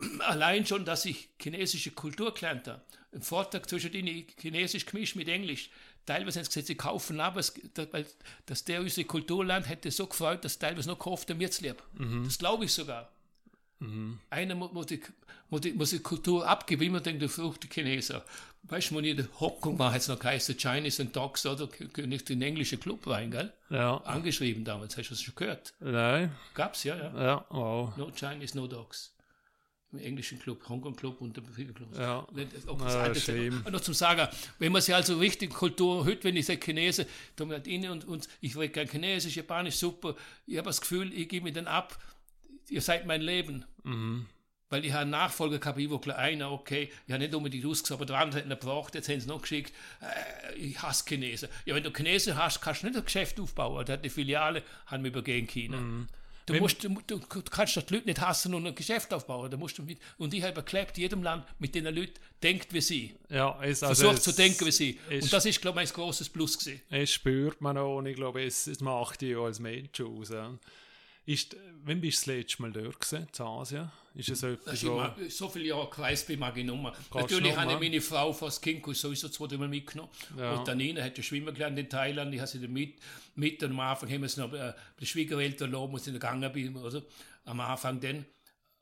Allein 0.26 0.66
schon, 0.66 0.84
dass 0.84 1.04
ich 1.04 1.28
chinesische 1.40 1.92
Kultur 1.92 2.34
gelernt 2.34 2.66
habe, 2.66 2.82
ein 3.14 3.22
Vortrag 3.22 3.68
zwischen 3.68 3.92
denen 3.92 4.26
Chinesisch 4.40 4.86
gemischt 4.86 5.14
mit 5.14 5.28
Englisch, 5.28 5.70
teilweise 6.06 6.38
haben 6.38 6.44
sie 6.44 6.50
gesagt, 6.50 6.66
sie 6.66 6.74
kaufen 6.74 7.20
ab, 7.20 7.36
weil 7.36 8.06
dass 8.46 8.64
der 8.64 8.80
unsere 8.80 9.06
Kulturland 9.06 9.68
hätte 9.68 9.90
so 9.90 10.06
gefreut, 10.06 10.44
dass 10.44 10.58
teilweise 10.58 10.88
noch 10.88 10.98
gehofft 10.98 11.30
haben, 11.30 11.40
jetzt 11.40 11.60
lieb. 11.60 11.82
Mhm. 11.94 12.24
Das 12.24 12.38
glaube 12.38 12.64
ich 12.64 12.72
sogar. 12.72 13.10
Mhm. 13.78 14.18
Einer 14.30 14.54
muss 14.54 14.86
die, 14.86 15.02
muss, 15.50 15.60
die, 15.60 15.72
muss 15.72 15.90
die 15.90 15.98
Kultur 15.98 16.46
wie 16.68 16.88
man 16.88 17.02
denkt, 17.02 17.20
der 17.20 17.28
Frucht 17.28 17.64
die 17.64 17.68
Chinesen. 17.68 18.22
Weißt 18.62 18.90
du, 18.90 18.98
in 18.98 19.28
Hongkong 19.38 19.78
war, 19.78 19.94
es 19.94 20.08
noch 20.08 20.18
geheißen, 20.18 20.56
Chinese 20.56 21.02
and 21.02 21.14
Dogs, 21.14 21.46
oder 21.46 21.68
nicht 22.06 22.30
in 22.30 22.40
den 22.40 22.48
englischen 22.48 22.80
Club 22.80 23.06
rein, 23.06 23.30
gell? 23.30 23.52
Ja. 23.70 23.98
Angeschrieben 23.98 24.64
damals, 24.64 24.96
hast 24.96 25.10
du 25.10 25.14
das 25.14 25.22
schon 25.22 25.34
gehört? 25.36 25.74
Nein. 25.78 26.34
Gab's, 26.54 26.82
ja, 26.82 26.96
ja. 26.96 27.22
Ja, 27.22 27.46
wow. 27.50 27.96
No 27.96 28.10
Chinese, 28.10 28.56
no 28.56 28.66
Dogs. 28.66 29.14
Im 29.92 29.98
englischen 30.00 30.38
Club, 30.38 30.68
Hongkong 30.68 30.96
Club 30.96 31.20
und 31.20 31.36
der 31.36 31.44
Club. 31.44 31.88
Ja. 31.96 32.18
Auch 32.18 32.78
das 32.78 32.94
ja, 32.94 33.14
schön. 33.14 33.62
noch 33.70 33.80
zum 33.80 33.94
Sagen, 33.94 34.28
wenn 34.58 34.72
man 34.72 34.82
sich 34.82 34.94
also 34.94 35.16
richtig 35.18 35.54
Kultur 35.54 36.04
hört, 36.04 36.24
wenn 36.24 36.36
ich 36.36 36.46
sage 36.46 36.60
Chinesen, 36.60 37.06
dann 37.36 37.52
hat 37.52 37.66
ihnen 37.68 37.90
und, 37.90 38.04
und 38.04 38.28
ich 38.40 38.56
rede 38.56 38.72
kein 38.72 38.88
Chinesisch, 38.88 39.36
Japanisch, 39.36 39.76
super. 39.76 40.16
Ich 40.44 40.58
habe 40.58 40.66
das 40.66 40.80
Gefühl, 40.80 41.12
ich 41.12 41.28
gebe 41.28 41.44
mir 41.44 41.52
dann 41.52 41.68
ab, 41.68 41.98
ihr 42.68 42.82
seid 42.82 43.06
mein 43.06 43.22
Leben. 43.22 43.64
Mhm. 43.84 44.26
Weil 44.68 44.84
ich 44.84 44.90
habe 44.90 45.02
einen 45.02 45.12
Nachfolger 45.12 45.60
gehabt, 45.60 45.78
ich 45.78 45.88
war 45.88 46.18
einer, 46.18 46.50
okay, 46.50 46.90
ich 47.06 47.12
habe 47.12 47.22
nicht 47.22 47.34
unbedingt 47.34 47.64
ausgesagt, 47.64 48.00
aber 48.00 48.06
der 48.06 48.18
andere 48.18 48.40
hat 48.40 48.46
ihn 48.46 48.50
gebraucht, 48.50 48.96
jetzt 48.96 49.08
haben 49.08 49.20
sie 49.20 49.28
noch 49.28 49.40
geschickt, 49.40 49.72
äh, 50.00 50.58
ich 50.58 50.82
hasse 50.82 51.04
Chinesen. 51.06 51.48
Ja, 51.64 51.76
wenn 51.76 51.84
du 51.84 51.92
Chinesen 51.92 52.36
hast, 52.36 52.60
kannst 52.60 52.82
du 52.82 52.88
nicht 52.88 52.96
ein 52.96 53.04
Geschäft 53.04 53.38
aufbauen. 53.38 53.86
Da 53.86 53.92
hat 53.92 54.04
die 54.04 54.10
Filiale, 54.10 54.64
haben 54.86 55.04
wir 55.04 55.10
übergehen 55.12 55.46
China. 55.46 55.76
Mhm. 55.76 56.08
Du, 56.46 56.54
musst, 56.54 56.84
du, 56.84 56.88
du, 57.08 57.20
kannst 57.50 57.74
die 57.74 57.94
Leute 57.94 58.06
nicht 58.06 58.20
hassen 58.20 58.54
und 58.54 58.64
ein 58.66 58.74
Geschäft 58.74 59.12
aufbauen. 59.12 59.50
Da 59.50 59.56
musst 59.56 59.78
du 59.78 59.82
mit, 59.82 59.98
und 60.16 60.32
ich 60.32 60.44
habe 60.44 60.54
erklebt, 60.54 60.96
jedem 60.96 61.24
Land 61.24 61.44
mit 61.58 61.74
den 61.74 61.84
Leuten 61.86 62.14
denkt 62.40 62.72
wie 62.72 62.80
sie. 62.80 63.16
Ja, 63.28 63.58
es, 63.62 63.82
also 63.82 64.04
Versucht 64.04 64.22
zu 64.22 64.32
denken 64.32 64.64
wie 64.64 64.70
sie. 64.70 64.98
und 65.10 65.32
das 65.32 65.44
ist, 65.44 65.60
glaube 65.60 65.82
ich, 65.82 65.90
ein 65.90 65.94
großes 65.94 66.28
Plus 66.28 66.56
gewesen. 66.56 66.80
Es 66.88 67.10
spürt 67.10 67.60
man 67.60 67.76
auch 67.76 67.96
und 67.96 68.06
ich 68.06 68.14
glaube, 68.14 68.44
es, 68.44 68.68
es 68.68 68.80
macht 68.80 69.22
dich 69.22 69.34
auch 69.34 69.46
als 69.46 69.58
Mensch 69.58 70.00
aus. 70.00 70.28
Ja. 70.28 70.56
Ist, 71.26 71.56
wann 71.84 72.00
bist 72.00 72.26
du 72.26 72.30
das 72.30 72.38
letzte 72.38 72.62
Mal 72.62 72.72
dort 72.72 73.00
gewesen, 73.00 73.26
in 73.36 73.44
Asien? 73.44 73.90
Ist 74.14 74.28
es 74.30 74.42
etwas, 74.44 74.80
so... 74.80 74.96
Mag, 74.96 75.16
so 75.28 75.48
viele 75.48 75.66
Jahre 75.66 75.90
gereist 75.90 76.26
bin, 76.28 76.38
mag 76.38 76.56
ich 76.56 76.64
nicht 76.64 76.82
mehr. 76.82 76.94
Natürlich 77.12 77.56
habe 77.56 77.72
ich 77.72 77.80
meine 77.80 78.00
Frau 78.00 78.32
fast 78.32 78.62
Kind 78.62 78.84
sowieso 78.96 79.28
zweimal 79.28 79.68
mitgenommen. 79.68 80.10
Ja. 80.38 80.54
Und 80.54 80.68
dann 80.68 81.02
hat 81.02 81.22
schwimmen 81.24 81.52
gelernt 81.52 81.78
in 81.78 81.88
Thailand. 81.88 82.32
Ich 82.32 82.40
habe 82.40 82.48
sie 82.48 82.60
dann 82.60 82.72
mit, 82.72 82.94
mit 83.34 83.62
und 83.64 83.72
am 83.72 83.80
Anfang 83.80 84.08
haben 84.08 84.22
wir 84.22 84.28
sie 84.28 84.40
noch 84.40 84.52
äh, 84.52 84.72
bei 84.72 84.74
den 85.00 85.06
Schwiegereltern 85.06 85.72
erlaubt, 85.72 85.94
als 85.94 86.06
ich 86.06 86.12
gegangen 86.12 86.50
bin. 86.52 86.76
Also 86.76 87.02
am 87.44 87.60
Anfang 87.60 88.00
dann. 88.00 88.24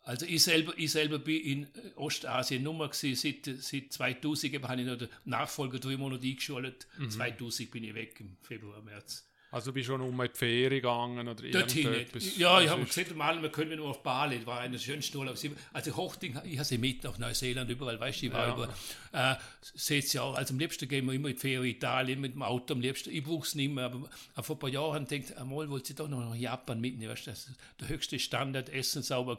Also 0.03 0.27
ich 0.27 0.43
selber, 0.43 0.75
ich 0.77 0.93
selber 0.93 1.19
bin 1.19 1.43
in 1.43 1.63
äh, 1.65 1.97
Ostasien 1.97 2.63
Nummer 2.63 2.89
gewesen, 2.89 3.15
seit, 3.17 3.63
seit 3.63 3.91
2000 3.91 4.63
habe 4.63 4.83
ich 4.83 4.87
noch 4.87 4.99
den 4.99 5.09
Nachfolger 5.25 5.79
drei 5.79 5.97
Monate 5.97 6.27
eingeschult. 6.27 6.87
Mhm. 6.99 7.11
2000 7.11 7.71
bin 7.71 7.85
ich 7.85 7.95
weg 7.95 8.21
im 8.21 8.37
Februar, 8.43 8.83
März. 8.83 9.27
Also 9.55 9.73
bist 9.73 9.89
du 9.89 9.93
schon 9.93 10.01
um 10.01 10.21
die 10.21 10.29
Ferien 10.37 10.83
gegangen 10.83 11.29
oder 11.29 11.49
Dorthin 11.49 11.87
irgendetwas? 11.87 12.37
Ja, 12.37 12.61
ich 12.61 12.69
habe 12.69 12.85
gesagt, 12.85 13.15
mal, 13.15 13.41
wir 13.41 13.51
können 13.51 13.77
nur 13.77 13.91
auf 13.91 14.03
Bali, 14.03 14.39
das 14.39 14.47
war 14.47 14.59
einer 14.59 14.73
der 14.73 14.81
schönsten 14.81 15.17
Urlaub. 15.17 15.37
Also 15.73 15.97
Hochding, 15.97 16.37
ich 16.43 16.59
habe 16.59 16.65
sie 16.65 16.77
mit 16.77 17.05
nach 17.05 17.19
Neuseeland, 17.19 17.71
überall, 17.71 18.01
weißt 18.01 18.23
du, 18.23 18.27
ich 18.27 18.33
war 18.33 18.49
ja. 18.49 18.55
über, 18.55 18.75
äh, 19.13 19.37
seht 19.63 20.13
ihr 20.13 20.25
auch, 20.25 20.35
also 20.35 20.55
am 20.55 20.59
liebsten 20.59 20.89
gehen 20.89 21.07
wir 21.07 21.13
immer 21.13 21.29
in 21.29 21.35
die 21.35 21.41
Ferien 21.41 21.77
Italien 21.77 22.21
mit 22.21 22.35
dem 22.35 22.43
Auto, 22.43 22.75
am 22.75 22.81
liebsten, 22.81 23.11
ich 23.11 23.25
es 23.29 23.55
nicht 23.55 23.73
mehr, 23.73 23.85
aber, 23.85 24.09
vor 24.43 24.57
ein 24.57 24.59
paar 24.59 24.71
Jahren 24.71 25.07
denkt, 25.07 25.37
einmal 25.37 25.71
wollte 25.71 25.93
ich 25.93 25.97
doch 25.97 26.09
noch 26.09 26.19
nach 26.19 26.35
Japan 26.35 26.81
mitnehmen, 26.81 27.13
weißt 27.13 27.29
du, 27.29 27.31
das 27.31 27.47
ist 27.47 27.57
der 27.81 27.91
höchste 27.91 28.19
Standard, 28.19 28.71
Essen 28.71 29.05
sauber, 29.05 29.39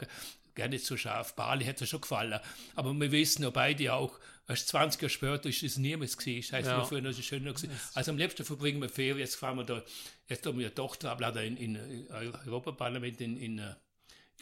nicht 0.70 0.86
so 0.86 0.96
scharf. 0.96 1.36
Bali 1.36 1.66
hätte 1.66 1.86
schon 1.86 2.00
gefallen. 2.00 2.40
Aber 2.76 2.94
wir 2.94 3.12
wissen 3.12 3.44
ja 3.44 3.50
beide 3.50 3.94
auch, 3.94 4.18
erst 4.48 4.68
20 4.70 5.02
Jahre 5.02 5.10
später 5.10 5.50
ist 5.50 5.64
es 5.64 5.78
niemals 5.78 6.18
gewesen. 6.18 6.48
Das 6.52 6.60
heißt, 6.60 6.68
ja. 6.68 6.84
früher 6.84 7.02
noch 7.02 7.14
schöner 7.14 7.54
gewesen. 7.54 7.72
Also 7.94 8.12
am 8.12 8.18
liebsten 8.18 8.46
verbringen 8.46 8.82
wir 8.82 8.90
Ferien. 8.90 9.20
Jetzt 9.20 9.36
fahren 9.36 9.58
wir 9.58 9.64
da, 9.64 9.84
jetzt 10.28 10.46
haben 10.46 10.58
wir 10.58 10.68
eine 10.68 10.76
Tochter, 10.76 11.12
aber 11.12 11.42
in, 11.44 11.58
in, 11.58 11.76
in 11.76 12.08
Europaparlament 12.46 13.22
in, 13.22 13.38
in 13.38 13.60
äh, 13.60 13.76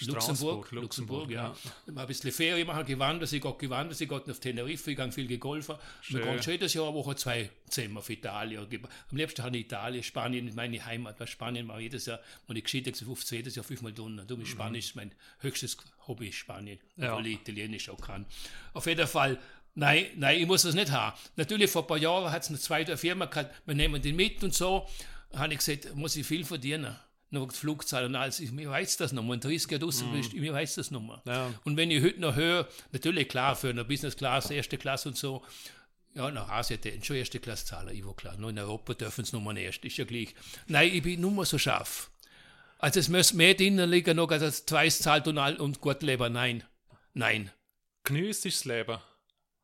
Luxemburg, 0.02 0.72
Luxemburg, 0.72 1.30
ja. 1.30 1.56
ja. 1.88 1.96
Ein 1.96 2.08
bisschen 2.08 2.32
Ferien 2.32 2.66
machen, 2.66 2.86
gewandert, 2.86 3.30
sie 3.30 3.40
geht 3.40 3.60
gewandert, 3.60 3.96
sie 3.96 4.08
geht 4.08 4.28
auf 4.30 4.40
Teneriffe, 4.40 4.92
ich 4.92 4.98
gehe 4.98 5.12
viel 5.12 5.28
gegolfen. 5.28 5.76
Wir 6.08 6.22
gehen 6.22 6.42
schon 6.42 6.54
jedes 6.54 6.74
Jahr 6.74 6.88
eine 6.88 6.96
Woche 6.96 7.16
zwei 7.16 7.50
Zimmer 7.70 8.00
auf 8.00 8.10
Italien. 8.10 8.68
Am 9.12 9.18
liebsten 9.18 9.44
habe 9.44 9.56
ich 9.56 9.66
Italien, 9.66 10.04
Spanien, 10.04 10.52
meine 10.56 10.84
Heimat, 10.84 11.20
weil 11.20 11.28
Spanien 11.28 11.68
mache 11.68 11.82
jedes 11.82 12.08
Jahr, 12.08 12.20
und 12.48 12.56
ich 12.56 12.64
geschieden 12.64 12.94
15, 12.94 13.38
jedes 13.38 13.56
Jahr 13.56 13.64
fünfmal 13.64 13.94
tun. 13.94 14.20
Du, 14.28 14.36
mhm. 14.36 14.46
Spanisch 14.48 14.88
ist 14.88 14.96
mein 14.96 15.12
höchstes 15.40 15.78
Hobby, 16.08 16.34
Spanien, 16.34 16.80
ja. 16.98 17.14
obwohl 17.14 17.28
ich 17.28 17.36
Italienisch 17.36 17.90
auch 17.90 18.02
kann. 18.02 18.26
Auf 18.74 18.88
jeden 18.88 19.08
Fall, 19.08 19.40
Nein, 19.76 20.06
nein, 20.16 20.40
ich 20.40 20.48
muss 20.48 20.64
das 20.64 20.76
nicht 20.76 20.91
haben. 20.91 21.18
Natürlich, 21.36 21.70
vor 21.70 21.84
ein 21.84 21.88
paar 21.88 21.98
Jahren 21.98 22.32
hat 22.32 22.44
es 22.44 22.50
eine 22.50 22.60
zweite 22.60 22.95
Firma 22.98 23.26
gehabt, 23.26 23.54
wir 23.66 23.76
nehmen 23.76 24.02
den 24.02 24.16
mit 24.16 24.44
und 24.44 24.54
so. 24.54 24.88
habe 25.34 25.54
ich 25.54 25.60
gesagt, 25.60 25.95
muss 25.95 26.16
ich 26.16 26.26
viel 26.26 26.45
verdienen 26.45 26.95
noch 27.34 27.52
Flugzeit 27.52 28.06
und 28.06 28.16
alles. 28.16 28.40
Ich, 28.40 28.56
weiß 28.56 28.98
das 28.98 29.12
noch. 29.12 29.28
Wenn 29.28 29.40
30 29.40 29.68
Grad 29.68 29.82
draußen 29.82 30.10
mm. 30.10 30.14
bist, 30.14 30.34
mir 30.34 30.54
weiß 30.54 30.76
das 30.76 30.91
noch 30.91 31.02
mal. 31.02 31.22
Ja. 31.26 31.54
Und 31.66 31.76
wenn 31.76 31.91
ich 31.91 32.02
heute 32.04 32.22
noch 32.22 32.36
höre, 32.36 32.68
natürlich 32.91 33.28
klar, 33.28 33.56
für 33.56 33.70
eine 33.70 33.84
Business 33.84 34.16
Class, 34.16 34.50
erste 34.52 34.78
Klasse 34.78 35.10
und 35.10 35.18
so, 35.18 35.44
ja, 36.14 36.30
nach 36.30 36.48
Asien 36.50 36.80
hätten 36.84 37.04
schon 37.04 37.16
erste 37.16 37.40
Klasse 37.40 37.66
zahlen, 37.66 37.95
ich 37.95 38.06
war 38.06 38.16
klar. 38.16 38.38
Nur 38.38 38.52
in 38.52 38.60
Europa 38.60 38.94
dürfen 38.94 39.24
es 39.24 39.34
Nummer 39.34 39.56
erst, 39.58 39.84
ist 39.84 39.98
ja 39.98 40.06
gleich. 40.06 40.36
Nein, 40.68 40.91
ich 40.94 41.02
bin 41.02 41.20
nur 41.20 41.32
mal 41.32 41.45
so 41.45 41.58
scharf. 41.58 42.12
Also 42.78 43.00
es 43.00 43.10
muss 43.10 43.34
mehr 43.34 43.56
drinnen 43.56 43.90
liegen, 43.90 44.16
noch 44.16 44.30
als 44.30 44.66
zwei 44.66 44.88
zahlt 44.90 45.28
und, 45.28 45.40
all, 45.40 45.56
und 45.56 45.82
gut 45.82 46.04
leben. 46.04 46.34
Nein. 46.34 46.64
Nein. 47.14 47.52
Genießt 48.04 48.45
das 48.45 48.66
Leben. 48.66 49.00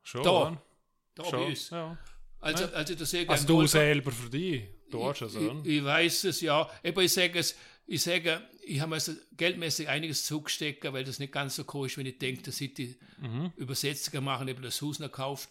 Schon. 0.02 0.22
Da. 0.22 0.62
Da 1.14 1.24
schon. 1.24 1.32
bei 1.32 1.46
uns. 1.46 1.70
Ja. 1.70 1.98
Also, 2.40 2.64
also, 2.66 2.94
das 2.94 3.14
also 3.14 3.46
du 3.46 3.66
selber 3.66 4.10
für 4.12 4.30
dich? 4.30 4.64
Du 4.90 5.04
hast 5.04 5.22
es, 5.22 5.36
oder? 5.36 5.60
Ich, 5.62 5.76
ich 5.76 5.84
weiß 5.84 6.24
es, 6.24 6.40
ja. 6.40 6.68
Aber 6.84 7.02
ich 7.02 7.12
sage 7.12 7.38
es, 7.38 7.56
ich 7.86 8.02
sage, 8.02 8.40
ich 8.62 8.80
habe 8.80 8.94
also 8.94 9.12
geldmäßig 9.36 9.88
einiges 9.88 10.24
zugesteckt, 10.24 10.90
weil 10.92 11.04
das 11.04 11.18
nicht 11.18 11.32
ganz 11.32 11.56
so 11.56 11.64
cool 11.74 11.86
ist, 11.86 11.98
wenn 11.98 12.06
ich 12.06 12.18
denke, 12.18 12.42
dass 12.42 12.60
ich 12.60 12.72
die 12.74 12.96
mhm. 13.18 13.52
Übersetzungen 13.56 14.24
machen, 14.24 14.48
ich 14.48 14.54
habe 14.54 14.64
das 14.64 14.80
Haus 14.80 14.98
noch 14.98 15.08
gekauft 15.08 15.50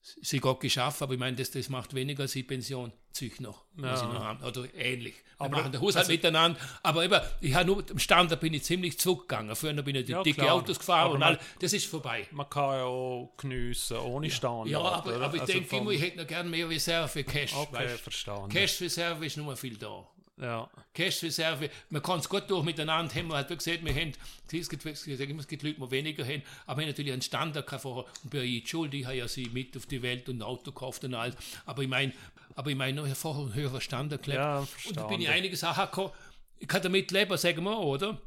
sie 0.00 0.38
Gott 0.38 0.60
geschafft, 0.60 1.02
aber 1.02 1.14
ich 1.14 1.20
meine, 1.20 1.36
das, 1.36 1.50
das 1.50 1.68
macht 1.68 1.94
weniger 1.94 2.22
als 2.22 2.32
die 2.32 2.42
Pension 2.42 2.92
züch 3.12 3.40
noch, 3.40 3.64
ja. 3.76 3.94
ich 3.94 4.02
noch 4.02 4.24
haben, 4.24 4.44
oder 4.44 4.72
ähnlich. 4.74 5.14
Wir 5.14 5.46
aber 5.46 5.56
machen 5.56 5.72
den 5.72 5.80
Haushalt 5.80 6.04
also, 6.04 6.12
miteinander, 6.12 6.58
aber 6.82 7.04
eben, 7.04 7.20
ich 7.40 7.54
habe 7.54 7.66
nur, 7.66 7.84
am 7.90 7.98
Stand, 7.98 8.30
da 8.30 8.36
bin 8.36 8.54
ich 8.54 8.64
ziemlich 8.64 8.98
zurückgegangen. 8.98 9.54
Früher 9.56 9.74
bin 9.82 9.96
ich 9.96 10.06
die 10.06 10.12
ja, 10.12 10.22
dicke 10.22 10.42
klar. 10.42 10.54
Autos 10.54 10.78
gefahren 10.78 11.06
aber 11.06 11.14
und 11.14 11.22
all, 11.22 11.38
das 11.60 11.72
ist 11.72 11.86
vorbei. 11.86 12.26
Man 12.30 12.48
kann 12.48 12.74
ja 12.74 12.84
auch 12.84 13.34
geniessen, 13.36 13.98
ohne 13.98 14.30
Stand. 14.30 14.68
Ja, 14.68 14.80
aber, 14.80 15.16
aber 15.16 15.34
ich 15.34 15.40
also 15.40 15.52
denke 15.52 15.76
immer, 15.76 15.90
ich 15.90 16.02
hätte 16.02 16.18
noch 16.18 16.26
gerne 16.26 16.48
mehr 16.48 16.68
Reserve 16.68 17.24
Cash. 17.24 17.54
Okay, 17.54 17.88
verstanden. 17.88 18.50
Cash-Reserve 18.50 19.26
ist 19.26 19.36
nur 19.36 19.56
viel 19.56 19.76
da. 19.76 20.06
Ja. 20.40 20.70
Cash-Reserve, 20.94 21.68
man 21.90 22.02
kann 22.02 22.20
es 22.20 22.28
gut 22.28 22.48
durch 22.48 22.64
miteinander 22.64 23.14
haben. 23.14 23.28
Man 23.28 23.38
hat 23.38 23.48
gesagt, 23.48 23.84
wir 23.84 23.94
haben, 23.94 24.12
es 24.52 24.68
gibt, 24.68 24.86
es 24.86 25.04
gibt 25.04 25.62
Leute, 25.62 25.74
die 25.74 25.90
weniger 25.90 26.24
haben, 26.24 26.42
aber 26.66 26.78
wir 26.78 26.84
haben 26.84 26.90
natürlich 26.90 27.12
einen 27.12 27.22
Standard 27.22 27.68
vorher. 27.80 28.04
Und 28.22 28.30
bei 28.30 28.42
ich 28.42 28.68
Schuld, 28.68 28.94
ich 28.94 29.04
habe 29.04 29.16
ja 29.16 29.26
sie 29.26 29.48
mit 29.48 29.76
auf 29.76 29.86
die 29.86 30.02
Welt 30.02 30.28
und 30.28 30.38
ein 30.38 30.42
Auto 30.42 30.70
gekauft 30.70 31.04
und 31.04 31.14
alles. 31.14 31.36
Aber 31.66 31.82
ich 31.82 31.88
meine, 31.88 32.12
aber 32.54 32.70
ich 32.70 32.76
meine, 32.76 33.02
noch 33.02 33.16
vorher 33.16 33.44
einen 33.44 33.54
höheren 33.54 33.80
Standard 33.80 34.22
gelebt. 34.22 34.40
Ja, 34.40 34.66
und 34.86 34.96
da 34.96 35.06
bin 35.06 35.20
ich 35.20 35.28
einige 35.28 35.56
Sachen 35.56 35.84
gekommen. 35.84 36.12
Ich 36.58 36.68
kann 36.68 36.82
damit 36.82 37.10
leben, 37.10 37.36
sagen 37.36 37.62
wir, 37.64 37.78
oder? 37.78 38.20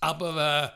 Aber 0.00 0.72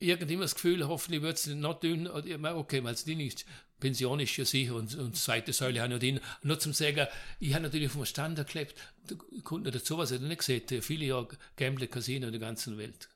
äh, 0.00 0.06
irgendwie 0.06 0.36
das 0.36 0.54
Gefühl, 0.54 0.86
hoffentlich 0.86 1.22
wird 1.22 1.36
es 1.36 1.46
noch 1.46 1.80
dünn. 1.80 2.08
Okay, 2.08 2.82
weil 2.84 2.94
es 2.94 3.06
nicht 3.06 3.46
Pension 3.80 4.20
ist 4.20 4.36
ja 4.36 4.44
sicher 4.44 4.74
und, 4.74 4.94
und 4.94 5.16
zweite 5.16 5.52
Säule 5.52 5.80
habe 5.80 5.94
ich 5.94 6.00
drin. 6.00 6.20
Nur 6.42 6.58
zum 6.58 6.72
Sagen, 6.72 7.06
ich 7.40 7.54
habe 7.54 7.64
natürlich 7.64 7.90
vom 7.90 8.04
Stand 8.04 8.38
erklebt, 8.38 8.78
der 9.08 9.16
Kunde 9.42 9.70
dazu 9.70 9.98
was 9.98 10.10
er 10.12 10.20
nicht 10.20 10.38
gesehen, 10.38 10.82
viele 10.82 11.06
Jahre 11.06 11.28
Gamble 11.56 11.88
Casino 11.88 12.26
in 12.26 12.32
der 12.32 12.40
ganzen 12.40 12.78
Welt. 12.78 13.08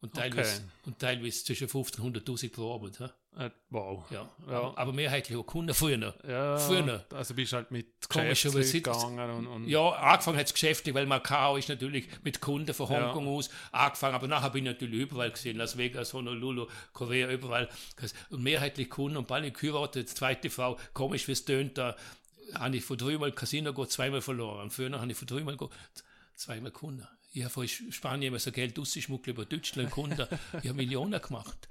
Und 0.00 0.14
teilweise, 0.14 0.56
okay. 0.56 0.64
und 0.84 0.98
teilweise 0.98 1.44
zwischen 1.44 1.68
15 1.68 2.04
und 2.04 2.16
100.000 2.18 2.52
pro 2.52 2.74
Abend. 2.74 2.98
Äh, 3.36 3.50
wow. 3.70 4.04
Ja. 4.10 4.28
ja. 4.48 4.72
Aber 4.76 4.92
mehrheitlich 4.92 5.36
auch 5.36 5.44
Kunden 5.44 5.74
früher. 5.74 6.14
Ja, 6.26 6.56
früher 6.56 7.04
Also 7.12 7.34
bist 7.34 7.52
du 7.52 7.56
halt 7.56 7.70
mit 7.70 8.08
Geschäften 8.08 8.62
gegangen. 8.62 9.30
Und, 9.30 9.46
und 9.46 9.68
ja, 9.68 9.88
angefangen 9.90 10.38
hat 10.38 10.46
es 10.46 10.52
geschäftlich, 10.52 10.94
weil 10.94 11.06
Macau 11.06 11.56
ist 11.56 11.68
natürlich 11.68 12.08
mit 12.22 12.40
Kunden 12.40 12.72
von 12.72 12.88
Hongkong 12.88 13.26
ja. 13.26 13.32
aus 13.32 13.50
angefangen. 13.72 14.14
Aber 14.14 14.28
nachher 14.28 14.50
bin 14.50 14.66
ich 14.66 14.72
natürlich 14.72 15.00
überall 15.00 15.30
gesehen. 15.30 15.56
Las 15.56 15.76
Vegas, 15.76 16.12
Honolulu, 16.14 16.68
Korea, 16.92 17.30
überall. 17.30 17.68
Und 18.30 18.42
mehrheitlich 18.42 18.88
Kunden. 18.88 19.16
Und 19.16 19.26
bald 19.26 19.52
geheiratet, 19.52 20.10
die 20.10 20.14
zweite 20.14 20.50
Frau, 20.50 20.78
komisch 20.92 21.26
wie 21.26 21.32
es 21.32 21.44
tönt, 21.44 21.78
da 21.78 21.96
habe 22.54 22.76
ich 22.76 22.84
von 22.84 22.96
dreimal 22.96 23.32
Casino 23.32 23.72
go 23.72 23.84
zweimal 23.86 24.20
verloren. 24.20 24.70
Früher 24.70 24.92
habe 24.92 25.10
ich 25.10 25.16
von 25.18 25.26
dreimal 25.26 25.56
go 25.56 25.70
zweimal 26.36 26.70
Kunden. 26.70 27.06
Ich 27.32 27.42
habe 27.42 27.52
von 27.52 27.66
Spanien 27.66 28.28
immer 28.28 28.38
so 28.38 28.52
Geld 28.52 28.78
ausgeschmuggelt 28.78 29.36
über 29.36 29.44
Deutschland 29.44 29.90
Kunden. 29.90 30.24
Ich 30.62 30.68
habe 30.68 30.74
Millionen 30.74 31.20
gemacht. 31.20 31.66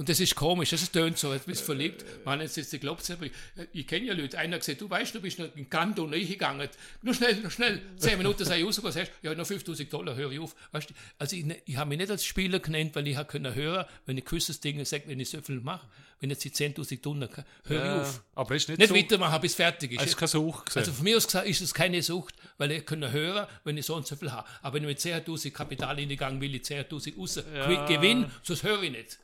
Und 0.00 0.08
das 0.08 0.18
ist 0.18 0.34
komisch, 0.34 0.70
das 0.70 0.90
tönt 0.90 1.18
so, 1.18 1.30
du 1.30 1.38
bist 1.40 1.62
verliebt. 1.62 2.06
Man 2.24 2.40
jetzt 2.40 2.56
jetzt 2.56 2.80
glaubt 2.80 3.10
aber 3.10 3.26
ich, 3.26 3.32
ich 3.74 3.86
kenne 3.86 4.06
ja 4.06 4.14
Leute. 4.14 4.38
Einer 4.38 4.54
hat 4.54 4.62
gesagt, 4.62 4.80
du 4.80 4.88
weißt, 4.88 5.14
du 5.14 5.20
bist 5.20 5.38
noch 5.38 5.54
in 5.54 5.68
Kanton 5.68 6.10
reingegangen. 6.10 6.70
Nur 7.02 7.12
schnell, 7.12 7.34
nur 7.34 7.50
schnell, 7.50 7.82
zehn 7.98 8.16
Minuten 8.16 8.46
sei 8.46 8.64
rausgegangen, 8.64 8.94
sagst, 8.94 9.12
ja, 9.20 9.34
noch 9.34 9.46
5000 9.46 9.92
Dollar, 9.92 10.16
höre 10.16 10.32
ich 10.32 10.38
auf. 10.38 10.56
Weißt 10.72 10.88
du, 10.88 10.94
also 11.18 11.36
ich, 11.36 11.44
ich 11.66 11.76
habe 11.76 11.90
mich 11.90 11.98
nicht 11.98 12.10
als 12.10 12.24
Spieler 12.24 12.60
genannt, 12.60 12.92
weil 12.94 13.06
ich 13.08 13.16
habe 13.18 13.28
können 13.28 13.54
hören, 13.54 13.84
wenn 14.06 14.16
ich 14.16 14.24
gewisses 14.24 14.58
Dinge 14.58 14.86
sage, 14.86 15.02
wenn 15.04 15.20
ich 15.20 15.28
so 15.28 15.42
viel 15.42 15.60
mache, 15.60 15.86
wenn 16.20 16.30
jetzt 16.30 16.44
die 16.44 16.50
10.000 16.50 17.02
Dollar, 17.02 17.28
höre 17.66 17.84
ich 17.84 18.00
auf. 18.00 18.22
Aber 18.36 18.54
ist 18.54 18.70
nicht, 18.70 18.78
Nicht 18.78 18.88
so, 18.88 18.94
weitermachen, 18.94 19.38
bis 19.42 19.54
fertig 19.54 19.92
ist. 19.92 20.02
Ist 20.02 20.16
keine 20.16 20.28
Sucht 20.28 20.64
gewesen. 20.64 20.78
Also 20.78 20.92
von 20.92 21.04
mir 21.04 21.18
aus 21.18 21.26
gesagt 21.26 21.46
ist 21.46 21.60
es 21.60 21.74
keine 21.74 22.02
Sucht, 22.02 22.36
weil 22.56 22.70
ich 22.70 22.86
kann 22.86 23.12
hören, 23.12 23.46
wenn 23.64 23.76
ich 23.76 23.84
so 23.84 23.96
und 23.96 24.06
so 24.06 24.16
viel 24.16 24.32
habe. 24.32 24.48
Aber 24.62 24.76
wenn 24.76 24.84
ich 24.84 25.04
mit 25.04 25.26
10.000 25.26 25.50
Kapital 25.50 25.96
reingegangen 25.96 26.40
will, 26.40 26.54
ich 26.54 26.62
10.000 26.62 27.18
raus 27.18 27.42
Ja. 27.54 27.84
Gewinn, 27.84 28.30
sonst 28.42 28.62
höre 28.62 28.82
ich 28.82 28.92
nicht. 28.92 29.18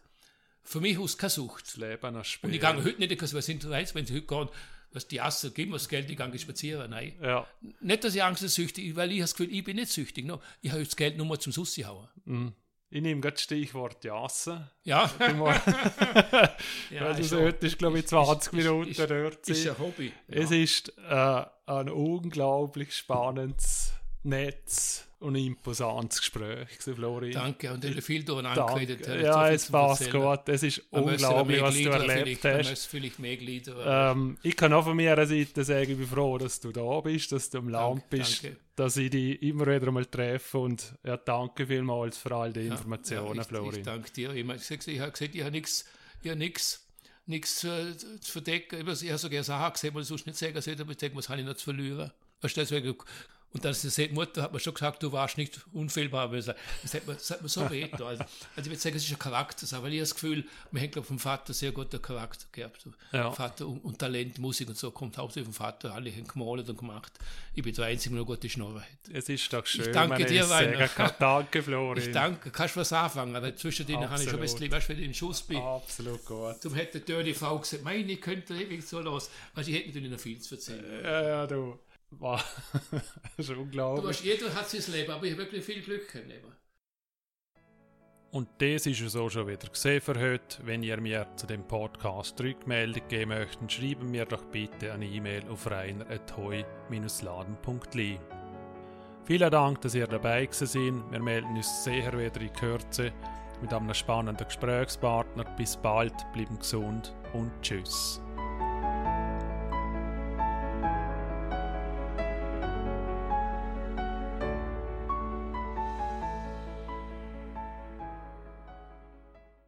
Für 0.66 0.80
mich 0.80 0.98
ist 0.98 1.04
es 1.12 1.18
keine 1.18 1.30
Sucht. 1.30 1.64
das 1.66 1.76
Leben 1.76 2.16
Und 2.16 2.52
ich 2.52 2.60
gehe 2.60 2.74
heute 2.74 2.98
nicht, 2.98 3.32
weil 3.34 3.42
sind 3.42 3.68
weiß, 3.70 3.94
wenn 3.94 4.04
sie 4.06 4.14
heute 4.14 4.26
gehen, 4.26 4.48
was 4.92 5.08
die 5.08 5.20
Asse, 5.20 5.50
geben 5.52 5.70
wir 5.72 5.76
das 5.76 5.88
Geld, 5.88 6.10
ich 6.10 6.16
gehe 6.16 6.38
spazieren. 6.38 6.90
Nein. 6.90 7.14
Ja, 7.22 7.46
Nicht, 7.80 8.02
dass 8.04 8.14
ich 8.14 8.22
Angst 8.22 8.42
habe, 8.42 8.48
süchtig, 8.48 8.96
weil 8.96 9.10
ich 9.10 9.16
habe 9.18 9.22
das 9.24 9.34
Gefühl, 9.36 9.54
ich 9.54 9.64
bin 9.64 9.76
nicht 9.76 9.90
süchtig. 9.92 10.24
No. 10.26 10.40
Ich 10.62 10.70
habe 10.72 10.84
das 10.84 10.96
Geld 10.96 11.16
nur 11.16 11.26
mal 11.26 11.38
zum 11.38 11.52
Sussi 11.52 11.82
hauen. 11.82 12.54
ich 12.90 13.02
nehme 13.02 13.20
gerade 13.20 13.34
das 13.34 13.42
Stichwort 13.42 14.02
Jassen. 14.04 14.68
Ja, 14.84 15.10
ja, 15.18 16.56
ja 16.90 17.02
also 17.06 17.20
ist 17.20 17.28
so, 17.30 17.40
heute 17.40 17.66
ist, 17.66 17.78
glaube 17.78 17.98
ich, 17.98 18.04
ist- 18.04 18.10
20 18.10 18.52
ist- 18.52 18.52
Minuten 18.52 18.90
ist- 18.90 18.98
dort. 19.10 19.48
ist 19.48 19.66
ein 19.68 19.78
Hobby. 19.78 20.12
Es 20.28 20.50
ist 20.50 20.92
äh, 21.08 21.44
ein 21.66 21.88
unglaublich 21.90 22.94
spannendes 22.94 23.92
Netz 24.22 25.05
und 25.18 25.34
imposantes 25.34 26.20
Gespräch, 26.20 26.68
gewesen, 26.68 26.94
Florian. 26.94 27.32
Danke, 27.32 27.72
und 27.72 27.84
hat 27.84 28.04
viel 28.04 28.22
durcheinander 28.22 28.66
geredet. 28.66 29.06
er 29.06 29.20
Ja, 29.22 29.50
es 29.50 29.70
passt 29.70 30.10
gut. 30.10 30.48
Es 30.48 30.62
ist 30.62 30.82
Man 30.90 31.04
unglaublich, 31.04 31.62
was 31.62 31.74
du 31.74 31.88
erlebt 31.88 32.40
vielleicht, 32.40 32.70
hast. 32.70 32.86
vielleicht 32.86 33.18
mehr 33.18 33.36
Glieder. 33.36 34.10
Ähm, 34.12 34.36
ich 34.42 34.54
kann 34.54 34.72
auch 34.74 34.84
von 34.84 34.96
meiner 34.96 35.26
Seite 35.26 35.64
sagen, 35.64 35.92
ich 35.92 35.96
bin 35.96 36.06
froh, 36.06 36.36
dass 36.36 36.60
du 36.60 36.70
da 36.70 37.00
bist, 37.00 37.32
dass 37.32 37.48
du 37.48 37.58
am 37.58 37.68
Land 37.70 38.10
bist, 38.10 38.44
danke. 38.44 38.58
dass 38.76 38.96
ich 38.98 39.10
dich 39.10 39.40
immer 39.42 39.66
wieder 39.66 39.90
mal 39.90 40.04
treffe 40.04 40.58
und 40.58 40.94
ja, 41.02 41.16
danke 41.16 41.66
vielmals 41.66 42.18
für 42.18 42.34
all 42.34 42.52
die 42.52 42.60
Ja, 42.60 42.72
Informationen, 42.72 43.36
ja, 43.36 43.40
ich, 43.42 43.48
Florian. 43.48 43.76
Ich 43.76 43.82
danke 43.84 44.10
dir. 44.10 44.34
Ich, 44.34 44.44
mein, 44.44 44.56
ich, 44.56 44.64
sag, 44.64 44.86
ich 44.86 45.00
habe 45.00 45.12
gesagt, 45.12 45.34
ich 45.34 45.40
habe 45.40 45.50
nichts 45.52 45.86
ich 46.22 46.34
nichts 46.34 46.82
nichts 47.26 47.64
äh, 47.64 47.96
zu 47.96 48.32
verdecken. 48.32 48.80
Ich 48.80 49.08
habe 49.08 49.18
sogar 49.18 49.42
Sachen 49.42 49.72
gesehen, 49.72 49.94
die 49.94 50.00
ich 50.00 50.06
sonst 50.06 50.26
nicht 50.26 50.38
sagen 50.38 50.60
sollte, 50.60 50.82
aber 50.82 50.92
ich 50.92 50.98
denke, 50.98 51.16
was 51.16 51.28
habe 51.28 51.40
ich 51.40 51.46
noch 51.46 51.56
zu 51.56 51.64
verlieren? 51.64 52.12
Weißt 52.40 52.56
du, 52.56 52.60
deswegen, 52.60 52.94
und 53.56 53.64
dann 53.64 53.74
sagt, 53.74 54.12
Mutter 54.12 54.42
hat 54.42 54.52
mir 54.52 54.60
schon 54.60 54.74
gesagt, 54.74 55.02
du 55.02 55.10
warst 55.12 55.38
nicht 55.38 55.60
unfehlbar. 55.72 56.24
Aber 56.24 56.36
Das 56.36 56.48
hat 56.48 57.06
mir, 57.06 57.14
das 57.14 57.30
hat 57.30 57.42
mir 57.42 57.48
so 57.48 57.68
weh. 57.70 57.82
getan. 57.88 58.02
Also, 58.06 58.22
also 58.22 58.30
ich 58.58 58.66
würde 58.66 58.76
sagen, 58.76 58.96
es 58.96 59.04
ist 59.04 59.10
ein 59.12 59.18
Charakter, 59.18 59.66
weil 59.82 59.92
ich 59.92 59.98
habe 59.98 60.00
das 60.00 60.14
Gefühl, 60.14 60.44
wir 60.70 60.80
haben, 60.82 60.90
glaube 60.90 61.04
ich, 61.04 61.08
vom 61.08 61.18
Vater 61.18 61.54
sehr 61.54 61.72
guten 61.72 62.00
Charakter 62.02 62.44
gehabt. 62.52 62.86
Ja. 63.12 63.30
Vater 63.32 63.66
und, 63.66 63.84
und 63.84 63.98
Talent, 63.98 64.38
Musik 64.38 64.68
und 64.68 64.76
so 64.76 64.90
kommt 64.90 65.16
hauptsächlich 65.16 65.46
vom 65.46 65.54
Vater. 65.54 65.94
Alle 65.94 66.10
haben 66.12 66.26
gemalt 66.26 66.68
und 66.68 66.78
gemacht. 66.78 67.12
Ich 67.54 67.62
bin 67.62 67.74
der 67.74 67.86
Einzige, 67.86 68.14
der 68.14 68.20
eine 68.20 68.26
gute 68.26 68.48
Schnorre 68.50 68.80
hat. 68.80 68.88
Es 69.12 69.28
ist 69.28 69.50
doch 69.52 69.64
schön, 69.64 69.92
danke 69.92 70.18
wenn 70.18 70.26
dir, 70.26 70.40
ich 70.42 70.46
sagen 70.46 70.74
Rainer. 70.74 70.88
kann. 70.88 71.12
Danke, 71.18 71.62
Florian. 71.62 72.06
Ich 72.06 72.12
danke, 72.12 72.50
kannst 72.50 72.76
du 72.76 72.80
was 72.80 72.92
anfangen? 72.92 73.32
Weil 73.32 73.54
zwischen 73.54 73.86
denen 73.86 74.08
habe 74.10 74.22
ich 74.22 74.28
schon 74.28 74.38
ein 74.38 74.42
bisschen, 74.42 74.70
weißt 74.70 74.88
du, 74.88 74.92
wenn 74.92 74.98
ich 75.00 75.06
in 75.06 75.14
Schuss 75.14 75.42
bin. 75.42 75.56
Absolut 75.58 76.24
gut. 76.26 76.60
Zum 76.60 76.74
hätte 76.74 77.00
die 77.00 77.32
Frau 77.34 77.58
gesagt, 77.58 77.82
meine, 77.82 78.12
ich 78.12 78.20
könnte 78.20 78.54
ewig 78.54 78.86
so 78.86 79.00
los. 79.00 79.30
Weißt 79.54 79.68
du, 79.68 79.72
ich 79.72 79.78
hätte 79.78 79.88
natürlich 79.88 80.10
noch 80.10 80.20
viel 80.20 80.38
zu 80.40 80.54
erzählen. 80.56 80.84
Ja, 81.02 81.22
ja, 81.22 81.46
du. 81.46 81.78
Ist 83.36 83.48
Du 83.50 83.60
unglaublich. 83.60 84.06
weißt, 84.06 84.24
jeder 84.24 84.54
hat 84.54 84.68
sein 84.68 84.92
Leben, 84.92 85.12
aber 85.12 85.24
ich 85.24 85.32
habe 85.32 85.42
wirklich 85.42 85.64
viel 85.64 85.82
Glück 85.82 86.14
im 86.14 86.28
Leben. 86.28 86.52
Und 88.32 88.48
das 88.58 88.86
ist 88.86 89.00
es 89.00 89.14
auch 89.16 89.30
schon 89.30 89.46
wieder 89.46 89.68
gesehen 89.68 90.00
für 90.00 90.18
heute. 90.20 90.58
Wenn 90.64 90.82
ihr 90.82 91.00
mir 91.00 91.26
zu 91.36 91.46
dem 91.46 91.62
Podcast 91.66 92.38
Rückmeldung 92.40 93.06
geben 93.08 93.28
möchtet, 93.30 93.72
schreiben 93.72 94.10
mir 94.10 94.26
doch 94.26 94.44
bitte 94.46 94.92
eine 94.92 95.06
E-Mail 95.06 95.48
auf 95.48 95.70
reiner.heu-laden.li. 95.70 98.20
Vielen 99.24 99.50
Dank, 99.50 99.80
dass 99.80 99.94
ihr 99.94 100.06
dabei 100.06 100.44
gewesen 100.46 100.66
seid. 100.66 101.12
Wir 101.12 101.22
melden 101.22 101.56
uns 101.56 101.84
sehr 101.84 102.12
wieder 102.12 102.40
in 102.40 102.52
Kürze 102.52 103.12
mit 103.62 103.72
einem 103.72 103.94
spannenden 103.94 104.46
Gesprächspartner. 104.46 105.44
Bis 105.56 105.76
bald, 105.76 106.14
bleiben 106.32 106.58
gesund 106.58 107.14
und 107.32 107.50
tschüss. 107.62 108.20